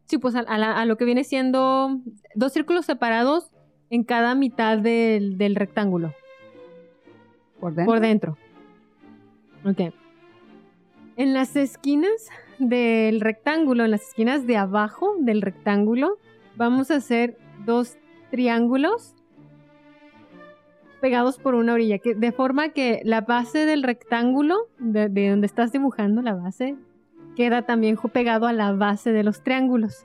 sí, 0.07 0.19
pues 0.19 0.37
a, 0.37 0.41
a 0.41 0.59
la- 0.59 0.79
a 0.81 0.85
lo 0.87 0.97
que 0.97 1.05
viene 1.05 1.25
siendo 1.25 2.01
dos 2.35 2.53
círculos 2.53 2.87
separados 2.87 3.51
en 3.91 4.05
cada 4.05 4.35
mitad 4.37 4.79
del, 4.79 5.39
del 5.39 5.55
rectángulo, 5.57 6.12
Por 7.61 7.75
dentro. 7.75 7.87
por 7.93 8.01
dentro. 8.01 8.39
Ok. 9.64 9.93
En 11.17 11.35
las 11.35 11.57
esquinas 11.57 12.29
del 12.59 13.21
rectángulo, 13.21 13.85
en 13.85 13.91
las 13.91 14.03
esquinas 14.03 14.47
de 14.47 14.57
abajo 14.57 15.14
del 15.19 15.43
rectángulo, 15.43 16.19
vamos 16.57 16.91
a 16.93 16.97
hacer 16.97 17.37
dos 17.64 17.97
triángulos 18.31 19.14
pegados 21.07 21.39
por 21.39 21.55
una 21.55 21.75
orilla, 21.75 21.99
que, 21.99 22.17
de 22.17 22.33
forma 22.33 22.71
que 22.71 23.01
la 23.05 23.21
base 23.21 23.65
del 23.65 23.85
rectángulo, 23.85 24.57
de, 24.81 25.09
de 25.09 25.31
donde 25.31 25.47
estás 25.47 25.71
dibujando 25.71 26.21
la 26.21 26.35
base, 26.35 26.75
queda 27.37 27.63
también 27.63 27.97
pegado 28.13 28.49
a 28.49 28.53
la 28.53 28.73
base 28.73 29.13
de 29.13 29.23
los 29.23 29.45
triángulos. 29.45 30.05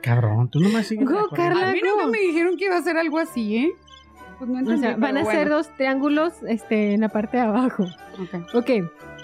Cabrón, 0.00 0.48
tú 0.48 0.60
nomás 0.60 0.86
sigues. 0.86 1.08
Go. 1.08 1.28
Carla. 1.34 1.70
A 1.70 1.72
mí 1.72 1.80
nunca 1.84 2.06
me 2.06 2.18
dijeron 2.20 2.56
que 2.56 2.66
iba 2.66 2.76
a 2.76 2.82
ser 2.82 2.96
algo 2.96 3.18
así, 3.18 3.56
¿eh? 3.56 3.72
Pues 4.38 4.48
no 4.48 4.56
O 4.56 4.60
entendí, 4.60 4.80
sea, 4.82 4.96
van 4.96 5.16
a 5.16 5.20
pero 5.22 5.30
ser 5.32 5.40
bueno. 5.48 5.56
dos 5.56 5.76
triángulos 5.76 6.32
este, 6.46 6.94
en 6.94 7.00
la 7.00 7.08
parte 7.08 7.38
de 7.38 7.42
abajo. 7.42 7.82
Ok. 7.82 8.54
Ok, 8.54 8.70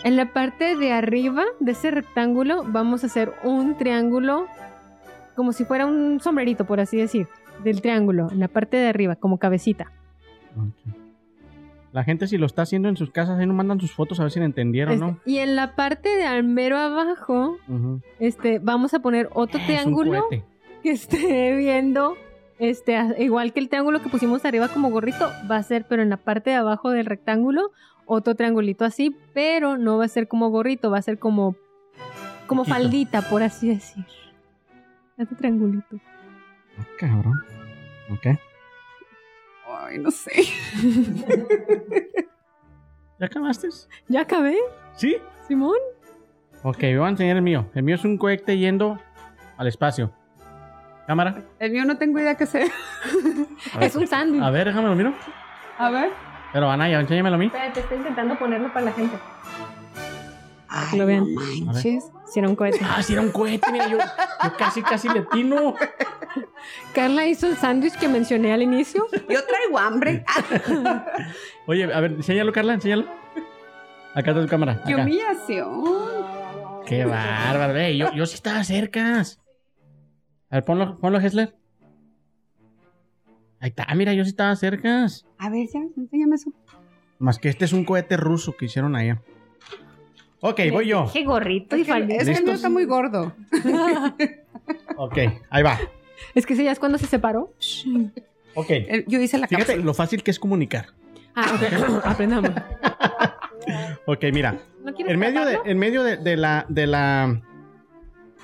en 0.02 0.16
la 0.16 0.32
parte 0.32 0.74
de 0.74 0.90
arriba 0.90 1.44
de 1.60 1.70
ese 1.72 1.92
rectángulo 1.92 2.64
vamos 2.66 3.04
a 3.04 3.06
hacer 3.06 3.32
un 3.44 3.76
triángulo, 3.76 4.48
como 5.36 5.52
si 5.52 5.64
fuera 5.64 5.86
un 5.86 6.18
sombrerito, 6.18 6.64
por 6.64 6.80
así 6.80 6.96
decir, 6.96 7.28
del 7.62 7.80
triángulo, 7.80 8.28
en 8.30 8.40
la 8.40 8.48
parte 8.48 8.76
de 8.76 8.88
arriba, 8.88 9.16
como 9.16 9.38
cabecita. 9.38 9.92
La 11.92 12.02
gente 12.02 12.26
si 12.26 12.38
lo 12.38 12.46
está 12.46 12.62
haciendo 12.62 12.88
en 12.88 12.96
sus 12.96 13.10
casas, 13.10 13.38
ahí 13.38 13.46
nos 13.46 13.54
mandan 13.54 13.80
sus 13.80 13.92
fotos 13.92 14.18
a 14.18 14.24
ver 14.24 14.32
si 14.32 14.40
lo 14.40 14.46
entendieron, 14.46 14.94
Este, 14.94 15.06
¿no? 15.06 15.20
Y 15.24 15.38
en 15.38 15.54
la 15.54 15.76
parte 15.76 16.08
de 16.08 16.24
al 16.24 16.42
mero 16.42 16.76
abajo, 16.76 17.56
este, 18.18 18.58
vamos 18.58 18.94
a 18.94 18.98
poner 19.00 19.28
otro 19.32 19.58
Es 19.58 19.62
un 19.62 19.66
triángulo 19.66 20.28
que 20.82 20.90
esté 20.90 21.54
viendo, 21.56 22.16
este, 22.58 22.98
igual 23.18 23.52
que 23.52 23.60
el 23.60 23.68
triángulo 23.68 24.02
que 24.02 24.08
pusimos 24.08 24.44
arriba 24.44 24.66
como 24.68 24.90
gorrito, 24.90 25.30
va 25.48 25.56
a 25.56 25.62
ser, 25.62 25.86
pero 25.88 26.02
en 26.02 26.10
la 26.10 26.16
parte 26.16 26.50
de 26.50 26.56
abajo 26.56 26.90
del 26.90 27.06
rectángulo, 27.06 27.70
otro 28.06 28.34
triangulito 28.34 28.84
así, 28.84 29.16
pero 29.32 29.78
no 29.78 29.96
va 29.96 30.06
a 30.06 30.08
ser 30.08 30.26
como 30.26 30.50
gorrito, 30.50 30.90
va 30.90 30.98
a 30.98 31.02
ser 31.02 31.20
como, 31.20 31.54
como 32.48 32.64
faldita, 32.64 33.22
por 33.22 33.44
así 33.44 33.68
decir. 33.68 34.04
Otro 35.16 35.36
triangulito. 35.36 36.00
Ah, 36.78 36.84
cabrón. 36.98 37.44
Ok. 38.10 38.26
Ay, 39.68 39.98
no 39.98 40.10
sé. 40.10 40.30
¿Ya 43.18 43.26
acabaste? 43.26 43.68
¿Ya 44.08 44.22
acabé, 44.22 44.56
¿Sí? 44.96 45.16
Simón? 45.46 45.76
Ok, 46.62 46.78
voy 46.80 46.98
a 47.04 47.08
enseñar 47.08 47.36
el 47.36 47.42
mío. 47.42 47.66
El 47.74 47.82
mío 47.82 47.94
es 47.94 48.04
un 48.04 48.16
cohete 48.18 48.56
yendo 48.58 48.98
al 49.56 49.66
espacio. 49.66 50.12
Cámara. 51.06 51.42
El 51.58 51.72
mío 51.72 51.84
no 51.84 51.96
tengo 51.98 52.18
idea 52.18 52.34
qué 52.36 52.46
sea. 52.46 52.66
Es 53.80 53.94
un 53.94 54.06
sándwich. 54.06 54.42
a 54.42 54.50
ver 54.50 54.66
déjame 54.66 54.88
lo 54.88 54.94
miro. 54.94 55.12
A 55.78 55.90
ver. 55.90 56.10
Pero 56.52 56.70
Anaya, 56.70 57.00
enséñamelo 57.00 57.34
a 57.36 57.38
mí. 57.38 57.46
Espérate, 57.46 57.80
estoy 57.80 57.98
intentando 57.98 58.38
ponerlo 58.38 58.72
para 58.72 58.86
la 58.86 58.92
gente. 58.92 59.16
Ay, 60.94 60.98
lo 60.98 61.06
vean. 61.06 61.34
no 61.34 61.72
manches. 61.72 62.10
Si 62.26 62.38
era 62.40 62.48
un 62.48 62.56
cohete. 62.56 62.78
Ah, 62.82 63.02
sí, 63.02 63.12
era 63.12 63.22
un 63.22 63.30
cohete, 63.30 63.70
mira, 63.70 63.88
yo, 63.88 63.98
yo 63.98 64.56
casi, 64.56 64.82
casi 64.82 65.08
le 65.08 65.22
tino. 65.22 65.74
Carla 66.94 67.26
hizo 67.26 67.46
el 67.46 67.56
sándwich 67.56 67.94
que 67.94 68.08
mencioné 68.08 68.52
al 68.52 68.62
inicio. 68.62 69.06
Yo 69.12 69.44
traigo 69.46 69.78
hambre. 69.78 70.24
Oye, 71.66 71.84
a 71.84 72.00
ver, 72.00 72.12
enséñalo, 72.12 72.52
Carla, 72.52 72.74
enséñalo. 72.74 73.04
Acá 74.14 74.30
está 74.30 74.42
tu 74.42 74.48
cámara. 74.48 74.82
¡Qué 74.86 74.94
humillación! 74.94 75.84
Qué 76.86 77.04
bárbaro. 77.04 77.76
Ey, 77.78 77.98
yo, 77.98 78.12
yo 78.14 78.26
sí 78.26 78.34
estaba 78.34 78.62
cerca. 78.64 79.20
A 79.20 80.56
ver, 80.56 80.64
ponlo, 80.64 80.98
ponlo, 80.98 81.18
Hessler. 81.18 81.56
Ahí 83.60 83.70
está, 83.70 83.86
mira, 83.94 84.12
yo 84.12 84.24
sí 84.24 84.30
estaba 84.30 84.54
cerca. 84.56 85.06
A 85.38 85.50
ver, 85.50 85.66
ya, 85.72 85.80
enséñame 85.96 86.36
eso. 86.36 86.52
Más 87.18 87.38
que 87.38 87.48
este 87.48 87.64
es 87.64 87.72
un 87.72 87.84
cohete 87.84 88.16
ruso 88.16 88.56
que 88.56 88.66
hicieron 88.66 88.94
allá. 88.96 89.22
Ok, 90.46 90.60
voy 90.70 90.86
yo. 90.88 91.08
Qué 91.10 91.24
gorrito 91.24 91.74
y 91.74 91.80
Es 91.80 91.86
que, 91.86 91.92
faldita. 91.92 92.22
es 92.22 92.28
que 92.28 92.34
el 92.36 92.44
mío 92.44 92.52
está 92.52 92.68
muy 92.68 92.84
gordo. 92.84 93.32
Ok, 94.96 95.18
ahí 95.50 95.62
va. 95.62 95.78
Es 96.34 96.46
que 96.46 96.54
ese 96.54 96.64
ya 96.64 96.72
es 96.72 96.78
cuando 96.78 96.98
se 96.98 97.06
separó. 97.06 97.52
Ok. 98.56 98.68
Yo 99.08 99.20
hice 99.20 99.36
la 99.38 99.48
Fíjate 99.48 99.66
cápsula. 99.66 99.84
lo 99.84 99.94
fácil 99.94 100.22
que 100.22 100.30
es 100.30 100.38
comunicar. 100.38 100.86
Ah, 101.34 101.46
ok. 101.56 101.62
Aprendamos. 102.04 102.50
Ok, 104.06 104.22
mira. 104.32 104.58
¿No 104.84 104.94
quieres 104.94 105.12
En 105.14 105.18
medio 105.18 105.40
de, 105.40 105.50
tratarlo? 105.52 105.70
en 105.72 105.78
medio 105.78 106.02
de, 106.04 106.16
de 106.18 106.36
la 106.36 106.64
de 106.68 106.86
la 106.86 107.40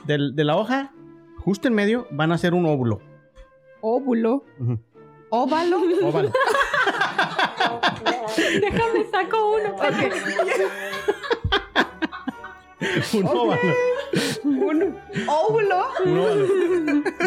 de 0.07 0.45
la 0.45 0.57
hoja, 0.57 0.91
justo 1.39 1.69
en 1.69 1.75
medio, 1.75 2.09
van 2.11 2.33
a 2.33 2.35
hacer 2.35 2.55
un 2.55 2.67
óvulo. 2.67 3.01
Óvulo. 3.83 4.45
Ujú. 4.59 4.79
Óvalo. 5.29 5.79
Óvalo. 6.03 6.33
Déjame 8.37 9.05
saco 9.13 9.55
uno. 9.55 9.77
un 13.15 13.27
óvalo. 13.27 13.61
Un 14.45 14.97
óvulo. 15.29 15.87
Un 16.05 16.19
óvalo. 16.19 16.47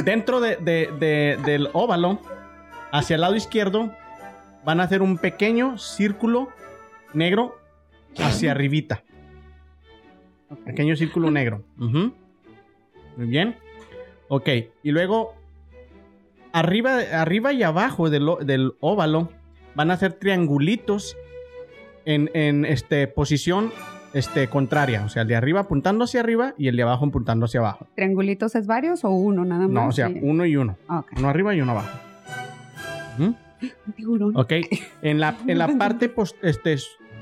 Dentro 0.04 0.40
de, 0.42 0.56
de- 0.58 0.90
de- 1.00 1.38
del 1.46 1.70
óvalo, 1.74 2.20
hacia 2.92 3.16
el 3.16 3.22
lado 3.22 3.36
izquierdo, 3.36 3.92
van 4.66 4.80
a 4.80 4.84
hacer 4.84 5.02
un 5.02 5.18
pequeño 5.18 5.78
círculo 5.78 6.50
negro 7.14 7.56
hacia 8.18 8.52
arribita. 8.52 9.04
Pequeño 10.66 10.96
círculo 10.96 11.32
negro. 11.32 11.64
Ujú. 11.80 12.14
Muy 13.18 13.28
bien. 13.28 13.58
Ok. 14.28 14.50
Y 14.84 14.92
luego, 14.92 15.36
arriba, 16.52 16.98
arriba 17.14 17.54
y 17.54 17.64
abajo 17.64 18.10
del, 18.10 18.28
del 18.42 18.74
óvalo, 18.80 19.30
van 19.76 19.92
a 19.92 19.96
hacer 19.96 20.14
triangulitos 20.14 21.18
en, 22.06 22.30
en 22.34 22.66
este, 22.66 23.08
posición 23.08 23.72
este, 24.14 24.48
contraria. 24.50 25.04
O 25.06 25.10
sea, 25.10 25.24
el 25.24 25.28
de 25.28 25.36
arriba 25.36 25.62
apuntando 25.62 26.04
hacia 26.06 26.20
arriba 26.22 26.54
y 26.58 26.68
el 26.68 26.76
de 26.76 26.84
abajo 26.84 27.06
apuntando 27.06 27.46
hacia 27.46 27.60
abajo. 27.60 27.88
¿Triangulitos 27.96 28.56
es 28.56 28.68
varios 28.68 29.04
o 29.04 29.10
uno 29.10 29.44
nada 29.46 29.64
más? 29.64 29.72
No, 29.72 29.88
o 29.88 29.92
sea, 29.92 30.08
Sí. 30.08 30.20
uno 30.22 30.46
y 30.46 30.56
uno. 30.56 30.78
Ah. 30.88 31.04
Uno 31.18 31.30
arriba 31.30 31.54
y 31.56 31.62
uno 31.62 31.72
abajo. 31.72 31.98
Ujú. 33.20 33.36
Un 33.88 33.94
tiburón. 33.94 34.38
Ok. 34.38 34.52
En 35.02 35.20
la, 35.20 35.36
en 35.48 35.58
la 35.58 35.68
parte 35.78 36.10
pos- 36.10 36.36
este, 36.42 36.76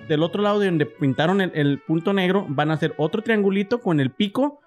del 0.08 0.24
otro 0.24 0.42
lado 0.42 0.60
de 0.60 0.66
donde 0.68 0.86
pintaron 0.86 1.40
el, 1.42 1.52
el 1.56 1.80
punto 1.80 2.14
negro, 2.14 2.46
van 2.50 2.72
a 2.72 2.74
hacer 2.76 2.94
otro 2.98 3.22
triangulito 3.22 3.80
con 3.82 4.00
el 4.00 4.10
pico 4.12 4.60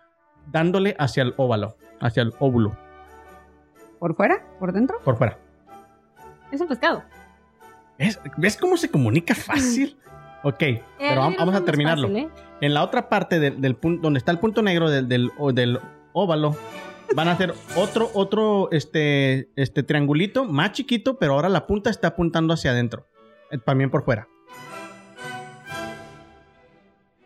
dándole 0.53 0.95
hacia 0.99 1.23
el 1.23 1.35
óvalo, 1.37 1.77
hacia 2.01 2.23
el 2.23 2.33
óvulo, 2.39 2.77
¿Por 3.99 4.15
fuera? 4.15 4.43
¿Por 4.59 4.73
dentro? 4.73 4.99
por 5.03 5.17
fuera. 5.17 5.39
Es 6.53 6.61
un 6.61 6.69
pescado. 6.69 7.03
¿Ves, 7.99 8.21
¿Ves 8.37 8.57
cómo 8.59 8.77
se 8.77 8.91
comunica 8.91 9.35
fácil? 9.35 9.97
Ok, 10.45 10.59
pero 10.59 10.83
Eh, 10.99 11.17
vamos 11.17 11.53
no 11.53 11.57
a 11.57 11.65
terminarlo. 11.65 12.07
fácil, 12.09 12.25
¿eh? 12.25 12.29
En 12.61 12.75
la 12.75 12.85
otra 12.85 13.09
parte 13.09 13.41
del, 13.41 13.61
del 13.61 13.75
punto, 13.75 14.03
donde 14.03 14.19
está 14.19 14.31
el 14.31 14.39
punto 14.39 14.63
negro 14.63 14.89
del, 14.91 15.09
del, 15.09 15.31
o 15.39 15.53
del 15.53 15.81
óvalo, 16.13 16.55
van 17.17 17.29
a 17.29 17.33
hacer 17.33 17.53
otro, 17.77 18.11
otro, 18.15 18.69
este, 18.71 19.49
este 19.57 19.83
triangulito 19.83 20.45
más 20.45 20.73
chiquito, 20.73 21.19
pero 21.19 21.33
ahora 21.35 21.49
la 21.49 21.67
punta 21.67 21.91
está 21.91 22.09
apuntando 22.09 22.55
hacia 22.55 22.71
adentro. 22.71 23.07
eh, 23.51 23.59
También 23.59 23.91
por 23.91 24.05
fuera. 24.05 24.29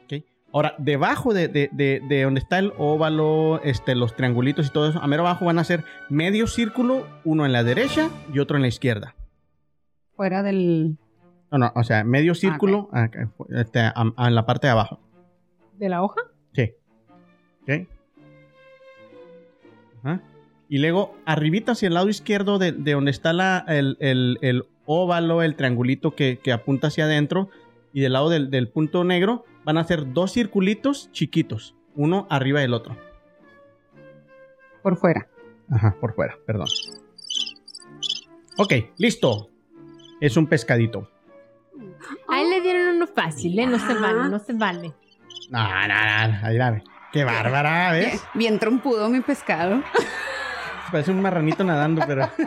Ok. 0.04 0.22
Ahora, 0.52 0.74
debajo 0.78 1.34
de, 1.34 1.48
de- 1.48 1.68
de- 1.72 2.00
de 2.08 2.22
donde 2.22 2.40
está 2.40 2.58
el 2.58 2.72
óvalo, 2.78 3.60
este, 3.64 3.94
los 3.94 4.14
triangulitos 4.16 4.66
y 4.66 4.70
todo 4.70 4.88
eso, 4.90 5.00
a 5.00 5.06
mero 5.06 5.22
abajo 5.26 5.44
van 5.44 5.58
a 5.58 5.62
hacer 5.62 5.84
medio 6.08 6.46
círculo, 6.46 7.06
uno 7.24 7.44
en 7.46 7.52
la 7.52 7.62
derecha 7.64 8.08
y 8.32 8.38
otro 8.38 8.56
en 8.56 8.62
la 8.62 8.68
izquierda. 8.68 9.14
Fuera 10.16 10.42
del. 10.42 10.96
No, 11.50 11.58
no, 11.58 11.72
o 11.74 11.82
sea, 11.84 12.04
medio 12.04 12.34
círculo 12.34 12.88
acá, 12.92 13.30
este, 13.50 13.80
a- 13.80 13.94
a- 14.16 14.28
en 14.28 14.34
la 14.34 14.44
parte 14.46 14.66
de 14.66 14.72
abajo. 14.72 15.00
¿De 15.78 15.88
la 15.88 16.02
hoja? 16.02 16.20
Sí. 16.52 16.72
Ok. 17.62 17.88
Ajá. 20.02 20.20
Y 20.68 20.78
luego, 20.78 21.16
arribita 21.24 21.72
hacia 21.72 21.88
el 21.88 21.94
lado 21.94 22.08
izquierdo 22.08 22.58
de, 22.58 22.72
de 22.72 22.92
donde 22.92 23.10
está 23.10 23.32
la, 23.32 23.64
el, 23.68 23.96
el- 24.00 24.38
el 24.42 24.64
óvalo, 24.84 25.42
el 25.42 25.56
triangulito 25.56 26.14
que, 26.14 26.38
que 26.42 26.52
apunta 26.52 26.88
hacia 26.88 27.04
adentro, 27.04 27.48
y 27.92 28.00
del 28.02 28.12
lado 28.12 28.28
del, 28.28 28.50
del 28.50 28.68
punto 28.68 29.02
negro, 29.04 29.44
van 29.64 29.78
a 29.78 29.84
ser 29.84 30.12
dos 30.12 30.32
circulitos 30.32 31.10
chiquitos, 31.12 31.74
uno 31.94 32.26
arriba 32.30 32.60
del 32.60 32.74
otro. 32.74 32.96
Por 34.82 34.96
fuera. 34.96 35.26
Ajá, 35.70 35.96
por 36.00 36.14
fuera, 36.14 36.36
perdón. 36.46 36.68
Ok, 38.58 38.72
listo. 38.98 39.48
Es 40.20 40.36
un 40.36 40.46
pescadito. 40.46 41.08
Ahí 42.39 42.48
le 42.51 42.60
dieron 42.60 42.97
uno 42.97 43.06
fácil, 43.06 43.59
¿eh? 43.59 43.66
No 43.66 43.78
se 43.78 43.94
vale, 43.94 44.28
no 44.31 44.39
se 44.39 44.52
vale. 44.52 44.93
No, 45.51 45.59
no, 45.62 45.86
no, 45.89 46.39
ahí 46.47 46.56
la 46.59 46.70
ve. 46.70 46.82
Qué 47.12 47.24
bárbara, 47.24 47.93
¿ves? 47.93 48.23
Bien 48.35 48.59
trompudo 48.59 49.09
mi 49.09 49.20
pescado. 49.20 49.82
Parece 50.93 51.10
un 51.10 51.20
marranito 51.23 51.65
nadando, 51.65 52.02
pero. 52.06 52.24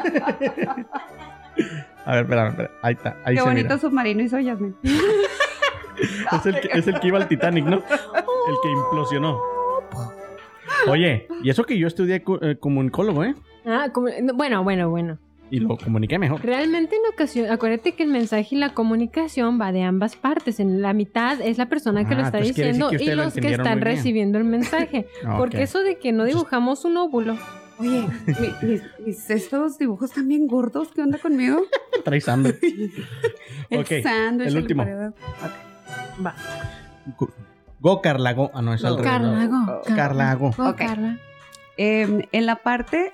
A 2.06 2.14
ver, 2.16 2.24
espera, 2.24 2.48
espera. 2.50 2.72
Ahí 2.82 2.94
está. 2.94 3.18
Ahí 3.26 3.36
Qué 3.36 3.42
se 3.42 3.48
bonito 3.48 3.68
mira. 3.68 3.78
submarino 3.80 4.24
hizo 4.24 4.40
Yasmin. 4.40 4.76
Es 6.32 6.46
el, 6.48 6.60
que, 6.60 6.70
es 6.80 6.88
el 6.88 7.00
que 7.00 7.08
iba 7.10 7.20
al 7.20 7.28
Titanic, 7.28 7.64
¿no? 7.66 7.76
El 7.78 8.56
que 8.64 8.72
implosionó. 8.72 9.40
Oye, 10.88 11.28
y 11.44 11.50
eso 11.52 11.64
que 11.64 11.78
yo 11.78 11.86
estudié 11.86 12.24
co- 12.24 12.42
eh, 12.42 12.58
comunicólogo, 12.58 13.24
¿eh? 13.24 13.36
Ah, 13.68 13.90
como- 13.94 14.08
no, 14.24 14.34
bueno, 14.34 14.64
bueno, 14.64 14.90
bueno. 14.90 15.20
Y 15.52 15.60
lo 15.60 15.78
comuniqué 15.78 16.18
mejor. 16.18 16.42
Realmente 16.42 16.96
en 16.96 17.02
ocasión, 17.14 17.52
acuérdate 17.52 17.92
que 17.92 18.04
el 18.04 18.10
mensaje 18.10 18.56
y 18.56 18.58
la 18.58 18.74
comunicación 18.74 19.60
va 19.60 19.72
de 19.72 19.84
ambas 19.84 20.16
partes. 20.16 20.60
En 20.60 20.82
la 20.82 20.94
mitad 20.94 21.40
es 21.42 21.58
la 21.58 21.68
persona 21.68 22.08
que 22.08 22.16
lo 22.16 22.22
Ah, 22.22 22.26
está 22.26 22.38
diciendo 22.40 22.90
que 22.90 23.04
y 23.04 23.08
lo 23.10 23.24
los 23.26 23.34
que 23.34 23.52
están 23.52 23.82
recibiendo 23.82 24.38
el 24.38 24.46
mensaje. 24.46 25.08
Ah, 25.26 25.36
Porque 25.38 25.62
eso 25.64 25.80
de 25.84 25.98
que 26.00 26.12
no 26.14 26.24
dibujamos 26.24 26.86
un 26.86 26.98
óvulo. 26.98 27.38
Oye, 27.78 28.06
mi- 28.28 28.68
mis, 28.70 28.82
mis- 29.06 29.30
estos 29.30 29.78
dibujos 29.78 30.10
están 30.12 30.28
bien 30.28 30.48
gordos. 30.48 30.90
¿Qué 30.96 31.02
onda 31.02 31.18
conmigo? 31.18 31.62
Traes 32.06 32.28
hambre. 32.30 32.58
El 33.70 33.80
Ok, 33.82 33.88
sándwich, 34.04 34.48
el 34.50 34.58
último. 34.58 34.84
emparedado. 34.84 35.14
Va. 36.26 36.36
Go, 37.18 37.30
go, 37.80 38.02
Carla, 38.02 38.34
go. 38.34 38.52
Ah, 38.54 38.62
no, 38.62 38.74
es 38.74 38.84
al 38.86 38.98
revés. 38.98 39.12
Carla, 39.12 39.46
go. 39.48 39.58
Oh, 39.72 39.96
Carla, 39.96 40.36
go. 40.36 40.52
Go, 40.56 40.70
Ok. 40.70 40.78
Carla. 40.78 41.18
Eh, 41.78 42.28
en 42.32 42.46
la 42.46 42.58
parte 42.58 43.12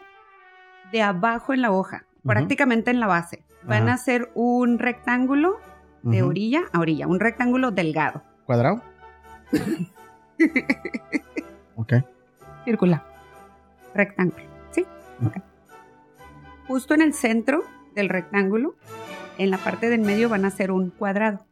de 0.92 1.02
abajo 1.02 1.54
en 1.54 1.62
la 1.62 1.72
hoja, 1.72 2.06
Prácticamente 2.28 2.92
en 2.92 3.00
la 3.00 3.08
base, 3.08 3.44
van 3.64 3.84
Ajá. 3.84 3.92
a 3.92 3.96
hacer 3.96 4.32
un 4.36 4.80
rectángulo 4.80 5.58
de 6.04 6.24
orilla 6.24 6.62
a 6.72 6.80
orilla, 6.80 7.08
un 7.08 7.20
rectángulo 7.20 7.72
delgado, 7.72 8.24
¿Cuadrado? 8.46 8.82
ok. 11.76 11.94
circular. 12.64 13.04
Rectángulo, 13.94 14.44
¿sí? 14.72 14.86
Ok. 15.26 15.38
Justo 16.68 16.94
en 16.94 17.02
el 17.02 17.14
centro 17.14 17.64
del 17.96 18.10
rectángulo, 18.10 18.76
en 19.38 19.50
la 19.50 19.58
parte 19.58 19.90
del 19.90 20.02
medio 20.02 20.30
van 20.30 20.46
a 20.46 20.50
hacer 20.50 20.72
un 20.72 20.92
cuadrado 20.92 21.46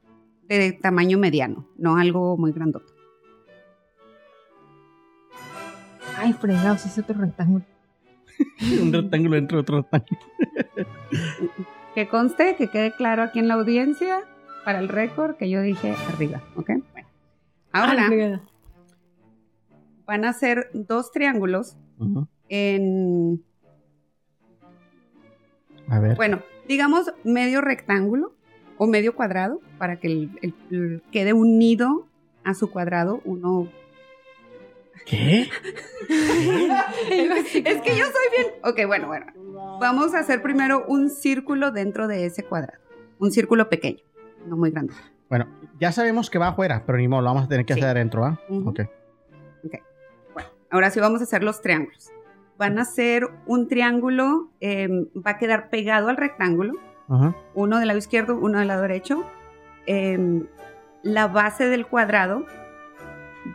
de 0.44 0.74
tamaño 0.74 1.18
mediano, 1.18 1.68
no 1.78 1.98
algo 1.98 2.38
muy 2.38 2.52
grandote. 2.52 2.94
Ay, 6.18 6.34
fregados, 6.34 6.86
ese 6.86 7.02
otro 7.02 7.20
rectángulo. 7.20 7.66
Un 8.82 8.94
rectángulo 8.94 9.36
dentro 9.36 9.58
de 9.58 9.62
otro 9.62 9.78
rectángulo. 9.82 10.22
Que 11.94 12.08
conste, 12.08 12.56
que 12.58 12.68
quede 12.68 12.92
claro 12.96 13.24
aquí 13.24 13.40
en 13.40 13.48
la 13.48 13.54
audiencia, 13.56 14.22
para 14.64 14.80
el 14.80 14.90
récord, 14.90 15.36
que 15.38 15.50
yo 15.50 15.62
dije 15.62 15.96
arriba, 16.14 16.42
¿ok? 16.56 16.72
Bueno. 16.92 17.08
Ahora 17.72 18.08
fregada. 18.08 18.42
van 20.06 20.26
a 20.26 20.34
ser 20.34 20.70
dos 20.74 21.12
triángulos 21.12 21.78
en, 22.50 23.42
A 25.88 26.00
ver. 26.00 26.16
bueno, 26.16 26.42
digamos 26.68 27.12
medio 27.24 27.62
rectángulo 27.62 28.34
o 28.78 28.88
medio 28.88 29.16
cuadrado, 29.16 29.62
para 29.78 30.00
que 30.00 30.08
el- 30.08 30.30
el- 30.42 30.54
el- 30.72 31.02
quede 31.12 31.34
unido 31.34 32.08
a 32.44 32.54
su 32.54 32.70
cuadrado 32.70 33.22
uno. 33.26 33.70
¿Qué? 35.06 35.50
es 36.10 37.82
que 37.82 37.98
yo 37.98 38.06
soy 38.06 38.30
bien. 38.38 38.48
Ok, 38.64 38.80
bueno, 38.88 39.08
bueno. 39.08 39.26
Vamos 39.80 40.14
a 40.14 40.20
hacer 40.20 40.42
primero 40.42 40.86
un 40.88 41.10
círculo 41.10 41.72
dentro 41.72 42.08
de 42.08 42.26
ese 42.26 42.44
cuadrado. 42.44 42.80
Un 43.20 43.32
círculo 43.32 43.70
pequeño, 43.70 44.00
no 44.48 44.58
muy 44.58 44.72
grande. 44.72 44.94
Bueno, 45.30 45.48
ya 45.80 45.92
sabemos 45.92 46.30
que 46.30 46.38
va 46.38 46.50
afuera, 46.50 46.84
pero 46.86 46.98
ni 46.98 47.08
modo, 47.08 47.22
lo 47.22 47.28
vamos 47.30 47.46
a 47.46 47.48
tener 47.48 47.66
que 47.66 47.74
Sí. 47.74 47.80
hacer 47.80 47.92
adentro, 47.92 48.22
¿va? 48.22 48.40
Ujú. 48.50 48.70
Ok. 48.70 48.80
Bueno, 50.34 50.50
ahora 50.70 50.90
sí 50.92 51.00
vamos 51.00 51.22
a 51.22 51.24
hacer 51.24 51.44
los 51.44 51.62
triángulos. 51.62 52.12
Van 52.58 52.80
a 52.80 52.86
ser 52.86 53.28
un 53.48 53.68
triángulo, 53.68 54.50
em, 54.62 55.08
va 55.16 55.32
a 55.32 55.38
quedar 55.38 55.70
pegado 55.70 56.08
al 56.10 56.18
rectángulo, 56.18 56.74
uno 57.54 57.78
del 57.80 57.88
lado 57.88 58.00
izquierdo, 58.00 58.38
uno 58.38 58.60
del 58.60 58.68
lado 58.70 58.82
derecho. 58.84 59.26
Em, 59.88 60.48
la 61.04 61.28
base 61.28 61.68
del 61.70 61.86
cuadrado 61.86 62.46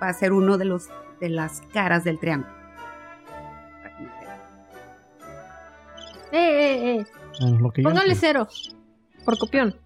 va 0.02 0.08
a 0.08 0.12
ser 0.12 0.32
uno 0.32 0.56
de 0.58 0.64
los 0.66 0.88
de 1.20 1.28
las 1.28 1.62
caras 1.72 2.04
del 2.04 2.18
triángulo. 2.18 2.52
Entiendan. 3.98 4.40
Eh, 6.32 6.38
eh, 6.38 6.96
eh. 6.96 7.06
Ah, 7.40 7.50
lo 7.60 7.70
que 7.70 7.82
yo 7.82 7.88
Póngale 7.88 8.14
cero. 8.14 8.48
Por 9.24 9.38
copión. 9.38 9.76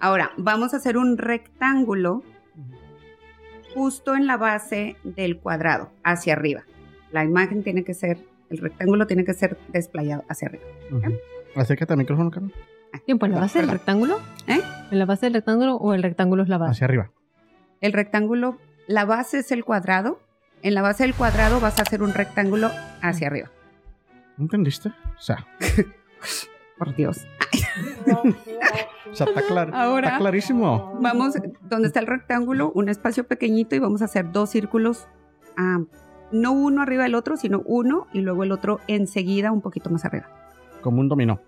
Ahora, 0.00 0.32
vamos 0.36 0.74
a 0.74 0.78
hacer 0.78 0.96
un 0.96 1.16
rectángulo 1.18 2.22
justo 3.74 4.14
en 4.14 4.26
la 4.26 4.36
base 4.36 4.96
del 5.04 5.38
cuadrado, 5.38 5.90
hacia 6.04 6.34
arriba. 6.34 6.62
La 7.10 7.24
imagen 7.24 7.62
tiene 7.62 7.84
que 7.84 7.94
ser, 7.94 8.18
el 8.50 8.58
rectángulo 8.58 9.06
tiene 9.06 9.24
que 9.24 9.34
ser 9.34 9.58
desplayado 9.68 10.24
hacia 10.28 10.48
arriba. 10.48 10.64
Ujú. 10.90 11.14
Acércate 11.54 11.92
al 11.92 11.98
micrófono, 11.98 12.30
Carlos. 12.30 12.52
¿Tiempo 13.06 13.26
en 13.26 13.32
la 13.32 13.40
base 13.40 13.60
del 13.60 13.68
rectángulo? 13.68 14.18
¿Eh? 14.46 14.60
¿En 14.90 14.98
la 14.98 15.06
base 15.06 15.26
del 15.26 15.34
rectángulo 15.34 15.76
o 15.76 15.94
el 15.94 16.02
rectángulo 16.02 16.42
es 16.42 16.48
la 16.48 16.58
base? 16.58 16.72
Hacia 16.72 16.84
arriba. 16.84 17.10
El 17.80 17.92
rectángulo, 17.92 18.58
la 18.86 19.04
base 19.04 19.38
es 19.38 19.50
el 19.50 19.64
cuadrado. 19.64 20.20
En 20.62 20.74
la 20.74 20.82
base 20.82 21.02
del 21.04 21.14
cuadrado 21.14 21.60
vas 21.60 21.78
a 21.78 21.82
hacer 21.82 22.02
un 22.02 22.14
rectángulo 22.14 22.70
hacia 23.02 23.26
arriba. 23.28 23.50
¿Entendiste? 24.38 24.88
O 24.88 25.20
sea, 25.20 25.46
Por 26.78 26.94
Dios. 26.96 27.26
o 28.06 29.14
sea, 29.14 29.26
está, 29.26 29.42
clar- 29.42 29.70
Ahora- 29.74 30.08
está 30.08 30.18
clarísimo. 30.18 30.98
Vamos, 31.00 31.34
donde 31.62 31.88
está 31.88 32.00
el 32.00 32.06
rectángulo, 32.06 32.72
un 32.74 32.88
espacio 32.88 33.24
pequeñito 33.24 33.74
y 33.76 33.78
vamos 33.78 34.02
a 34.02 34.06
hacer 34.06 34.32
dos 34.32 34.50
círculos, 34.50 35.06
ah, 35.56 35.80
no 36.32 36.52
uno 36.52 36.82
arriba 36.82 37.02
del 37.04 37.14
otro, 37.14 37.36
sino 37.36 37.62
uno 37.66 38.06
y 38.12 38.20
luego 38.22 38.42
el 38.44 38.52
otro 38.52 38.80
enseguida 38.88 39.52
un 39.52 39.60
poquito 39.60 39.90
más 39.90 40.04
arriba. 40.04 40.28
Como 40.80 41.00
un 41.00 41.08
dominó. 41.08 41.40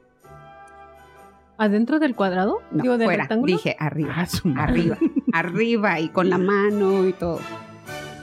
¿Adentro 1.57 1.99
del 2.01 2.15
cuadrado? 2.17 2.61
No, 2.73 2.83
Digo, 2.83 2.99
del 2.99 3.07
fuera. 3.07 3.23
rectángulo. 3.25 3.53
Dije 3.53 3.77
arriba, 3.79 4.13
Ah, 4.17 4.27
arriba, 4.65 4.99
arriba 5.33 6.01
y 6.01 6.09
con 6.09 6.29
la 6.29 6.39
mano 6.39 7.07
y 7.07 7.13
todo. 7.13 7.41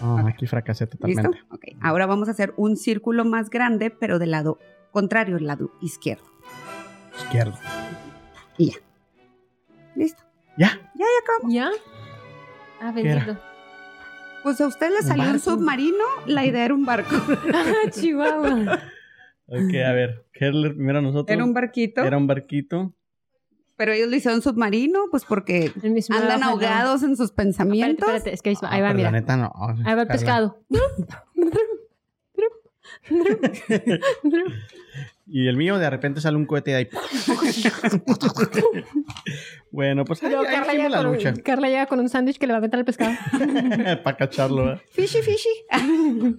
Aquí 0.27 0.47
fracasé 0.47 0.85
¿Listo? 0.85 0.97
totalmente. 0.97 1.39
Ok. 1.49 1.65
Ahora 1.81 2.05
vamos 2.05 2.27
a 2.27 2.31
hacer 2.31 2.53
un 2.57 2.77
círculo 2.77 3.25
más 3.25 3.49
grande, 3.49 3.89
pero 3.89 4.19
del 4.19 4.31
lado 4.31 4.59
contrario, 4.91 5.37
el 5.37 5.47
lado 5.47 5.71
izquierdo. 5.81 6.25
Izquierdo. 7.17 7.57
¿Listo? 9.95 10.23
Ya. 10.57 10.79
¿Ya? 11.49 11.69
Ah, 12.79 12.91
¿Qué 12.93 13.01
era? 13.01 13.25
bendito. 13.25 13.41
Pues 14.43 14.59
a 14.59 14.67
usted 14.67 14.89
le 14.89 15.03
salió 15.03 15.29
un, 15.29 15.39
submarino, 15.39 16.03
la 16.25 16.45
idea 16.45 16.65
era 16.65 16.73
un 16.73 16.85
barco. 16.85 17.15
Chihuahua. 17.91 18.79
Ok, 19.53 19.75
a 19.85 19.91
ver. 19.91 20.25
¿Qué 20.31 20.45
era 20.45 20.55
el 20.55 20.75
primero 20.75 21.01
nosotros? 21.01 21.35
Era 21.35 21.43
un 21.43 21.53
barquito, 21.53 22.05
Era 22.05 22.15
un 22.15 22.25
barquito. 22.25 22.95
Pero 23.81 23.93
ellos 23.93 24.09
le 24.09 24.17
hicieron 24.17 24.43
submarino, 24.43 25.05
pues 25.09 25.25
porque 25.25 25.71
andan 26.11 26.43
ahogados 26.43 27.01
en 27.01 27.17
sus 27.17 27.31
Espérate, 27.31 27.35
pensamientos. 27.47 28.07
espérate, 28.09 28.31
es 28.35 28.41
que 28.43 28.49
ahí 28.51 28.55
va, 28.61 28.67
Ah, 28.69 28.75
ahí 28.75 28.81
va, 28.83 28.93
mira. 28.93 29.09
La 29.11 29.19
neta 29.19 29.37
no. 29.37 29.51
Ahí 29.83 29.95
va 29.95 30.03
el 30.03 30.07
pescado. 30.07 30.59
Y 35.27 35.48
el 35.48 35.57
mío 35.57 35.77
de 35.77 35.89
repente 35.89 36.22
sale 36.22 36.38
un 36.38 36.45
cohete 36.45 36.72
de 36.72 36.77
ahí. 36.77 36.88
bueno, 39.72 40.03
pues 40.03 40.22
ahí, 40.23 40.30
Luego 40.30 40.45
ahí 40.48 40.56
Carla, 40.56 40.73
llega 40.73 40.89
la 40.89 40.98
con 40.98 41.14
lucha. 41.14 41.30
un, 41.30 41.35
Carla 41.38 41.69
llega 41.69 41.85
con 41.85 41.99
un 41.99 42.10
sándwich 42.10 42.38
que 42.38 42.48
le 42.48 42.53
va 42.53 42.57
a 42.57 42.61
meter 42.61 42.80
al 42.80 42.85
pescado. 42.85 43.14
Para 44.03 44.18
cacharlo. 44.18 44.73
¿eh? 44.73 44.81
Fishy, 44.91 45.22
fishy. 45.22 45.49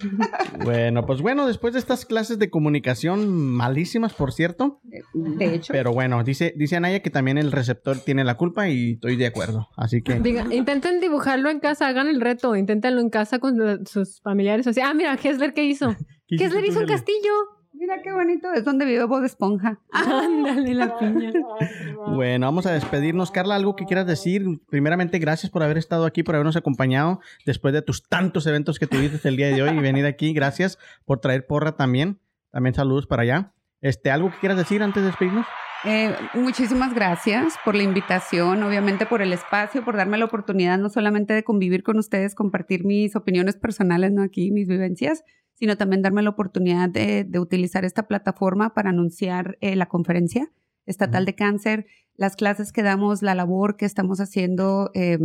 Bueno, 0.64 1.06
pues 1.06 1.22
bueno, 1.22 1.46
después 1.46 1.72
de 1.72 1.78
estas 1.78 2.04
clases 2.04 2.38
de 2.38 2.50
comunicación 2.50 3.28
malísimas, 3.28 4.12
por 4.14 4.32
cierto. 4.32 4.80
De 5.12 5.54
hecho, 5.54 5.72
Pero 5.72 5.92
bueno, 5.92 6.22
dice, 6.22 6.52
dice 6.56 6.76
Anaya 6.76 7.00
que 7.00 7.10
también 7.10 7.38
el 7.38 7.52
receptor 7.52 7.98
tiene 7.98 8.24
la 8.24 8.36
culpa 8.36 8.68
y 8.68 8.92
estoy 8.92 9.16
de 9.16 9.26
acuerdo. 9.26 9.68
Así 9.76 10.02
que. 10.02 10.20
Diga, 10.20 10.46
intenten 10.50 11.00
dibujarlo 11.00 11.50
en 11.50 11.60
casa, 11.60 11.88
hagan 11.88 12.08
el 12.08 12.20
reto, 12.20 12.54
inténtenlo 12.56 13.00
en 13.00 13.10
casa 13.10 13.38
con 13.38 13.86
sus 13.86 14.20
familiares. 14.20 14.66
Así, 14.66 14.80
ah, 14.80 14.92
mira, 14.94 15.14
Hessler, 15.14 15.54
¿qué 15.54 15.64
hizo? 15.64 15.96
¿qué 16.28 16.44
Hessler 16.44 16.64
hizo 16.64 16.80
un 16.80 16.86
castillo. 16.86 17.32
Mira 17.82 18.00
qué 18.00 18.12
bonito, 18.12 18.52
es 18.52 18.64
donde 18.64 18.84
vive 18.84 19.02
Bob 19.04 19.24
Esponja. 19.24 19.80
Ándale, 19.90 20.72
la 20.72 20.96
piña. 21.00 21.32
Bueno, 22.06 22.46
vamos 22.46 22.64
a 22.64 22.72
despedirnos. 22.72 23.32
Carla, 23.32 23.56
¿algo 23.56 23.74
que 23.74 23.86
quieras 23.86 24.06
decir? 24.06 24.44
Primeramente, 24.70 25.18
gracias 25.18 25.50
por 25.50 25.64
haber 25.64 25.78
estado 25.78 26.06
aquí, 26.06 26.22
por 26.22 26.36
habernos 26.36 26.54
acompañado 26.54 27.18
después 27.44 27.74
de 27.74 27.82
tus 27.82 28.08
tantos 28.08 28.46
eventos 28.46 28.78
que 28.78 28.86
tuviste 28.86 29.28
el 29.28 29.36
día 29.36 29.48
de 29.48 29.62
hoy 29.62 29.70
y 29.76 29.80
venir 29.80 30.06
aquí. 30.06 30.32
Gracias 30.32 30.78
por 31.04 31.18
traer 31.18 31.44
porra 31.44 31.72
también. 31.72 32.20
También 32.52 32.72
saludos 32.72 33.08
para 33.08 33.22
allá. 33.22 33.52
Este, 33.80 34.12
¿Algo 34.12 34.30
que 34.30 34.38
quieras 34.38 34.58
decir 34.58 34.80
antes 34.80 35.02
de 35.02 35.08
despedirnos? 35.08 35.46
Eh, 35.84 36.14
muchísimas 36.34 36.94
gracias 36.94 37.56
por 37.64 37.74
la 37.74 37.82
invitación, 37.82 38.62
obviamente 38.62 39.06
por 39.06 39.20
el 39.22 39.32
espacio, 39.32 39.84
por 39.84 39.96
darme 39.96 40.16
la 40.16 40.26
oportunidad 40.26 40.78
no 40.78 40.88
solamente 40.88 41.34
de 41.34 41.42
convivir 41.42 41.82
con 41.82 41.98
ustedes, 41.98 42.36
compartir 42.36 42.84
mis 42.84 43.16
opiniones 43.16 43.56
personales, 43.56 44.12
no 44.12 44.22
aquí, 44.22 44.52
mis 44.52 44.68
vivencias, 44.68 45.24
sino 45.62 45.76
también 45.76 46.02
darme 46.02 46.22
la 46.22 46.30
oportunidad 46.30 46.88
de, 46.88 47.22
de 47.22 47.38
utilizar 47.38 47.84
esta 47.84 48.08
plataforma 48.08 48.74
para 48.74 48.90
anunciar 48.90 49.58
eh, 49.60 49.76
la 49.76 49.86
conferencia 49.86 50.50
estatal 50.86 51.24
de 51.24 51.36
cáncer, 51.36 51.86
las 52.16 52.34
clases 52.34 52.72
que 52.72 52.82
damos, 52.82 53.22
la 53.22 53.36
labor 53.36 53.76
que 53.76 53.84
estamos 53.84 54.18
haciendo 54.18 54.90
eh, 54.94 55.20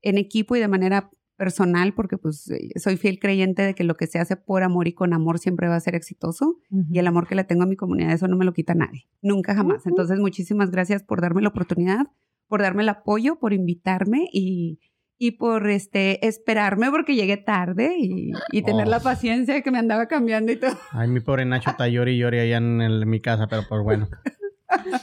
en 0.00 0.16
equipo 0.16 0.56
y 0.56 0.60
de 0.60 0.68
manera 0.68 1.10
personal, 1.36 1.92
porque 1.92 2.16
pues 2.16 2.50
eh, 2.50 2.70
soy 2.76 2.96
fiel 2.96 3.18
creyente 3.18 3.60
de 3.60 3.74
que 3.74 3.84
lo 3.84 3.98
que 3.98 4.06
se 4.06 4.18
hace 4.18 4.38
por 4.38 4.62
amor 4.62 4.88
y 4.88 4.94
con 4.94 5.12
amor 5.12 5.38
siempre 5.38 5.68
va 5.68 5.76
a 5.76 5.80
ser 5.80 5.94
exitoso 5.94 6.56
y 6.90 6.98
el 6.98 7.06
amor 7.06 7.28
que 7.28 7.34
le 7.34 7.44
tengo 7.44 7.64
a 7.64 7.66
mi 7.66 7.76
comunidad, 7.76 8.12
eso 8.12 8.28
no 8.28 8.36
me 8.38 8.46
lo 8.46 8.54
quita 8.54 8.74
nadie, 8.74 9.06
nunca 9.20 9.54
jamás. 9.54 9.86
Entonces, 9.86 10.18
muchísimas 10.18 10.70
gracias 10.70 11.02
por 11.02 11.20
darme 11.20 11.42
la 11.42 11.48
oportunidad, 11.48 12.06
por 12.48 12.62
darme 12.62 12.82
el 12.82 12.88
apoyo, 12.88 13.38
por 13.38 13.52
invitarme 13.52 14.26
y, 14.32 14.80
y 15.18 15.32
por 15.32 15.68
este, 15.70 16.26
esperarme 16.26 16.90
porque 16.90 17.14
llegué 17.14 17.36
tarde 17.36 17.94
y, 17.98 18.32
y 18.52 18.62
tener 18.62 18.86
Oh. 18.86 18.90
la 18.90 19.00
paciencia 19.00 19.54
de 19.54 19.62
que 19.62 19.70
me 19.70 19.78
andaba 19.78 20.06
cambiando 20.08 20.52
y 20.52 20.56
todo. 20.56 20.76
Ay, 20.92 21.08
mi 21.08 21.20
pobre 21.20 21.44
Nacho 21.44 21.70
está 21.70 21.88
llori 21.88 22.12
y 22.12 22.18
llori 22.18 22.38
allá 22.38 22.58
en, 22.58 22.80
el- 22.82 23.02
en 23.02 23.08
mi 23.08 23.20
casa, 23.20 23.46
pero 23.48 23.62
pues 23.68 23.82
bueno. 23.82 24.08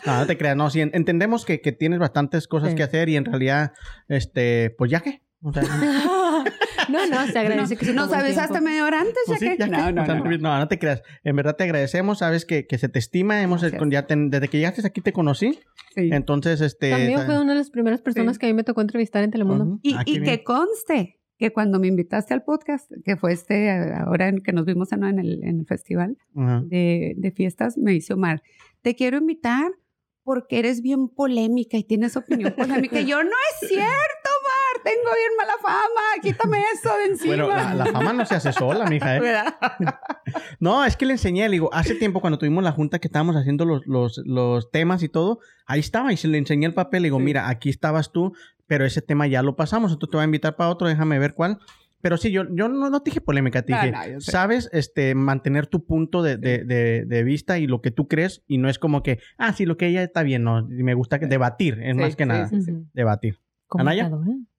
No, 0.06 0.20
no 0.20 0.26
te 0.28 0.38
creas, 0.38 0.56
no, 0.58 0.70
sí, 0.70 0.82
en- 0.82 0.92
entendemos 0.94 1.46
que, 1.46 1.62
que 1.62 1.72
tienes 1.72 1.98
bastantes 1.98 2.48
cosas 2.48 2.72
Sí. 2.72 2.76
que 2.76 2.84
hacer 2.84 3.08
y 3.10 3.16
en 3.16 3.26
realidad, 3.26 3.72
este, 4.10 4.70
pues 4.78 4.92
ya 4.92 5.00
que. 5.00 5.22
O 5.42 5.52
sea, 5.54 5.64
No, 6.90 7.06
no, 7.08 7.28
se 7.28 7.40
agradece 7.40 7.76
que 7.78 7.86
se 7.86 7.94
Nos 7.94 8.12
avisaste 8.14 8.62
media 8.62 8.86
hora 8.86 9.02
antes, 9.02 9.16
Pues 9.26 9.40
ya 9.40 9.52
sí, 9.52 9.58
que... 9.58 9.64
ya 9.64 9.66
que- 9.66 9.72
No, 9.78 9.92
no, 9.92 10.02
o 10.04 10.06
sea, 10.06 10.16
no. 10.16 10.38
no, 10.38 10.58
no 10.60 10.68
te 10.68 10.80
creas. 10.80 11.02
En 11.24 11.36
verdad 11.36 11.56
te 11.56 11.64
agradecemos, 11.64 12.20
sabes 12.20 12.46
que, 12.46 12.66
que 12.68 12.78
se 12.78 12.90
te 12.90 13.00
estima. 13.00 13.42
Hemos 13.42 13.62
ya 13.90 14.06
ten- 14.08 14.30
desde 14.30 14.48
que 14.48 14.58
llegaste 14.58 14.86
aquí 14.86 15.02
te 15.02 15.14
conocí. 15.14 15.60
Sí. 15.96 16.10
Entonces, 16.12 16.62
este. 16.62 16.90
También 16.92 17.22
fue 17.26 17.40
una 17.40 17.54
de 17.54 17.60
las 17.60 17.70
primeras 17.70 18.02
personas 18.02 18.36
Sí. 18.36 18.40
que 18.40 18.46
a 18.48 18.50
mí 18.50 18.54
me 18.54 18.64
tocó 18.64 18.82
entrevistar 18.82 19.24
en 19.24 19.32
Telemundo. 19.32 19.66
Ujú. 19.66 19.80
Y, 19.84 19.94
Ah, 19.96 20.04
y 20.06 20.22
que 20.22 20.44
conste 20.44 21.20
que 21.38 21.52
cuando 21.52 21.80
me 21.80 21.88
invitaste 21.88 22.34
al 22.34 22.44
podcast, 22.44 22.90
que 23.04 23.18
fue 23.18 23.34
este, 23.34 23.70
ahora 23.72 24.28
en 24.30 24.40
que 24.40 24.54
nos 24.54 24.66
vimos 24.66 24.90
¿no? 24.98 25.08
en, 25.10 25.20
el, 25.20 25.44
en 25.44 25.60
el 25.60 25.66
festival, 25.66 26.18
Ajá. 26.36 26.62
de, 26.66 27.14
de 27.18 27.32
fiestas, 27.32 27.78
me 27.78 27.92
dice 27.92 28.14
Omar, 28.14 28.42
te 28.82 28.96
quiero 28.96 29.18
invitar 29.18 29.72
porque 30.24 30.60
eres 30.60 30.82
bien 30.82 31.10
polémica 31.10 31.76
y 31.78 31.84
tienes 31.84 32.16
opinión 32.16 32.54
polémica. 32.58 33.02
Yo, 33.02 33.24
no 33.24 33.30
es 33.62 33.68
cierto, 33.68 34.23
tengo 34.84 35.02
bien 35.18 35.32
mala 35.38 35.54
fama, 35.62 36.02
quítame 36.22 36.58
eso 36.74 36.90
de 36.98 37.06
encima. 37.06 37.36
Bueno, 37.36 37.48
la, 37.48 37.74
la 37.74 37.86
fama 37.88 38.14
no 38.14 38.26
se 38.26 38.36
hace 38.36 38.52
sola, 38.54 38.86
mija. 38.86 39.18
¿eh? 39.18 39.20
¿Verdad? 39.20 39.56
No, 40.60 40.86
es 40.86 40.96
que 40.96 41.06
le 41.06 41.14
enseñé, 41.14 41.48
le 41.50 41.54
digo, 41.54 41.70
hace 41.74 41.96
tiempo 41.96 42.22
cuando 42.22 42.40
tuvimos 42.40 42.64
la 42.64 42.72
junta 42.72 43.00
que 43.00 43.08
estábamos 43.08 43.36
haciendo 43.36 43.66
los, 43.66 43.86
los, 43.86 44.22
los 44.26 44.72
temas 44.72 45.04
y 45.04 45.10
todo, 45.10 45.40
ahí 45.66 45.80
estaba 45.82 46.14
y 46.14 46.18
se 46.18 46.28
le 46.28 46.38
enseñé 46.38 46.66
el 46.66 46.74
papel, 46.74 47.02
le 47.04 47.08
digo, 47.08 47.18
Sí. 47.18 47.24
mira, 47.26 47.50
aquí 47.50 47.70
estabas 47.70 48.12
tú, 48.12 48.34
pero 48.66 48.86
ese 48.86 49.02
tema 49.02 49.28
ya 49.28 49.44
lo 49.44 49.56
pasamos, 49.56 49.92
entonces 49.92 50.12
te 50.12 50.18
voy 50.18 50.22
a 50.24 50.26
invitar 50.26 50.56
para 50.56 50.70
otro, 50.70 50.88
déjame 50.88 51.20
ver 51.20 51.34
cuál. 51.34 51.60
Pero 52.02 52.18
sí, 52.18 52.32
yo, 52.32 52.44
yo 52.52 52.68
no, 52.70 52.90
no 52.90 53.02
te 53.02 53.12
dije 53.12 53.22
polémica, 53.22 53.62
te 53.64 53.74
No, 53.74 53.82
dije, 53.82 54.14
no, 54.14 54.22
sé. 54.22 54.32
sabes, 54.32 54.70
este, 54.74 55.14
mantener 55.16 55.68
tu 55.68 55.86
punto 55.86 56.22
de, 56.24 56.38
de, 56.38 56.64
de, 56.66 57.06
de 57.06 57.24
vista 57.24 57.60
y 57.60 57.68
lo 57.68 57.82
que 57.82 57.92
tú 57.92 58.08
crees, 58.08 58.44
y 58.48 58.58
no 58.58 58.70
es 58.70 58.80
como 58.80 59.04
que, 59.04 59.20
ah, 59.38 59.54
sí, 59.54 59.66
lo 59.66 59.78
que 59.78 59.88
ella 59.88 60.04
está 60.04 60.24
bien, 60.24 60.44
no, 60.44 60.60
y 60.60 60.84
me 60.84 60.94
gusta 60.96 61.20
que 61.20 61.28
debatir, 61.28 61.80
es 61.82 61.96
Sí, 61.96 62.02
más 62.02 62.16
que 62.16 62.24
sí, 62.24 62.28
nada, 62.30 62.48
sí, 62.48 62.62
sí. 62.62 62.72
Ujú. 62.72 62.88
debatir. 62.94 63.40
Anaya. 63.78 64.10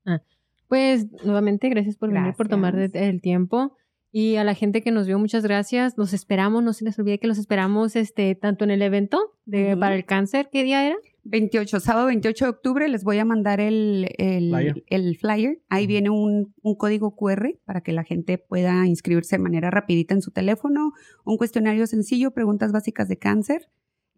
Ah, 0.04 0.22
Pues 0.68 1.06
nuevamente 1.24 1.68
gracias 1.68 1.96
por 1.96 2.12
venir, 2.12 2.34
por 2.34 2.48
tomar 2.48 2.76
el 2.76 3.20
tiempo. 3.20 3.76
Y 4.16 4.36
a 4.36 4.44
la 4.44 4.54
gente 4.54 4.80
que 4.80 4.92
nos 4.92 5.08
vio, 5.08 5.18
muchas 5.18 5.42
gracias. 5.42 5.94
Los 5.96 6.12
esperamos, 6.12 6.62
no 6.62 6.72
se 6.72 6.84
les 6.84 6.96
olvide 7.00 7.18
que 7.18 7.26
los 7.26 7.36
esperamos 7.36 7.96
este, 7.96 8.36
tanto 8.36 8.62
en 8.62 8.70
el 8.70 8.80
evento 8.80 9.32
de, 9.44 9.76
para 9.76 9.96
el 9.96 10.04
cáncer. 10.04 10.50
¿Qué 10.52 10.62
día 10.62 10.86
era? 10.86 10.96
28, 11.24 11.80
sábado 11.80 12.06
28 12.06 12.44
de 12.44 12.48
octubre, 12.48 12.88
les 12.88 13.02
voy 13.02 13.18
a 13.18 13.24
mandar 13.24 13.58
el, 13.58 14.08
el, 14.18 14.50
Flyer. 14.50 14.84
el 14.86 15.16
flyer. 15.16 15.62
Ahí 15.68 15.88
viene 15.88 16.10
un, 16.10 16.54
un 16.62 16.76
código 16.76 17.16
QR 17.16 17.58
para 17.64 17.80
que 17.80 17.92
la 17.92 18.04
gente 18.04 18.38
pueda 18.38 18.86
inscribirse 18.86 19.36
de 19.36 19.42
manera 19.42 19.72
rapidita 19.72 20.14
en 20.14 20.22
su 20.22 20.30
teléfono. 20.30 20.92
Un 21.24 21.36
cuestionario 21.36 21.84
sencillo, 21.88 22.30
preguntas 22.30 22.70
básicas 22.70 23.08
de 23.08 23.18
cáncer. 23.18 23.68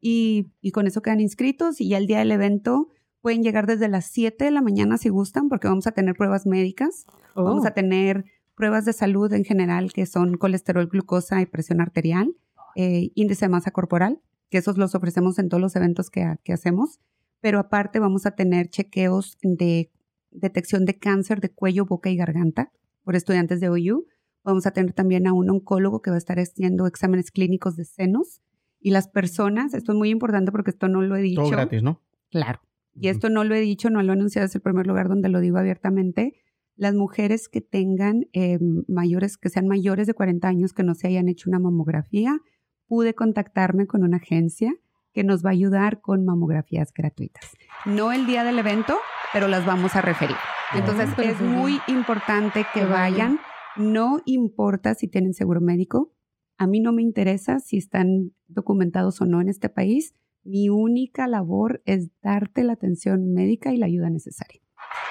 Y, 0.03 0.49
y 0.61 0.73
con 0.73 0.87
eso 0.87 1.01
quedan 1.01 1.21
inscritos. 1.21 1.81
Y 1.81 1.89
ya 1.89 1.97
el 1.97 2.07
día 2.07 2.19
del 2.19 2.33
evento 2.33 2.89
pueden 3.23 3.43
llegar 3.43 3.67
desde 3.67 3.89
las 3.89 4.07
7 4.07 4.45
de 4.45 4.51
la 4.51 4.63
mañana 4.63 4.99
si 4.99 5.09
gustan, 5.09 5.49
porque 5.49 5.69
vamos 5.69 5.87
a 5.87 5.93
tener 5.93 6.15
pruebas 6.15 6.47
médicas. 6.47 7.07
Vamos 7.35 7.65
Oh. 7.65 7.69
a 7.69 7.73
tener 7.73 8.25
pruebas 8.55 8.85
de 8.85 8.93
salud 8.93 9.33
en 9.33 9.45
general, 9.45 9.93
que 9.93 10.07
son 10.07 10.37
colesterol, 10.37 10.87
glucosa 10.87 11.41
y 11.43 11.47
presión 11.47 11.81
arterial, 11.81 12.35
eh, 12.77 13.11
índice 13.15 13.47
de 13.47 13.49
masa 13.51 13.71
corporal, 13.71 14.21
que 14.51 14.59
esos 14.59 14.79
los 14.79 14.95
ofrecemos 14.95 15.39
en 15.39 15.49
todos 15.49 15.61
los 15.61 15.77
eventos 15.77 16.09
que, 16.11 16.37
que 16.45 16.53
hacemos. 16.53 17.01
Pero 17.41 17.59
aparte 17.59 17.99
vamos 17.99 18.25
a 18.27 18.31
tener 18.33 18.69
chequeos 18.69 19.37
de 19.43 19.91
detección 20.31 20.85
de 20.85 20.99
cáncer 20.99 21.41
de 21.41 21.51
cuello, 21.51 21.85
boca 21.85 22.09
y 22.11 22.17
garganta 22.17 22.71
por 23.05 23.15
estudiantes 23.17 23.61
de 23.61 23.69
OU. 23.69 24.07
Vamos 24.45 24.67
a 24.67 24.71
tener 24.71 24.93
también 24.93 25.27
a 25.27 25.33
un 25.33 25.51
oncólogo 25.51 26.01
que 26.01 26.11
va 26.11 26.17
a 26.17 26.19
estar 26.19 26.39
haciendo 26.39 26.87
exámenes 26.87 27.31
clínicos 27.31 27.77
de 27.77 27.85
senos. 27.85 28.41
Y 28.81 28.91
las 28.91 29.09
personas, 29.09 29.75
esto 29.75 29.93
es 29.93 29.99
muy 29.99 30.11
importante 30.11 30.53
porque 30.53 30.71
esto 30.71 30.89
no 30.89 31.03
lo 31.03 31.17
he 31.17 31.23
dicho. 31.23 31.41
Todo 31.43 31.51
gratis, 31.51 31.83
¿no? 31.83 32.01
Claro. 32.31 32.61
Y 32.98 33.09
esto 33.09 33.28
no 33.28 33.44
lo 33.44 33.55
he 33.55 33.60
dicho, 33.60 33.90
no 33.90 34.02
lo 34.02 34.12
he 34.12 34.16
anunciado, 34.16 34.47
es 34.47 34.55
el 34.55 34.62
primer 34.62 34.86
lugar 34.86 35.09
donde 35.09 35.28
lo 35.28 35.40
digo 35.40 35.59
abiertamente. 35.59 36.35
las 36.78 36.94
mujeres 36.94 37.48
que 37.48 37.62
tengan 37.62 38.27
eh, 38.35 38.59
mayores, 38.86 39.39
que 39.39 39.48
sean 39.48 39.66
mayores 39.66 40.06
de 40.06 40.12
40 40.12 40.47
años, 40.47 40.74
que 40.74 40.82
no 40.82 40.94
se 40.94 41.06
hayan 41.09 41.27
hecho 41.28 41.48
una 41.48 41.59
mamografía, 41.59 42.39
pude 42.86 43.14
contactarme 43.14 43.86
con 43.86 44.02
una 44.02 44.18
agencia 44.18 44.74
que 45.14 45.24
nos 45.24 45.43
va 45.43 45.48
a 45.48 45.52
ayudar 45.52 46.02
con 46.02 46.27
mamografías 46.27 46.93
gratuitas. 46.93 47.51
No 47.86 48.12
el 48.12 48.27
día 48.27 48.44
del 48.44 48.59
evento, 48.59 48.98
pero 49.32 49.48
las 49.48 49.64
vamos 49.64 49.97
a 49.97 50.02
referir. 50.02 50.36
Entonces 50.74 51.09
es 51.18 51.40
muy 51.40 51.81
importante 51.89 52.66
que 52.74 52.85
vayan. 52.85 53.39
No 53.77 54.20
importa 54.27 54.94
si 54.94 55.09
tienen 55.09 55.32
seguro 55.32 55.62
médico. 55.62 56.12
A 56.59 56.66
mí 56.66 56.81
no 56.81 56.93
me 56.93 57.02
interesa 57.02 57.60
si 57.60 57.78
están 57.78 58.32
documentados 58.48 59.20
o 59.23 59.24
no 59.24 59.40
en 59.40 59.48
este 59.48 59.68
país. 59.68 60.14
Mi 60.47 60.68
única 60.68 61.27
labor 61.27 61.82
es 61.85 62.10
darte 62.23 62.64
la 62.64 62.74
atención 62.74 63.32
médica 63.32 63.73
y 63.73 63.77
la 63.78 63.86
ayuda 63.86 64.10
necesaria. 64.10 64.60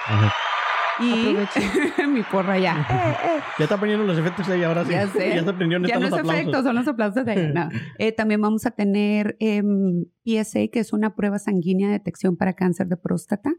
Ajá. 0.06 0.32
Y 0.98 1.36
mi 2.08 2.22
porra 2.22 2.58
ya. 2.58 2.86
Eh, 2.90 3.28
eh. 3.36 3.40
Ya 3.58 3.64
está 3.64 3.78
poniendo 3.78 4.04
los 4.04 4.18
efectos 4.18 4.48
ahí 4.48 4.62
ahora 4.62 4.84
sí. 4.84 4.92
Ya 4.92 5.06
sé. 5.08 5.34
Ya 5.34 5.44
se 5.44 5.50
aprendió 5.50 5.78
Ya 5.80 5.98
no 5.98 6.06
es 6.06 6.10
los 6.10 6.20
efecto, 6.20 6.32
aplausos. 6.32 6.64
son 6.64 6.74
los 6.74 6.88
aplausos 6.88 7.24
de 7.24 7.32
ahí. 7.32 7.52
No. 7.52 7.68
Eh, 7.98 8.12
también 8.12 8.40
vamos 8.40 8.66
a 8.66 8.70
tener 8.72 9.36
em, 9.40 10.04
PSA, 10.24 10.68
que 10.68 10.80
es 10.80 10.92
una 10.92 11.14
prueba 11.14 11.38
sanguínea 11.38 11.88
de 11.88 11.94
detección 11.94 12.36
para 12.36 12.54
cáncer 12.54 12.88
de 12.88 12.96
próstata. 12.96 13.54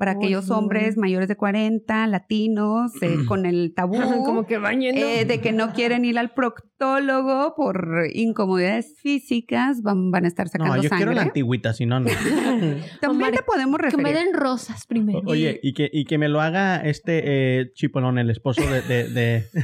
Para 0.00 0.12
Oh, 0.12 0.16
aquellos 0.16 0.46
sí. 0.46 0.52
hombres 0.52 0.96
mayores 0.96 1.28
de 1.28 1.36
40, 1.36 2.06
latinos, 2.06 2.90
eh, 3.02 3.18
con 3.28 3.44
el 3.44 3.74
tabú 3.76 3.98
Como 4.24 4.46
que 4.46 4.54
eh, 4.54 5.26
de 5.26 5.40
que 5.42 5.52
no 5.52 5.74
quieren 5.74 6.06
ir 6.06 6.18
al 6.18 6.32
proctólogo 6.32 7.54
por 7.54 8.04
incomodidades 8.14 8.94
físicas, 8.98 9.82
van, 9.82 10.10
van 10.10 10.24
a 10.24 10.28
estar 10.28 10.48
sacando 10.48 10.74
No, 10.76 10.82
yo 10.82 10.88
sangre. 10.88 11.04
quiero 11.04 11.12
la 11.12 11.22
antigüita, 11.22 11.74
si 11.74 11.84
no, 11.84 12.00
no. 12.00 12.08
También 13.02 13.28
Omar, 13.28 13.32
te 13.32 13.42
podemos 13.42 13.78
que 13.78 13.96
me 13.98 14.04
referir. 14.04 14.32
den 14.32 14.40
rosas 14.40 14.86
primero. 14.86 15.18
O- 15.18 15.32
Oye, 15.32 15.60
y 15.62 15.74
que, 15.74 15.90
y 15.92 16.06
que 16.06 16.16
me 16.16 16.30
lo 16.30 16.40
haga 16.40 16.76
este 16.78 17.60
eh, 17.60 17.70
Chipolón, 17.74 18.18
el 18.18 18.30
esposo 18.30 18.62
de... 18.62 18.80
de, 18.80 19.08
de- 19.10 19.44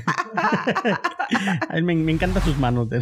A 1.68 1.76
él 1.78 1.82
me, 1.82 1.94
me 1.96 2.12
encantan 2.12 2.42
sus 2.42 2.58
manos. 2.58 2.88
de- 2.90 3.00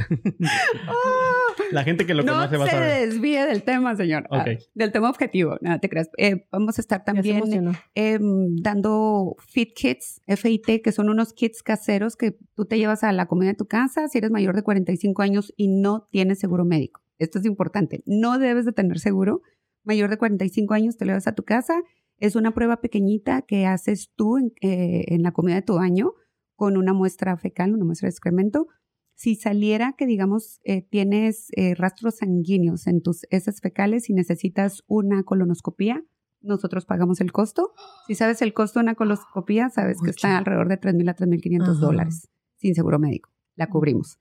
La 1.71 1.85
gente 1.85 2.07
que 2.07 2.15
lo 2.15 2.23
no 2.23 2.33
conoce 2.33 2.57
va 2.57 2.65
a 2.65 2.69
se 2.69 2.73
saber. 2.73 3.09
desvíe 3.09 3.47
del 3.47 3.63
tema, 3.63 3.97
señor. 3.97 4.27
Ah, 4.31 4.45
del 4.75 4.93
tema 4.93 5.11
objetivo. 5.11 5.57
No 5.61 5.79
te 5.81 5.89
creas. 5.89 6.11
Eh, 6.17 6.47
vamos 6.51 6.79
a 6.79 6.81
estar 6.81 7.01
se 7.01 7.05
también 7.05 7.73
em, 7.95 8.57
dando 8.57 9.37
fit 9.47 9.75
kits, 9.75 10.21
FIT, 10.27 10.83
que 10.83 10.93
son 10.93 11.09
unos 11.09 11.33
kits 11.33 11.63
caseros 11.63 12.17
que 12.17 12.37
tú 12.55 12.65
te 12.65 12.79
llevas 12.79 13.05
a 13.05 13.13
la 13.13 13.27
comida 13.27 13.51
de 13.51 13.57
tu 13.57 13.67
casa 13.67 14.09
si 14.09 14.19
eres 14.19 14.31
mayor 14.31 14.55
de 14.55 14.63
45 14.63 15.23
años 15.23 15.53
y 15.57 15.69
no 15.69 16.09
tienes 16.11 16.39
seguro 16.39 16.65
médico. 16.65 17.03
Esto 17.19 17.39
es 17.39 17.45
importante. 17.45 18.03
No 18.07 18.39
debes 18.39 18.65
de 18.65 18.73
tener 18.73 18.99
seguro. 18.99 19.43
Mayor 19.85 20.11
de 20.11 20.19
45 20.19 20.75
años 20.75 20.97
te 20.97 21.05
lo 21.05 21.11
llevas 21.11 21.27
a 21.27 21.35
tu 21.35 21.45
casa. 21.45 21.75
Es 22.19 22.37
una 22.37 22.55
prueba 22.55 22.81
pequeñita 22.81 23.43
que 23.43 23.67
haces 23.67 24.11
tú 24.17 24.39
en, 24.39 24.53
eh, 24.61 25.05
en 25.09 25.23
la 25.23 25.33
comida 25.33 25.57
de 25.57 25.63
tu 25.63 25.75
baño 25.75 26.15
con 26.57 26.77
una 26.77 26.93
muestra 26.93 27.37
fecal, 27.37 27.75
una 27.75 27.85
muestra 27.85 28.07
de 28.07 28.11
excremento. 28.11 28.69
Si 29.25 29.37
saliera 29.37 29.95
que, 29.97 30.05
digamos, 30.05 30.61
eh, 30.65 30.83
tienes 30.83 31.49
eh, 31.57 31.75
rastros 31.75 32.17
sanguíneos 32.17 32.87
en 32.87 33.01
tus 33.01 33.23
heces 33.31 33.63
fecales 33.63 34.11
y 34.11 34.13
necesitas 34.13 34.85
una 34.87 35.23
colonoscopía, 35.23 36.05
nosotros 36.43 36.85
pagamos 36.85 37.23
el 37.23 37.33
costo. 37.33 37.73
Si 38.07 38.17
sabes 38.17 38.43
el 38.43 38.53
costo 38.53 38.81
de 38.81 38.83
una 38.83 38.97
coloscopía, 38.97 39.71
sabes 39.71 39.97
que 40.05 40.11
está 40.11 40.37
alrededor 40.37 40.69
de 40.69 40.79
3.000 40.79 41.09
a 41.09 41.17
3.500 41.17 41.63
Ajá. 41.63 41.73
dólares 41.73 42.29
sin 42.57 42.75
seguro 42.75 42.99
médico. 42.99 43.31
La 43.57 43.69
cubrimos. 43.69 44.19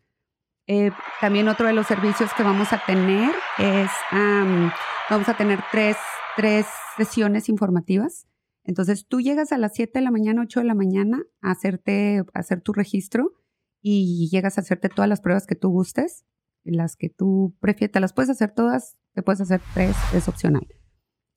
Eh, 0.67 0.91
también 1.19 1.49
otro 1.49 1.67
de 1.67 1.73
los 1.73 1.85
servicios 1.85 2.31
que 2.37 2.43
vamos 2.43 2.71
a 2.71 2.81
tener 2.85 3.35
es, 3.59 3.91
am, 4.09 4.71
vamos 5.09 5.27
a 5.27 5.35
tener 5.35 5.59
tres, 5.69 5.97
tres 6.37 6.65
sesiones 6.95 7.49
informativas. 7.49 8.25
Entonces 8.63 9.05
tú 9.05 9.19
llegas 9.19 9.51
a 9.51 9.57
las 9.57 9.73
7 9.73 9.99
de 9.99 10.05
la 10.05 10.11
mañana, 10.11 10.43
8 10.43 10.61
de 10.61 10.65
la 10.65 10.75
mañana 10.75 11.23
a 11.41 11.51
hacerte, 11.51 12.23
a 12.33 12.39
hacer 12.39 12.61
tu 12.61 12.71
registro 12.71 13.42
y 13.83 14.29
llegas 14.31 14.57
a 14.57 14.61
hacerte 14.61 14.89
todas 14.89 15.09
las 15.09 15.21
pruebas 15.21 15.45
que 15.45 15.55
tú 15.55 15.69
gustes, 15.69 16.25
las 16.63 16.95
que 16.95 17.09
tú 17.09 17.55
prefieres, 17.59 17.91
te 17.91 17.99
las 17.99 18.13
puedes 18.13 18.29
hacer 18.29 18.51
todas, 18.51 18.97
te 19.13 19.21
puedes 19.21 19.41
hacer 19.41 19.61
tres, 19.73 19.95
es 20.15 20.27
opcional. 20.27 20.65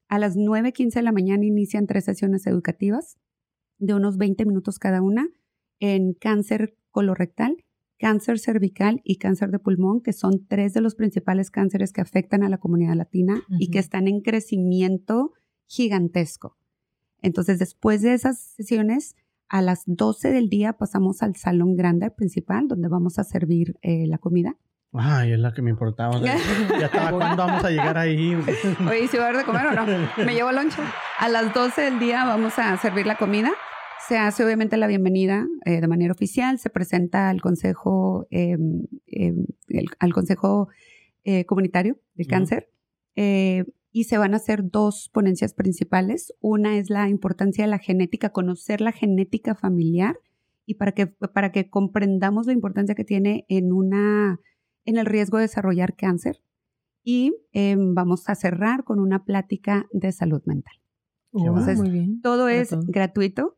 A 0.08 0.20
las 0.20 0.36
9.15 0.36 0.94
de 0.94 1.02
la 1.02 1.10
mañana 1.10 1.44
inician 1.44 1.88
tres 1.88 2.04
sesiones 2.04 2.46
educativas 2.46 3.18
de 3.78 3.94
unos 3.94 4.16
20 4.16 4.46
minutos 4.46 4.78
cada 4.78 5.02
una 5.02 5.28
en 5.80 6.14
cáncer 6.14 6.76
colorectal, 6.90 7.56
cáncer 7.98 8.38
cervical 8.38 9.00
y 9.02 9.16
cáncer 9.16 9.50
de 9.50 9.58
pulmón, 9.58 10.00
que 10.00 10.12
son 10.12 10.46
tres 10.46 10.72
de 10.72 10.80
los 10.80 10.94
principales 10.94 11.50
cánceres 11.50 11.92
que 11.92 12.00
afectan 12.00 12.44
a 12.44 12.48
la 12.48 12.58
comunidad 12.58 12.94
latina 12.94 13.42
y 13.58 13.70
que 13.70 13.80
están 13.80 14.06
en 14.06 14.20
crecimiento 14.20 15.32
gigantesco. 15.66 16.56
Entonces, 17.20 17.58
después 17.58 18.02
de 18.02 18.14
esas 18.14 18.38
sesiones, 18.38 19.16
a 19.48 19.62
las 19.62 19.82
12 19.86 20.30
del 20.32 20.48
día 20.48 20.74
pasamos 20.74 21.22
al 21.22 21.36
salón 21.36 21.76
grande 21.76 22.10
principal, 22.10 22.68
donde 22.68 22.88
vamos 22.88 23.18
a 23.18 23.24
servir 23.24 23.76
eh, 23.82 24.06
la 24.06 24.18
comida. 24.18 24.56
Ay, 24.92 25.32
es 25.32 25.38
la 25.38 25.52
que 25.52 25.62
me 25.62 25.70
importaba. 25.70 26.18
ya 26.80 26.86
estaba, 26.86 27.10
¿cuándo 27.12 27.36
vamos 27.46 27.64
a 27.64 27.70
llegar 27.70 27.98
ahí? 27.98 28.34
Oye, 28.88 29.08
¿si 29.08 29.16
va 29.18 29.24
a 29.24 29.28
haber 29.28 29.38
de 29.40 29.44
comer 29.44 29.66
o 29.66 29.72
no? 29.72 29.86
¿Me 30.24 30.34
llevo 30.34 30.52
lonche? 30.52 30.78
A 31.18 31.28
las 31.28 31.52
12 31.52 31.80
del 31.82 31.98
día 31.98 32.24
vamos 32.24 32.58
a 32.58 32.76
servir 32.78 33.06
la 33.06 33.16
comida. 33.16 33.50
Se 34.08 34.16
hace 34.18 34.44
obviamente 34.44 34.76
la 34.76 34.86
bienvenida 34.86 35.46
eh, 35.64 35.80
de 35.80 35.88
manera 35.88 36.12
oficial, 36.12 36.58
se 36.58 36.70
presenta 36.70 37.28
al 37.28 37.40
consejo, 37.42 38.26
eh, 38.30 38.56
eh, 39.08 39.34
el- 39.68 39.88
al 39.98 40.12
consejo 40.12 40.68
eh, 41.24 41.44
comunitario 41.44 41.98
del 42.14 42.26
Ujú. 42.26 42.30
cáncer 42.30 42.70
eh, 43.16 43.64
y 43.96 44.04
se 44.04 44.18
van 44.18 44.34
a 44.34 44.36
hacer 44.36 44.68
dos 44.70 45.08
ponencias 45.10 45.54
principales. 45.54 46.34
Una 46.40 46.76
es 46.76 46.90
la 46.90 47.08
importancia 47.08 47.64
de 47.64 47.70
la 47.70 47.78
genética, 47.78 48.28
conocer 48.28 48.82
la 48.82 48.92
genética 48.92 49.54
familiar 49.54 50.18
y 50.66 50.74
para 50.74 50.92
que, 50.92 51.06
para 51.06 51.50
que 51.50 51.70
comprendamos 51.70 52.46
la 52.46 52.52
importancia 52.52 52.94
que 52.94 53.04
tiene 53.04 53.46
en, 53.48 53.72
una, 53.72 54.38
en 54.84 54.98
el 54.98 55.06
riesgo 55.06 55.38
de 55.38 55.44
desarrollar 55.44 55.96
cáncer 55.96 56.42
y 57.02 57.38
em, 57.52 57.94
vamos 57.94 58.28
a 58.28 58.34
cerrar 58.34 58.84
con 58.84 59.00
una 59.00 59.24
plática 59.24 59.86
de 59.92 60.12
salud 60.12 60.42
mental. 60.44 60.74
Oh, 61.30 61.46
Entonces, 61.46 61.78
muy 61.78 61.88
bien. 61.88 62.20
Todo 62.20 62.50
es 62.50 62.76
gratuito. 62.88 63.56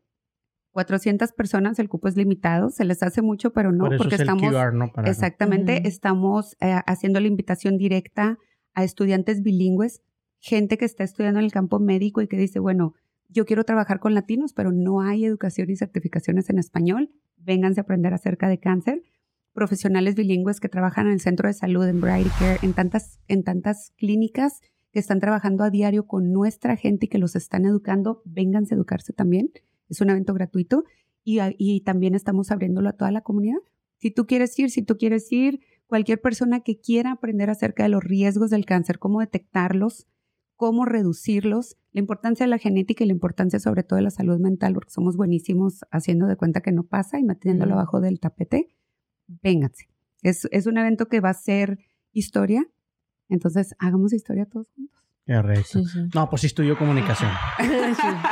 400 0.71 1.33
personas, 1.33 1.79
el 1.79 1.89
cupo 1.89 2.07
es 2.07 2.15
limitado, 2.15 2.69
se 2.69 2.85
les 2.85 3.03
hace 3.03 3.21
mucho, 3.21 3.51
pero 3.51 3.73
no, 3.73 3.83
Por 3.83 3.95
eso 3.95 4.03
porque 4.03 4.15
es 4.15 4.21
el 4.21 4.29
estamos 4.29 4.53
QR, 4.53 4.73
¿no? 4.73 4.89
Para- 4.93 5.09
exactamente, 5.09 5.79
Ujú. 5.79 5.87
estamos 5.89 6.55
eh, 6.61 6.79
haciendo 6.85 7.19
la 7.19 7.27
invitación 7.27 7.77
directa 7.77 8.37
a 8.73 8.85
estudiantes 8.85 9.41
bilingües, 9.41 10.01
gente 10.39 10.77
que 10.77 10.85
está 10.85 11.03
estudiando 11.03 11.39
en 11.39 11.45
el 11.45 11.51
campo 11.51 11.79
médico 11.79 12.21
y 12.21 12.27
que 12.27 12.37
dice, 12.37 12.59
bueno, 12.59 12.93
yo 13.27 13.45
quiero 13.45 13.63
trabajar 13.63 13.99
con 13.99 14.13
latinos, 14.13 14.53
pero 14.53 14.71
no 14.71 15.01
hay 15.01 15.25
educación 15.25 15.69
y 15.69 15.75
certificaciones 15.75 16.49
en 16.49 16.57
español. 16.57 17.11
Vénganse 17.37 17.79
a 17.79 17.83
aprender 17.83 18.13
acerca 18.13 18.47
de 18.49 18.59
cáncer. 18.59 19.03
Profesionales 19.53 20.15
bilingües 20.15 20.59
que 20.59 20.69
trabajan 20.69 21.07
en 21.07 21.13
el 21.13 21.19
centro 21.19 21.47
de 21.47 21.53
salud, 21.53 21.85
en 21.87 21.99
Care, 22.01 22.59
en 22.61 22.73
tantas, 22.73 23.19
en 23.27 23.43
tantas 23.43 23.91
clínicas 23.97 24.61
que 24.91 24.99
están 24.99 25.19
trabajando 25.19 25.63
a 25.63 25.69
diario 25.69 26.07
con 26.07 26.31
nuestra 26.31 26.75
gente 26.75 27.05
y 27.05 27.09
que 27.09 27.17
los 27.19 27.35
están 27.35 27.65
educando, 27.65 28.21
vénganse 28.25 28.73
a 28.73 28.77
educarse 28.77 29.13
también. 29.13 29.51
Es 29.89 30.01
un 30.01 30.09
evento 30.09 30.33
gratuito 30.33 30.83
y, 31.23 31.39
a- 31.39 31.53
y 31.57 31.81
también 31.81 32.15
estamos 32.15 32.51
abriéndolo 32.51 32.89
a 32.89 32.93
toda 32.93 33.11
la 33.11 33.21
comunidad. 33.21 33.59
Si 33.97 34.11
tú 34.11 34.25
quieres 34.25 34.57
ir, 34.57 34.71
si 34.71 34.81
tú 34.81 34.97
quieres 34.97 35.31
ir, 35.31 35.59
cualquier 35.87 36.21
persona 36.21 36.61
que 36.61 36.79
quiera 36.79 37.11
aprender 37.11 37.49
acerca 37.49 37.83
de 37.83 37.89
los 37.89 38.03
riesgos 38.03 38.49
del 38.49 38.65
cáncer, 38.65 38.97
cómo 38.97 39.19
detectarlos, 39.19 40.07
cómo 40.59 40.83
reducirlos, 40.83 41.77
la 41.93 42.01
importancia 42.01 42.45
de 42.45 42.49
la 42.49 42.57
genética 42.57 43.05
y 43.05 43.07
la 43.07 43.13
importancia 43.13 43.61
sobre 43.61 43.83
todo 43.83 43.95
de 43.95 44.03
la 44.03 44.11
salud 44.11 44.39
mental, 44.39 44.73
porque 44.73 44.91
somos 44.91 45.15
buenísimos 45.15 45.85
haciendo 45.89 46.27
de 46.27 46.35
cuenta 46.35 46.59
que 46.59 46.73
no 46.73 46.83
pasa 46.83 47.17
y 47.17 47.23
Ujú. 47.63 47.75
abajo 47.75 48.01
del 48.01 48.19
tapete, 48.19 48.67
vénganse. 49.41 49.87
Es, 50.21 50.49
es 50.51 50.67
un 50.67 50.77
evento 50.77 51.05
que 51.05 51.21
va 51.21 51.29
a 51.29 51.33
ser 51.33 51.79
historia, 52.11 52.69
entonces 53.29 53.73
hagamos 53.79 54.11
historia 54.11 54.47
todos 54.47 54.69
juntos. 54.71 55.01
Correcto. 55.29 55.79
Sí, 55.83 55.85
sí. 55.85 55.99
No, 56.15 56.27
pues 56.29 56.41
sí 56.41 56.47
estudió 56.47 56.75
comunicación. 56.77 57.29
sí, 57.59 57.67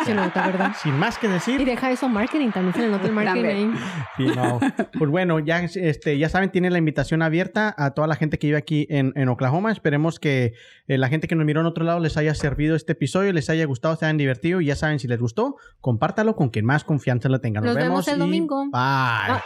se 0.06 0.16
nota, 0.16 0.48
¿verdad? 0.48 0.76
Sin 0.82 0.98
más 0.98 1.18
que 1.20 1.28
Y 1.28 1.30
decir. 1.30 1.64
deja 1.66 1.92
eso 1.92 2.10
marketing, 2.10 2.50
también 2.50 2.74
se 2.74 2.82
le 2.82 2.90
nota 2.90 3.06
el 3.06 3.14
marketing. 3.14 3.74
Sí, 4.18 4.26
no. 4.36 4.60
Pues 4.98 5.12
bueno, 5.12 5.40
ya, 5.40 5.60
este, 5.60 6.18
ya 6.18 6.28
saben, 6.30 6.52
tienen 6.52 6.72
la 6.74 6.80
invitación 6.80 7.22
abierta 7.22 7.76
a 7.78 7.92
toda 7.92 8.08
la 8.08 8.16
gente 8.16 8.40
que 8.40 8.48
vive 8.48 8.58
aquí 8.58 8.88
en, 8.90 9.14
en 9.16 9.30
Oklahoma. 9.30 9.72
Esperemos 9.72 10.20
que 10.20 10.54
eh, 10.88 10.98
la 10.98 11.08
gente 11.08 11.28
que 11.28 11.36
nos 11.36 11.46
miró 11.46 11.62
en 11.62 11.68
otro 11.68 11.84
lado 11.84 12.00
les 12.00 12.18
haya 12.18 12.34
servido 12.34 12.76
este 12.76 12.94
episodio, 12.94 13.32
les 13.32 13.50
haya 13.50 13.66
gustado, 13.66 13.96
se 13.96 14.06
hayan 14.06 14.18
divertido. 14.18 14.60
Y 14.62 14.66
ya 14.66 14.76
saben, 14.76 14.98
si 15.00 15.08
les 15.08 15.20
gustó, 15.20 15.58
compártalo 15.82 16.36
con 16.36 16.50
quien 16.50 16.66
más 16.66 16.84
confianza 16.84 17.30
le 17.30 17.40
tengan. 17.40 17.64
Nos 17.64 17.76
vemos 17.76 18.08
el 18.08 18.16
y 18.16 18.20
domingo. 18.20 18.64
Bye. 18.64 18.72
Ah. 18.74 19.44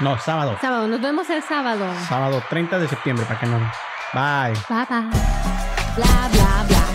No, 0.00 0.18
sábado. 0.18 0.56
sábado, 0.60 0.86
nos 0.86 1.00
vemos 1.00 1.30
el 1.30 1.42
sábado. 1.42 1.86
Sábado 2.08 2.42
30 2.50 2.78
de 2.78 2.88
septiembre, 2.88 3.24
para 3.26 3.40
que 3.40 3.46
no. 3.46 3.58
Bye. 4.12 4.52
Bye 4.68 4.86
bye. 4.88 5.10
Bla, 5.96 6.28
bla, 6.32 6.64
bla. 6.68 6.89